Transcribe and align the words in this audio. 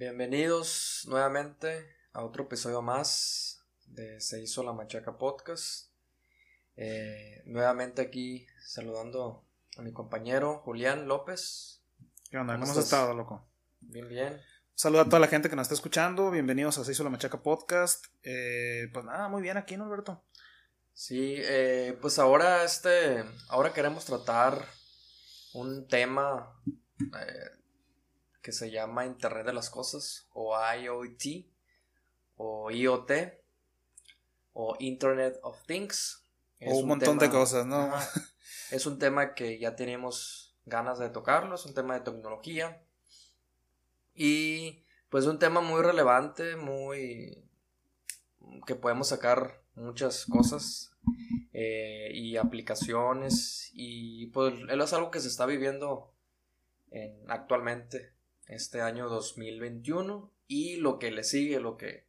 Bienvenidos 0.00 1.04
nuevamente 1.08 1.94
a 2.14 2.24
otro 2.24 2.44
episodio 2.44 2.80
más 2.80 3.66
de 3.84 4.18
Se 4.18 4.40
hizo 4.40 4.62
la 4.62 4.72
Machaca 4.72 5.18
Podcast. 5.18 5.90
Eh, 6.74 7.42
nuevamente 7.44 8.00
aquí 8.00 8.46
saludando 8.64 9.44
a 9.76 9.82
mi 9.82 9.92
compañero 9.92 10.60
Julián 10.60 11.06
López. 11.06 11.82
¿Qué 12.30 12.38
onda? 12.38 12.54
¿Cómo, 12.54 12.64
has 12.64 12.78
estado, 12.78 13.12
loco? 13.12 13.46
Bien, 13.80 14.08
bien. 14.08 14.40
Saluda 14.74 15.02
a 15.02 15.04
toda 15.04 15.20
la 15.20 15.28
gente 15.28 15.50
que 15.50 15.56
nos 15.56 15.64
está 15.64 15.74
escuchando. 15.74 16.30
Bienvenidos 16.30 16.78
a 16.78 16.84
Se 16.84 16.92
hizo 16.92 17.04
la 17.04 17.10
Machaca 17.10 17.42
Podcast. 17.42 18.06
Eh, 18.22 18.88
pues 18.94 19.04
nada, 19.04 19.28
muy 19.28 19.42
bien 19.42 19.58
aquí, 19.58 19.76
¿no, 19.76 19.84
Alberto? 19.84 20.24
Sí, 20.94 21.34
eh, 21.36 21.98
pues 22.00 22.18
ahora 22.18 22.64
este, 22.64 23.22
ahora 23.50 23.74
queremos 23.74 24.06
tratar 24.06 24.64
un 25.52 25.86
tema 25.88 26.58
que 28.42 28.52
se 28.52 28.70
llama 28.70 29.06
Internet 29.06 29.46
de 29.46 29.52
las 29.52 29.70
Cosas 29.70 30.26
o 30.32 30.56
IoT 30.56 31.46
o 32.36 32.70
IoT 32.70 33.10
o 34.52 34.76
Internet 34.78 35.38
of 35.42 35.62
Things. 35.66 36.24
o 36.66 36.78
un, 36.78 36.88
montón 36.88 37.18
de 37.18 37.30
cosas, 37.30 37.66
¿no? 37.66 37.92
es 38.70 38.86
un 38.86 38.98
tema 38.98 39.34
que 39.34 39.58
ya 39.58 39.76
tenemos 39.76 40.56
ganas 40.66 40.98
de 40.98 41.10
tocarlo, 41.10 41.54
es 41.54 41.64
un 41.66 41.74
tema 41.74 41.94
de 41.94 42.00
tecnología 42.00 42.82
y 44.14 44.84
pues 45.08 45.26
un 45.26 45.38
tema 45.38 45.60
muy 45.60 45.82
relevante, 45.82 46.56
muy 46.56 47.44
que 48.66 48.74
podemos 48.74 49.08
sacar 49.08 49.62
muchas 49.74 50.26
cosas 50.26 50.92
eh, 51.52 52.10
y 52.14 52.36
aplicaciones 52.36 53.70
y 53.72 54.26
pues 54.28 54.54
es 54.68 54.92
algo 54.92 55.10
que 55.10 55.20
se 55.20 55.28
está 55.28 55.46
viviendo 55.46 56.12
en, 56.90 57.30
actualmente 57.30 58.12
este 58.50 58.80
año 58.80 59.08
2021 59.08 60.32
y 60.46 60.76
lo 60.76 60.98
que 60.98 61.10
le 61.10 61.24
sigue, 61.24 61.60
lo 61.60 61.76
que, 61.76 62.06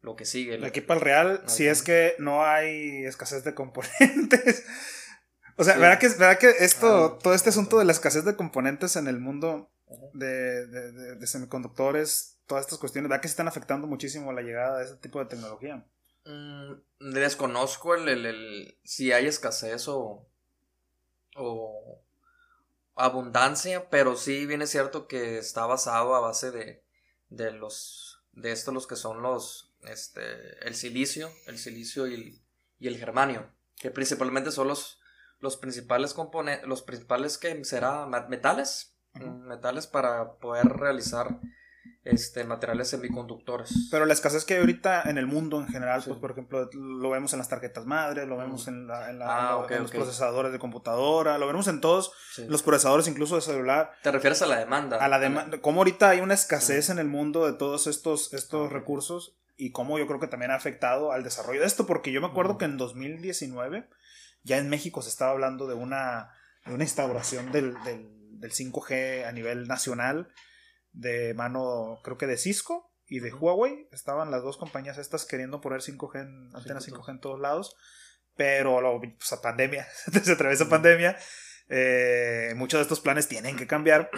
lo 0.00 0.16
que 0.16 0.24
sigue. 0.24 0.64
Aquí 0.66 0.80
para 0.80 0.98
el 0.98 1.04
real, 1.04 1.42
si 1.46 1.66
es 1.66 1.82
que 1.82 2.14
no 2.18 2.44
hay 2.44 3.04
escasez 3.04 3.44
de 3.44 3.54
componentes. 3.54 4.64
o 5.56 5.64
sea, 5.64 5.78
¿verdad, 5.78 5.98
que, 5.98 6.08
¿verdad 6.08 6.38
que 6.38 6.50
esto, 6.60 7.18
todo 7.22 7.34
este 7.34 7.50
asunto 7.50 7.78
de 7.78 7.84
la 7.84 7.92
escasez 7.92 8.24
de 8.24 8.36
componentes 8.36 8.96
en 8.96 9.06
el 9.06 9.20
mundo 9.20 9.70
de, 10.12 10.66
de, 10.66 11.26
semiconductores, 11.26 12.38
todas 12.46 12.64
estas 12.64 12.78
cuestiones, 12.78 13.08
¿verdad 13.08 13.22
que 13.22 13.28
se 13.28 13.32
están 13.32 13.48
afectando 13.48 13.86
muchísimo 13.86 14.32
la 14.32 14.42
llegada 14.42 14.78
de 14.78 14.84
este 14.84 14.96
tipo 14.96 15.20
de 15.20 15.26
tecnología? 15.26 15.86
Mm, 16.24 17.12
desconozco 17.12 17.94
el, 17.94 18.08
el, 18.08 18.78
si 18.82 19.12
hay 19.12 19.26
escasez 19.26 19.86
o, 19.88 20.26
o 21.36 22.03
abundancia, 22.94 23.88
pero 23.90 24.16
sí 24.16 24.46
viene 24.46 24.66
cierto 24.66 25.06
que 25.06 25.38
está 25.38 25.66
basado 25.66 26.14
a 26.14 26.20
base 26.20 26.50
de, 26.50 26.84
de 27.28 27.52
los, 27.52 28.22
de 28.32 28.52
estos 28.52 28.72
los 28.72 28.86
que 28.86 28.96
son 28.96 29.22
los, 29.22 29.74
este, 29.82 30.66
el 30.66 30.74
silicio, 30.74 31.30
el 31.46 31.58
silicio 31.58 32.06
y 32.06 32.14
el, 32.14 32.42
y 32.78 32.88
el 32.88 32.98
germanio, 32.98 33.50
que 33.76 33.90
principalmente 33.90 34.50
son 34.50 34.68
los, 34.68 35.00
los 35.40 35.56
principales 35.56 36.14
componentes, 36.14 36.66
los 36.66 36.82
principales 36.82 37.38
que 37.38 37.64
será 37.64 38.06
metales, 38.06 38.96
metales 39.14 39.86
para 39.86 40.34
poder 40.34 40.66
realizar 40.66 41.40
este, 42.04 42.44
materiales 42.44 42.88
semiconductores. 42.88 43.88
Pero 43.90 44.04
la 44.04 44.12
escasez 44.12 44.44
que 44.44 44.54
hay 44.54 44.60
ahorita 44.60 45.02
en 45.08 45.16
el 45.16 45.26
mundo 45.26 45.60
en 45.60 45.68
general, 45.68 46.02
pues 46.06 46.18
por 46.18 46.32
ejemplo, 46.32 46.68
lo 46.72 47.10
vemos 47.10 47.32
en 47.32 47.38
las 47.38 47.48
tarjetas 47.48 47.86
madre, 47.86 48.26
lo 48.26 48.36
vemos 48.36 48.68
en, 48.68 48.86
la, 48.86 49.10
en, 49.10 49.20
ah, 49.22 49.66
los 49.70 49.90
procesadores 49.90 50.52
de 50.52 50.58
computadora, 50.58 51.38
lo 51.38 51.46
vemos 51.46 51.66
en 51.68 51.80
todos 51.80 52.12
los 52.46 52.62
procesadores 52.62 53.08
incluso 53.08 53.36
de 53.36 53.40
celular. 53.40 53.92
¿Te 54.02 54.10
refieres 54.10 54.42
a 54.42 54.46
la 54.46 54.58
demanda? 54.58 54.98
A 54.98 55.08
la 55.08 55.18
demanda. 55.18 55.60
Como 55.60 55.80
ahorita 55.80 56.10
hay 56.10 56.20
una 56.20 56.34
escasez 56.34 56.90
en 56.90 56.98
el 56.98 57.08
mundo 57.08 57.46
de 57.46 57.54
todos 57.54 57.86
estos, 57.86 58.34
estos 58.34 58.70
recursos 58.70 59.38
y 59.56 59.72
cómo 59.72 59.98
yo 59.98 60.06
creo 60.06 60.20
que 60.20 60.26
también 60.26 60.50
ha 60.50 60.56
afectado 60.56 61.12
al 61.12 61.24
desarrollo 61.24 61.60
de 61.60 61.66
esto, 61.66 61.86
porque 61.86 62.12
yo 62.12 62.20
me 62.20 62.26
acuerdo 62.26 62.58
que 62.58 62.66
en 62.66 62.76
2019 62.76 63.88
ya 64.42 64.58
en 64.58 64.68
México 64.68 65.00
se 65.00 65.08
estaba 65.08 65.30
hablando 65.30 65.66
de 65.66 65.74
una, 65.74 66.34
de 66.66 66.74
una 66.74 66.84
instauración 66.84 67.50
del, 67.50 67.82
del, 67.84 68.10
del 68.40 68.52
5G 68.52 69.26
a 69.26 69.32
nivel 69.32 69.66
nacional 69.66 70.28
de 70.94 71.34
mano, 71.34 72.00
creo 72.02 72.16
que 72.16 72.26
de 72.26 72.38
Cisco 72.38 72.90
y 73.06 73.20
de 73.20 73.32
Huawei. 73.32 73.88
Estaban 73.92 74.30
las 74.30 74.42
dos 74.42 74.56
compañías 74.56 74.96
estas 74.96 75.26
queriendo 75.26 75.60
poner 75.60 75.80
5G 75.80 76.20
en, 76.22 76.56
antenas 76.56 76.88
5G 76.88 77.10
en 77.10 77.20
todos 77.20 77.40
lados. 77.40 77.76
Pero 78.36 78.80
lo, 78.80 79.00
pues 79.00 79.32
a 79.32 79.42
pandemia, 79.42 79.86
se 80.24 80.32
atraviesa 80.32 80.68
pandemia. 80.68 81.16
Eh, 81.68 82.52
muchos 82.56 82.78
de 82.78 82.82
estos 82.82 83.00
planes 83.00 83.28
tienen 83.28 83.56
que 83.56 83.66
cambiar. 83.66 84.10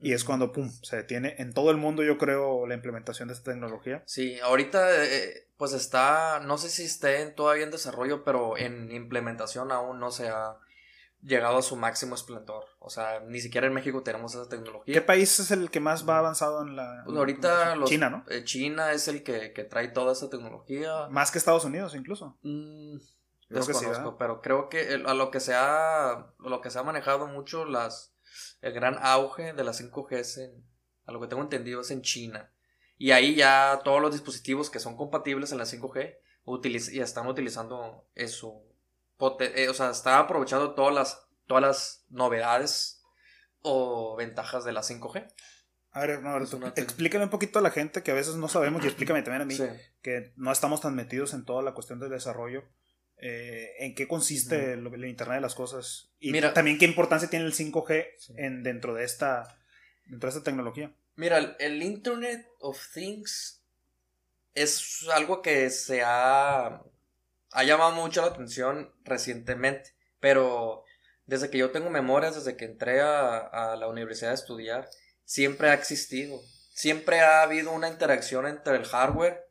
Y 0.00 0.14
es 0.14 0.24
cuando, 0.24 0.50
pum, 0.50 0.68
se 0.82 0.96
detiene 0.96 1.36
en 1.38 1.52
todo 1.52 1.70
el 1.70 1.76
mundo, 1.76 2.02
yo 2.02 2.18
creo, 2.18 2.66
la 2.66 2.74
implementación 2.74 3.28
de 3.28 3.34
esta 3.34 3.52
tecnología. 3.52 4.02
Sí, 4.04 4.40
ahorita, 4.40 5.04
eh, 5.04 5.46
pues 5.56 5.74
está, 5.74 6.40
no 6.40 6.58
sé 6.58 6.70
si 6.70 6.82
esté 6.82 7.24
todavía 7.26 7.62
en 7.62 7.70
desarrollo, 7.70 8.24
pero 8.24 8.58
en 8.58 8.90
implementación 8.90 9.70
aún 9.70 10.00
no 10.00 10.10
se 10.10 10.28
ha 10.28 10.56
llegado 11.22 11.58
a 11.58 11.62
su 11.62 11.76
máximo 11.76 12.14
esplendor. 12.14 12.64
O 12.78 12.90
sea, 12.90 13.20
ni 13.20 13.40
siquiera 13.40 13.66
en 13.66 13.72
México 13.72 14.02
tenemos 14.02 14.34
esa 14.34 14.48
tecnología. 14.48 14.92
¿Qué 14.92 15.00
país 15.00 15.38
es 15.38 15.50
el 15.50 15.70
que 15.70 15.80
más 15.80 16.08
va 16.08 16.18
avanzado 16.18 16.62
en 16.62 16.76
la... 16.76 17.02
Pues 17.04 17.16
ahorita 17.16 17.76
China, 17.84 18.10
¿no? 18.10 18.24
Eh, 18.28 18.44
China 18.44 18.92
es 18.92 19.08
el 19.08 19.22
que, 19.22 19.50
trae 19.70 19.88
toda 19.88 20.12
esa 20.12 20.28
tecnología. 20.28 21.08
Más 21.10 21.30
que 21.30 21.38
Estados 21.38 21.64
Unidos 21.64 21.94
incluso. 21.94 22.38
Mm, 22.42 22.96
desconozco, 23.48 24.18
pero 24.18 24.40
creo 24.42 24.68
que 24.68 25.02
a 25.06 25.14
lo 25.14 25.30
que 25.30 25.40
se 25.40 25.54
ha, 25.54 26.34
lo 26.38 26.60
que 26.60 26.70
se 26.70 26.78
ha 26.78 26.82
manejado 26.82 27.26
mucho 27.26 27.64
las, 27.64 28.14
el 28.60 28.72
gran 28.72 28.98
auge 29.00 29.52
de 29.52 29.64
la 29.64 29.72
5G 29.72 30.12
es 30.16 30.38
en, 30.38 30.64
a 31.06 31.12
lo 31.12 31.20
que 31.20 31.28
tengo 31.28 31.42
entendido 31.42 31.80
es 31.80 31.90
en 31.90 32.02
China. 32.02 32.52
Y 32.98 33.12
ahí 33.12 33.34
ya 33.34 33.80
todos 33.84 34.00
los 34.00 34.12
dispositivos 34.12 34.70
que 34.70 34.78
son 34.78 34.96
compatibles 34.96 35.52
en 35.52 35.58
la 35.58 35.64
5G 35.64 36.18
ya 36.92 37.04
están 37.04 37.26
utilizando 37.26 38.06
eso 38.14 38.64
eh, 39.40 39.68
o 39.68 39.74
sea, 39.74 39.90
está 39.90 40.18
aprovechando 40.18 40.74
todas 40.74 40.94
las, 40.94 41.26
todas 41.46 41.62
las 41.62 42.06
novedades 42.10 43.02
o 43.62 44.16
ventajas 44.16 44.64
de 44.64 44.72
la 44.72 44.82
5G. 44.82 45.32
A 45.92 46.00
ver, 46.00 46.22
no, 46.22 46.38
explícame 46.74 47.24
un 47.24 47.30
poquito 47.30 47.58
a 47.58 47.62
la 47.62 47.70
gente 47.70 48.02
que 48.02 48.12
a 48.12 48.14
veces 48.14 48.36
no 48.36 48.48
sabemos 48.48 48.82
y 48.82 48.86
explícame 48.86 49.22
también 49.22 49.42
a 49.42 49.44
mí 49.44 49.58
que 50.00 50.32
no 50.36 50.50
estamos 50.50 50.80
tan 50.80 50.94
metidos 50.94 51.34
en 51.34 51.44
toda 51.44 51.62
la 51.62 51.74
cuestión 51.74 52.00
del 52.00 52.10
desarrollo. 52.10 52.64
Eh, 53.18 53.70
¿En 53.78 53.94
qué 53.94 54.08
consiste 54.08 54.72
el, 54.72 55.04
Internet 55.04 55.36
de 55.36 55.40
las 55.42 55.54
Cosas? 55.54 56.10
Y 56.18 56.32
Mira, 56.32 56.54
también 56.54 56.78
qué 56.78 56.86
importancia 56.86 57.28
tiene 57.28 57.44
el 57.44 57.52
5G 57.52 58.06
en, 58.36 58.62
dentro, 58.62 58.94
de 58.94 59.04
esta, 59.04 59.58
dentro 60.06 60.28
de 60.30 60.38
esta 60.38 60.50
tecnología. 60.50 60.92
Mira, 61.14 61.38
el 61.58 61.82
Internet 61.82 62.48
of 62.58 62.80
Things 62.94 63.62
es 64.54 65.06
algo 65.14 65.42
que 65.42 65.70
se 65.70 66.02
ha 66.02 66.82
ha 67.52 67.64
llamado 67.64 67.92
mucho 67.92 68.22
la 68.22 68.28
atención 68.28 68.92
recientemente, 69.04 69.94
pero 70.20 70.84
desde 71.26 71.50
que 71.50 71.58
yo 71.58 71.70
tengo 71.70 71.90
memorias, 71.90 72.34
desde 72.34 72.56
que 72.56 72.64
entré 72.64 73.00
a, 73.00 73.76
la 73.78 73.88
universidad 73.88 74.32
a 74.32 74.34
estudiar, 74.34 74.88
siempre 75.24 75.70
ha 75.70 75.74
existido. 75.74 76.40
Siempre 76.74 77.20
ha 77.20 77.42
habido 77.42 77.72
una 77.72 77.88
interacción 77.88 78.46
entre 78.46 78.76
el 78.76 78.84
hardware 78.84 79.46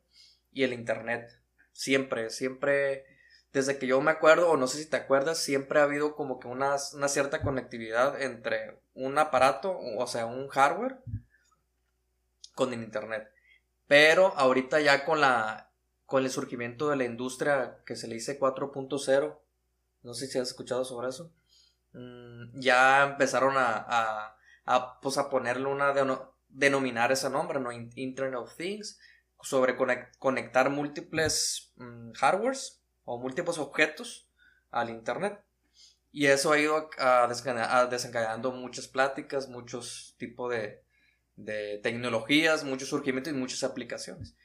y 0.50 0.64
el 0.64 0.72
internet. 0.72 1.30
Siempre, 1.72 2.30
siempre, 2.30 3.06
desde 3.52 3.78
que 3.78 3.86
yo 3.86 4.00
me 4.00 4.10
acuerdo, 4.10 4.50
o 4.50 4.56
no 4.56 4.66
sé 4.66 4.78
si 4.78 4.88
te 4.88 4.96
acuerdas, 4.96 5.38
siempre 5.38 5.80
ha 5.80 5.84
habido 5.84 6.14
como 6.14 6.40
que 6.40 6.48
una, 6.48 6.76
una 6.94 7.08
cierta 7.08 7.40
conectividad 7.42 8.20
entre 8.20 8.80
un 8.94 9.16
aparato, 9.18 9.78
o 9.78 10.06
sea, 10.06 10.26
un 10.26 10.48
hardware, 10.48 10.98
con 12.54 12.72
el 12.72 12.82
internet. 12.82 13.30
Pero 13.86 14.34
ahorita 14.36 14.80
ya 14.80 15.04
con 15.04 15.20
la 15.20 15.71
con 16.12 16.24
el 16.24 16.30
surgimiento 16.30 16.90
de 16.90 16.96
la 16.96 17.04
industria 17.04 17.78
que 17.86 17.96
se 17.96 18.06
le 18.06 18.16
dice 18.16 18.38
4.0, 18.38 19.38
no 20.02 20.12
sé 20.12 20.26
si 20.26 20.38
has 20.38 20.48
escuchado 20.48 20.84
sobre 20.84 21.08
eso, 21.08 21.32
mm, 21.94 22.60
ya 22.60 23.04
empezaron 23.04 23.54
a, 23.56 24.36
a, 24.66 25.00
pues 25.00 25.16
a 25.16 25.30
ponerle 25.30 25.68
una, 25.68 25.94
denominar 26.50 27.12
ese 27.12 27.30
nombre, 27.30 27.60
¿no? 27.60 27.72
Internet 27.72 28.38
of 28.38 28.54
Things, 28.58 29.00
sobre 29.40 29.74
conectar 30.18 30.68
múltiples 30.68 31.72
mm, 31.76 32.12
hardwares 32.12 32.82
o 33.06 33.18
múltiples 33.18 33.56
objetos 33.56 34.28
al 34.70 34.90
Internet. 34.90 35.42
Y 36.10 36.26
eso 36.26 36.52
ha 36.52 36.58
ido 36.58 36.90
a, 36.98 37.26
desencadenando 37.88 38.52
muchas 38.52 38.86
pláticas, 38.86 39.48
muchos 39.48 40.14
tipos 40.18 40.52
de, 40.52 40.84
de 41.36 41.80
tecnologías, 41.82 42.64
muchos 42.64 42.90
surgimientos 42.90 43.32
y 43.32 43.36
muchas 43.36 43.64
aplicaciones 43.64 44.36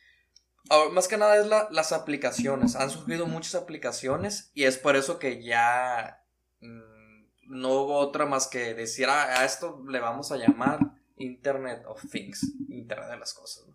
más 0.92 1.08
que 1.08 1.18
nada 1.18 1.38
es 1.38 1.48
las 1.72 1.92
aplicaciones. 1.94 2.76
Han 2.76 2.90
surgido 2.90 3.26
muchas 3.26 3.56
aplicaciones 3.56 4.52
y 4.54 4.64
es 4.64 4.78
por 4.78 4.96
eso 4.96 5.20
que 5.20 5.44
ya 5.44 6.24
mm, 6.62 7.26
no 7.48 7.70
hubo 7.70 7.98
otra 7.98 8.26
más 8.26 8.48
que 8.48 8.74
decir 8.74 9.08
ah, 9.10 9.40
a 9.40 9.46
esto 9.46 9.84
le 9.88 10.00
vamos 10.00 10.32
a 10.32 10.38
llamar 10.38 10.80
Internet 11.16 11.84
of 11.86 12.04
Things, 12.12 12.54
Internet 12.70 13.10
de 13.10 13.18
las 13.18 13.34
cosas. 13.34 13.66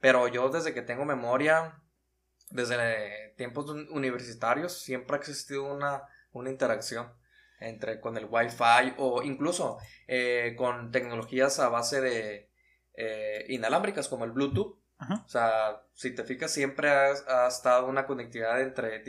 Pero 0.00 0.28
yo 0.28 0.48
desde 0.48 0.74
que 0.74 0.82
tengo 0.82 1.04
memoria, 1.04 1.82
desde 2.50 3.34
tiempos 3.36 3.68
universitarios, 3.90 4.80
siempre 4.80 5.16
ha 5.16 5.18
existido 5.18 5.64
una, 5.64 6.02
una 6.32 6.50
interacción 6.50 7.12
entre 7.60 8.00
con 8.00 8.16
el 8.16 8.26
Wi-Fi 8.26 8.94
o 8.98 9.22
incluso 9.22 9.78
eh, 10.06 10.54
con 10.56 10.92
tecnologías 10.92 11.58
a 11.58 11.68
base 11.68 12.00
de 12.00 12.50
eh, 12.94 13.46
inalámbricas 13.48 14.08
como 14.08 14.24
el 14.24 14.32
Bluetooth. 14.32 14.77
O 15.00 15.28
sea, 15.28 15.82
si 15.94 16.14
te 16.14 16.24
fijas, 16.24 16.52
siempre 16.52 16.90
ha, 16.90 17.46
estado 17.46 17.86
una 17.86 18.06
conectividad 18.06 18.60
entre 18.60 19.02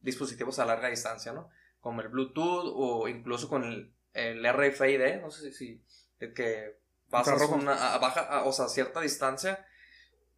dispositivos 0.00 0.58
a 0.58 0.66
larga 0.66 0.88
distancia, 0.88 1.32
¿no? 1.32 1.48
Como 1.80 2.02
el 2.02 2.08
Bluetooth 2.08 2.72
o 2.74 3.08
incluso 3.08 3.48
con 3.48 3.64
el, 3.64 3.94
el 4.12 4.46
RFID, 4.52 5.20
no 5.22 5.30
sé 5.30 5.52
si, 5.52 5.82
si 5.86 6.34
que 6.34 6.78
pasas 7.10 7.42
una, 7.42 7.94
a 7.94 7.98
baja, 7.98 8.44
o 8.44 8.52
sea, 8.52 8.68
cierta 8.68 9.00
distancia, 9.00 9.66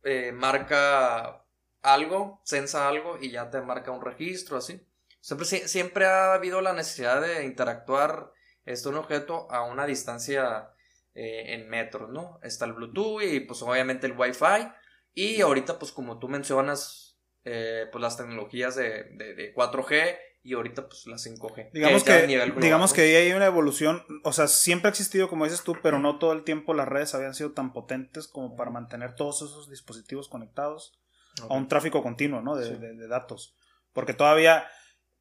eh, 0.02 0.32
marca 0.32 1.44
algo, 1.82 2.40
sensa 2.44 2.88
algo 2.88 3.18
y 3.20 3.30
ya 3.30 3.50
te 3.50 3.60
marca 3.60 3.90
un 3.90 4.02
registro, 4.02 4.56
así. 4.56 4.86
Siempre, 5.20 5.46
siempre 5.46 6.06
ha 6.06 6.34
habido 6.34 6.60
la 6.60 6.72
necesidad 6.72 7.20
de 7.20 7.44
interactuar 7.44 8.32
este, 8.64 8.88
un 8.88 8.96
objeto 8.96 9.50
a 9.50 9.62
una 9.62 9.86
distancia 9.86 10.70
eh, 11.14 11.54
en 11.54 11.68
metros, 11.68 12.10
¿no? 12.10 12.40
Está 12.42 12.64
el 12.64 12.72
Bluetooth 12.72 13.22
y 13.22 13.40
pues 13.40 13.62
obviamente 13.62 14.06
el 14.06 14.18
Wi-Fi. 14.18 14.68
Y 15.14 15.40
ahorita 15.40 15.78
pues 15.78 15.92
como 15.92 16.18
tú 16.18 16.28
mencionas, 16.28 17.16
eh, 17.44 17.86
pues 17.90 18.02
las 18.02 18.16
tecnologías 18.16 18.76
de, 18.76 19.04
de, 19.14 19.54
4G 19.54 20.16
y 20.42 20.54
ahorita 20.54 20.88
pues 20.88 21.06
la 21.06 21.16
5G. 21.16 21.70
Digamos 21.72 22.04
que, 22.04 22.26
digamos 22.26 22.92
que 22.92 23.02
ahí 23.02 23.14
hay 23.14 23.32
una 23.32 23.46
evolución, 23.46 24.02
o 24.24 24.32
sea, 24.32 24.48
siempre 24.48 24.88
ha 24.88 24.90
existido 24.90 25.28
como 25.28 25.44
dices 25.44 25.62
tú, 25.62 25.76
pero 25.82 25.98
no 25.98 26.18
todo 26.18 26.32
el 26.32 26.44
tiempo 26.44 26.74
las 26.74 26.88
redes 26.88 27.14
habían 27.14 27.34
sido 27.34 27.52
tan 27.52 27.72
potentes 27.72 28.28
como 28.28 28.56
para 28.56 28.70
mantener 28.70 29.14
todos 29.14 29.36
esos 29.36 29.70
dispositivos 29.70 30.28
conectados 30.28 30.98
a 31.48 31.54
un 31.54 31.68
tráfico 31.68 32.02
continuo, 32.02 32.42
¿no? 32.42 32.56
De, 32.56 32.76
de 32.76 33.08
datos. 33.08 33.56
Porque 33.92 34.14
todavía 34.14 34.66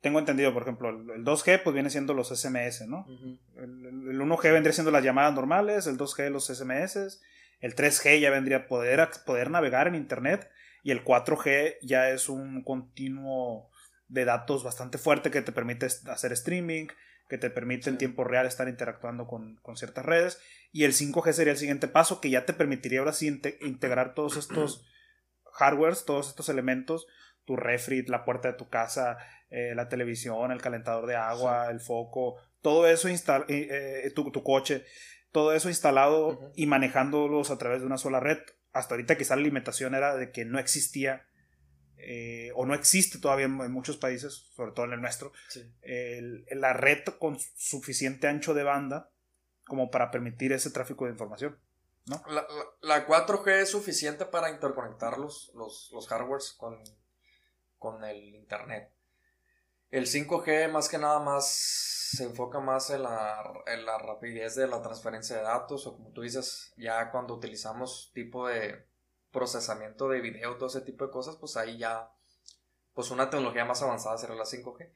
tengo 0.04 0.20
entendido, 0.20 0.54
por 0.54 0.64
ejemplo, 0.64 0.90
el 0.90 1.24
2G 1.24 1.64
pues 1.64 1.74
viene 1.74 1.90
siendo 1.90 2.14
los 2.14 2.28
SMS, 2.28 2.86
¿no? 2.88 3.08
el, 3.56 4.20
1G 4.20 4.52
vendría 4.52 4.74
siendo 4.74 4.92
las 4.92 5.02
llamadas 5.02 5.34
normales, 5.34 5.88
el 5.88 5.98
2G 5.98 6.30
los 6.30 6.48
SMS, 6.48 7.22
el 7.64 7.76
3G 7.76 8.20
ya 8.20 8.30
vendría 8.30 8.58
a 8.58 8.68
poder, 8.68 9.08
poder 9.26 9.50
navegar 9.50 9.88
en 9.88 9.96
Internet 9.96 10.52
y 10.84 10.92
el 10.92 11.06
4G 11.06 11.78
ya 11.82 12.10
es 12.10 12.28
un 12.28 12.62
continuo 12.62 13.72
de 14.10 14.26
datos 14.26 14.66
bastante 14.66 14.98
fuerte 14.98 15.32
que 15.32 15.42
te 15.42 15.54
permite 15.54 15.86
hacer 15.86 16.34
streaming, 16.34 16.88
que 17.30 17.38
te 17.38 17.50
permite 17.50 17.90
en 17.90 17.98
tiempo 17.98 18.26
real 18.26 18.48
estar 18.48 18.68
interactuando 18.68 19.28
con, 19.28 19.62
ciertas 19.78 20.06
redes. 20.06 20.42
Y 20.74 20.84
el 20.84 20.92
5G 20.92 21.32
sería 21.32 21.54
el 21.54 21.58
siguiente 21.58 21.88
paso 21.88 22.20
que 22.20 22.30
ya 22.30 22.46
te 22.46 22.52
permitiría 22.52 23.00
ahora 23.00 23.14
sí 23.14 23.28
integrar 23.62 24.14
todos 24.14 24.36
estos 24.36 24.86
hardwares, 25.54 26.04
todos 26.04 26.28
estos 26.28 26.50
elementos, 26.50 27.08
tu 27.46 27.56
refri, 27.56 28.06
la 28.08 28.26
puerta 28.26 28.50
de 28.50 28.58
tu 28.58 28.68
casa, 28.68 29.20
eh, 29.50 29.74
la 29.74 29.88
televisión, 29.88 30.52
el 30.52 30.62
calentador 30.62 31.08
de 31.08 31.16
agua, 31.16 31.70
el 31.72 31.80
foco, 31.80 32.42
todo 32.62 32.88
eso 32.88 33.08
eh, 33.08 33.22
eh, 33.48 34.12
tu, 34.14 34.44
coche, 34.44 34.84
todo 35.34 35.52
eso 35.52 35.68
instalado 35.68 36.40
y 36.56 36.68
manejándolos 36.68 37.52
a 37.52 37.58
través 37.58 37.82
de 37.82 37.88
una 37.88 37.98
sola 37.98 38.22
red. 38.22 38.38
Hasta 38.72 38.94
ahorita 38.94 39.18
quizá 39.18 39.36
la 39.36 39.42
limitación 39.42 39.96
era 39.96 40.16
de 40.16 40.32
que 40.32 40.46
no 40.46 40.60
existía 40.60 41.28
o 42.56 42.66
no 42.66 42.74
existe 42.74 43.18
todavía 43.18 43.46
en, 43.46 43.72
muchos 43.72 43.98
países, 43.98 44.50
sobre 44.56 44.72
todo 44.72 44.86
en 44.86 44.94
el 44.94 45.02
nuestro, 45.02 45.32
la 46.52 46.74
red 46.74 47.04
con 47.20 47.38
suficiente 47.56 48.28
ancho 48.28 48.54
de 48.54 48.64
banda 48.64 49.10
como 49.66 49.90
para 49.90 50.12
permitir 50.12 50.54
ese 50.54 50.70
tráfico 50.70 51.06
de 51.06 51.12
información. 51.12 51.58
¿no? 52.06 52.22
La, 52.82 53.08
4G 53.08 53.62
es 53.62 53.70
suficiente 53.70 54.26
para 54.26 54.50
interconectar 54.50 55.18
los, 55.18 55.52
los, 55.56 55.90
los 55.94 56.08
hardwares 56.08 56.52
con, 56.52 56.84
con 57.80 58.04
el 58.04 58.36
Internet. 58.36 58.92
El 59.90 60.08
5G 60.08 60.70
más 60.72 60.90
que 60.90 60.98
nada 60.98 61.20
más 61.20 62.03
se 62.16 62.24
enfoca 62.24 62.60
más 62.60 62.90
en 62.90 63.04
la, 63.04 63.44
en 63.68 63.86
la 63.86 63.98
rapidez 63.98 64.56
de 64.56 64.68
la 64.68 64.82
transferencia 64.82 65.38
de 65.38 65.44
datos 65.44 65.88
o 65.88 65.96
como 65.96 66.12
tú 66.12 66.22
dices, 66.22 66.74
ya 66.78 67.12
cuando 67.12 67.34
utilizamos 67.34 68.12
tipo 68.14 68.48
de 68.48 68.86
procesamiento 69.32 70.08
de 70.10 70.22
video, 70.22 70.58
todo 70.58 70.68
ese 70.68 70.82
tipo 70.82 71.06
de 71.06 71.12
cosas, 71.12 71.36
pues 71.38 71.58
ahí 71.58 71.78
ya, 71.78 72.12
pues 72.94 73.12
una 73.12 73.30
tecnología 73.30 73.66
más 73.66 73.82
avanzada 73.82 74.18
será 74.18 74.36
la 74.36 74.46
5G. 74.46 74.92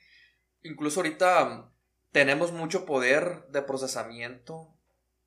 Incluso 0.63 0.99
ahorita 0.99 1.71
tenemos 2.11 2.51
mucho 2.51 2.85
poder 2.85 3.47
de 3.49 3.61
procesamiento 3.61 4.77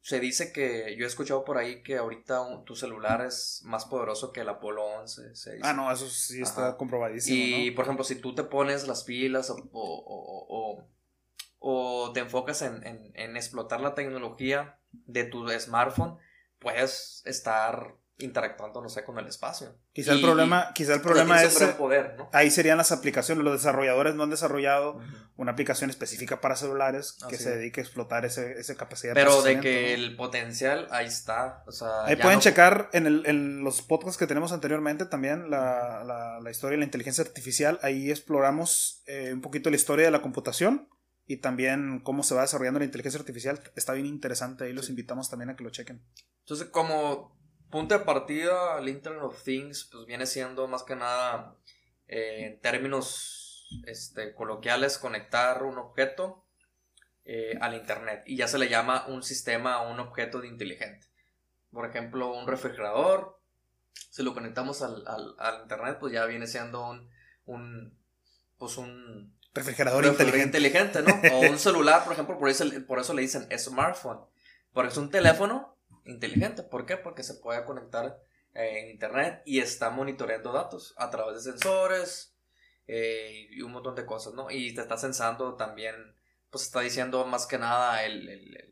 se 0.03 0.19
dice 0.19 0.53
que 0.53 0.97
yo 0.97 1.05
he 1.05 1.09
escuchado 1.09 1.45
por 1.45 1.59
ahí 1.59 1.83
que 1.83 1.99
ahorita 1.99 2.65
tu 2.65 2.75
celular 2.75 3.21
es 3.21 3.61
más 3.65 3.85
poderoso 3.85 4.33
que 4.33 4.41
el 4.41 4.49
Apolo 4.49 4.85
11. 5.01 5.33
Ah, 5.63 5.75
no, 5.75 5.93
eso 5.93 6.09
sí 6.09 6.41
está 6.41 6.77
comprobadísimo. 6.77 7.37
Y, 7.37 7.71
por 7.73 7.85
ejemplo, 7.85 8.05
si 8.05 8.15
tú 8.15 8.35
te 8.35 8.45
pones 8.45 8.89
las 8.89 9.05
pilas 9.05 9.51
o, 9.51 9.57
o, 9.73 10.89
te 12.15 12.21
enfocas 12.21 12.63
en, 12.63 12.83
en, 13.15 13.37
explotar 13.37 13.81
la 13.81 13.95
tecnología 13.95 14.79
de 14.91 15.25
tu 15.25 15.49
smartphone, 15.49 16.17
puedes 16.59 17.23
estar 17.27 17.97
interactuando, 18.19 18.83
no 18.83 18.89
sé, 18.89 19.03
con 19.05 19.19
el 19.19 19.27
espacio. 19.27 19.75
Quizá 19.93 20.13
el 20.13 20.21
problema, 20.21 20.73
quizá 20.75 20.95
el 20.95 21.01
problema 21.01 21.43
es... 21.43 21.59
Poder, 21.79 22.17
Ahí 22.33 22.51
serían 22.51 22.77
las 22.77 22.93
aplicaciones. 22.93 23.43
Los 23.43 23.55
desarrolladores 23.55 24.15
no 24.15 24.25
han 24.25 24.31
desarrollado 24.31 25.01
una 25.37 25.53
aplicación 25.53 25.89
específica 25.89 26.41
para 26.41 26.57
celulares 26.57 27.17
que 27.29 27.39
se 27.39 27.57
dedique 27.57 27.81
a 27.81 27.85
explotar 27.85 28.27
ese, 28.27 28.53
esa 28.61 28.75
capacidad 28.75 29.15
Pero 29.15 29.41
de 29.41 29.61
que 29.61 29.95
el 29.95 30.17
potencial 30.17 30.87
ahí 30.91 31.07
está. 31.07 31.65
ahí 32.05 32.17
pueden 32.17 32.41
checar 32.41 32.91
en, 32.93 33.07
el, 33.07 33.23
en, 33.27 33.65
los 33.65 33.81
podcasts 33.81 34.19
que 34.19 34.27
tenemos 34.27 34.53
anteriormente 34.53 35.07
también 35.07 35.51
la, 35.51 36.39
la, 36.43 36.51
historia 36.51 36.73
de 36.73 36.81
la 36.81 36.85
inteligencia 36.85 37.25
artificial. 37.25 37.79
Ahí 37.83 38.11
exploramos 38.11 39.03
eh, 39.07 39.33
un 39.33 39.41
poquito 39.41 39.71
la 39.71 39.77
historia 39.77 40.05
de 40.05 40.11
la 40.11 40.21
computación 40.21 40.89
y 41.31 41.37
también 41.37 42.01
cómo 42.01 42.25
se 42.25 42.35
va 42.35 42.41
desarrollando 42.41 42.81
la 42.81 42.87
inteligencia 42.87 43.21
artificial. 43.21 43.63
Está 43.77 43.93
bien 43.93 44.07
interesante. 44.07 44.65
Ahí 44.65 44.73
los 44.73 44.91
invitamos 44.91 45.31
también 45.31 45.51
a 45.51 45.55
que 45.55 45.63
lo 45.63 45.71
chequen. 45.71 46.05
Entonces, 46.41 46.67
como 46.71 47.39
punto 47.71 47.97
de 47.97 48.05
partida, 48.05 48.81
el 48.81 48.89
Internet 48.89 49.23
of 49.23 49.41
Things, 49.45 49.89
pues 49.93 50.07
viene 50.07 50.27
siendo 50.27 50.67
más 50.67 50.83
que 50.83 50.97
nada, 50.97 51.55
eh, 52.09 52.47
en 52.47 52.61
términos 52.61 53.69
este, 53.87 54.35
coloquiales, 54.35 54.99
conectar 54.99 55.63
un 55.63 55.79
objeto 55.79 56.49
eh, 57.25 57.57
al 57.61 57.77
Internet. 57.77 58.25
Y 58.27 58.37
ya 58.37 58.49
se 58.49 58.59
le 58.59 58.69
llama 58.69 59.07
un 59.07 59.23
sistema 59.23 59.83
o 59.83 59.93
un 59.93 60.01
objeto 60.01 60.41
de 60.41 60.49
inteligente. 60.49 61.07
Por 61.71 61.89
ejemplo, 61.89 62.35
un 62.35 62.49
refrigerador, 62.49 63.41
si 63.93 64.25
lo 64.25 64.35
conectamos 64.35 64.83
al, 64.83 65.05
Internet, 65.63 65.99
pues 66.01 66.13
ya 66.13 66.27
viene 66.27 66.49
siendo 66.49 66.91
un, 66.91 67.09
un 67.45 67.97
pues 68.59 68.79
un 68.79 69.39
refrigerador, 69.55 70.05
inteligente. 70.07 70.59
inteligente. 70.59 71.03
¿no? 71.03 71.37
O 71.37 71.41
un 71.51 71.59
celular, 71.59 72.05
por 72.05 72.13
ejemplo, 72.13 72.39
por 72.39 72.49
eso, 72.49 72.65
por 72.87 72.99
eso 72.99 73.15
le 73.15 73.23
dicen 73.23 73.47
smartphone. 73.59 74.21
Porque 74.73 74.91
es 74.91 74.97
un 74.97 75.11
teléfono 75.11 75.77
inteligente. 76.05 76.63
¿Por 76.63 76.87
qué? 76.87 76.97
Porque 76.97 77.23
se 77.23 77.35
puede 77.35 77.65
conectar 77.65 78.19
eh, 78.55 78.81
en 78.81 78.91
internet 78.91 79.43
y 79.45 79.61
está 79.61 79.91
monitoreando 79.91 80.53
datos 80.53 80.95
a 80.97 81.09
través 81.11 81.37
de 81.37 81.53
sensores 81.53 82.35
eh, 82.87 83.47
y 83.51 83.63
un 83.63 83.71
montón 83.71 83.95
de 83.95 84.05
cosas, 84.05 84.35
¿no? 84.35 84.51
Y 84.51 84.75
te 84.75 84.81
está 84.81 84.97
sensando 84.97 85.55
también, 85.55 85.95
pues 86.51 86.65
está 86.65 86.81
diciendo 86.81 87.25
más 87.25 87.47
que 87.47 87.59
nada 87.59 88.05
el, 88.05 88.67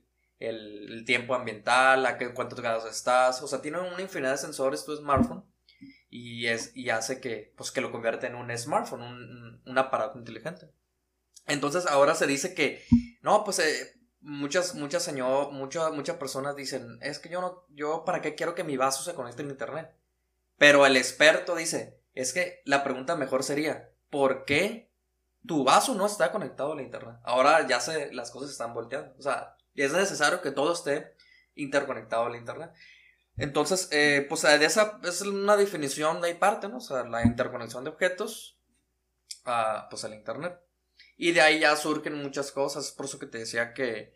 tiempo 1.06 1.34
ambiental, 1.34 2.04
a 2.06 2.18
qué, 2.18 2.32
cuántos 2.34 2.60
grados 2.60 2.84
estás, 2.86 3.40
o 3.42 3.46
sea, 3.46 3.62
tiene 3.62 3.78
una 3.78 4.02
infinidad 4.02 4.32
de 4.32 4.38
sensores 4.38 4.84
tu 4.84 4.96
smartphone 4.96 5.44
y, 6.10 6.46
es, 6.46 6.72
y 6.74 6.90
hace 6.90 7.20
que, 7.20 7.52
pues, 7.56 7.70
que 7.70 7.80
lo 7.80 7.92
convierte 7.92 8.26
en 8.26 8.34
un 8.34 8.56
smartphone, 8.56 9.02
un, 9.02 9.57
un 9.68 9.78
aparato 9.78 10.18
inteligente. 10.18 10.70
Entonces 11.46 11.86
ahora 11.86 12.14
se 12.14 12.26
dice 12.26 12.54
que, 12.54 12.84
no, 13.22 13.44
pues 13.44 13.58
eh, 13.58 13.98
muchas, 14.20 14.74
muchas, 14.74 15.02
señor, 15.02 15.52
muchas, 15.52 15.92
muchas 15.92 16.16
personas 16.16 16.56
dicen, 16.56 16.98
es 17.00 17.18
que 17.18 17.28
yo 17.28 17.40
no, 17.40 17.64
yo 17.70 18.04
para 18.04 18.20
qué 18.20 18.34
quiero 18.34 18.54
que 18.54 18.64
mi 18.64 18.76
vaso 18.76 19.02
se 19.02 19.14
conecte 19.14 19.42
en 19.42 19.50
internet. 19.50 19.94
Pero 20.58 20.84
el 20.84 20.96
experto 20.96 21.54
dice, 21.54 22.00
es 22.14 22.32
que 22.32 22.62
la 22.64 22.82
pregunta 22.82 23.16
mejor 23.16 23.44
sería, 23.44 23.90
¿por 24.10 24.44
qué 24.44 24.90
tu 25.46 25.64
vaso 25.64 25.94
no 25.94 26.06
está 26.06 26.32
conectado 26.32 26.72
a 26.72 26.76
la 26.76 26.82
internet? 26.82 27.16
Ahora 27.22 27.66
ya 27.66 27.80
se, 27.80 28.12
las 28.12 28.30
cosas 28.30 28.50
están 28.50 28.74
volteando. 28.74 29.14
O 29.18 29.22
sea, 29.22 29.56
es 29.74 29.92
necesario 29.92 30.42
que 30.42 30.50
todo 30.50 30.72
esté 30.72 31.14
interconectado 31.54 32.26
a 32.26 32.30
la 32.30 32.36
internet. 32.36 32.72
Entonces, 33.36 33.88
eh, 33.92 34.26
pues 34.28 34.42
de 34.42 34.64
esa 34.64 34.98
es 35.04 35.22
una 35.22 35.56
definición 35.56 36.20
de 36.20 36.34
parte, 36.34 36.68
¿no? 36.68 36.78
O 36.78 36.80
sea, 36.80 37.04
la 37.04 37.24
interconexión 37.24 37.84
de 37.84 37.90
objetos 37.90 38.57
a, 39.44 39.88
pues 39.90 40.04
al 40.04 40.14
internet. 40.14 40.58
Y 41.16 41.32
de 41.32 41.40
ahí 41.40 41.60
ya 41.60 41.74
surgen 41.76 42.14
muchas 42.14 42.52
cosas. 42.52 42.92
Por 42.92 43.06
eso 43.06 43.18
que 43.18 43.26
te 43.26 43.38
decía 43.38 43.74
que, 43.74 44.14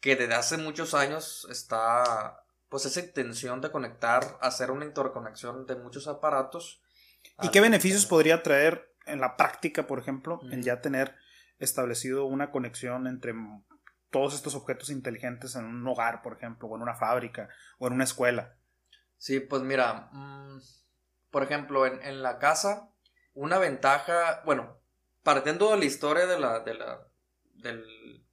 que 0.00 0.16
desde 0.16 0.34
hace 0.34 0.56
muchos 0.56 0.94
años 0.94 1.46
está 1.50 2.44
pues 2.68 2.86
esa 2.86 3.00
intención 3.00 3.60
de 3.60 3.70
conectar, 3.70 4.38
hacer 4.40 4.70
una 4.70 4.86
interconexión 4.86 5.66
de 5.66 5.76
muchos 5.76 6.08
aparatos. 6.08 6.82
¿Y 7.42 7.50
qué 7.50 7.60
beneficios 7.60 8.06
podría 8.06 8.42
traer 8.42 8.94
en 9.04 9.20
la 9.20 9.36
práctica, 9.36 9.86
por 9.86 9.98
ejemplo, 9.98 10.40
el 10.50 10.62
ya 10.62 10.80
tener 10.80 11.14
establecido 11.58 12.24
una 12.24 12.50
conexión 12.50 13.06
entre 13.06 13.34
todos 14.10 14.34
estos 14.34 14.54
objetos 14.54 14.90
inteligentes 14.90 15.54
en 15.54 15.64
un 15.64 15.86
hogar, 15.86 16.22
por 16.22 16.34
ejemplo, 16.34 16.68
o 16.68 16.76
en 16.76 16.82
una 16.82 16.94
fábrica, 16.94 17.50
o 17.78 17.86
en 17.88 17.92
una 17.92 18.04
escuela? 18.04 18.56
Sí, 19.18 19.40
pues 19.40 19.62
mira, 19.62 20.08
mm, 20.12 20.60
por 21.30 21.42
ejemplo, 21.42 21.86
en, 21.86 22.02
en 22.02 22.22
la 22.22 22.38
casa, 22.38 22.91
una 23.34 23.58
ventaja, 23.58 24.42
bueno, 24.44 24.80
partiendo 25.22 25.70
de 25.70 25.78
la 25.78 25.84
historia 25.84 26.26
de 26.26 26.38
la, 26.38 26.60
de 26.60 26.74
la, 26.74 27.06
del, 27.54 28.26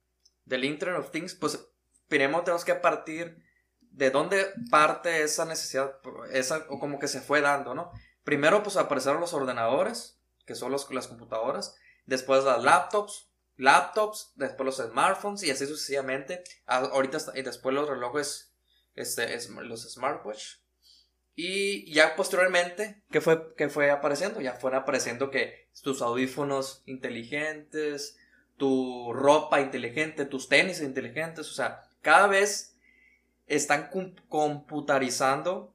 del 0.45 0.63
Internet 0.65 0.99
of 0.99 1.11
Things, 1.11 1.35
pues 1.35 1.59
primero 2.07 2.43
tenemos 2.43 2.65
que 2.65 2.75
partir 2.75 3.43
de 3.81 4.11
dónde 4.11 4.51
parte 4.69 5.23
esa 5.23 5.45
necesidad, 5.45 5.95
esa, 6.31 6.65
o 6.69 6.79
como 6.79 6.99
que 6.99 7.07
se 7.07 7.21
fue 7.21 7.41
dando, 7.41 7.73
¿no? 7.73 7.91
Primero, 8.23 8.63
pues 8.63 8.77
aparecieron 8.77 9.21
los 9.21 9.33
ordenadores, 9.33 10.19
que 10.45 10.55
son 10.55 10.71
los, 10.71 10.89
las 10.91 11.07
computadoras, 11.07 11.75
después 12.05 12.43
las 12.43 12.63
laptops, 12.63 13.29
laptops, 13.57 14.31
después 14.35 14.65
los 14.65 14.77
smartphones 14.77 15.43
y 15.43 15.51
así 15.51 15.65
sucesivamente. 15.65 16.43
Ahorita 16.65 17.17
y 17.35 17.41
después 17.41 17.75
los 17.75 17.89
relojes, 17.89 18.53
este, 18.95 19.37
los 19.61 19.91
smartwatch. 19.93 20.57
Y 21.41 21.89
ya 21.93 22.17
posteriormente, 22.17 23.01
¿qué 23.09 23.21
fue, 23.21 23.55
fue 23.69 23.91
apareciendo? 23.91 24.41
Ya 24.41 24.55
fueron 24.55 24.81
apareciendo 24.81 25.31
que 25.31 25.69
tus 25.81 26.01
audífonos 26.01 26.83
inteligentes, 26.85 28.17
tu 28.57 29.13
ropa 29.13 29.61
inteligente, 29.61 30.25
tus 30.25 30.49
tenis 30.49 30.81
inteligentes, 30.81 31.49
o 31.49 31.53
sea, 31.53 31.85
cada 32.01 32.27
vez 32.27 32.75
están 33.47 33.89
computarizando 34.27 35.73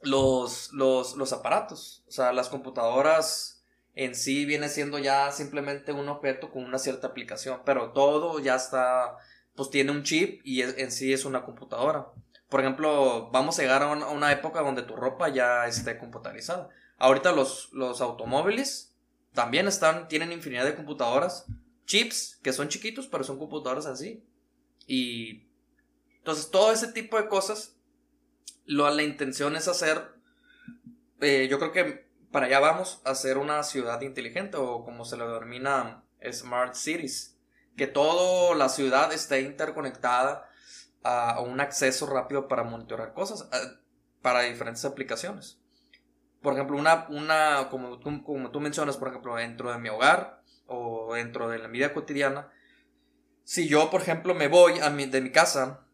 los, 0.00 0.72
los, 0.72 1.14
los 1.14 1.34
aparatos. 1.34 2.02
O 2.08 2.12
sea, 2.12 2.32
las 2.32 2.48
computadoras 2.48 3.62
en 3.94 4.14
sí 4.14 4.46
viene 4.46 4.70
siendo 4.70 4.98
ya 4.98 5.30
simplemente 5.30 5.92
un 5.92 6.08
objeto 6.08 6.50
con 6.50 6.64
una 6.64 6.78
cierta 6.78 7.08
aplicación, 7.08 7.60
pero 7.66 7.92
todo 7.92 8.38
ya 8.40 8.54
está, 8.54 9.18
pues 9.54 9.68
tiene 9.68 9.90
un 9.92 10.04
chip 10.04 10.40
y 10.42 10.62
en 10.62 10.90
sí 10.90 11.12
es 11.12 11.26
una 11.26 11.44
computadora. 11.44 12.06
Por 12.50 12.60
ejemplo, 12.60 13.30
vamos 13.30 13.58
a 13.58 13.62
llegar 13.62 13.84
a 13.84 13.88
una, 13.88 14.32
época 14.32 14.60
donde 14.60 14.82
tu 14.82 14.96
ropa 14.96 15.28
ya 15.28 15.66
esté 15.66 15.96
computarizada. 15.96 16.68
Ahorita 16.98 17.30
los, 17.30 17.72
los 17.72 18.00
automóviles 18.00 18.96
también 19.32 19.68
están, 19.68 20.08
tienen 20.08 20.32
infinidad 20.32 20.64
de 20.64 20.74
computadoras, 20.74 21.46
chips 21.86 22.40
que 22.42 22.52
son 22.52 22.68
chiquitos, 22.68 23.06
pero 23.06 23.22
son 23.22 23.38
computadoras 23.38 23.86
así. 23.86 24.24
Y 24.88 25.46
entonces 26.18 26.50
todo 26.50 26.72
ese 26.72 26.88
tipo 26.88 27.16
de 27.16 27.28
cosas, 27.28 27.76
lo, 28.64 28.90
la 28.90 29.04
intención 29.04 29.54
es 29.54 29.68
hacer, 29.68 30.12
eh, 31.20 31.46
yo 31.48 31.60
creo 31.60 31.70
que 31.70 32.10
para 32.32 32.46
allá 32.46 32.58
vamos 32.58 33.00
a 33.04 33.10
hacer 33.10 33.38
una 33.38 33.62
ciudad 33.62 34.00
inteligente 34.00 34.56
o 34.56 34.84
como 34.84 35.04
se 35.04 35.16
lo 35.16 35.32
denomina 35.32 36.02
Smart 36.32 36.74
Cities, 36.74 37.38
que 37.76 37.86
toda 37.86 38.56
la 38.56 38.68
ciudad 38.68 39.12
esté 39.12 39.42
interconectada 39.42 40.49
a, 41.02 41.40
un 41.40 41.60
acceso 41.60 42.06
rápido 42.06 42.48
para 42.48 42.64
monitorear 42.64 43.12
cosas, 43.12 43.48
para 44.22 44.42
diferentes 44.42 44.84
aplicaciones. 44.84 45.58
Por 46.42 46.54
ejemplo, 46.54 46.76
una, 46.76 47.06
una 47.08 47.68
como, 47.70 47.98
tú, 47.98 48.22
como 48.22 48.50
tú 48.50 48.60
mencionas, 48.60 48.96
por 48.96 49.08
ejemplo, 49.08 49.36
dentro 49.36 49.70
de 49.72 49.78
mi 49.78 49.88
hogar 49.88 50.42
o 50.66 51.14
dentro 51.14 51.48
de 51.48 51.58
la 51.58 51.68
vida 51.68 51.92
cotidiana, 51.92 52.50
si 53.44 53.68
yo, 53.68 53.90
por 53.90 54.00
ejemplo, 54.00 54.34
me 54.34 54.48
voy 54.48 54.78
de 54.78 55.20
mi 55.20 55.30
casa 55.30 55.86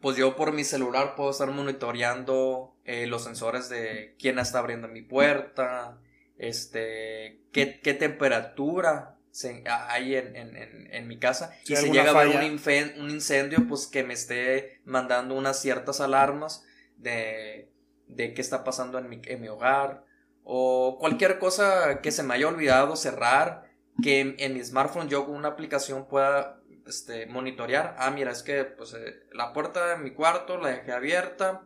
pues 0.00 0.16
yo 0.16 0.36
por 0.36 0.52
mi 0.52 0.64
celular 0.64 1.14
puedo 1.16 1.30
estar 1.30 1.50
monitoreando 1.50 2.76
eh, 2.84 3.06
los 3.06 3.24
sensores 3.24 3.68
de 3.68 4.14
quién 4.18 4.38
está 4.38 4.60
abriendo 4.60 4.88
mi 4.88 5.02
puerta, 5.02 5.98
este, 6.36 7.42
qué, 7.52 7.66
temperatura 7.94 9.17
hay 9.66 10.16
en, 10.16 11.08
mi 11.08 11.18
casa. 11.18 11.54
y 11.64 11.76
si 11.76 11.90
llega 11.90 12.10
a 12.10 12.20
haber 12.20 12.36
un, 12.36 13.10
incendio, 13.10 13.66
pues 13.68 13.86
que 13.86 14.02
me 14.04 14.14
esté 14.14 14.80
mandando 14.84 15.34
unas 15.34 15.60
ciertas 15.60 16.00
alarmas 16.00 16.64
de, 16.96 17.70
de 18.06 18.34
qué 18.34 18.40
está 18.40 18.64
pasando 18.64 18.98
en 18.98 19.08
mi, 19.08 19.20
en 19.24 19.40
mi 19.40 19.48
hogar. 19.48 20.04
O 20.44 20.96
cualquier 20.98 21.38
cosa 21.38 22.00
que 22.00 22.10
se 22.10 22.22
me 22.22 22.34
haya 22.34 22.48
olvidado 22.48 22.96
cerrar, 22.96 23.70
que 24.02 24.34
en 24.38 24.54
mi 24.54 24.64
smartphone 24.64 25.08
yo 25.08 25.26
con 25.26 25.34
una 25.34 25.48
aplicación 25.48 26.06
pueda 26.06 26.58
este, 26.88 27.26
monitorear. 27.26 27.94
Ah, 27.98 28.10
mira, 28.10 28.32
es 28.32 28.42
que 28.42 28.64
pues, 28.64 28.94
eh, 28.94 29.22
la 29.32 29.52
puerta 29.52 29.86
de 29.88 29.98
mi 29.98 30.12
cuarto 30.12 30.56
la 30.56 30.70
dejé 30.70 30.92
abierta 30.92 31.62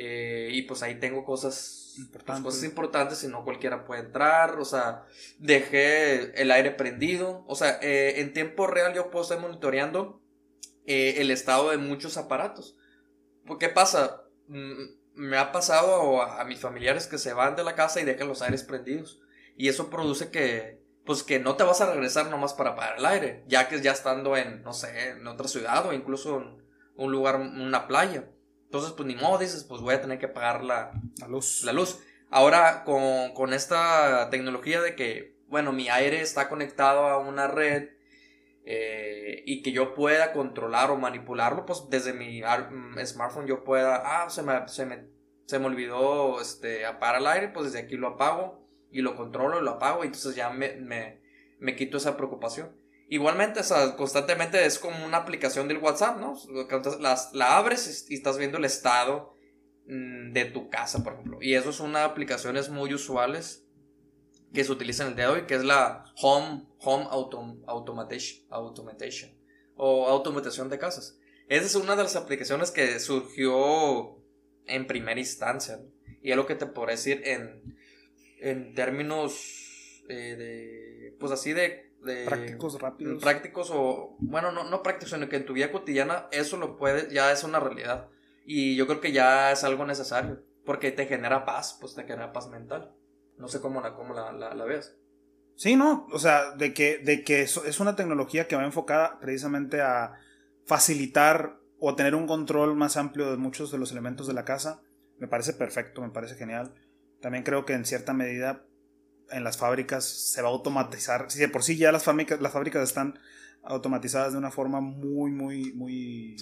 eh, 0.00 0.50
y 0.52 0.62
pues 0.62 0.84
ahí 0.84 1.00
tengo 1.00 1.24
cosas 1.24 1.94
pues, 1.96 2.06
importantes. 2.06 2.44
cosas 2.44 2.64
importantes 2.64 3.24
y 3.24 3.28
no 3.28 3.44
cualquiera 3.44 3.84
puede 3.84 4.02
entrar. 4.02 4.60
O 4.60 4.64
sea, 4.64 5.04
dejé 5.38 6.40
el 6.40 6.52
aire 6.52 6.70
prendido. 6.70 7.44
O 7.48 7.56
sea, 7.56 7.80
eh, 7.82 8.20
en 8.20 8.32
tiempo 8.32 8.68
real 8.68 8.94
yo 8.94 9.10
puedo 9.10 9.24
estar 9.24 9.40
monitoreando 9.40 10.22
el 10.86 11.30
estado 11.30 11.70
de 11.70 11.78
muchos 11.78 12.16
aparatos. 12.16 12.76
¿Qué 13.58 13.68
pasa? 13.68 14.22
Mm, 14.46 14.98
me 15.14 15.36
ha 15.36 15.50
pasado 15.50 16.22
a 16.22 16.44
mis 16.44 16.60
familiares 16.60 17.08
que 17.08 17.18
se 17.18 17.32
van 17.32 17.56
de 17.56 17.64
la 17.64 17.74
casa 17.74 18.00
y 18.00 18.04
dejan 18.04 18.28
los 18.28 18.40
aires 18.40 18.62
prendidos. 18.62 19.20
Y 19.56 19.68
eso 19.68 19.90
produce 19.90 20.30
que, 20.30 20.80
pues 21.04 21.24
que 21.24 21.40
no 21.40 21.56
te 21.56 21.64
vas 21.64 21.80
a 21.80 21.92
regresar 21.92 22.30
nomás 22.30 22.54
para 22.54 22.76
pagar 22.76 22.98
el 22.98 23.06
aire, 23.06 23.42
ya 23.48 23.68
que 23.68 23.82
ya 23.82 23.90
estando 23.90 24.36
en, 24.36 24.62
no 24.62 24.72
sé, 24.72 25.10
en 25.10 25.26
otra 25.26 25.48
ciudad 25.48 25.84
o 25.86 25.92
incluso 25.92 26.38
en 26.38 26.62
un 26.94 27.10
lugar, 27.10 27.36
una 27.36 27.88
playa. 27.88 28.30
Entonces, 28.68 28.92
pues 28.92 29.06
ni 29.06 29.14
modo, 29.14 29.38
dices, 29.38 29.64
pues 29.64 29.80
voy 29.80 29.94
a 29.94 30.02
tener 30.02 30.18
que 30.18 30.28
pagar 30.28 30.62
la, 30.62 30.92
luz. 31.26 31.64
La 31.64 31.72
luz. 31.72 32.00
Ahora, 32.28 32.84
con, 32.84 33.54
esta 33.54 34.28
tecnología 34.28 34.82
de 34.82 34.94
que, 34.94 35.38
bueno, 35.48 35.72
mi 35.72 35.88
aire 35.88 36.20
está 36.20 36.50
conectado 36.50 37.06
a 37.06 37.16
una 37.18 37.46
red 37.46 37.88
eh, 38.66 39.42
y 39.46 39.62
que 39.62 39.72
yo 39.72 39.94
pueda 39.94 40.34
controlar 40.34 40.90
o 40.90 40.98
manipularlo, 40.98 41.64
pues 41.64 41.84
desde 41.88 42.12
mi 42.12 42.42
mm, 42.42 42.98
smartphone 43.06 43.46
yo 43.46 43.64
pueda, 43.64 44.02
ah, 44.04 44.28
se 44.28 44.42
me, 44.42 44.68
se 44.68 44.84
me, 44.84 45.06
se 45.46 45.58
me 45.58 45.64
olvidó 45.64 46.38
este, 46.38 46.84
apagar 46.84 47.22
el 47.22 47.26
aire, 47.26 47.48
pues 47.48 47.72
desde 47.72 47.86
aquí 47.86 47.96
lo 47.96 48.08
apago 48.08 48.68
y 48.90 49.00
lo 49.00 49.16
controlo 49.16 49.60
y 49.60 49.64
lo 49.64 49.70
apago 49.70 50.04
y 50.04 50.08
entonces 50.08 50.36
ya 50.36 50.50
me, 50.50 50.74
me, 50.74 51.22
me 51.58 51.74
quito 51.74 51.96
esa 51.96 52.18
preocupación. 52.18 52.77
Igualmente, 53.10 53.60
o 53.60 53.64
sea, 53.64 53.96
constantemente 53.96 54.64
es 54.66 54.78
como 54.78 55.04
una 55.06 55.16
aplicación 55.18 55.66
del 55.66 55.78
WhatsApp, 55.78 56.18
¿no? 56.18 56.36
Las, 57.00 57.32
la 57.32 57.56
abres 57.56 58.06
y 58.10 58.14
estás 58.14 58.36
viendo 58.36 58.58
el 58.58 58.66
estado 58.66 59.34
mm, 59.86 60.32
de 60.32 60.44
tu 60.44 60.68
casa, 60.68 61.02
por 61.02 61.14
ejemplo. 61.14 61.38
Y 61.40 61.54
eso 61.54 61.70
es 61.70 61.80
una 61.80 62.04
aplicaciones 62.04 62.68
muy 62.68 62.92
usuales 62.92 63.64
que 64.52 64.62
se 64.62 64.72
utilizan 64.72 65.08
el 65.08 65.16
día 65.16 65.28
de 65.28 65.32
hoy, 65.32 65.46
que 65.46 65.54
es 65.54 65.64
la 65.64 66.04
Home, 66.20 66.66
home 66.80 67.06
automation, 67.10 68.46
automation 68.50 69.30
o 69.76 70.08
automatización 70.08 70.68
de 70.68 70.78
casas. 70.78 71.18
Esa 71.48 71.64
es 71.64 71.74
una 71.76 71.96
de 71.96 72.02
las 72.02 72.16
aplicaciones 72.16 72.70
que 72.70 73.00
surgió 73.00 74.18
en 74.66 74.86
primera 74.86 75.18
instancia. 75.18 75.80
Y 76.20 76.30
es 76.30 76.36
lo 76.36 76.46
que 76.46 76.56
te 76.56 76.66
puedo 76.66 76.88
decir 76.88 77.22
en, 77.24 77.78
en 78.40 78.74
términos 78.74 80.04
eh, 80.08 80.36
de, 80.36 81.16
pues 81.18 81.32
así 81.32 81.52
de, 81.52 81.87
prácticos 82.02 82.80
rápidos. 82.80 83.22
Prácticos 83.22 83.70
o, 83.72 84.16
bueno, 84.20 84.52
no, 84.52 84.64
no 84.64 84.82
prácticos, 84.82 85.10
sino 85.12 85.28
que 85.28 85.36
en 85.36 85.46
tu 85.46 85.52
vida 85.52 85.72
cotidiana 85.72 86.28
eso 86.32 86.56
lo 86.56 86.76
puede, 86.76 87.12
ya 87.12 87.32
es 87.32 87.44
una 87.44 87.60
realidad. 87.60 88.08
Y 88.44 88.76
yo 88.76 88.86
creo 88.86 89.00
que 89.00 89.12
ya 89.12 89.52
es 89.52 89.64
algo 89.64 89.84
necesario, 89.84 90.42
porque 90.64 90.90
te 90.90 91.06
genera 91.06 91.44
paz, 91.44 91.76
pues 91.80 91.94
te 91.94 92.04
genera 92.04 92.32
paz 92.32 92.48
mental. 92.48 92.94
No 93.36 93.48
sé 93.48 93.60
cómo 93.60 93.80
la, 93.80 93.94
cómo 93.94 94.14
la, 94.14 94.32
la, 94.32 94.64
ves. 94.64 94.96
Sí, 95.54 95.76
no, 95.76 96.06
o 96.12 96.18
sea, 96.18 96.54
de 96.56 96.72
que, 96.72 96.98
de 96.98 97.24
que 97.24 97.42
es 97.42 97.80
una 97.80 97.96
tecnología 97.96 98.48
que 98.48 98.56
va 98.56 98.64
enfocada 98.64 99.18
precisamente 99.20 99.80
a 99.80 100.14
facilitar 100.66 101.58
o 101.80 101.94
tener 101.94 102.14
un 102.14 102.26
control 102.26 102.74
más 102.74 102.96
amplio 102.96 103.30
de 103.30 103.36
muchos 103.36 103.70
de 103.70 103.78
los 103.78 103.92
elementos 103.92 104.26
de 104.26 104.34
la 104.34 104.44
casa, 104.44 104.82
me 105.18 105.28
parece 105.28 105.52
perfecto, 105.52 106.02
me 106.02 106.10
parece 106.10 106.34
genial. 106.34 106.74
También 107.20 107.44
creo 107.44 107.64
que 107.64 107.74
en 107.74 107.84
cierta 107.84 108.12
medida 108.12 108.64
en 109.30 109.44
las 109.44 109.56
fábricas 109.56 110.04
se 110.04 110.42
va 110.42 110.48
a 110.48 110.52
automatizar. 110.52 111.30
Si 111.30 111.38
de 111.38 111.48
por 111.48 111.62
sí 111.62 111.76
ya 111.76 111.92
las 111.92 112.04
fábricas, 112.04 112.40
las 112.40 112.52
fábricas 112.52 112.82
están 112.82 113.18
automatizadas 113.62 114.32
de 114.32 114.38
una 114.38 114.50
forma 114.50 114.80
muy, 114.80 115.30
muy, 115.30 115.72
muy, 115.72 116.36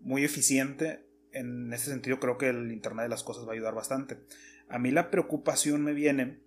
muy 0.00 0.24
eficiente. 0.24 1.04
En 1.32 1.72
ese 1.72 1.90
sentido 1.90 2.18
creo 2.20 2.38
que 2.38 2.48
el 2.48 2.72
Internet 2.72 3.04
de 3.04 3.08
las 3.10 3.22
Cosas 3.22 3.46
va 3.46 3.50
a 3.50 3.54
ayudar 3.54 3.74
bastante. 3.74 4.18
A 4.68 4.78
mí 4.78 4.90
la 4.90 5.10
preocupación 5.10 5.82
me 5.82 5.92
viene 5.92 6.40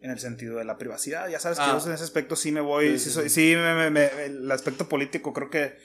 en 0.00 0.10
el 0.10 0.18
sentido 0.18 0.58
de 0.58 0.64
la 0.64 0.78
privacidad. 0.78 1.28
Ya 1.28 1.40
sabes 1.40 1.58
que 1.58 1.64
ah. 1.64 1.80
en 1.84 1.92
ese 1.92 2.04
aspecto 2.04 2.36
sí 2.36 2.52
me 2.52 2.60
voy, 2.60 2.98
sí, 2.98 3.52
el 3.52 4.50
aspecto 4.50 4.88
político 4.88 5.32
creo 5.32 5.50
que 5.50 5.76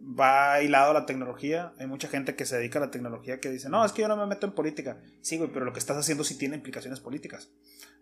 va 0.00 0.62
hilado 0.62 0.90
a 0.90 0.94
la 0.94 1.06
tecnología. 1.06 1.72
Hay 1.78 1.86
mucha 1.86 2.08
gente 2.08 2.34
que 2.34 2.46
se 2.46 2.56
dedica 2.56 2.78
a 2.78 2.86
la 2.86 2.90
tecnología 2.90 3.40
que 3.40 3.50
dice, 3.50 3.68
no, 3.68 3.84
es 3.84 3.92
que 3.92 4.02
yo 4.02 4.08
no 4.08 4.16
me 4.16 4.26
meto 4.26 4.46
en 4.46 4.52
política. 4.52 5.00
Sí, 5.20 5.38
güey, 5.38 5.50
pero 5.52 5.64
lo 5.64 5.72
que 5.72 5.78
estás 5.78 5.96
haciendo 5.96 6.24
sí 6.24 6.36
tiene 6.38 6.56
implicaciones 6.56 7.00
políticas. 7.00 7.50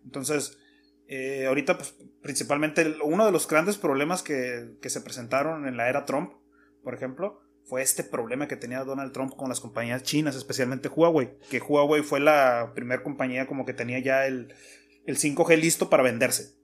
Entonces, 0.03 0.57
eh, 1.07 1.45
ahorita, 1.47 1.77
pues, 1.77 1.95
principalmente, 2.21 2.95
uno 3.03 3.25
de 3.25 3.31
los 3.31 3.47
grandes 3.47 3.77
problemas 3.77 4.23
que, 4.23 4.77
que, 4.81 4.89
se 4.89 5.01
presentaron 5.01 5.67
en 5.67 5.77
la 5.77 5.89
era 5.89 6.05
Trump, 6.05 6.33
por 6.83 6.93
ejemplo, 6.93 7.41
fue 7.63 7.81
este 7.81 8.03
problema 8.03 8.47
que 8.47 8.55
tenía 8.55 8.83
Donald 8.83 9.11
Trump 9.11 9.35
con 9.35 9.49
las 9.49 9.59
compañías 9.59 10.03
chinas, 10.03 10.35
especialmente 10.35 10.89
Huawei, 10.89 11.37
que 11.49 11.59
Huawei 11.59 12.01
fue 12.01 12.19
la 12.19 12.71
primera 12.75 13.03
compañía 13.03 13.47
como 13.47 13.65
que 13.65 13.73
tenía 13.73 13.99
ya 13.99 14.25
el, 14.25 14.53
el 15.05 15.17
5G 15.17 15.57
listo 15.57 15.89
para 15.89 16.03
venderse. 16.03 16.56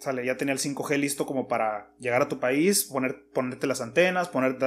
Sale, 0.00 0.24
ya 0.24 0.36
tenía 0.36 0.54
el 0.54 0.58
5G 0.58 0.96
listo 0.98 1.26
como 1.26 1.46
para 1.46 1.92
llegar 1.98 2.22
a 2.22 2.28
tu 2.28 2.40
país, 2.40 2.84
poner, 2.84 3.22
ponerte 3.32 3.66
las 3.66 3.80
antenas, 3.80 4.28
ponerte, 4.28 4.66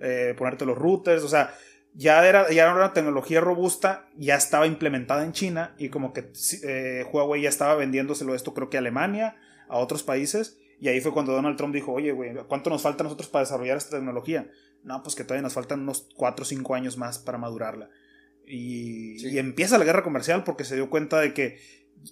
eh, 0.00 0.34
ponerte 0.36 0.66
los 0.66 0.76
routers, 0.76 1.22
o 1.22 1.28
sea, 1.28 1.54
ya 1.94 2.26
era, 2.26 2.50
ya 2.50 2.62
era 2.62 2.74
una 2.74 2.92
tecnología 2.92 3.40
robusta, 3.40 4.08
ya 4.16 4.34
estaba 4.34 4.66
implementada 4.66 5.24
en 5.24 5.32
China 5.32 5.74
y 5.78 5.90
como 5.90 6.12
que 6.12 6.32
eh, 6.64 7.04
Huawei 7.12 7.42
ya 7.42 7.50
estaba 7.50 7.74
vendiéndoselo 7.74 8.34
esto 8.34 8.54
creo 8.54 8.70
que 8.70 8.78
a 8.78 8.80
Alemania, 8.80 9.36
a 9.68 9.76
otros 9.76 10.02
países, 10.02 10.58
y 10.80 10.88
ahí 10.88 11.00
fue 11.00 11.12
cuando 11.12 11.32
Donald 11.32 11.56
Trump 11.56 11.74
dijo, 11.74 11.92
oye, 11.92 12.12
güey, 12.12 12.34
¿cuánto 12.48 12.70
nos 12.70 12.82
falta 12.82 13.02
a 13.02 13.04
nosotros 13.04 13.28
para 13.28 13.44
desarrollar 13.44 13.76
esta 13.76 13.96
tecnología? 13.96 14.48
no, 14.84 15.02
pues 15.02 15.14
que 15.14 15.24
todavía 15.24 15.42
nos 15.42 15.54
faltan 15.54 15.80
unos 15.80 16.08
4 16.16 16.42
o 16.42 16.46
5 16.46 16.74
años 16.74 16.96
más 16.96 17.18
para 17.18 17.38
madurarla. 17.38 17.90
Y, 18.46 19.26
y 19.26 19.38
empieza 19.38 19.78
la 19.78 19.84
guerra 19.84 20.02
comercial 20.02 20.44
porque 20.44 20.64
se 20.64 20.74
dio 20.74 20.90
cuenta 20.90 21.20
de 21.20 21.32
que 21.32 21.60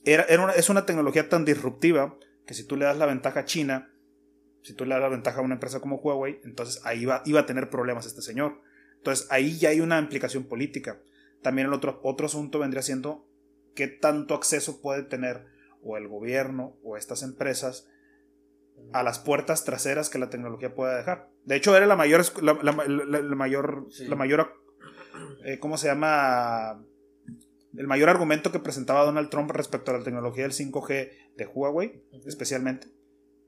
era, 0.04 0.24
era 0.24 0.52
es 0.52 0.68
una 0.68 0.86
tecnología 0.86 1.28
tan 1.28 1.44
disruptiva 1.44 2.16
que 2.50 2.54
si 2.54 2.64
tú 2.64 2.74
le 2.74 2.84
das 2.84 2.96
la 2.96 3.06
ventaja 3.06 3.38
a 3.38 3.44
China, 3.44 3.92
si 4.62 4.74
tú 4.74 4.84
le 4.84 4.94
das 4.94 5.02
la 5.02 5.08
ventaja 5.08 5.38
a 5.38 5.44
una 5.44 5.54
empresa 5.54 5.78
como 5.78 5.98
Huawei, 5.98 6.40
entonces 6.42 6.84
ahí 6.84 7.04
va, 7.04 7.22
iba 7.24 7.38
a 7.38 7.46
tener 7.46 7.70
problemas 7.70 8.06
este 8.06 8.22
señor. 8.22 8.60
Entonces 8.96 9.28
ahí 9.30 9.56
ya 9.56 9.68
hay 9.68 9.80
una 9.80 10.00
implicación 10.00 10.42
política. 10.42 11.00
También 11.42 11.68
el 11.68 11.72
otro, 11.72 12.00
otro 12.02 12.26
asunto 12.26 12.58
vendría 12.58 12.82
siendo 12.82 13.24
qué 13.76 13.86
tanto 13.86 14.34
acceso 14.34 14.80
puede 14.80 15.04
tener 15.04 15.46
o 15.84 15.96
el 15.96 16.08
gobierno 16.08 16.76
o 16.82 16.96
estas 16.96 17.22
empresas 17.22 17.86
a 18.92 19.04
las 19.04 19.20
puertas 19.20 19.64
traseras 19.64 20.10
que 20.10 20.18
la 20.18 20.28
tecnología 20.28 20.74
pueda 20.74 20.96
dejar. 20.96 21.28
De 21.44 21.54
hecho, 21.54 21.76
era 21.76 21.86
la 21.86 21.94
mayor, 21.94 22.24
la, 22.42 22.54
mayor, 22.72 23.86
la 24.08 24.16
mayor, 24.16 24.60
eh, 25.44 25.60
¿cómo 25.60 25.78
se 25.78 25.86
llama? 25.86 26.84
El 27.76 27.86
mayor 27.86 28.08
argumento 28.08 28.50
que 28.50 28.58
presentaba 28.58 29.04
Donald 29.04 29.30
Trump 29.30 29.52
respecto 29.52 29.92
a 29.92 29.98
la 29.98 30.02
tecnología 30.02 30.42
del 30.42 30.52
5G 30.52 31.29
de 31.40 31.46
Huawei, 31.46 32.04
especialmente. 32.26 32.88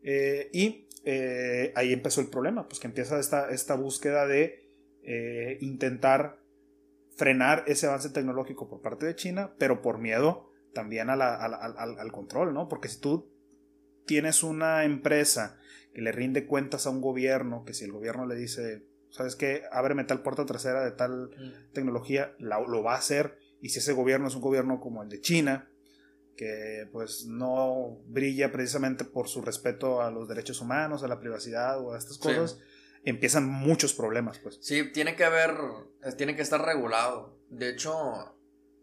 Eh, 0.02 0.50
y 0.52 0.88
eh, 1.04 1.72
ahí 1.76 1.92
empezó 1.92 2.20
el 2.20 2.28
problema, 2.28 2.66
pues 2.66 2.80
que 2.80 2.86
empieza 2.86 3.20
esta, 3.20 3.50
esta 3.50 3.74
búsqueda 3.74 4.26
de 4.26 4.60
intentar 5.60 6.38
frenar 7.16 7.64
ese 7.66 7.88
avance 7.88 8.08
tecnológico 8.10 8.68
por 8.68 8.80
parte 8.80 9.04
de 9.04 9.16
China, 9.16 9.52
pero 9.58 9.82
por 9.82 9.98
miedo 9.98 10.52
también 10.72 11.10
al, 11.10 11.20
al, 11.20 12.12
control, 12.12 12.54
¿no? 12.54 12.68
Porque 12.68 12.88
si 12.88 13.00
tú 13.00 13.32
tienes 14.06 14.44
una 14.44 14.84
empresa 14.84 15.58
que 15.92 16.02
le 16.02 16.12
rinde 16.12 16.46
cuentas 16.46 16.86
a 16.86 16.90
un 16.90 17.00
gobierno, 17.00 17.64
que 17.64 17.74
si 17.74 17.84
el 17.84 17.92
gobierno 17.92 18.26
le 18.26 18.36
dice, 18.36 18.86
¿sabes 19.10 19.34
qué? 19.34 19.64
Ábreme 19.72 20.04
tal 20.04 20.22
puerta 20.22 20.46
trasera 20.46 20.84
de 20.84 20.92
tal 20.92 21.30
mm. 21.30 21.72
tecnología, 21.72 22.34
lo 22.38 22.82
va 22.82 22.94
a 22.94 22.98
hacer. 22.98 23.38
Y 23.60 23.70
si 23.70 23.80
ese 23.80 23.92
gobierno 23.92 24.28
es 24.28 24.36
un 24.36 24.40
gobierno 24.40 24.80
como 24.80 25.02
el 25.02 25.08
de 25.08 25.20
China, 25.20 25.68
que 26.36 26.88
pues 26.92 27.26
no 27.26 27.98
brilla 28.06 28.52
precisamente 28.52 29.04
por 29.04 29.28
su 29.28 29.42
respeto 29.42 30.02
a 30.02 30.10
los 30.10 30.28
derechos 30.28 30.60
humanos, 30.60 31.02
a 31.02 31.08
la 31.08 31.20
privacidad 31.20 31.80
o 31.80 31.92
a 31.92 31.98
estas 31.98 32.18
cosas, 32.18 32.58
empiezan 33.04 33.48
muchos 33.48 33.94
problemas, 33.94 34.38
pues. 34.38 34.58
Sí, 34.60 34.90
tiene 34.92 35.16
que 35.16 35.24
haber, 35.24 35.56
tiene 36.16 36.36
que 36.36 36.42
estar 36.42 36.64
regulado. 36.64 37.38
De 37.48 37.70
hecho, 37.70 38.36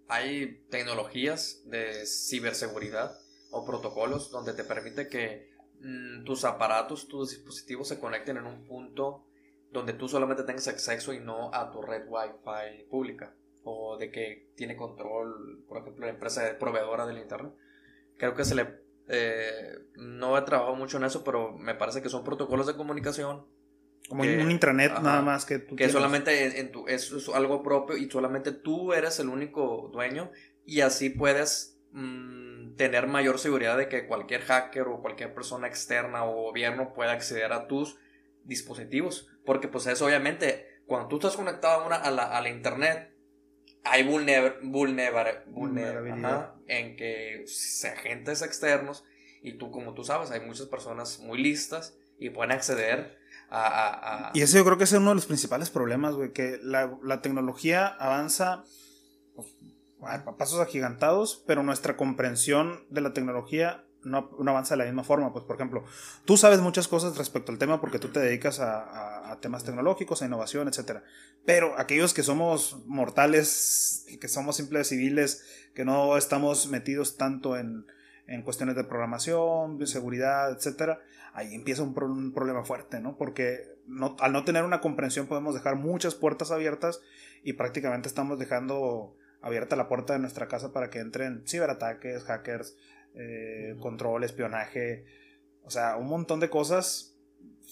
hay 0.07 0.65
tecnologías 0.69 1.61
de 1.65 2.05
ciberseguridad 2.05 3.17
o 3.51 3.65
protocolos 3.65 4.31
donde 4.31 4.53
te 4.53 4.63
permite 4.63 5.07
que 5.07 5.49
mm, 5.81 6.23
tus 6.23 6.45
aparatos, 6.45 7.07
tus 7.07 7.31
dispositivos 7.31 7.87
se 7.87 7.99
conecten 7.99 8.37
en 8.37 8.45
un 8.45 8.65
punto 8.65 9.25
donde 9.71 9.93
tú 9.93 10.07
solamente 10.07 10.43
tengas 10.43 10.67
acceso 10.67 11.13
y 11.13 11.19
no 11.19 11.53
a 11.53 11.71
tu 11.71 11.81
red 11.81 12.03
Wi-Fi 12.07 12.85
pública 12.89 13.35
o 13.69 13.97
de 13.97 14.11
que 14.11 14.51
tiene 14.55 14.75
control, 14.75 15.63
por 15.67 15.77
ejemplo, 15.77 16.05
la 16.05 16.11
empresa 16.11 16.57
proveedora 16.59 17.05
del 17.05 17.17
internet. 17.17 17.53
Creo 18.17 18.35
que 18.35 18.45
se 18.45 18.55
le 18.55 18.79
eh, 19.07 19.79
no 19.95 20.37
he 20.37 20.41
trabajado 20.43 20.75
mucho 20.75 20.97
en 20.97 21.03
eso, 21.03 21.23
pero 21.23 21.51
me 21.57 21.73
parece 21.73 22.01
que 22.01 22.09
son 22.09 22.23
protocolos 22.23 22.67
de 22.67 22.75
comunicación 22.75 23.45
como 24.07 24.23
un 24.23 24.51
intranet 24.51 24.91
nada 25.01 25.21
más 25.21 25.45
que 25.45 25.59
tú 25.59 25.75
Que 25.75 25.87
solamente 25.89 26.59
en 26.59 26.71
tu, 26.71 26.87
es, 26.87 27.11
es, 27.11 27.29
algo 27.29 27.61
propio 27.61 27.95
y 27.95 28.09
solamente 28.09 28.51
tú 28.51 28.93
eres 28.93 29.19
el 29.19 29.29
único 29.29 29.89
dueño 29.93 30.31
y 30.65 30.81
así 30.81 31.11
puedes 31.11 31.79
mm, 31.91 32.75
tener 32.75 33.07
mayor 33.07 33.37
seguridad 33.37 33.77
de 33.77 33.87
que 33.87 34.07
cualquier 34.07 34.41
hacker 34.41 34.87
o 34.87 35.01
cualquier 35.01 35.33
persona 35.33 35.67
externa 35.67 36.25
o 36.25 36.43
gobierno 36.43 36.93
pueda 36.93 37.11
acceder 37.11 37.53
a 37.53 37.67
tus 37.67 37.97
dispositivos. 38.43 39.27
Porque 39.45 39.67
pues 39.67 39.85
eso 39.85 40.05
obviamente, 40.05 40.81
cuando 40.87 41.07
tú 41.07 41.17
estás 41.17 41.35
conectado 41.35 41.91
a, 41.91 41.95
a, 41.95 42.11
la, 42.11 42.35
a 42.35 42.41
la 42.41 42.49
internet, 42.49 43.13
hay 43.83 44.03
vulnerabilidad. 44.03 46.53
en 46.67 46.95
que 46.95 47.43
se 47.47 47.89
agentes 47.89 48.41
externos 48.41 49.03
y 49.41 49.53
tú 49.53 49.71
como 49.71 49.93
tú 49.93 50.03
sabes, 50.03 50.31
hay 50.31 50.41
muchas 50.41 50.67
personas 50.67 51.19
muy 51.19 51.41
listas 51.41 51.95
y 52.19 52.29
pueden 52.29 52.51
acceder 52.51 53.19
y 54.33 54.41
ese 54.41 54.57
yo 54.57 54.65
creo 54.65 54.77
que 54.77 54.83
es 54.83 54.93
uno 54.93 55.09
de 55.09 55.15
los 55.15 55.25
principales 55.25 55.71
problemas, 55.71 56.13
güey, 56.13 56.33
que 56.33 56.59
la, 56.61 57.21
tecnología 57.21 57.87
avanza 57.87 58.63
pues, 59.35 59.47
a 60.01 60.37
pasos 60.37 60.59
agigantados, 60.59 61.43
pero 61.47 61.63
nuestra 61.63 61.97
comprensión 61.97 62.85
de 62.89 63.01
la 63.01 63.13
tecnología 63.13 63.83
no, 64.03 64.29
avanza 64.47 64.75
de 64.75 64.79
la 64.79 64.85
misma 64.85 65.03
forma. 65.03 65.31
Pues, 65.31 65.45
por 65.45 65.55
ejemplo, 65.55 65.83
tú 66.25 66.37
sabes 66.37 66.59
muchas 66.59 66.87
cosas 66.87 67.17
respecto 67.17 67.51
al 67.51 67.57
tema 67.57 67.81
porque 67.81 67.99
tú 67.99 68.09
te 68.09 68.19
dedicas 68.19 68.59
a, 68.59 69.37
temas 69.41 69.63
tecnológicos, 69.63 70.21
a 70.21 70.25
innovación, 70.25 70.67
etc. 70.67 71.01
Pero 71.45 71.77
aquellos 71.77 72.13
que 72.13 72.23
somos 72.23 72.79
mortales, 72.85 74.05
que 74.19 74.27
somos 74.27 74.57
simples 74.57 74.87
civiles, 74.87 75.45
que 75.73 75.85
no 75.85 76.17
estamos 76.17 76.67
metidos 76.67 77.15
tanto 77.15 77.57
en, 77.57 77.85
en 78.27 78.43
cuestiones 78.43 78.75
de 78.75 78.83
programación, 78.83 79.77
de 79.77 79.87
seguridad, 79.87 80.51
etcétera, 80.51 81.01
ahí 81.33 81.55
empieza 81.55 81.83
un, 81.83 81.93
problema 81.93 82.63
fuerte, 82.63 82.99
¿no? 82.99 83.17
Porque 83.17 83.77
no, 83.87 84.15
al 84.19 84.33
no 84.33 84.43
tener 84.43 84.63
una 84.63 84.81
comprensión 84.81 85.27
podemos 85.27 85.55
dejar 85.55 85.75
muchas 85.75 86.15
puertas 86.15 86.51
abiertas 86.51 87.01
y 87.43 87.53
prácticamente 87.53 88.07
estamos 88.07 88.37
dejando 88.37 89.15
abierta 89.41 89.75
la 89.75 89.87
puerta 89.87 90.13
de 90.13 90.19
nuestra 90.19 90.47
casa 90.47 90.71
para 90.73 90.89
que 90.89 90.99
entren 90.99 91.43
ciberataques, 91.47 92.23
hackers, 92.23 92.75
eh, 93.15 93.75
control, 93.79 94.23
espionaje, 94.23 95.05
o 95.63 95.69
sea, 95.69 95.97
un 95.97 96.07
montón 96.07 96.39
de 96.39 96.49
cosas 96.49 97.17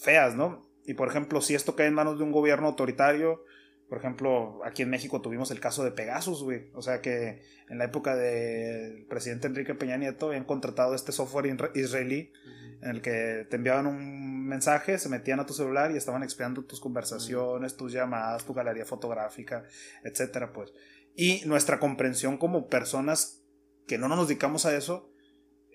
feas, 0.01 0.35
¿no? 0.35 0.67
Y 0.85 0.93
por 0.93 1.09
ejemplo, 1.09 1.41
si 1.41 1.55
esto 1.55 1.75
cae 1.75 1.87
en 1.87 1.93
manos 1.93 2.17
de 2.17 2.23
un 2.23 2.31
gobierno 2.31 2.67
autoritario, 2.67 3.43
por 3.89 3.97
ejemplo, 3.99 4.59
aquí 4.65 4.81
en 4.81 4.89
México 4.89 5.21
tuvimos 5.21 5.49
el 5.51 5.59
caso 5.61 5.83
de 5.83 5.91
Pegasus, 5.91 6.43
güey. 6.43 6.69
O 6.73 6.81
sea 6.81 7.01
que 7.01 7.41
en 7.69 7.77
la 7.77 7.85
época 7.85 8.15
del 8.15 9.05
presidente 9.05 9.47
Enrique 9.47 9.75
Peña 9.75 9.97
Nieto 9.97 10.27
habían 10.27 10.43
contratado 10.43 10.93
este 10.93 11.13
software 11.13 11.57
israelí 11.73 12.33
en 12.81 12.89
el 12.89 13.01
que 13.01 13.47
te 13.49 13.55
enviaban 13.55 13.87
un 13.87 14.45
mensaje, 14.45 14.97
se 14.97 15.09
metían 15.09 15.39
a 15.39 15.45
tu 15.45 15.53
celular 15.53 15.91
y 15.91 15.97
estaban 15.97 16.23
espiando 16.23 16.63
tus 16.65 16.79
conversaciones, 16.79 17.75
tus 17.75 17.93
llamadas, 17.93 18.45
tu 18.45 18.53
galería 18.53 18.85
fotográfica, 18.85 19.63
etcétera, 20.03 20.51
pues. 20.51 20.73
Y 21.15 21.43
nuestra 21.45 21.79
comprensión 21.79 22.37
como 22.37 22.67
personas 22.67 23.41
que 23.87 23.97
no 23.97 24.07
nos 24.09 24.27
dedicamos 24.27 24.65
a 24.65 24.75
eso 24.75 25.11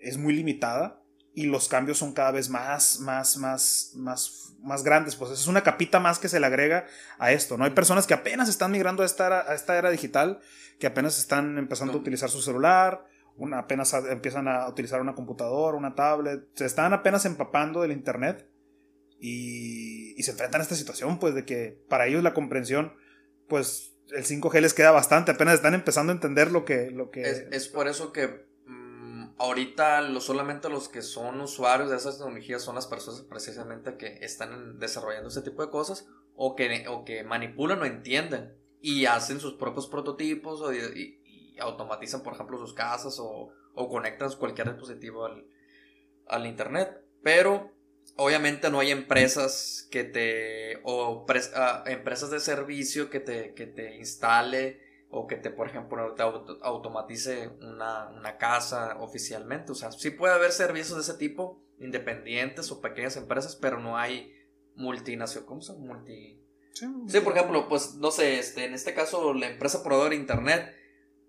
es 0.02 0.18
muy 0.18 0.34
limitada 0.34 1.02
y 1.34 1.46
los 1.46 1.68
cambios 1.68 1.98
son 1.98 2.12
cada 2.12 2.30
vez 2.30 2.50
más, 2.50 3.00
más, 3.00 3.38
más, 3.38 3.92
más, 3.96 4.54
más 4.60 4.82
grandes. 4.82 5.16
Pues 5.16 5.30
es 5.30 5.46
una 5.46 5.62
capita 5.62 5.98
más 5.98 6.18
que 6.18 6.28
se 6.28 6.40
le 6.40 6.46
agrega 6.46 6.86
a 7.18 7.32
esto. 7.32 7.56
No 7.56 7.64
hay 7.64 7.70
personas 7.70 8.06
que 8.06 8.14
apenas 8.14 8.48
están 8.48 8.70
migrando 8.72 9.02
a 9.02 9.06
esta 9.06 9.26
era, 9.26 9.50
a 9.50 9.54
esta 9.54 9.78
era 9.78 9.90
digital, 9.90 10.40
que 10.78 10.86
apenas 10.86 11.18
están 11.18 11.56
empezando 11.58 11.94
a 11.94 11.96
utilizar 11.96 12.28
su 12.28 12.42
celular, 12.42 13.06
una, 13.36 13.60
apenas 13.60 13.94
empiezan 13.94 14.46
a 14.46 14.68
utilizar 14.68 15.00
una 15.00 15.14
computadora, 15.14 15.76
una 15.76 15.94
tablet, 15.94 16.48
se 16.54 16.66
están 16.66 16.92
apenas 16.92 17.24
empapando 17.24 17.80
del 17.80 17.92
internet 17.92 18.46
y, 19.18 20.14
y 20.18 20.22
se 20.22 20.32
enfrentan 20.32 20.60
a 20.60 20.64
esta 20.64 20.74
situación, 20.74 21.18
pues 21.18 21.34
de 21.34 21.46
que 21.46 21.82
para 21.88 22.06
ellos 22.06 22.22
la 22.22 22.34
comprensión, 22.34 22.92
pues 23.48 23.94
el 24.10 24.24
5G 24.24 24.60
les 24.60 24.74
queda 24.74 24.90
bastante, 24.90 25.30
apenas 25.30 25.54
están 25.54 25.72
empezando 25.72 26.12
a 26.12 26.14
entender 26.14 26.50
lo 26.50 26.66
que... 26.66 26.90
Lo 26.90 27.10
que 27.10 27.48
es 27.50 27.68
por 27.68 27.88
eso 27.88 28.12
que 28.12 28.51
ahorita 29.42 30.20
solamente 30.20 30.68
los 30.68 30.88
que 30.88 31.02
son 31.02 31.40
usuarios 31.40 31.90
de 31.90 31.96
esas 31.96 32.18
tecnologías 32.18 32.62
son 32.62 32.76
las 32.76 32.86
personas 32.86 33.22
precisamente 33.22 33.96
que 33.96 34.18
están 34.20 34.78
desarrollando 34.78 35.30
ese 35.30 35.42
tipo 35.42 35.64
de 35.64 35.70
cosas 35.70 36.06
o 36.36 36.54
que, 36.54 36.86
o 36.88 37.04
que 37.04 37.24
manipulan 37.24 37.82
o 37.82 37.84
entienden 37.84 38.56
y 38.80 39.06
hacen 39.06 39.40
sus 39.40 39.54
propios 39.54 39.88
prototipos 39.88 40.60
o, 40.60 40.72
y, 40.72 41.18
automatizan, 41.58 42.22
por 42.22 42.34
ejemplo, 42.34 42.56
sus 42.56 42.72
casas 42.72 43.18
o, 43.18 43.50
o 43.74 43.88
conectan 43.88 44.30
cualquier 44.38 44.70
dispositivo 44.70 45.26
al, 45.26 45.44
al, 46.28 46.46
internet. 46.46 47.02
Pero 47.24 47.72
obviamente 48.16 48.70
no 48.70 48.78
hay 48.78 48.92
empresas 48.92 49.88
que 49.90 50.04
te 50.04 50.80
o 50.84 51.26
ah, 51.56 51.82
empresas 51.86 52.30
de 52.30 52.38
servicio 52.38 53.10
que 53.10 53.18
te, 53.18 53.54
que 53.54 53.66
te 53.66 53.96
instale 53.96 54.80
o 55.14 55.26
que 55.26 55.36
te, 55.36 55.50
por 55.50 55.68
ejemplo, 55.68 56.14
te 56.14 56.22
automatice 56.22 57.50
una, 57.60 58.08
una, 58.08 58.38
casa 58.38 58.96
oficialmente. 58.98 59.70
O 59.70 59.74
sea, 59.74 59.92
sí 59.92 60.10
puede 60.10 60.32
haber 60.32 60.52
servicios 60.52 60.96
de 60.96 61.02
ese 61.02 61.18
tipo, 61.18 61.62
independientes 61.78 62.72
o 62.72 62.80
pequeñas 62.80 63.18
empresas, 63.18 63.54
pero 63.54 63.78
no 63.78 63.98
hay 63.98 64.34
multinacional. 64.74 65.46
¿Cómo 65.46 65.60
se? 65.60 65.74
Multi. 65.74 66.42
Sí, 66.72 67.20
por 67.20 67.36
ejemplo, 67.36 67.68
pues 67.68 67.96
no 67.96 68.10
sé, 68.10 68.38
este, 68.38 68.64
en 68.64 68.72
este 68.72 68.94
caso 68.94 69.34
la 69.34 69.48
empresa 69.48 69.82
proveedora 69.82 70.10
de 70.10 70.16
internet, 70.16 70.74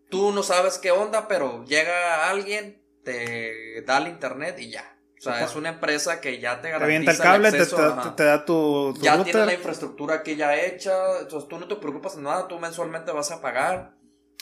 tú 0.09 0.31
no 0.31 0.43
sabes 0.43 0.77
qué 0.77 0.91
onda, 0.91 1.27
pero 1.27 1.65
llega 1.65 2.29
alguien, 2.29 2.81
te 3.03 3.81
da 3.85 3.97
el 3.97 4.07
internet 4.07 4.59
y 4.59 4.71
ya. 4.71 4.92
O 5.31 5.35
sea, 5.35 5.45
es 5.45 5.55
una 5.55 5.69
empresa 5.69 6.19
que 6.19 6.39
ya 6.39 6.59
te 6.61 6.69
garantiza 6.69 7.11
el 7.11 7.17
cable, 7.17 7.51
te, 7.51 8.23
da 8.23 8.45
tu, 8.45 8.93
Ya 9.01 9.23
tiene 9.23 9.45
la 9.45 9.53
infraestructura 9.53 10.21
que 10.21 10.35
ya 10.35 10.55
hecha, 10.55 11.19
entonces 11.21 11.47
tú 11.47 11.57
no 11.59 11.67
te 11.67 11.77
preocupas 11.77 12.15
de 12.17 12.23
nada, 12.23 12.47
tú 12.47 12.59
mensualmente 12.59 13.11
vas 13.11 13.31
a 13.31 13.41
pagar 13.41 13.95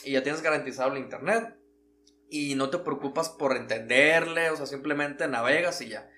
y 0.04 0.12
ya 0.12 0.22
tienes 0.22 0.42
garantizado 0.42 0.92
el 0.92 0.98
internet. 0.98 1.56
Y 2.28 2.54
no 2.54 2.70
te 2.70 2.78
preocupas 2.78 3.28
por 3.28 3.56
entenderle, 3.56 4.50
o 4.50 4.56
sea, 4.56 4.66
simplemente 4.66 5.28
navegas 5.28 5.80
y 5.82 5.88
ya. 5.90 6.08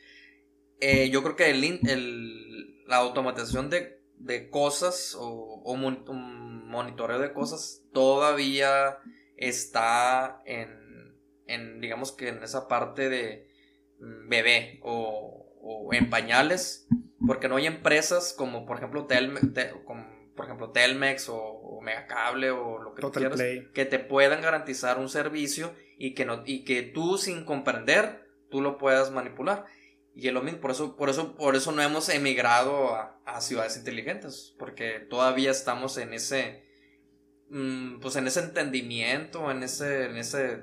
Eh, 0.81 1.11
yo 1.11 1.22
creo 1.22 1.37
que 1.37 1.50
el, 1.50 1.64
el, 1.88 2.85
la 2.87 2.96
automatización 2.96 3.68
de 3.68 4.05
de 4.24 4.48
cosas 4.48 5.14
o, 5.18 5.62
o 5.64 5.72
un 5.72 6.68
monitoreo 6.68 7.18
de 7.18 7.33
cosas 7.33 7.83
todavía 7.92 8.98
está 9.37 10.42
en, 10.46 11.14
en, 11.46 11.81
digamos 11.81 12.12
que 12.12 12.29
en 12.29 12.42
esa 12.42 12.66
parte 12.66 13.09
de 13.09 13.43
bebé 14.28 14.80
o, 14.82 15.44
o 15.60 15.92
en 15.94 16.10
pañales, 16.10 16.86
porque 17.26 17.48
no 17.48 17.56
hay 17.56 17.66
empresas 17.66 18.34
como 18.36 18.66
por 18.66 18.78
ejemplo 18.78 19.06
Telmex, 19.06 19.46
como, 19.84 20.06
por 20.36 20.44
ejemplo 20.44 20.70
Telmex 20.70 21.28
o, 21.28 21.36
o, 21.36 21.80
Megacable 21.80 22.50
o 22.50 22.78
lo 22.78 22.94
que 22.94 23.02
tú 23.02 23.12
quieras, 23.12 23.40
que 23.74 23.84
te 23.84 23.98
puedan 23.98 24.40
garantizar 24.40 24.98
un 24.98 25.08
servicio 25.08 25.74
y 25.98 26.14
que, 26.14 26.24
no, 26.24 26.42
y 26.46 26.64
que 26.64 26.82
tú 26.82 27.18
sin 27.18 27.44
comprender 27.44 28.24
tú 28.50 28.60
lo 28.60 28.78
puedas 28.78 29.10
manipular. 29.10 29.64
Y 30.14 30.28
es 30.28 30.32
lo 30.32 30.42
mismo, 30.42 30.60
por 30.60 30.70
eso, 30.70 30.96
por 30.96 31.10
eso, 31.10 31.34
por 31.34 31.56
eso 31.56 31.72
no 31.72 31.82
hemos 31.82 32.08
emigrado 32.08 32.94
a, 32.94 33.20
a 33.26 33.40
ciudades 33.40 33.76
inteligentes, 33.76 34.54
porque 34.58 35.00
todavía 35.00 35.50
estamos 35.50 35.98
en 35.98 36.14
ese, 36.14 36.64
mm, 37.50 37.98
pues 37.98 38.14
en 38.14 38.28
ese 38.28 38.40
entendimiento, 38.40 39.50
en 39.50 39.64
ese, 39.64 40.04
en 40.04 40.16
ese, 40.16 40.62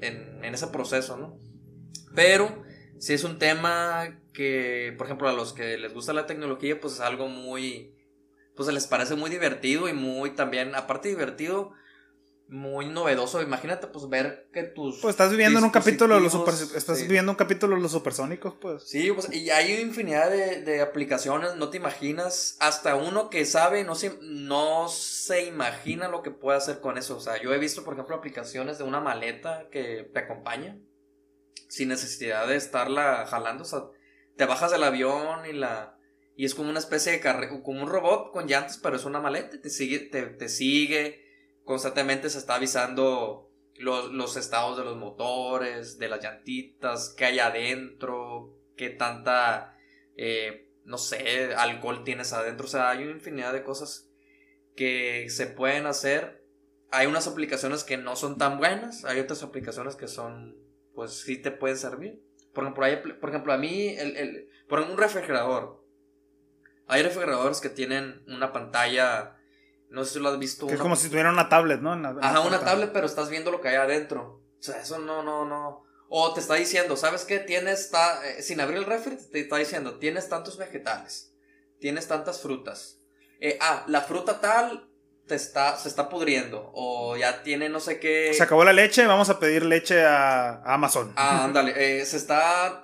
en, 0.00 0.44
en 0.44 0.54
ese 0.54 0.68
proceso, 0.68 1.16
¿no? 1.16 1.40
Pero 2.14 2.62
si 2.98 3.14
es 3.14 3.24
un 3.24 3.38
tema 3.38 4.18
que, 4.32 4.94
por 4.96 5.06
ejemplo, 5.06 5.28
a 5.28 5.32
los 5.32 5.52
que 5.52 5.76
les 5.78 5.92
gusta 5.92 6.12
la 6.12 6.26
tecnología, 6.26 6.80
pues 6.80 6.94
es 6.94 7.00
algo 7.00 7.28
muy, 7.28 7.94
pues 8.56 8.72
les 8.72 8.86
parece 8.86 9.14
muy 9.14 9.30
divertido 9.30 9.88
y 9.88 9.92
muy 9.92 10.30
también, 10.30 10.74
aparte 10.74 11.08
divertido, 11.08 11.72
muy 12.52 12.86
novedoso. 12.86 13.40
Imagínate, 13.42 13.86
pues, 13.86 14.08
ver 14.08 14.48
que 14.52 14.62
tus. 14.62 15.00
Pues 15.00 15.14
estás 15.14 15.30
viviendo 15.30 15.58
en 15.58 15.64
un 15.64 15.70
capítulo 15.70 16.14
de 16.14 16.20
los 16.20 16.32
super, 16.32 16.54
Estás 16.54 17.00
viviendo 17.00 17.32
un 17.32 17.36
capítulo 17.36 17.76
de 17.76 17.82
los 17.82 17.92
supersónicos, 17.92 18.54
pues. 18.60 18.84
Sí, 18.84 19.10
pues, 19.10 19.32
y 19.32 19.50
hay 19.50 19.72
infinidad 19.80 20.30
de, 20.30 20.62
de, 20.62 20.82
aplicaciones, 20.82 21.56
no 21.56 21.70
te 21.70 21.78
imaginas. 21.78 22.56
Hasta 22.60 22.94
uno 22.94 23.30
que 23.30 23.46
sabe, 23.46 23.84
no 23.84 23.94
se, 23.94 24.18
no 24.20 24.88
se 24.88 25.46
imagina 25.46 26.08
lo 26.08 26.22
que 26.22 26.30
puede 26.30 26.58
hacer 26.58 26.80
con 26.80 26.98
eso. 26.98 27.16
O 27.16 27.20
sea, 27.20 27.40
yo 27.40 27.54
he 27.54 27.58
visto, 27.58 27.84
por 27.84 27.94
ejemplo, 27.94 28.16
aplicaciones 28.16 28.78
de 28.78 28.84
una 28.84 29.00
maleta 29.00 29.68
que 29.70 30.10
te 30.12 30.20
acompaña. 30.20 30.78
Sin 31.72 31.88
necesidad 31.88 32.46
de 32.48 32.56
estarla 32.56 33.24
jalando. 33.26 33.62
O 33.62 33.66
sea, 33.66 33.84
te 34.36 34.44
bajas 34.44 34.72
del 34.72 34.84
avión 34.84 35.46
y 35.48 35.54
la. 35.54 35.96
Y 36.36 36.44
es 36.44 36.54
como 36.54 36.68
una 36.68 36.78
especie 36.78 37.12
de 37.12 37.20
carrera, 37.20 37.62
como 37.62 37.80
un 37.80 37.88
robot 37.88 38.30
con 38.30 38.46
llantas, 38.46 38.76
pero 38.76 38.96
es 38.96 39.06
una 39.06 39.20
maleta, 39.20 39.58
te 39.58 39.70
sigue, 39.70 40.00
te, 40.00 40.26
te 40.26 40.50
sigue, 40.50 41.24
constantemente 41.64 42.28
se 42.28 42.36
está 42.36 42.56
avisando 42.56 43.50
los, 43.76 44.12
los, 44.12 44.36
estados 44.36 44.76
de 44.76 44.84
los 44.84 44.98
motores, 44.98 45.96
de 45.96 46.08
las 46.08 46.22
llantitas, 46.22 47.14
qué 47.16 47.24
hay 47.24 47.38
adentro, 47.38 48.54
qué 48.76 48.90
tanta, 48.90 49.74
eh, 50.18 50.68
no 50.84 50.98
sé, 50.98 51.54
alcohol 51.54 52.04
tienes 52.04 52.34
adentro. 52.34 52.66
O 52.66 52.70
sea, 52.70 52.90
hay 52.90 53.04
una 53.04 53.12
infinidad 53.12 53.54
de 53.54 53.62
cosas 53.62 54.10
que 54.76 55.30
se 55.30 55.46
pueden 55.46 55.86
hacer. 55.86 56.44
Hay 56.90 57.06
unas 57.06 57.26
aplicaciones 57.26 57.82
que 57.82 57.96
no 57.96 58.14
son 58.14 58.36
tan 58.36 58.58
buenas, 58.58 59.06
hay 59.06 59.20
otras 59.20 59.42
aplicaciones 59.42 59.96
que 59.96 60.06
son, 60.06 60.61
pues 60.94 61.20
sí 61.20 61.36
te 61.36 61.50
pueden 61.50 61.76
servir. 61.76 62.22
Por 62.52 62.64
ejemplo, 62.64 62.84
hay, 62.84 62.96
por 62.96 63.30
ejemplo 63.30 63.52
a 63.52 63.58
mí, 63.58 63.88
el, 63.88 64.16
el, 64.16 64.48
por 64.68 64.80
un 64.80 64.96
refrigerador, 64.96 65.82
hay 66.86 67.02
refrigeradores 67.02 67.60
que 67.60 67.70
tienen 67.70 68.22
una 68.26 68.52
pantalla 68.52 69.36
no 69.92 70.04
sé 70.04 70.14
si 70.14 70.20
lo 70.20 70.30
has 70.30 70.38
visto. 70.38 70.66
Que 70.66 70.74
es 70.74 70.80
como 70.80 70.96
si 70.96 71.08
tuviera 71.10 71.30
una 71.30 71.50
tablet, 71.50 71.80
¿no? 71.80 71.92
Ajá, 71.92 72.40
una 72.40 72.60
tablet, 72.60 72.92
pero 72.92 73.06
estás 73.06 73.28
viendo 73.28 73.50
lo 73.50 73.60
que 73.60 73.68
hay 73.68 73.76
adentro. 73.76 74.42
O 74.58 74.62
sea, 74.62 74.80
eso 74.80 74.98
no, 74.98 75.22
no, 75.22 75.44
no. 75.44 75.84
O 76.08 76.32
te 76.32 76.40
está 76.40 76.54
diciendo, 76.54 76.96
¿sabes 76.96 77.24
qué? 77.24 77.38
Tienes, 77.38 77.80
está, 77.80 78.26
eh, 78.26 78.42
sin 78.42 78.60
abrir 78.60 78.78
el 78.78 78.84
refri, 78.84 79.16
te 79.16 79.40
está 79.40 79.56
diciendo, 79.56 79.98
tienes 79.98 80.28
tantos 80.28 80.56
vegetales, 80.56 81.34
tienes 81.78 82.08
tantas 82.08 82.40
frutas. 82.40 83.00
Eh, 83.40 83.58
ah, 83.60 83.84
la 83.86 84.00
fruta 84.00 84.40
tal 84.40 84.90
te 85.26 85.34
está, 85.34 85.76
se 85.76 85.88
está 85.88 86.08
pudriendo. 86.08 86.70
O 86.74 87.16
ya 87.16 87.42
tiene 87.42 87.68
no 87.68 87.80
sé 87.80 87.98
qué. 88.00 88.32
Se 88.34 88.42
acabó 88.42 88.64
la 88.64 88.72
leche, 88.72 89.06
vamos 89.06 89.28
a 89.30 89.38
pedir 89.38 89.64
leche 89.64 90.02
a, 90.04 90.62
Amazon. 90.64 91.12
Ah, 91.16 91.44
ándale. 91.44 91.72
Eh, 91.76 92.04
se 92.04 92.16
está. 92.16 92.82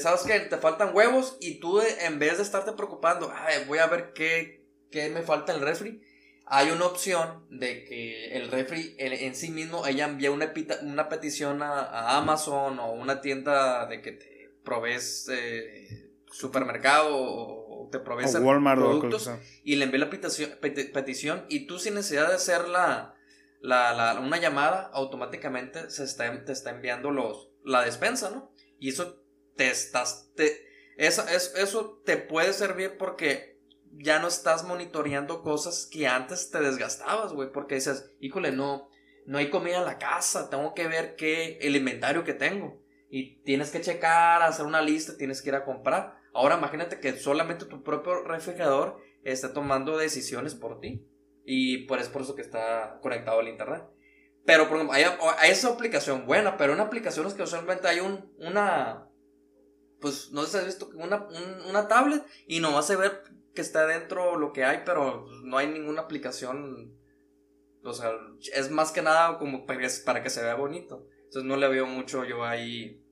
¿Sabes 0.00 0.22
qué? 0.26 0.40
Te 0.40 0.56
faltan 0.58 0.94
huevos 0.94 1.36
y 1.40 1.60
tú, 1.60 1.80
en 1.80 2.18
vez 2.18 2.36
de 2.38 2.42
estarte 2.42 2.72
preocupando, 2.72 3.32
voy 3.66 3.78
a 3.78 3.86
ver 3.86 4.12
qué, 4.12 4.66
qué 4.90 5.08
me 5.08 5.22
falta 5.22 5.52
en 5.52 5.58
el 5.58 5.64
refri 5.64 6.02
hay 6.48 6.70
una 6.70 6.86
opción 6.86 7.44
de 7.50 7.84
que 7.84 8.36
el 8.36 8.50
refri 8.50 8.94
en 8.98 9.34
sí 9.34 9.50
mismo 9.50 9.84
ella 9.84 10.04
envía 10.04 10.30
una, 10.30 10.52
una 10.82 11.08
petición 11.08 11.60
a, 11.60 12.16
Amazon 12.16 12.78
o 12.78 12.92
una 12.92 13.20
tienda 13.20 13.86
de 13.86 14.00
que 14.00 14.12
te 14.12 14.52
provees 14.64 15.28
eh, 15.28 16.12
supermercado 16.30 17.16
o 17.16 17.65
te 17.90 17.98
provees 17.98 18.34
productos 18.34 19.30
y 19.64 19.76
le 19.76 19.84
envía 19.84 20.00
la 20.00 20.10
petición, 20.10 20.50
petición 20.60 21.46
y 21.48 21.66
tú 21.66 21.78
sin 21.78 21.94
necesidad 21.94 22.28
de 22.28 22.34
hacer 22.34 22.68
la, 22.68 23.14
la, 23.60 24.20
una 24.20 24.38
llamada 24.38 24.90
automáticamente 24.92 25.90
se 25.90 26.04
está, 26.04 26.44
te 26.44 26.52
está 26.52 26.70
enviando 26.70 27.10
los, 27.10 27.50
la 27.64 27.82
despensa, 27.82 28.30
¿no? 28.30 28.50
Y 28.78 28.90
eso 28.90 29.22
te 29.56 29.70
estás... 29.70 30.30
Te, 30.34 30.64
eso, 30.96 31.24
eso 31.28 32.02
te 32.04 32.16
puede 32.16 32.52
servir 32.52 32.96
porque 32.96 33.60
ya 33.92 34.18
no 34.18 34.28
estás 34.28 34.64
monitoreando 34.64 35.42
cosas 35.42 35.88
que 35.90 36.06
antes 36.06 36.50
te 36.50 36.60
desgastabas, 36.60 37.32
güey, 37.32 37.50
porque 37.52 37.76
dices, 37.76 38.12
híjole, 38.20 38.52
no, 38.52 38.88
no 39.26 39.38
hay 39.38 39.50
comida 39.50 39.78
en 39.78 39.84
la 39.84 39.98
casa, 39.98 40.50
tengo 40.50 40.74
que 40.74 40.88
ver 40.88 41.16
qué, 41.16 41.58
el 41.60 41.76
inventario 41.76 42.24
que 42.24 42.34
tengo. 42.34 42.80
Y 43.08 43.42
tienes 43.42 43.70
que 43.70 43.80
checar, 43.80 44.42
hacer 44.42 44.66
una 44.66 44.82
lista, 44.82 45.16
tienes 45.16 45.42
que 45.42 45.50
ir 45.50 45.54
a 45.54 45.64
comprar. 45.64 46.15
Ahora 46.36 46.58
imagínate 46.58 47.00
que 47.00 47.16
solamente 47.16 47.64
tu 47.64 47.82
propio 47.82 48.22
refrigerador 48.22 49.00
está 49.24 49.52
tomando 49.52 49.96
decisiones 49.96 50.54
por 50.54 50.80
ti. 50.80 51.06
Y 51.44 51.86
por, 51.86 51.98
es 51.98 52.08
por 52.08 52.22
eso 52.22 52.34
que 52.34 52.42
está 52.42 52.98
conectado 53.02 53.40
al 53.40 53.48
internet. 53.48 53.84
Pero, 54.44 54.68
por 54.68 54.76
ejemplo, 54.76 54.94
hay, 54.94 55.04
hay 55.38 55.50
esa 55.50 55.68
aplicación 55.68 56.26
buena, 56.26 56.56
pero 56.56 56.72
en 56.72 56.80
aplicaciones 56.80 57.34
que 57.34 57.42
usualmente 57.42 57.88
hay 57.88 58.00
un, 58.00 58.32
una, 58.38 59.08
pues 60.00 60.30
no 60.30 60.42
sé 60.42 60.50
si 60.50 60.56
has 60.58 60.66
visto, 60.66 60.90
una, 60.94 61.26
una 61.68 61.88
tablet 61.88 62.24
y 62.46 62.60
no 62.60 62.72
vas 62.72 62.90
a 62.90 62.96
ver 62.96 63.22
que 63.54 63.60
está 63.60 63.86
dentro 63.86 64.36
lo 64.36 64.52
que 64.52 64.64
hay, 64.64 64.82
pero 64.84 65.26
no 65.42 65.58
hay 65.58 65.66
ninguna 65.66 66.02
aplicación. 66.02 66.96
O 67.82 67.92
sea, 67.92 68.12
es 68.54 68.70
más 68.70 68.92
que 68.92 69.02
nada 69.02 69.38
como 69.38 69.66
para 69.66 70.22
que 70.22 70.30
se 70.30 70.42
vea 70.42 70.54
bonito. 70.54 71.08
Entonces 71.24 71.44
no 71.44 71.56
le 71.56 71.68
veo 71.68 71.86
mucho 71.86 72.24
yo 72.24 72.44
ahí 72.44 73.02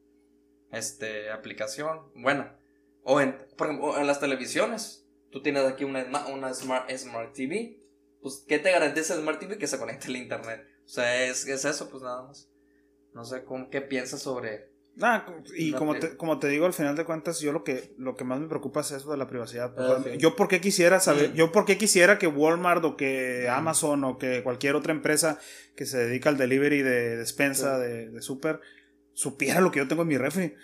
este 0.71 1.31
aplicación 1.31 2.13
buena. 2.15 2.59
O 3.05 3.21
en, 3.21 3.39
por 3.57 3.69
ejemplo, 3.69 3.99
en 3.99 4.07
las 4.07 4.19
televisiones. 4.21 5.07
Tú 5.31 5.43
tienes 5.43 5.65
aquí 5.65 5.85
una, 5.85 6.27
una 6.27 6.53
Smart, 6.53 6.91
Smart 6.91 7.33
TV. 7.33 7.79
Pues, 8.21 8.45
¿qué 8.49 8.59
te 8.59 8.73
garantiza 8.73 9.17
Smart 9.17 9.39
TV? 9.39 9.59
Que 9.59 9.67
se 9.67 9.79
conecte 9.79 10.09
al 10.09 10.17
internet. 10.17 10.67
O 10.85 10.89
sea, 10.89 11.25
es, 11.25 11.47
es 11.47 11.65
eso, 11.65 11.89
pues 11.91 12.03
nada 12.03 12.23
más. 12.23 12.49
No 13.13 13.25
sé 13.25 13.45
cómo, 13.45 13.71
qué 13.71 13.81
piensas 13.81 14.23
sobre 14.23 14.75
Ah, 15.01 15.27
y 15.57 15.73
como 15.73 15.97
te, 15.99 16.17
como 16.17 16.39
te 16.39 16.49
digo, 16.49 16.67
al 16.67 16.73
final 16.73 16.95
de 16.95 17.05
cuentas, 17.05 17.41
yo 17.41 17.53
lo 17.53 17.65
que, 17.65 17.95
lo 17.99 18.15
que 18.15 18.23
más 18.23 18.39
me 18.39 18.47
preocupa 18.47 18.81
es 18.81 18.93
eso 18.93 19.11
de 19.11 19.17
la 19.17 19.27
privacidad. 19.27 19.75
Ah, 19.77 20.05
yo 20.17 20.37
por 20.37 20.47
qué 20.47 20.61
quisiera 20.61 21.01
saber, 21.01 21.33
yo 21.33 21.51
por 21.51 21.65
qué 21.65 21.77
quisiera 21.77 22.17
que 22.17 22.29
Walmart 22.29 22.85
o 22.85 22.97
que 22.97 23.49
Amazon 23.49 24.05
o 24.05 24.19
que 24.19 24.45
cualquier 24.45 24.77
otra 24.77 24.93
empresa 24.93 25.41
que 25.75 25.85
se 25.85 25.99
dedica 25.99 26.29
al 26.29 26.37
delivery 26.37 26.83
de 26.83 27.17
despensa, 27.17 27.79
de, 27.79 28.11
de 28.11 28.23
super, 28.23 28.61
supiera 29.15 29.61
lo 29.61 29.73
que 29.73 29.81
yo 29.81 29.89
tengo 29.89 30.03
en 30.03 30.09
mi 30.09 30.17
refri. 30.17 30.55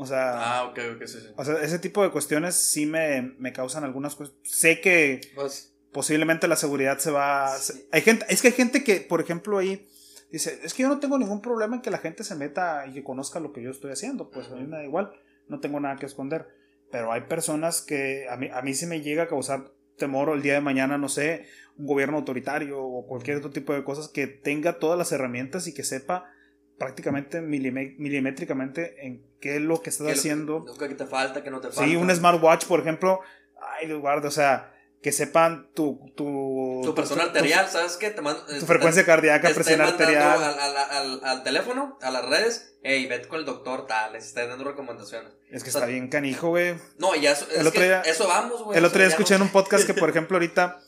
O 0.00 0.06
sea, 0.06 0.58
ah, 0.60 0.64
ok, 0.64 0.78
ok, 0.94 1.06
sí, 1.06 1.18
O 1.36 1.44
sea, 1.44 1.60
ese 1.60 1.78
tipo 1.78 2.02
de 2.02 2.10
cuestiones 2.10 2.54
sí 2.54 2.86
me, 2.86 3.34
me 3.38 3.52
causan 3.52 3.84
algunas 3.84 4.14
cuestiones. 4.14 4.48
Sé 4.48 4.80
que 4.80 5.20
pues, 5.34 5.74
posiblemente 5.92 6.46
la 6.46 6.56
seguridad 6.56 6.98
se 6.98 7.10
va... 7.10 7.52
hay 7.90 8.00
gente, 8.02 8.24
es 8.28 8.40
que 8.40 8.48
hay 8.48 8.54
gente 8.54 8.84
que, 8.84 9.00
por 9.00 9.20
ejemplo, 9.20 9.58
ahí 9.58 9.88
Dice, 10.30 10.60
es 10.62 10.74
que 10.74 10.82
yo 10.82 10.88
no 10.88 11.00
tengo 11.00 11.18
ningún 11.18 11.40
problema 11.40 11.76
en 11.76 11.82
que 11.82 11.90
la 11.90 11.98
gente 11.98 12.22
se 12.22 12.34
meta 12.34 12.86
y 12.86 12.92
que 12.92 13.02
conozca 13.02 13.40
lo 13.40 13.52
que 13.52 13.62
yo 13.62 13.70
estoy 13.70 13.92
haciendo, 13.92 14.30
pues 14.30 14.48
a 14.48 14.56
mí 14.56 14.66
me 14.66 14.76
da 14.76 14.84
igual, 14.84 15.10
no 15.48 15.60
tengo 15.60 15.80
nada 15.80 15.96
que 15.96 16.06
esconder. 16.06 16.48
Pero 16.90 17.12
hay 17.12 17.22
personas 17.22 17.80
que 17.80 18.26
a 18.28 18.36
mí, 18.36 18.48
a 18.52 18.60
mí 18.60 18.74
sí 18.74 18.86
me 18.86 19.00
llega 19.00 19.24
a 19.24 19.28
causar 19.28 19.72
temor 19.96 20.28
o 20.28 20.34
el 20.34 20.42
día 20.42 20.54
de 20.54 20.60
mañana, 20.60 20.98
no 20.98 21.08
sé, 21.08 21.46
un 21.76 21.86
gobierno 21.86 22.18
autoritario 22.18 22.80
o 22.82 23.06
cualquier 23.06 23.38
otro 23.38 23.50
tipo 23.50 23.72
de 23.72 23.84
cosas 23.84 24.08
que 24.08 24.26
tenga 24.26 24.78
todas 24.78 24.98
las 24.98 25.12
herramientas 25.12 25.66
y 25.66 25.74
que 25.74 25.82
sepa 25.82 26.30
prácticamente 26.76 27.40
milimétricamente 27.40 29.06
en 29.06 29.26
qué 29.40 29.56
es 29.56 29.62
lo 29.62 29.82
que 29.82 29.90
estás 29.90 30.08
haciendo. 30.08 30.64
Lo 30.66 30.74
que 30.76 30.94
te 30.94 31.06
falta, 31.06 31.42
que 31.42 31.50
no 31.50 31.60
te 31.60 31.68
falta. 31.68 31.84
Sí, 31.84 31.96
un 31.96 32.14
smartwatch, 32.14 32.66
por 32.66 32.80
ejemplo, 32.80 33.20
ay, 33.60 33.92
guarda, 33.92 34.28
o 34.28 34.32
sea, 34.32 34.74
que 35.02 35.12
sepan 35.12 35.70
tu... 35.74 36.12
Tu, 36.16 36.82
tu 36.84 36.94
presión 36.94 37.20
arterial, 37.20 37.68
¿sabes 37.68 37.96
qué? 37.96 38.10
Te 38.10 38.22
tu 38.22 38.66
frecuencia 38.66 39.04
cardíaca, 39.04 39.50
presión 39.50 39.80
arterial. 39.80 40.42
Al, 40.42 40.58
al, 40.58 40.76
al, 40.76 41.20
al, 41.24 41.42
teléfono, 41.44 41.98
a 42.02 42.10
las 42.10 42.24
redes, 42.24 42.76
hey, 42.82 43.06
vete 43.06 43.28
con 43.28 43.38
el 43.38 43.44
doctor 43.44 43.86
tal, 43.86 44.12
les 44.12 44.26
está 44.26 44.46
dando 44.46 44.64
recomendaciones. 44.64 45.32
Es 45.50 45.62
que 45.62 45.70
está 45.70 45.86
bien 45.86 46.08
canijo, 46.08 46.48
güey. 46.48 46.74
No, 46.98 47.14
y 47.14 47.26
eso, 47.26 47.46
es 47.50 47.70
que 47.70 48.02
eso 48.06 48.26
vamos, 48.26 48.64
güey. 48.64 48.78
El 48.78 48.84
otro 48.84 48.98
día 48.98 49.08
escuché 49.08 49.36
en 49.36 49.42
un 49.42 49.50
podcast 49.50 49.86
que, 49.86 49.94
por 49.94 50.10
ejemplo, 50.10 50.36
ahorita 50.36 50.80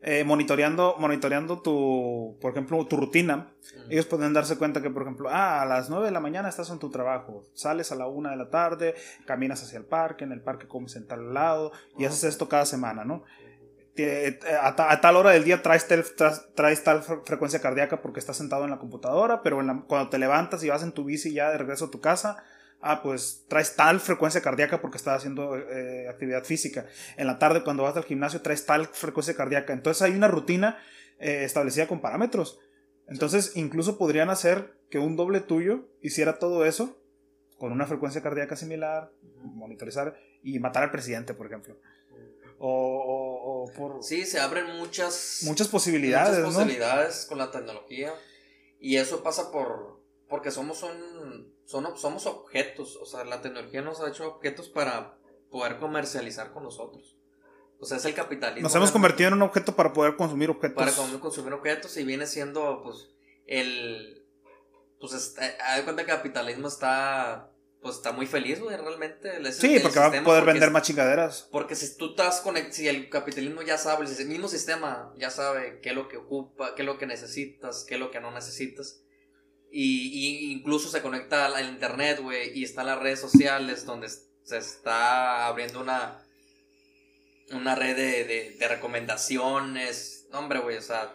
eh, 0.00 0.22
monitoreando, 0.22 0.94
monitoreando 0.98 1.60
tu, 1.60 2.38
por 2.40 2.52
ejemplo, 2.52 2.86
tu 2.86 2.96
rutina, 2.96 3.52
ellos 3.90 4.06
pueden 4.06 4.32
darse 4.32 4.56
cuenta 4.56 4.80
que, 4.80 4.90
por 4.90 5.02
ejemplo, 5.02 5.28
ah, 5.28 5.62
a 5.62 5.66
las 5.66 5.90
9 5.90 6.06
de 6.06 6.12
la 6.12 6.20
mañana 6.20 6.48
estás 6.48 6.70
en 6.70 6.78
tu 6.78 6.90
trabajo, 6.90 7.44
sales 7.54 7.90
a 7.90 7.96
la 7.96 8.06
1 8.06 8.30
de 8.30 8.36
la 8.36 8.48
tarde, 8.48 8.94
caminas 9.26 9.62
hacia 9.62 9.78
el 9.78 9.84
parque, 9.84 10.24
en 10.24 10.32
el 10.32 10.40
parque 10.40 10.68
comes 10.68 10.94
en 10.94 11.06
tal 11.06 11.34
lado, 11.34 11.72
y 11.98 12.04
haces 12.04 12.24
esto 12.24 12.48
cada 12.48 12.64
semana, 12.64 13.04
¿no? 13.04 13.24
A, 14.62 15.00
tal 15.00 15.16
hora 15.16 15.30
del 15.32 15.42
día 15.42 15.60
traes, 15.62 15.88
traes, 15.88 16.84
tal 16.84 17.02
frecuencia 17.02 17.60
cardíaca 17.60 18.00
porque 18.00 18.20
estás 18.20 18.36
sentado 18.36 18.62
en 18.62 18.70
la 18.70 18.78
computadora, 18.78 19.42
pero 19.42 19.56
cuando 19.88 20.08
te 20.08 20.18
levantas 20.18 20.62
y 20.62 20.68
vas 20.68 20.84
en 20.84 20.92
tu 20.92 21.04
bici 21.04 21.32
ya 21.32 21.50
de 21.50 21.58
regreso 21.58 21.86
a 21.86 21.90
tu 21.90 22.00
casa, 22.00 22.44
ah, 22.80 23.02
pues 23.02 23.44
traes 23.48 23.76
tal 23.76 24.00
frecuencia 24.00 24.40
cardíaca 24.40 24.80
porque 24.80 24.98
estás 24.98 25.18
haciendo 25.18 25.56
eh, 25.56 26.08
actividad 26.08 26.44
física. 26.44 26.86
En 27.16 27.26
la 27.26 27.38
tarde 27.38 27.64
cuando 27.64 27.82
vas 27.82 27.96
al 27.96 28.04
gimnasio 28.04 28.42
traes 28.42 28.66
tal 28.66 28.86
frecuencia 28.86 29.34
cardíaca. 29.34 29.72
Entonces 29.72 30.02
hay 30.02 30.12
una 30.12 30.28
rutina 30.28 30.78
eh, 31.18 31.44
establecida 31.44 31.86
con 31.86 32.00
parámetros. 32.00 32.60
Entonces 33.08 33.52
incluso 33.56 33.98
podrían 33.98 34.30
hacer 34.30 34.74
que 34.90 34.98
un 34.98 35.16
doble 35.16 35.40
tuyo 35.40 35.88
hiciera 36.02 36.38
todo 36.38 36.64
eso 36.64 36.96
con 37.58 37.72
una 37.72 37.86
frecuencia 37.86 38.22
cardíaca 38.22 38.56
similar, 38.56 39.10
monitorizar 39.42 40.16
y 40.42 40.58
matar 40.60 40.84
al 40.84 40.90
presidente, 40.90 41.34
por 41.34 41.46
ejemplo. 41.46 41.76
O, 42.60 43.70
por... 43.76 44.02
Sí, 44.02 44.24
se 44.24 44.40
abren 44.40 44.76
muchas... 44.76 45.40
Muchas 45.44 45.68
posibilidades. 45.68 46.40
Muchas 46.40 46.54
posibilidades 46.54 47.26
con 47.26 47.38
la 47.38 47.50
tecnología. 47.50 48.12
Y 48.80 48.96
eso 48.96 49.22
pasa 49.22 49.50
por... 49.52 50.00
Porque 50.28 50.50
somos 50.50 50.82
un 50.82 51.57
somos 51.68 52.26
objetos, 52.26 52.96
o 52.96 53.04
sea, 53.04 53.24
la 53.24 53.42
tecnología 53.42 53.82
nos 53.82 54.00
ha 54.00 54.08
hecho 54.08 54.26
objetos 54.26 54.68
para 54.68 55.18
poder 55.50 55.78
comercializar 55.78 56.52
con 56.52 56.62
nosotros. 56.62 57.16
O 57.78 57.84
sea, 57.84 57.98
es 57.98 58.04
el 58.06 58.14
capitalismo. 58.14 58.62
Nos 58.62 58.74
hemos 58.74 58.90
convertido 58.90 59.28
en 59.28 59.34
un 59.34 59.42
objeto 59.42 59.76
para 59.76 59.92
poder 59.92 60.16
consumir 60.16 60.50
objetos. 60.50 60.76
Para 60.76 61.20
consumir 61.20 61.52
objetos 61.52 61.96
y 61.98 62.04
viene 62.04 62.26
siendo, 62.26 62.82
pues, 62.82 63.10
el... 63.46 64.24
Pues, 64.98 65.36
hay 65.38 65.82
cuenta 65.82 66.04
que 66.04 66.10
el 66.10 66.16
capitalismo 66.16 66.68
está... 66.68 67.52
Pues 67.80 67.94
está 67.94 68.10
muy 68.10 68.26
feliz, 68.26 68.58
güey, 68.60 68.76
realmente. 68.76 69.52
sí, 69.52 69.78
porque 69.80 70.00
va 70.00 70.06
a 70.06 70.24
poder 70.24 70.44
vender 70.44 70.72
más 70.72 70.82
chingaderas. 70.82 71.48
Porque 71.52 71.76
si 71.76 71.96
tú 71.96 72.10
estás 72.10 72.40
conectado, 72.40 72.74
si 72.74 72.88
el 72.88 73.08
capitalismo 73.08 73.62
ya 73.62 73.78
sabe, 73.78 74.04
el 74.06 74.26
mismo 74.26 74.48
sistema 74.48 75.14
ya 75.16 75.30
sabe 75.30 75.78
qué 75.80 75.90
es 75.90 75.94
lo 75.94 76.08
que 76.08 76.16
ocupa, 76.16 76.74
qué 76.74 76.82
es 76.82 76.86
lo 76.86 76.98
que 76.98 77.06
necesitas, 77.06 77.84
qué 77.86 77.94
es 77.94 78.00
lo 78.00 78.10
que 78.10 78.20
no 78.20 78.32
necesitas 78.32 79.02
y, 79.70 80.52
incluso 80.52 80.88
se 80.88 81.02
conecta 81.02 81.46
al 81.46 81.68
internet, 81.68 82.20
güey, 82.20 82.58
y 82.58 82.64
están 82.64 82.86
las 82.86 82.98
redes 82.98 83.20
sociales 83.20 83.84
donde 83.84 84.08
se 84.08 84.58
está 84.58 85.46
abriendo 85.46 85.80
una, 85.80 86.24
una 87.52 87.74
red 87.74 87.96
de, 87.96 88.56
de, 88.58 88.68
recomendaciones. 88.68 90.26
Hombre, 90.32 90.60
güey, 90.60 90.76
o 90.76 90.82
sea, 90.82 91.14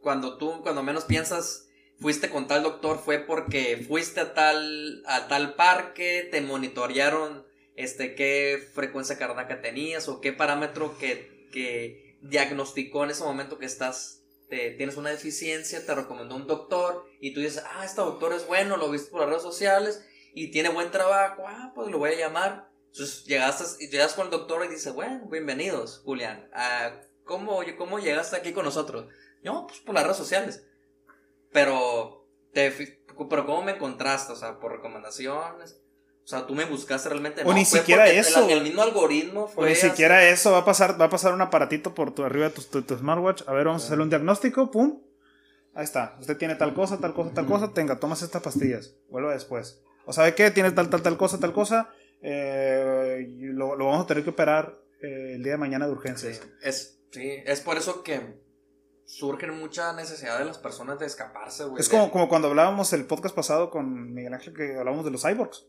cuando 0.00 0.36
tú, 0.36 0.62
cuando 0.62 0.82
menos 0.82 1.04
piensas, 1.04 1.68
fuiste 2.00 2.28
con 2.28 2.46
tal 2.46 2.62
doctor, 2.62 2.98
fue 2.98 3.20
porque 3.20 3.84
fuiste 3.86 4.20
a 4.20 4.34
tal, 4.34 5.02
a 5.06 5.28
tal 5.28 5.54
parque, 5.54 6.28
te 6.30 6.40
monitorearon, 6.40 7.46
este, 7.76 8.14
qué 8.14 8.68
frecuencia 8.74 9.18
cardíaca 9.18 9.60
tenías 9.60 10.08
o 10.08 10.20
qué 10.20 10.32
parámetro 10.32 10.98
que, 10.98 11.48
que 11.52 12.16
diagnosticó 12.22 13.04
en 13.04 13.10
ese 13.10 13.24
momento 13.24 13.58
que 13.58 13.66
estás 13.66 14.25
tienes 14.48 14.96
una 14.96 15.10
deficiencia, 15.10 15.84
te 15.84 15.94
recomendó 15.94 16.36
un 16.36 16.46
doctor 16.46 17.06
y 17.20 17.34
tú 17.34 17.40
dices, 17.40 17.62
ah, 17.66 17.84
este 17.84 18.00
doctor 18.00 18.32
es 18.32 18.46
bueno, 18.46 18.76
lo 18.76 18.90
viste 18.90 19.10
por 19.10 19.20
las 19.20 19.28
redes 19.28 19.42
sociales 19.42 20.04
y 20.34 20.50
tiene 20.50 20.68
buen 20.68 20.90
trabajo, 20.90 21.44
ah, 21.46 21.72
pues 21.74 21.90
lo 21.90 21.98
voy 21.98 22.10
a 22.12 22.18
llamar. 22.18 22.68
Entonces 22.92 23.24
llegaste, 23.24 23.88
llegas 23.88 24.14
con 24.14 24.26
el 24.26 24.30
doctor 24.30 24.64
y 24.64 24.68
dice, 24.68 24.90
bueno, 24.90 25.26
bienvenidos, 25.28 26.02
Julián. 26.04 26.48
Ah, 26.52 27.00
¿cómo, 27.24 27.60
¿Cómo 27.76 27.98
llegaste 27.98 28.36
aquí 28.36 28.52
con 28.52 28.64
nosotros? 28.64 29.06
No, 29.42 29.66
pues 29.66 29.80
por 29.80 29.94
las 29.94 30.04
redes 30.04 30.16
sociales. 30.16 30.66
Pero, 31.52 32.26
te, 32.52 32.70
pero 33.28 33.46
¿cómo 33.46 33.62
me 33.62 33.72
encontraste? 33.72 34.32
O 34.32 34.36
sea, 34.36 34.58
por 34.58 34.72
recomendaciones. 34.72 35.80
O 36.26 36.28
sea, 36.28 36.44
tú 36.44 36.56
me 36.56 36.64
buscaste 36.64 37.08
realmente. 37.08 37.42
O 37.44 37.54
ni 37.54 37.64
siquiera 37.64 38.08
eso. 38.08 38.48
El, 38.48 38.60
mismo 38.60 38.82
algoritmo 38.82 39.46
fue. 39.46 39.64
O 39.64 39.68
ni 39.68 39.76
siquiera 39.76 40.28
eso. 40.28 40.50
Va 40.50 40.58
a 40.58 40.64
pasar, 40.64 41.00
va 41.00 41.04
a 41.04 41.08
pasar 41.08 41.32
un 41.32 41.40
aparatito 41.40 41.94
por 41.94 42.12
tu 42.12 42.24
arriba 42.24 42.48
de 42.48 42.82
tu, 42.82 42.96
smartwatch. 42.98 43.44
A 43.46 43.52
ver, 43.52 43.66
vamos 43.66 43.84
a 43.84 43.86
hacerle 43.86 44.02
un 44.02 44.10
diagnóstico. 44.10 44.68
Pum. 44.72 45.02
Ahí 45.72 45.84
está. 45.84 46.16
Usted 46.18 46.36
tiene 46.36 46.56
tal 46.56 46.74
cosa, 46.74 46.98
tal 46.98 47.14
cosa, 47.14 47.32
tal 47.32 47.46
cosa. 47.46 47.72
Tenga, 47.72 48.00
tomas 48.00 48.22
estas 48.22 48.42
pastillas. 48.42 48.96
Vuelva 49.08 49.34
después. 49.34 49.80
O 50.04 50.12
sabe 50.12 50.34
qué, 50.34 50.50
tiene 50.50 50.72
tal, 50.72 50.90
tal, 50.90 51.00
tal 51.00 51.16
cosa, 51.16 51.38
tal 51.38 51.52
cosa. 51.52 51.90
Eh, 52.20 53.24
lo, 53.54 53.76
vamos 53.76 54.02
a 54.02 54.06
tener 54.08 54.24
que 54.24 54.30
operar 54.30 54.76
eh, 55.00 55.34
el 55.36 55.44
día 55.44 55.52
de 55.52 55.58
mañana 55.58 55.86
de 55.86 55.92
urgencias. 55.92 56.42
es, 56.60 56.98
sí, 57.12 57.40
es 57.44 57.60
por 57.60 57.76
eso 57.76 58.02
que 58.02 58.40
surgen 59.04 59.56
mucha 59.56 59.92
necesidad 59.92 60.40
de 60.40 60.44
las 60.44 60.58
personas 60.58 60.98
de 60.98 61.06
escaparse, 61.06 61.64
güey. 61.64 61.80
Es 61.80 61.88
como, 61.88 62.10
como 62.10 62.28
cuando 62.28 62.48
hablábamos 62.48 62.92
el 62.92 63.04
podcast 63.06 63.34
pasado 63.34 63.70
con 63.70 64.12
Miguel 64.12 64.34
Ángel 64.34 64.52
que 64.52 64.76
hablábamos 64.76 65.04
de 65.04 65.12
los 65.12 65.22
cyborgs. 65.22 65.66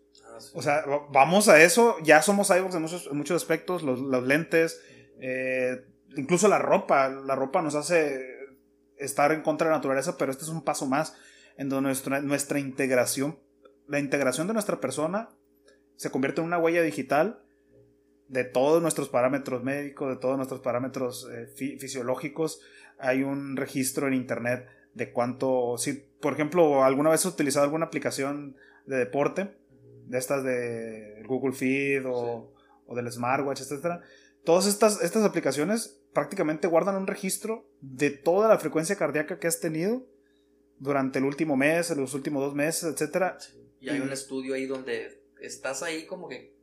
O 0.53 0.61
sea, 0.61 0.83
vamos 1.11 1.47
a 1.49 1.61
eso, 1.61 1.95
ya 2.03 2.21
somos 2.21 2.47
cyborgs 2.47 2.75
en 2.75 2.81
muchos, 2.81 3.11
muchos 3.13 3.41
aspectos, 3.41 3.83
los, 3.83 4.23
lentes, 4.23 4.81
eh, 5.19 5.85
incluso 6.15 6.47
la 6.47 6.59
ropa, 6.59 7.09
la 7.09 7.35
ropa 7.35 7.61
nos 7.61 7.75
hace 7.75 8.37
estar 8.97 9.31
en 9.31 9.41
contra 9.41 9.67
de 9.67 9.71
la 9.71 9.77
naturaleza, 9.77 10.17
pero 10.17 10.31
este 10.31 10.43
es 10.43 10.49
un 10.49 10.63
paso 10.63 10.85
más 10.85 11.15
en 11.57 11.69
donde 11.69 11.87
nuestra, 11.87 12.21
nuestra 12.21 12.59
integración, 12.59 13.39
la 13.87 13.99
integración 13.99 14.47
de 14.47 14.53
nuestra 14.53 14.79
persona 14.79 15.29
se 15.95 16.11
convierte 16.11 16.41
en 16.41 16.47
una 16.47 16.59
huella 16.59 16.81
digital 16.81 17.41
de 18.27 18.43
todos 18.43 18.81
nuestros 18.81 19.09
parámetros 19.09 19.63
médicos, 19.63 20.09
de 20.09 20.17
todos 20.17 20.37
nuestros 20.37 20.59
parámetros 20.59 21.27
eh, 21.31 21.47
fisiológicos, 21.79 22.61
hay 22.99 23.23
un 23.23 23.55
registro 23.55 24.07
en 24.07 24.13
internet 24.13 24.67
de 24.93 25.11
cuánto, 25.11 25.77
si 25.77 25.93
por 25.93 26.33
ejemplo 26.33 26.83
alguna 26.83 27.11
vez 27.11 27.25
has 27.25 27.33
utilizado 27.33 27.63
alguna 27.63 27.85
aplicación 27.85 28.55
de 28.85 28.97
deporte, 28.97 29.55
de 30.07 30.17
estas 30.17 30.43
de 30.43 31.23
Google 31.27 31.53
Feed 31.53 32.05
o, 32.05 32.53
o 32.85 32.95
del 32.95 33.11
smartwatch, 33.11 33.61
etc. 33.61 34.01
Todas 34.43 34.65
estas, 34.65 35.01
estas 35.01 35.23
aplicaciones 35.23 35.99
prácticamente 36.13 36.67
guardan 36.67 36.95
un 36.95 37.07
registro 37.07 37.69
de 37.81 38.09
toda 38.09 38.47
la 38.47 38.57
frecuencia 38.57 38.95
cardíaca 38.95 39.39
que 39.39 39.47
has 39.47 39.59
tenido 39.59 40.05
durante 40.79 41.19
el 41.19 41.25
último 41.25 41.55
mes, 41.55 41.95
los 41.95 42.13
últimos 42.13 42.43
dos 42.43 42.55
meses, 42.55 42.99
etc. 42.99 43.33
Y 43.79 43.89
hay 43.89 43.99
un 43.99 44.11
estudio 44.11 44.55
ahí 44.55 44.65
donde 44.65 45.23
estás 45.41 45.83
ahí 45.83 46.05
como 46.05 46.27
que 46.27 46.55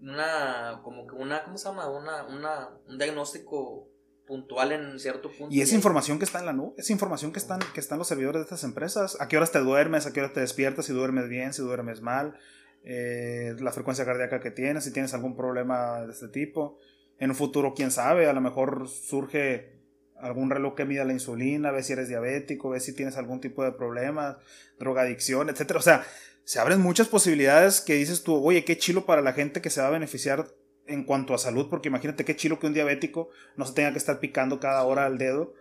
una, 0.00 0.80
como 0.82 1.06
que 1.06 1.14
una, 1.14 1.44
¿cómo 1.44 1.58
se 1.58 1.68
llama? 1.68 1.90
Una, 1.90 2.24
una, 2.26 2.68
un 2.86 2.98
diagnóstico 2.98 3.88
puntual 4.26 4.72
en 4.72 5.00
cierto 5.00 5.30
punto. 5.30 5.54
Y 5.54 5.62
esa 5.62 5.74
información 5.74 6.18
que 6.18 6.24
está 6.24 6.38
en 6.38 6.46
la 6.46 6.52
nube, 6.52 6.74
esa 6.76 6.92
información 6.92 7.32
que 7.32 7.38
están, 7.38 7.60
que 7.74 7.80
están 7.80 7.98
los 7.98 8.06
servidores 8.06 8.40
de 8.40 8.44
estas 8.44 8.62
empresas. 8.62 9.20
¿A 9.20 9.26
qué 9.26 9.36
horas 9.36 9.50
te 9.50 9.58
duermes? 9.58 10.06
¿A 10.06 10.12
qué 10.12 10.20
horas 10.20 10.34
te 10.34 10.40
despiertas? 10.40 10.86
Si 10.86 10.92
duermes 10.92 11.28
bien, 11.28 11.52
si 11.52 11.62
duermes 11.62 12.02
mal. 12.02 12.38
Eh, 12.84 13.54
la 13.60 13.72
frecuencia 13.72 14.04
cardíaca 14.04 14.40
que 14.40 14.50
tienes, 14.50 14.84
si 14.84 14.92
tienes 14.92 15.14
algún 15.14 15.36
problema 15.36 16.02
de 16.02 16.12
este 16.12 16.28
tipo. 16.28 16.78
En 17.18 17.30
un 17.30 17.36
futuro, 17.36 17.74
quién 17.74 17.90
sabe, 17.90 18.28
a 18.28 18.32
lo 18.32 18.40
mejor 18.40 18.88
surge 18.88 19.78
algún 20.16 20.50
reloj 20.50 20.74
que 20.74 20.84
mida 20.84 21.04
la 21.04 21.12
insulina, 21.12 21.70
ve 21.70 21.82
si 21.82 21.92
eres 21.92 22.08
diabético, 22.08 22.70
ve 22.70 22.80
si 22.80 22.94
tienes 22.94 23.16
algún 23.16 23.40
tipo 23.40 23.64
de 23.64 23.72
problema, 23.72 24.38
drogadicción, 24.78 25.48
etc. 25.48 25.72
O 25.76 25.80
sea, 25.80 26.04
se 26.44 26.60
abren 26.60 26.80
muchas 26.80 27.08
posibilidades 27.08 27.80
que 27.80 27.94
dices 27.94 28.22
tú, 28.22 28.34
oye, 28.34 28.64
qué 28.64 28.78
chilo 28.78 29.04
para 29.04 29.22
la 29.22 29.32
gente 29.32 29.60
que 29.60 29.70
se 29.70 29.80
va 29.80 29.88
a 29.88 29.90
beneficiar 29.90 30.48
en 30.86 31.04
cuanto 31.04 31.34
a 31.34 31.38
salud, 31.38 31.68
porque 31.68 31.88
imagínate 31.88 32.24
qué 32.24 32.34
chilo 32.34 32.58
que 32.58 32.66
un 32.66 32.74
diabético 32.74 33.28
no 33.56 33.66
se 33.66 33.74
tenga 33.74 33.92
que 33.92 33.98
estar 33.98 34.20
picando 34.20 34.58
cada 34.58 34.82
hora 34.84 35.04
al 35.04 35.18
dedo, 35.18 35.54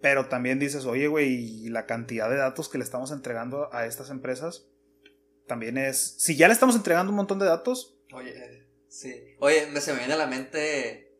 pero 0.00 0.26
también 0.26 0.58
dices, 0.58 0.84
oye, 0.84 1.06
güey, 1.06 1.68
la 1.68 1.86
cantidad 1.86 2.28
de 2.28 2.36
datos 2.36 2.68
que 2.68 2.78
le 2.78 2.84
estamos 2.84 3.12
entregando 3.12 3.72
a 3.72 3.86
estas 3.86 4.10
empresas 4.10 4.66
también 5.52 5.76
es, 5.76 6.14
si 6.16 6.34
ya 6.34 6.48
le 6.48 6.54
estamos 6.54 6.74
entregando 6.74 7.10
un 7.10 7.16
montón 7.16 7.38
de 7.38 7.44
datos. 7.44 7.94
Oye, 8.14 8.66
sí, 8.88 9.36
oye, 9.38 9.66
me 9.66 9.82
se 9.82 9.92
me 9.92 9.98
viene 9.98 10.14
a 10.14 10.16
la 10.16 10.26
mente 10.26 11.12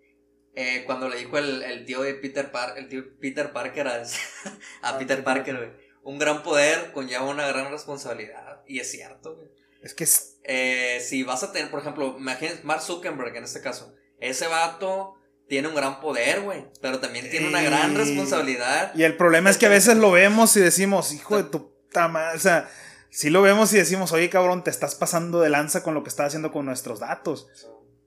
eh, 0.55 0.85
cuando 0.87 1.11
le 1.11 1.19
dijo 1.19 1.37
el, 1.37 1.85
tío 1.85 2.01
de 2.01 2.15
Peter 2.15 2.51
Parker, 2.51 2.83
el 2.83 2.89
tío 2.89 3.19
Peter 3.21 3.53
Parker 3.53 3.89
a, 3.89 4.03
a 4.83 4.99
Peter 4.99 5.23
Parker, 5.23 5.57
güey, 5.59 5.71
un 6.03 6.19
gran 6.19 6.43
poder 6.43 6.93
conlleva 6.93 7.25
una 7.25 7.47
gran 7.47 7.71
responsabilidad, 7.71 8.63
y 8.67 8.79
es 8.79 8.91
cierto, 8.91 9.37
güey. 9.37 9.49
Es 9.83 9.93
que 9.93 10.05
es... 10.05 10.39
Eh, 10.45 11.05
si 11.07 11.25
vas 11.25 11.43
a 11.43 11.53
tener, 11.53 11.71
por 11.71 11.81
ejemplo, 11.81 12.17
imagínate 12.19 12.61
Mark 12.63 12.81
Zuckerberg 12.81 13.37
en 13.37 13.45
este 13.45 13.61
caso. 13.61 13.95
Ese 14.19 14.47
vato 14.47 15.17
tiene 15.47 15.69
un 15.69 15.75
gran 15.75 16.01
poder, 16.01 16.41
güey. 16.41 16.65
Pero 16.81 17.01
también 17.01 17.29
tiene 17.29 17.49
una 17.49 17.61
gran 17.61 17.95
responsabilidad. 17.95 18.95
Y 18.95 19.03
el 19.03 19.19
problema 19.19 19.51
es 19.51 19.59
que 19.59 19.67
a 19.67 19.71
veces 19.71 19.99
lo 19.99 20.13
vemos 20.13 20.57
y 20.57 20.61
decimos, 20.61 21.13
hijo 21.13 21.37
de 21.37 21.45
tu 21.45 21.75
tama. 21.91 22.31
O 22.35 22.39
sea, 22.39 22.71
si 23.15 23.29
lo 23.29 23.43
vemos 23.43 23.71
y 23.75 23.77
decimos, 23.77 24.13
oye 24.13 24.31
cabrón, 24.31 24.65
te 24.65 24.71
estás 24.71 24.95
pasando 24.95 25.41
de 25.43 25.51
lanza 25.51 25.83
con 25.83 25.93
lo 25.93 26.03
que 26.03 26.09
estás 26.09 26.29
haciendo 26.29 26.51
con 26.51 26.65
nuestros 26.65 26.99
datos. 26.99 27.47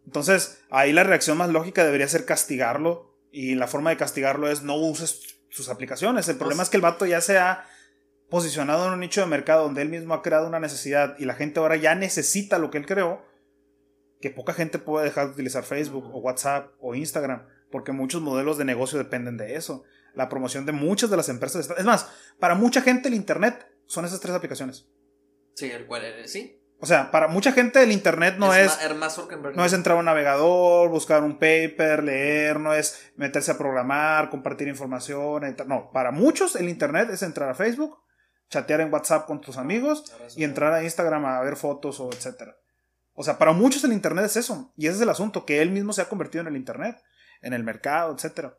Entonces, 0.03 0.63
ahí 0.71 0.93
la 0.93 1.03
reacción 1.03 1.37
más 1.37 1.49
lógica 1.51 1.85
debería 1.85 2.07
ser 2.07 2.25
castigarlo. 2.25 3.15
Y 3.31 3.53
la 3.53 3.67
forma 3.67 3.91
de 3.91 3.97
castigarlo 3.97 4.49
es 4.49 4.63
no 4.63 4.75
uses 4.75 5.37
sus 5.49 5.69
aplicaciones. 5.69 6.27
El 6.27 6.37
problema 6.37 6.61
pues 6.61 6.67
es 6.67 6.71
que 6.71 6.77
el 6.77 6.81
vato 6.81 7.05
ya 7.05 7.21
sea 7.21 7.67
posicionado 8.31 8.87
en 8.87 8.93
un 8.93 8.99
nicho 8.99 9.21
de 9.21 9.27
mercado 9.27 9.61
donde 9.61 9.83
él 9.83 9.89
mismo 9.89 10.15
ha 10.15 10.23
creado 10.23 10.47
una 10.47 10.59
necesidad 10.59 11.15
y 11.19 11.25
la 11.25 11.35
gente 11.35 11.59
ahora 11.59 11.75
ya 11.75 11.93
necesita 11.93 12.57
lo 12.57 12.71
que 12.71 12.79
él 12.79 12.87
creó, 12.87 13.23
que 14.21 14.31
poca 14.31 14.53
gente 14.53 14.79
puede 14.79 15.05
dejar 15.05 15.27
de 15.27 15.33
utilizar 15.33 15.63
Facebook 15.63 16.05
o 16.15 16.17
WhatsApp 16.17 16.71
o 16.79 16.95
Instagram. 16.95 17.45
porque 17.71 17.91
muchos 17.91 18.23
modelos 18.23 18.57
de 18.57 18.65
negocio 18.65 18.97
dependen 18.97 19.37
de 19.37 19.55
eso. 19.55 19.83
La 20.15 20.29
promoción 20.29 20.65
de 20.65 20.71
muchas 20.71 21.11
de 21.11 21.17
las 21.17 21.29
empresas. 21.29 21.69
Es 21.77 21.85
más, 21.85 22.09
para 22.39 22.55
mucha 22.55 22.81
gente 22.81 23.09
el 23.09 23.13
Internet 23.13 23.67
son 23.85 24.05
esas 24.05 24.19
tres 24.19 24.33
aplicaciones. 24.33 24.87
Sí, 25.55 25.71
el 25.71 25.87
cual, 25.87 26.05
eh, 26.05 26.27
sí. 26.27 26.61
O 26.79 26.85
sea, 26.85 27.09
para 27.09 27.27
mucha 27.27 27.53
gente 27.53 27.81
el 27.81 27.91
Internet 27.91 28.35
no 28.37 28.53
es, 28.53 28.77
no 29.55 29.65
es 29.65 29.73
entrar 29.73 29.95
a 29.95 29.99
un 29.99 30.05
navegador, 30.05 30.89
buscar 30.89 31.23
un 31.23 31.39
paper, 31.39 32.03
leer, 32.03 32.59
no 32.59 32.73
es 32.73 33.11
meterse 33.15 33.51
a 33.51 33.57
programar, 33.57 34.29
compartir 34.29 34.67
información. 34.67 35.55
No, 35.67 35.89
para 35.91 36.11
muchos 36.11 36.55
el 36.57 36.67
Internet 36.67 37.09
es 37.11 37.23
entrar 37.23 37.49
a 37.49 37.55
Facebook, 37.55 37.97
chatear 38.49 38.81
en 38.81 38.93
WhatsApp 38.93 39.25
con 39.25 39.39
tus 39.39 39.57
amigos 39.57 40.03
y 40.35 40.43
entrar 40.43 40.73
a 40.73 40.83
Instagram 40.83 41.25
a 41.25 41.41
ver 41.41 41.55
fotos 41.55 41.99
o 42.01 42.09
etcétera. 42.11 42.57
O 43.13 43.23
sea, 43.23 43.37
para 43.37 43.53
muchos 43.53 43.83
el 43.85 43.93
Internet 43.93 44.25
es 44.25 44.35
eso. 44.35 44.73
Y 44.75 44.87
ese 44.87 44.97
es 44.97 45.01
el 45.01 45.09
asunto, 45.09 45.45
que 45.45 45.61
él 45.61 45.71
mismo 45.71 45.93
se 45.93 46.01
ha 46.01 46.09
convertido 46.09 46.41
en 46.41 46.47
el 46.47 46.57
Internet, 46.57 47.01
en 47.41 47.53
el 47.53 47.63
mercado, 47.63 48.13
etcétera. 48.13 48.57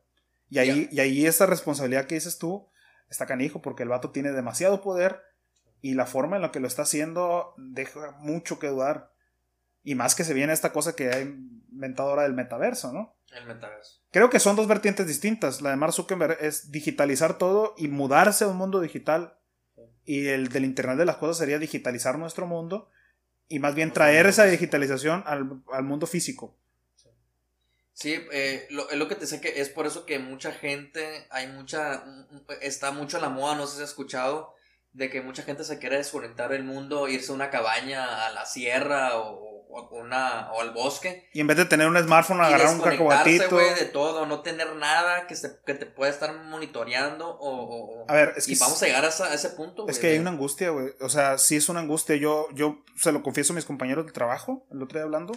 Y 0.49 0.59
ahí, 0.59 0.89
y 0.91 1.01
ahí 1.01 1.27
esa 1.27 1.45
responsabilidad 1.45 2.07
que 2.07 2.15
dices 2.15 2.39
tú 2.39 2.69
está 3.11 3.27
canijo, 3.27 3.61
porque 3.61 3.83
el 3.83 3.91
vato 3.91 4.11
tiene 4.11 4.33
demasiado 4.33 4.81
poder 4.81 5.21
y 5.81 5.95
la 5.95 6.07
forma 6.07 6.37
en 6.37 6.43
la 6.43 6.53
que 6.53 6.61
lo 6.61 6.67
está 6.67 6.83
haciendo 6.83 7.55
deja 7.57 8.13
mucho 8.19 8.59
que 8.59 8.69
dudar. 8.69 9.13
Y 9.83 9.95
más 9.95 10.15
que 10.15 10.25
se 10.25 10.35
viene 10.35 10.53
esta 10.53 10.73
cosa 10.73 10.97
que 10.97 11.11
ha 11.11 11.21
inventado 11.21 12.11
ahora 12.11 12.25
del 12.25 12.35
metaverso, 12.35 12.93
¿no? 12.93 13.17
El 13.33 13.47
metaverso. 13.47 14.01
Creo 14.11 14.31
que 14.31 14.41
son 14.41 14.57
dos 14.57 14.67
vertientes 14.67 15.07
distintas. 15.07 15.63
La 15.63 15.71
de 15.71 15.77
Mark 15.77 15.93
Zuckerberg 15.93 16.39
es 16.41 16.73
digitalizar 16.73 17.39
todo 17.39 17.75
y 17.77 17.89
mudarse 17.89 18.45
a 18.45 18.49
un 18.49 18.57
mundo 18.57 18.81
digital. 18.81 19.39
Y 20.05 20.29
el 20.29 20.49
del 20.49 20.65
Internet 20.65 20.99
de 20.99 21.05
las 21.05 21.17
Cosas 21.17 21.39
sería 21.39 21.59
digitalizar 21.59 22.19
nuestro 22.19 22.47
mundo 22.47 22.91
y 23.49 23.59
más 23.59 23.75
bien 23.75 23.93
traer 23.93 24.27
esa 24.27 24.45
digitalización 24.45 25.23
al, 25.27 25.63
al 25.73 25.85
mundo 25.85 26.07
físico. 26.07 26.57
Sí, 27.93 28.15
eh, 28.31 28.67
lo, 28.71 28.95
lo 28.95 29.09
que 29.09 29.15
te 29.15 29.27
sé 29.27 29.41
que 29.41 29.61
es 29.61 29.71
por 29.71 29.87
eso 29.87 30.05
que 30.05 30.19
mucha 30.19 30.53
gente, 30.53 31.27
hay 31.31 31.47
mucha, 31.47 32.05
está 32.61 32.91
mucho 32.93 33.17
a 33.17 33.21
la 33.21 33.31
moda, 33.31 33.57
no 33.57 33.67
sé 33.67 33.77
si 33.77 33.83
has 33.83 33.89
escuchado, 33.89 34.55
de 34.97 35.11
que 35.11 35.21
mucha 35.21 35.43
gente 35.43 35.63
se 35.63 35.79
quiere 35.79 35.99
desconectar 35.99 36.51
del 36.51 36.65
mundo, 36.65 37.07
irse 37.07 37.31
a 37.31 37.35
una 37.35 37.51
cabaña 37.51 38.27
a 38.27 38.31
la 38.31 38.47
sierra 38.47 39.19
o, 39.19 39.67
una, 39.91 40.51
o 40.53 40.63
al 40.63 40.71
bosque. 40.73 41.29
Y 41.35 41.41
en 41.41 41.47
vez 41.47 41.59
de 41.59 41.67
tener 41.67 41.87
un 41.87 41.99
smartphone, 41.99 42.41
agarrar 42.41 42.75
un 42.75 42.81
cacahuatito. 42.81 43.59
de 43.59 43.85
todo, 43.93 44.25
no 44.25 44.41
tener 44.41 44.75
nada 44.77 45.27
que, 45.27 45.35
que 45.67 45.75
te 45.75 45.85
pueda 45.85 46.11
estar 46.11 46.35
monitoreando 46.45 47.29
o... 47.29 48.07
a 48.09 48.15
ver, 48.15 48.33
es 48.37 48.47
que... 48.47 48.53
Y 48.53 48.59
vamos 48.59 48.83
a 48.83 48.87
llegar 48.87 49.05
a, 49.05 49.09
ese 49.09 49.51
punto. 49.51 49.87
Es 49.87 49.99
que 49.99 50.07
hay 50.09 50.19
una 50.19 50.31
angustia, 50.31 50.71
güey. 50.71 50.95
O 51.01 51.11
sea, 51.11 51.37
sí 51.37 51.57
es 51.57 51.69
una 51.69 51.81
angustia. 51.81 52.17
Yo, 52.17 52.49
yo 52.55 52.83
se 52.97 53.13
lo 53.13 53.23
confieso 53.23 53.53
a 53.53 53.57
mis 53.57 53.67
compañeros 53.67 54.07
de 54.07 54.13
trabajo, 54.13 54.67
el 54.73 54.83
otro 54.83 54.99
día 54.99 55.05
hablando. 55.05 55.35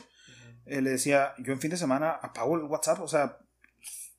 Eh, 0.68 0.82
le 0.82 0.92
decía, 0.92 1.34
yo 1.38 1.52
en 1.52 1.60
fin 1.60 1.72
de 1.72 1.78
semana 1.78 2.12
apago 2.12 2.56
el 2.56 2.64
WhatsApp. 2.64 3.02
O 3.02 3.10
sea, 3.10 3.40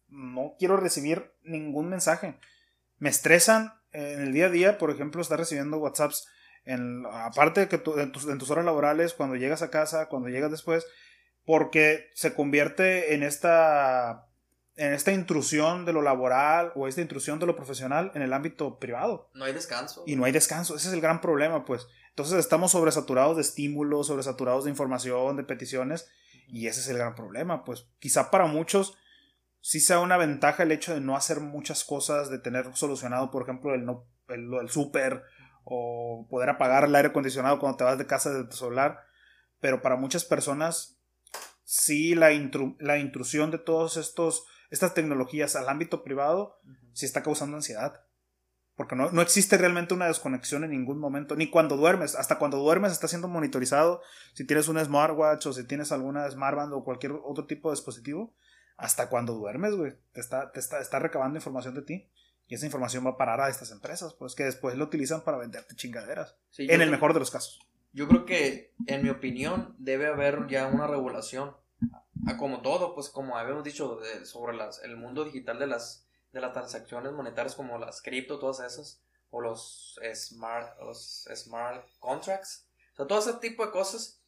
no 0.08 0.54
quiero 0.58 0.76
recibir 0.76 1.32
ningún 1.44 1.88
mensaje. 1.88 2.38
Me 2.98 3.08
estresan 3.08 3.79
en 3.92 4.20
el 4.20 4.32
día 4.32 4.46
a 4.46 4.50
día, 4.50 4.78
por 4.78 4.90
ejemplo, 4.90 5.20
estar 5.20 5.38
recibiendo 5.38 5.78
WhatsApps, 5.78 6.28
en, 6.64 7.04
aparte 7.10 7.60
de 7.60 7.68
que 7.68 7.82
en, 8.00 8.12
tus, 8.12 8.50
horas 8.50 8.64
laborales, 8.64 9.14
cuando 9.14 9.36
llegas 9.36 9.62
a 9.62 9.70
casa, 9.70 10.06
cuando 10.06 10.28
llegas 10.28 10.50
después, 10.50 10.86
porque 11.44 12.10
se 12.14 12.34
convierte 12.34 13.14
en 13.14 13.22
esta, 13.22 14.28
en 14.76 14.92
esta 14.92 15.12
intrusión 15.12 15.84
de 15.84 15.92
lo 15.92 16.02
laboral 16.02 16.72
o 16.74 16.86
esta 16.86 17.00
intrusión 17.00 17.38
de 17.38 17.46
lo 17.46 17.56
profesional 17.56 18.12
en 18.14 18.22
el 18.22 18.32
ámbito 18.32 18.78
privado. 18.78 19.30
No 19.34 19.46
hay 19.46 19.52
descanso. 19.52 20.04
Y 20.06 20.16
no 20.16 20.24
hay 20.24 20.32
descanso, 20.32 20.76
ese 20.76 20.88
es 20.88 20.94
el 20.94 21.00
gran 21.00 21.20
problema, 21.20 21.64
pues. 21.64 21.86
Entonces 22.10 22.38
estamos 22.38 22.72
sobresaturados 22.72 23.36
de 23.36 23.42
estímulos, 23.42 24.08
sobresaturados 24.08 24.64
de 24.64 24.70
información, 24.70 25.36
de 25.36 25.44
peticiones, 25.44 26.08
y 26.46 26.66
ese 26.66 26.80
es 26.80 26.88
el 26.88 26.98
gran 26.98 27.14
problema, 27.14 27.64
pues. 27.64 27.86
Quizá 27.98 28.30
para 28.30 28.46
muchos 28.46 28.96
sí 29.60 29.80
sea 29.80 30.00
una 30.00 30.16
ventaja 30.16 30.62
el 30.62 30.72
hecho 30.72 30.94
de 30.94 31.00
no 31.00 31.16
hacer 31.16 31.40
muchas 31.40 31.84
cosas, 31.84 32.30
de 32.30 32.38
tener 32.38 32.74
solucionado, 32.74 33.30
por 33.30 33.42
ejemplo, 33.42 33.74
el 33.74 33.84
no 33.84 34.06
el, 34.28 34.52
el 34.60 34.68
súper 34.70 35.22
o 35.64 36.26
poder 36.30 36.50
apagar 36.50 36.84
el 36.84 36.94
aire 36.94 37.08
acondicionado 37.08 37.58
cuando 37.58 37.78
te 37.78 37.84
vas 37.84 37.98
de 37.98 38.06
casa 38.06 38.30
de 38.30 38.44
tu 38.44 38.56
solar, 38.56 39.00
pero 39.60 39.82
para 39.82 39.96
muchas 39.96 40.24
personas 40.24 41.00
sí 41.64 42.14
la, 42.14 42.30
la 42.78 42.98
intrusión 42.98 43.50
de 43.50 43.58
todos 43.58 43.96
estos 43.96 44.44
estas 44.70 44.94
tecnologías 44.94 45.56
al 45.56 45.68
ámbito 45.68 46.02
privado 46.04 46.60
sí 46.92 47.04
está 47.04 47.22
causando 47.22 47.56
ansiedad. 47.56 48.04
Porque 48.76 48.96
no, 48.96 49.10
no, 49.10 49.20
existe 49.20 49.58
realmente 49.58 49.92
una 49.92 50.06
desconexión 50.06 50.64
en 50.64 50.70
ningún 50.70 50.98
momento, 50.98 51.36
ni 51.36 51.50
cuando 51.50 51.76
duermes. 51.76 52.14
Hasta 52.14 52.38
cuando 52.38 52.56
duermes 52.56 52.92
está 52.92 53.08
siendo 53.08 53.28
monitorizado. 53.28 54.00
Si 54.32 54.46
tienes 54.46 54.68
un 54.68 54.82
smartwatch 54.82 55.46
o 55.46 55.52
si 55.52 55.66
tienes 55.66 55.92
alguna 55.92 56.30
smartband 56.30 56.72
o 56.72 56.82
cualquier 56.82 57.12
otro 57.24 57.44
tipo 57.46 57.68
de 57.68 57.74
dispositivo, 57.74 58.34
hasta 58.80 59.10
cuando 59.10 59.34
duermes, 59.34 59.74
güey. 59.74 59.92
Te 60.12 60.20
está, 60.20 60.50
te 60.52 60.58
está, 60.58 60.80
está 60.80 60.98
recabando 60.98 61.36
información 61.36 61.74
de 61.74 61.82
ti. 61.82 62.08
Y 62.48 62.54
esa 62.54 62.66
información 62.66 63.06
va 63.06 63.10
a 63.10 63.16
parar 63.16 63.40
a 63.40 63.48
estas 63.48 63.70
empresas, 63.70 64.14
pues 64.14 64.34
que 64.34 64.42
después 64.42 64.76
lo 64.76 64.84
utilizan 64.84 65.22
para 65.22 65.38
venderte 65.38 65.76
chingaderas. 65.76 66.34
en 66.58 66.80
el 66.80 66.90
mejor 66.90 67.14
de 67.14 67.20
los 67.20 67.30
casos. 67.30 67.60
Yo 67.92 68.08
creo 68.08 68.24
que, 68.24 68.74
en 68.86 69.02
mi 69.02 69.10
opinión, 69.10 69.76
debe 69.78 70.06
haber 70.06 70.48
ya 70.48 70.66
una 70.66 70.86
regulación. 70.86 71.54
Como 72.38 72.60
todo, 72.60 72.94
pues 72.94 73.08
como 73.08 73.36
habíamos 73.36 73.62
dicho, 73.62 74.00
sobre 74.24 74.56
las, 74.56 74.82
el 74.82 74.96
mundo 74.96 75.24
digital 75.24 75.58
de 75.58 75.68
las, 75.68 76.06
de 76.32 76.40
las 76.40 76.52
transacciones 76.52 77.12
monetarias 77.12 77.54
como 77.54 77.78
las 77.78 78.02
cripto, 78.02 78.38
todas 78.38 78.60
esas, 78.60 79.00
o 79.30 79.40
los 79.40 80.00
smart, 80.14 80.76
los 80.80 81.28
smart 81.34 81.86
contracts. 82.00 82.66
O 82.94 82.96
sea, 82.96 83.06
todo 83.06 83.20
ese 83.20 83.34
tipo 83.34 83.64
de 83.64 83.72
cosas. 83.72 84.20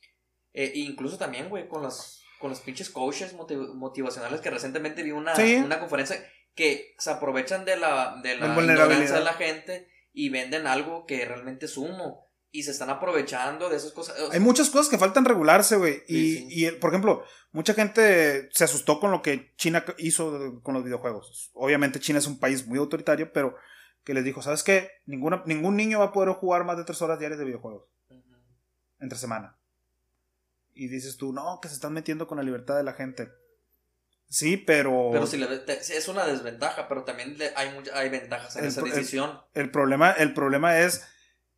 Eh, 0.53 0.73
incluso 0.75 1.19
también, 1.19 1.49
güey, 1.49 1.67
con 1.67 1.83
las 1.83 2.22
con 2.43 2.51
los 2.51 2.61
pinches 2.61 2.91
coaches 2.91 3.35
motivacionales 3.35 4.41
que 4.41 4.51
recientemente 4.51 5.05
vi 5.05 5.13
una, 5.13 5.33
una 5.65 5.79
conferencia 5.79 6.17
que 6.57 6.93
se 6.99 7.11
aprovechan 7.11 7.65
de 7.65 7.77
la, 7.77 8.21
de 8.21 8.35
la 8.35 8.49
ignorancia 8.49 9.15
de 9.15 9.25
la 9.25 9.35
gente 9.35 9.89
y 10.13 10.29
venden 10.29 10.67
algo 10.67 11.07
que 11.07 11.25
realmente 11.25 11.67
es 11.67 11.77
humo. 11.77 12.29
Y 12.55 12.65
se 12.65 12.73
están 12.73 12.91
aprovechando 12.91 13.71
de 13.71 13.77
esas 13.77 13.93
cosas. 13.93 14.15
Hay 14.31 14.41
muchas 14.41 14.69
cosas 14.69 14.91
que 14.91 14.99
faltan 14.99 15.25
regularse, 15.25 15.77
güey. 15.77 16.03
Y, 16.07 16.67
y, 16.67 16.71
por 16.73 16.91
ejemplo, 16.91 17.25
mucha 17.53 17.73
gente 17.73 18.51
se 18.53 18.65
asustó 18.65 19.01
con 19.01 19.11
lo 19.11 19.23
que 19.23 19.55
China 19.57 19.85
hizo 19.97 20.61
con 20.63 20.75
los 20.75 20.85
videojuegos. 20.85 21.51
Obviamente 21.55 22.01
China 22.01 22.19
es 22.19 22.27
un 22.27 22.39
país 22.39 22.67
muy 22.67 22.79
autoritario, 22.79 23.33
pero 23.33 23.57
que 24.05 24.13
les 24.13 24.25
dijo, 24.25 24.43
¿sabes 24.43 24.63
qué? 24.65 24.91
Ninguna, 25.07 25.45
ningún 25.47 25.77
niño 25.77 26.01
va 26.01 26.07
a 26.07 26.13
poder 26.13 26.35
jugar 26.35 26.65
más 26.65 26.77
de 26.77 26.85
tres 26.85 27.01
horas 27.01 27.19
diarias 27.19 27.39
de 27.39 27.47
videojuegos. 27.47 27.89
Entre 28.99 29.17
semana 29.17 29.57
y 30.75 30.89
dices 30.89 31.17
tú, 31.17 31.33
no, 31.33 31.61
que 31.61 31.69
se 31.69 31.75
están 31.75 31.93
metiendo 31.93 32.27
con 32.27 32.39
la 32.39 32.45
libertad 32.45 32.77
de 32.77 32.85
la 32.85 32.95
gente. 32.95 33.31
Sí, 34.29 34.57
pero... 34.57 35.11
Pero 35.13 35.27
si 35.27 35.43
es 35.93 36.09
una 36.09 36.27
desventaja, 36.27 36.89
pero 36.89 37.05
también 37.05 37.37
hay, 37.55 37.71
hay 37.93 38.09
ventajas 38.09 38.57
en 38.57 38.65
esa 38.65 38.81
decisión. 38.83 39.41
El, 39.53 39.71
problema, 39.71 40.13
el 40.13 40.33
problema 40.33 40.79
es, 40.79 41.07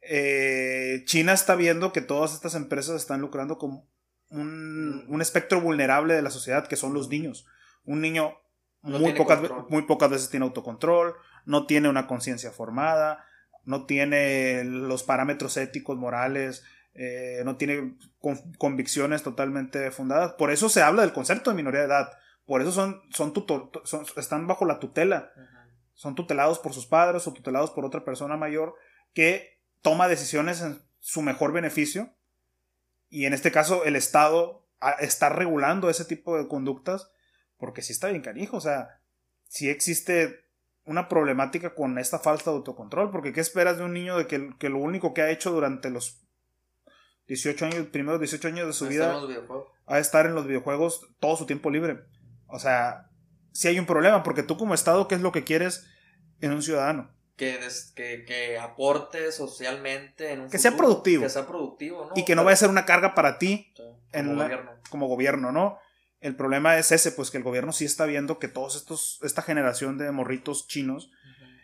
eh, 0.02 1.02
China 1.06 1.32
está 1.32 1.54
viendo 1.54 1.92
que 1.92 2.00
todas 2.00 2.34
estas 2.34 2.56
empresas 2.56 2.96
están 2.96 3.20
lucrando 3.20 3.58
con 3.58 3.84
un, 4.30 5.04
un, 5.08 5.22
espectro 5.22 5.60
vulnerable 5.60 6.14
de 6.14 6.22
la 6.22 6.30
sociedad, 6.30 6.66
que 6.66 6.74
son 6.74 6.94
los 6.94 7.08
niños. 7.08 7.46
Un 7.84 8.00
niño 8.00 8.36
muy, 8.82 9.12
pocas, 9.14 9.40
muy 9.68 9.82
pocas 9.82 10.10
veces 10.10 10.30
tiene 10.30 10.44
autocontrol, 10.44 11.14
no 11.46 11.66
tiene 11.66 11.88
una 11.88 12.06
conciencia 12.06 12.50
formada, 12.50 13.24
no 13.64 13.86
tiene 13.86 14.64
los 14.64 15.02
parámetros 15.04 15.56
éticos, 15.56 15.96
morales, 15.96 16.64
eh, 16.94 17.42
no 17.44 17.56
tiene 17.56 17.96
convicciones 18.58 19.22
totalmente 19.22 19.90
fundadas. 19.90 20.32
Por 20.34 20.50
eso 20.50 20.68
se 20.68 20.82
habla 20.82 21.02
del 21.02 21.12
concepto 21.12 21.50
de 21.50 21.56
minoría 21.56 21.80
de 21.80 21.86
edad. 21.86 22.12
Por 22.46 22.62
eso 22.62 22.72
son, 22.72 23.02
son, 23.10 23.32
están 24.16 24.46
bajo 24.46 24.64
la 24.64 24.78
tutela. 24.78 25.32
Son 25.94 26.14
tutelados 26.14 26.58
por 26.58 26.72
sus 26.72 26.86
padres 26.86 27.26
o 27.26 27.32
tutelados 27.32 27.70
por 27.70 27.84
otra 27.84 28.04
persona 28.04 28.36
mayor 28.36 28.74
que 29.12 29.60
toma 29.82 30.08
decisiones 30.08 30.60
en 30.60 30.80
su 31.00 31.22
mejor 31.22 31.52
beneficio. 31.52 32.14
Y 33.08 33.26
en 33.26 33.34
este 33.34 33.50
caso 33.50 33.84
el 33.84 33.96
Estado 33.96 34.68
está 35.00 35.28
regulando 35.28 35.90
ese 35.90 36.04
tipo 36.04 36.36
de 36.36 36.48
conductas 36.48 37.10
porque 37.56 37.82
si 37.82 37.92
está 37.92 38.08
bien 38.08 38.22
canijo. 38.22 38.56
O 38.56 38.60
sea, 38.60 39.00
si 39.48 39.68
existe 39.68 40.44
una 40.84 41.08
problemática 41.08 41.74
con 41.74 41.98
esta 41.98 42.18
falta 42.18 42.50
de 42.50 42.56
autocontrol. 42.58 43.10
Porque 43.10 43.32
¿qué 43.32 43.40
esperas 43.40 43.78
de 43.78 43.84
un 43.84 43.94
niño 43.94 44.16
de 44.16 44.26
que, 44.26 44.50
que 44.58 44.68
lo 44.68 44.78
único 44.78 45.14
que 45.14 45.22
ha 45.22 45.30
hecho 45.30 45.50
durante 45.50 45.90
los 45.90 46.23
18 47.26 47.66
años, 47.66 47.86
primeros 47.88 48.20
18 48.20 48.48
años 48.48 48.66
de 48.66 48.72
su 48.72 48.86
vida 48.86 49.18
a 49.86 49.98
estar 49.98 50.26
en 50.26 50.34
los 50.34 50.46
videojuegos 50.46 51.08
todo 51.20 51.36
su 51.36 51.46
tiempo 51.46 51.70
libre. 51.70 52.04
O 52.46 52.58
sea, 52.58 53.10
si 53.52 53.68
hay 53.68 53.78
un 53.78 53.86
problema, 53.86 54.22
porque 54.22 54.42
tú 54.42 54.56
como 54.56 54.74
Estado, 54.74 55.08
¿qué 55.08 55.14
es 55.14 55.20
lo 55.20 55.32
que 55.32 55.44
quieres 55.44 55.86
en 56.40 56.52
un 56.52 56.62
ciudadano? 56.62 57.10
Que, 57.36 57.58
que, 57.96 58.58
aporte 58.58 59.32
socialmente 59.32 60.32
en 60.32 60.42
un 60.42 60.50
Que 60.50 60.58
sea 60.58 60.76
productivo. 60.76 61.24
Que 61.24 61.28
sea 61.28 61.46
productivo, 61.46 62.06
¿no? 62.06 62.12
Y 62.14 62.24
que 62.24 62.36
no 62.36 62.44
vaya 62.44 62.54
a 62.54 62.58
ser 62.58 62.70
una 62.70 62.84
carga 62.84 63.14
para 63.14 63.38
ti 63.38 63.74
como, 64.12 64.34
gobierno. 64.36 64.70
como 64.88 65.08
gobierno, 65.08 65.52
¿no? 65.52 65.78
El 66.20 66.36
problema 66.36 66.78
es 66.78 66.92
ese, 66.92 67.12
pues 67.12 67.30
que 67.30 67.38
el 67.38 67.42
gobierno 67.42 67.72
sí 67.72 67.84
está 67.84 68.06
viendo 68.06 68.38
que 68.38 68.48
todos 68.48 68.76
estos, 68.76 69.18
esta 69.22 69.42
generación 69.42 69.98
de 69.98 70.10
morritos 70.12 70.68
chinos, 70.68 71.10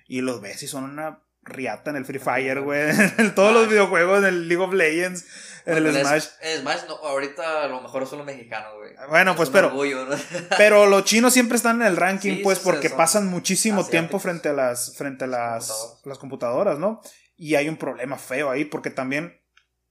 y 0.07 0.23
los 0.23 0.41
ves 0.41 0.63
y 0.65 0.67
son 0.67 0.85
una 0.85 1.23
riata 1.43 1.91
en 1.91 1.97
el 1.97 2.05
Free 2.05 2.19
Fire, 2.19 2.61
güey, 2.61 2.91
en 3.19 3.35
todos 3.35 3.53
los 3.53 3.69
videojuegos, 3.69 4.19
en 4.21 4.27
el 4.27 4.49
League 4.49 4.63
of 4.63 4.73
Legends, 4.73 5.27
en 5.67 5.77
el 5.77 5.95
Smash. 5.95 6.27
En 6.41 6.61
Smash, 6.61 6.81
no, 6.89 6.97
ahorita 6.97 7.65
a 7.65 7.69
lo 7.69 7.81
mejor 7.81 8.07
son 8.07 8.19
los 8.19 8.27
mexicanos, 8.27 8.75
güey. 8.77 8.93
Bueno, 9.09 9.37
pues 9.37 9.51
pero. 9.51 9.73
pero 10.57 10.87
los 10.87 11.05
chinos 11.05 11.33
siempre 11.33 11.57
están 11.57 11.81
en 11.83 11.89
el 11.89 11.97
ranking, 11.97 12.43
pues, 12.43 12.59
porque 12.59 12.91
pasan 12.91 13.27
muchísimo 13.27 13.87
tiempo 13.87 14.19
frente 14.19 14.49
a 14.51 14.53
las, 14.53 14.97
frente 14.97 15.25
a 15.25 15.29
las, 15.29 15.69
computadoras. 15.69 16.07
las 16.07 16.19
computadoras, 16.19 16.79
¿no? 16.79 17.01
Y 17.37 17.55
hay 17.55 17.69
un 17.69 17.77
problema 17.77 18.17
feo 18.19 18.51
ahí, 18.51 18.65
porque 18.65 18.91
también 18.91 19.41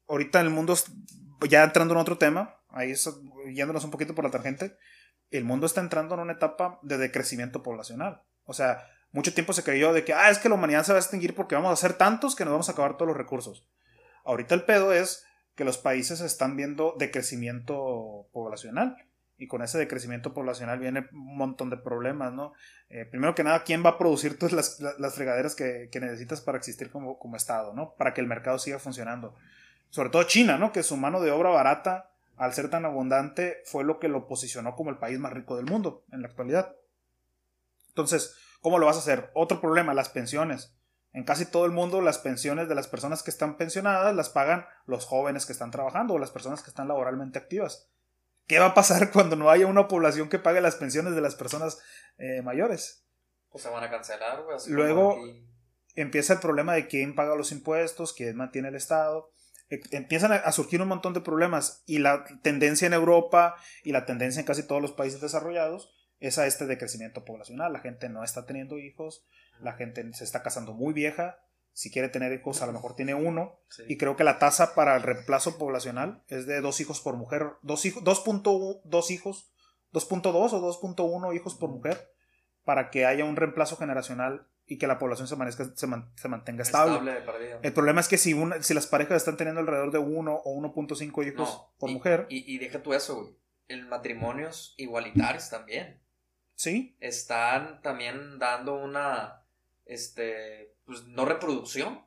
ahorita 0.08 0.39
en 0.39 0.47
el 0.47 0.52
mundo, 0.52 0.76
ya 1.47 1.64
entrando 1.64 1.93
en 1.93 2.00
otro 2.00 2.18
tema, 2.18 2.58
ahí 2.70 2.93
yéndonos 3.54 3.84
un 3.84 3.91
poquito 3.91 4.14
por 4.14 4.26
la 4.26 4.32
tangente, 4.32 4.78
el 5.32 5.45
mundo 5.45 5.66
está 5.66 5.82
entrando 5.82 6.16
en 6.16 6.22
una 6.22 6.34
etapa 6.34 6.80
de 6.82 6.97
decrecimiento 6.97 7.64
poblacional. 7.64 8.24
O 8.43 8.54
sea, 8.54 8.88
mucho 9.12 9.34
tiempo 9.34 9.53
se 9.53 9.64
creyó 9.64 9.93
de 9.93 10.05
que, 10.05 10.14
ah, 10.14 10.30
es 10.30 10.38
que 10.38 10.49
la 10.49 10.55
humanidad 10.55 10.84
se 10.84 10.91
va 10.91 10.97
a 10.97 11.01
extinguir 11.01 11.36
porque 11.36 11.55
vamos 11.55 11.72
a 11.72 11.76
ser 11.76 11.93
tantos 11.93 12.36
que 12.36 12.45
nos 12.45 12.51
vamos 12.51 12.70
a 12.70 12.74
acabar 12.74 12.97
todos 12.97 13.07
los 13.07 13.18
recursos. 13.18 13.66
Ahorita 14.24 14.53
el 14.53 14.64
pedo 14.64 14.93
es 14.93 15.26
que 15.55 15.66
los 15.66 15.78
países 15.78 16.22
están 16.22 16.55
viendo 16.55 16.95
decrecimiento 16.97 18.28
poblacional. 18.32 18.95
Y 19.38 19.47
con 19.47 19.62
ese 19.62 19.78
decrecimiento 19.78 20.34
poblacional 20.34 20.80
viene 20.80 21.07
un 21.14 21.38
montón 21.38 21.70
de 21.70 21.78
problemas, 21.78 22.34
¿no? 22.34 22.53
Eh, 22.89 23.05
primero 23.05 23.36
que 23.36 23.43
nada, 23.43 23.64
¿quién 23.64 23.84
va 23.86 23.91
a 23.91 23.97
producir 23.97 24.38
todas 24.38 24.51
las, 24.51 24.80
las 24.99 25.16
fregaderas 25.16 25.55
que, 25.55 25.88
que, 25.91 26.01
necesitas 26.01 26.41
para 26.41 26.57
existir 26.57 26.91
como, 26.91 27.18
como 27.18 27.38
Estado, 27.38 27.74
¿no? 27.74 27.93
Para 27.97 28.14
que 28.14 28.20
el 28.20 28.28
mercado 28.28 28.60
siga 28.60 28.80
funcionando. 28.80 29.36
Sobre 29.89 30.10
todo 30.10 30.24
China, 30.24 30.57
¿no? 30.57 30.74
Que 30.74 30.84
su 30.84 30.97
mano 30.97 31.22
de 31.22 31.32
obra 31.32 31.49
barata, 31.49 32.12
al 32.36 32.53
ser 32.53 32.70
tan 32.70 32.84
abundante, 32.84 33.62
fue 33.64 33.86
lo 33.86 33.97
que 33.99 34.10
lo 34.10 34.28
posicionó 34.28 34.76
como 34.76 34.89
el 34.89 34.97
país 34.97 35.20
más 35.20 35.32
rico 35.32 35.55
del 35.55 35.66
mundo 35.66 36.03
en 36.12 36.22
la 36.22 36.28
actualidad. 36.28 36.76
Entonces, 37.88 38.36
¿Cómo 38.62 38.80
lo 38.80 38.86
vas 38.86 38.97
a 38.97 38.99
hacer? 38.99 39.32
Otro 39.34 39.62
problema, 39.62 39.93
las 39.93 40.10
pensiones. 40.10 40.74
En 41.12 41.24
casi 41.24 41.45
todo 41.45 41.66
el 41.66 41.72
mundo 41.72 42.01
las 42.01 42.20
pensiones 42.20 42.70
de 42.70 42.76
las 42.76 42.88
personas 42.88 43.24
que 43.24 43.32
están 43.32 43.57
pensionadas 43.57 44.16
las 44.16 44.30
pagan 44.30 44.66
los 44.86 45.05
jóvenes 45.05 45.45
que 45.45 45.53
están 45.53 45.72
trabajando 45.72 46.14
o 46.14 46.20
las 46.20 46.30
personas 46.30 46.62
que 46.62 46.70
están 46.70 46.88
laboralmente 46.88 47.39
activas. 47.39 47.89
¿Qué 48.47 48.60
va 48.60 48.68
a 48.68 48.74
pasar 48.74 49.12
cuando 49.14 49.36
no 49.36 49.49
haya 49.49 49.66
una 49.68 49.88
población 49.88 50.30
que 50.30 50.39
pague 50.39 50.62
las 50.62 50.76
pensiones 50.76 51.16
de 51.16 51.22
las 51.22 51.36
personas 51.36 51.80
eh, 52.18 52.41
mayores? 52.43 53.05
Pues 53.49 53.64
se 53.64 53.70
van 53.70 53.84
a 53.84 53.89
cancelar, 53.89 54.43
güey. 54.43 54.57
Luego 54.68 55.18
empieza 55.95 56.34
el 56.34 56.39
problema 56.39 56.74
de 56.74 56.88
quién 56.88 57.16
paga 57.16 57.36
los 57.36 57.51
impuestos, 57.51 58.14
quién 58.14 58.36
mantiene 58.36 58.68
el 58.68 58.76
Estado. 58.76 59.32
E, 59.72 59.82
empiezan 59.91 60.32
a 60.32 60.51
surgir 60.51 60.82
un 60.82 60.88
montón 60.88 61.14
de 61.14 61.22
problemas 61.22 61.84
y 61.88 61.97
la 61.97 62.26
tendencia 62.43 62.86
en 62.86 62.93
Europa 62.93 63.55
y 63.84 63.93
la 63.93 64.05
tendencia 64.05 64.39
en 64.39 64.45
casi 64.45 64.68
todos 64.68 64.82
los 64.82 64.91
países 64.91 65.22
desarrollados 65.22 65.91
es 66.20 66.38
a 66.38 66.47
este 66.47 66.65
decrecimiento 66.65 67.26
poblacional. 67.26 67.74
La 67.74 67.80
gente 67.80 68.09
no 68.09 68.24
está 68.24 68.45
teniendo 68.45 68.78
hijos, 68.78 69.26
la 69.61 69.74
gente 69.74 70.13
se 70.13 70.24
está 70.24 70.43
casando 70.43 70.74
muy 70.74 70.93
vieja. 70.93 71.39
Si 71.74 71.91
quiere 71.91 72.09
tener 72.09 72.34
hijos, 72.34 72.61
a 72.61 72.65
lo 72.65 72.74
mejor 72.74 72.95
tiene 72.95 73.13
uno. 73.13 73.59
Y 73.88 73.97
creo 73.97 74.15
que 74.15 74.24
la 74.24 74.39
tasa 74.39 74.76
para 74.76 74.95
el 74.95 75.03
reemplazo 75.03 75.57
poblacional 75.57 76.24
es 76.28 76.45
de 76.45 76.61
dos 76.61 76.82
hijos 76.82 76.99
por 76.99 77.15
mujer. 77.15 77.47
Dos 77.61 77.86
hijos, 77.86 78.03
2.2 78.03 79.11
hijos, 79.11 79.51
2.2 79.93 80.53
o 80.53 80.82
2.1 80.82 81.36
hijos 81.36 81.55
por 81.55 81.70
mujer 81.70 82.11
para 82.65 82.89
que 82.89 83.05
haya 83.05 83.26
un 83.26 83.36
reemplazo 83.36 83.78
generacional 83.78 84.47
y 84.67 84.78
que 84.78 84.86
la 84.86 84.99
población 84.99 85.28
se, 85.28 85.36
se, 85.76 86.28
mantenga 86.28 86.61
estable. 86.61 87.24
el 87.63 87.74
problema 87.74 88.01
es 88.01 88.07
que 88.07 88.20
si, 88.20 88.36
una, 88.36 88.61
si 88.61 88.76
las 88.76 88.86
parejas 88.86 89.17
están 89.17 89.36
teniendo 89.36 89.61
alrededor 89.61 89.91
de 89.91 89.97
1 89.97 90.41
o 90.45 90.61
1.5 90.61 91.28
hijos 91.28 91.65
por 91.80 91.89
mujer. 91.89 92.28
Y, 92.30 92.53
y 92.53 92.59
deja 92.59 92.84
tú 92.84 92.93
eso, 92.93 93.15
güey. 93.15 93.36
El 93.67 93.88
matrimonios 93.88 94.76
igualitarios 94.78 95.49
también. 95.49 95.99
Sí. 96.60 96.93
Están 96.99 97.82
también 97.82 98.38
dando 98.38 98.76
una, 98.76 99.45
este, 99.86 100.76
pues 100.84 101.05
no 101.05 101.24
reproducción. 101.24 102.05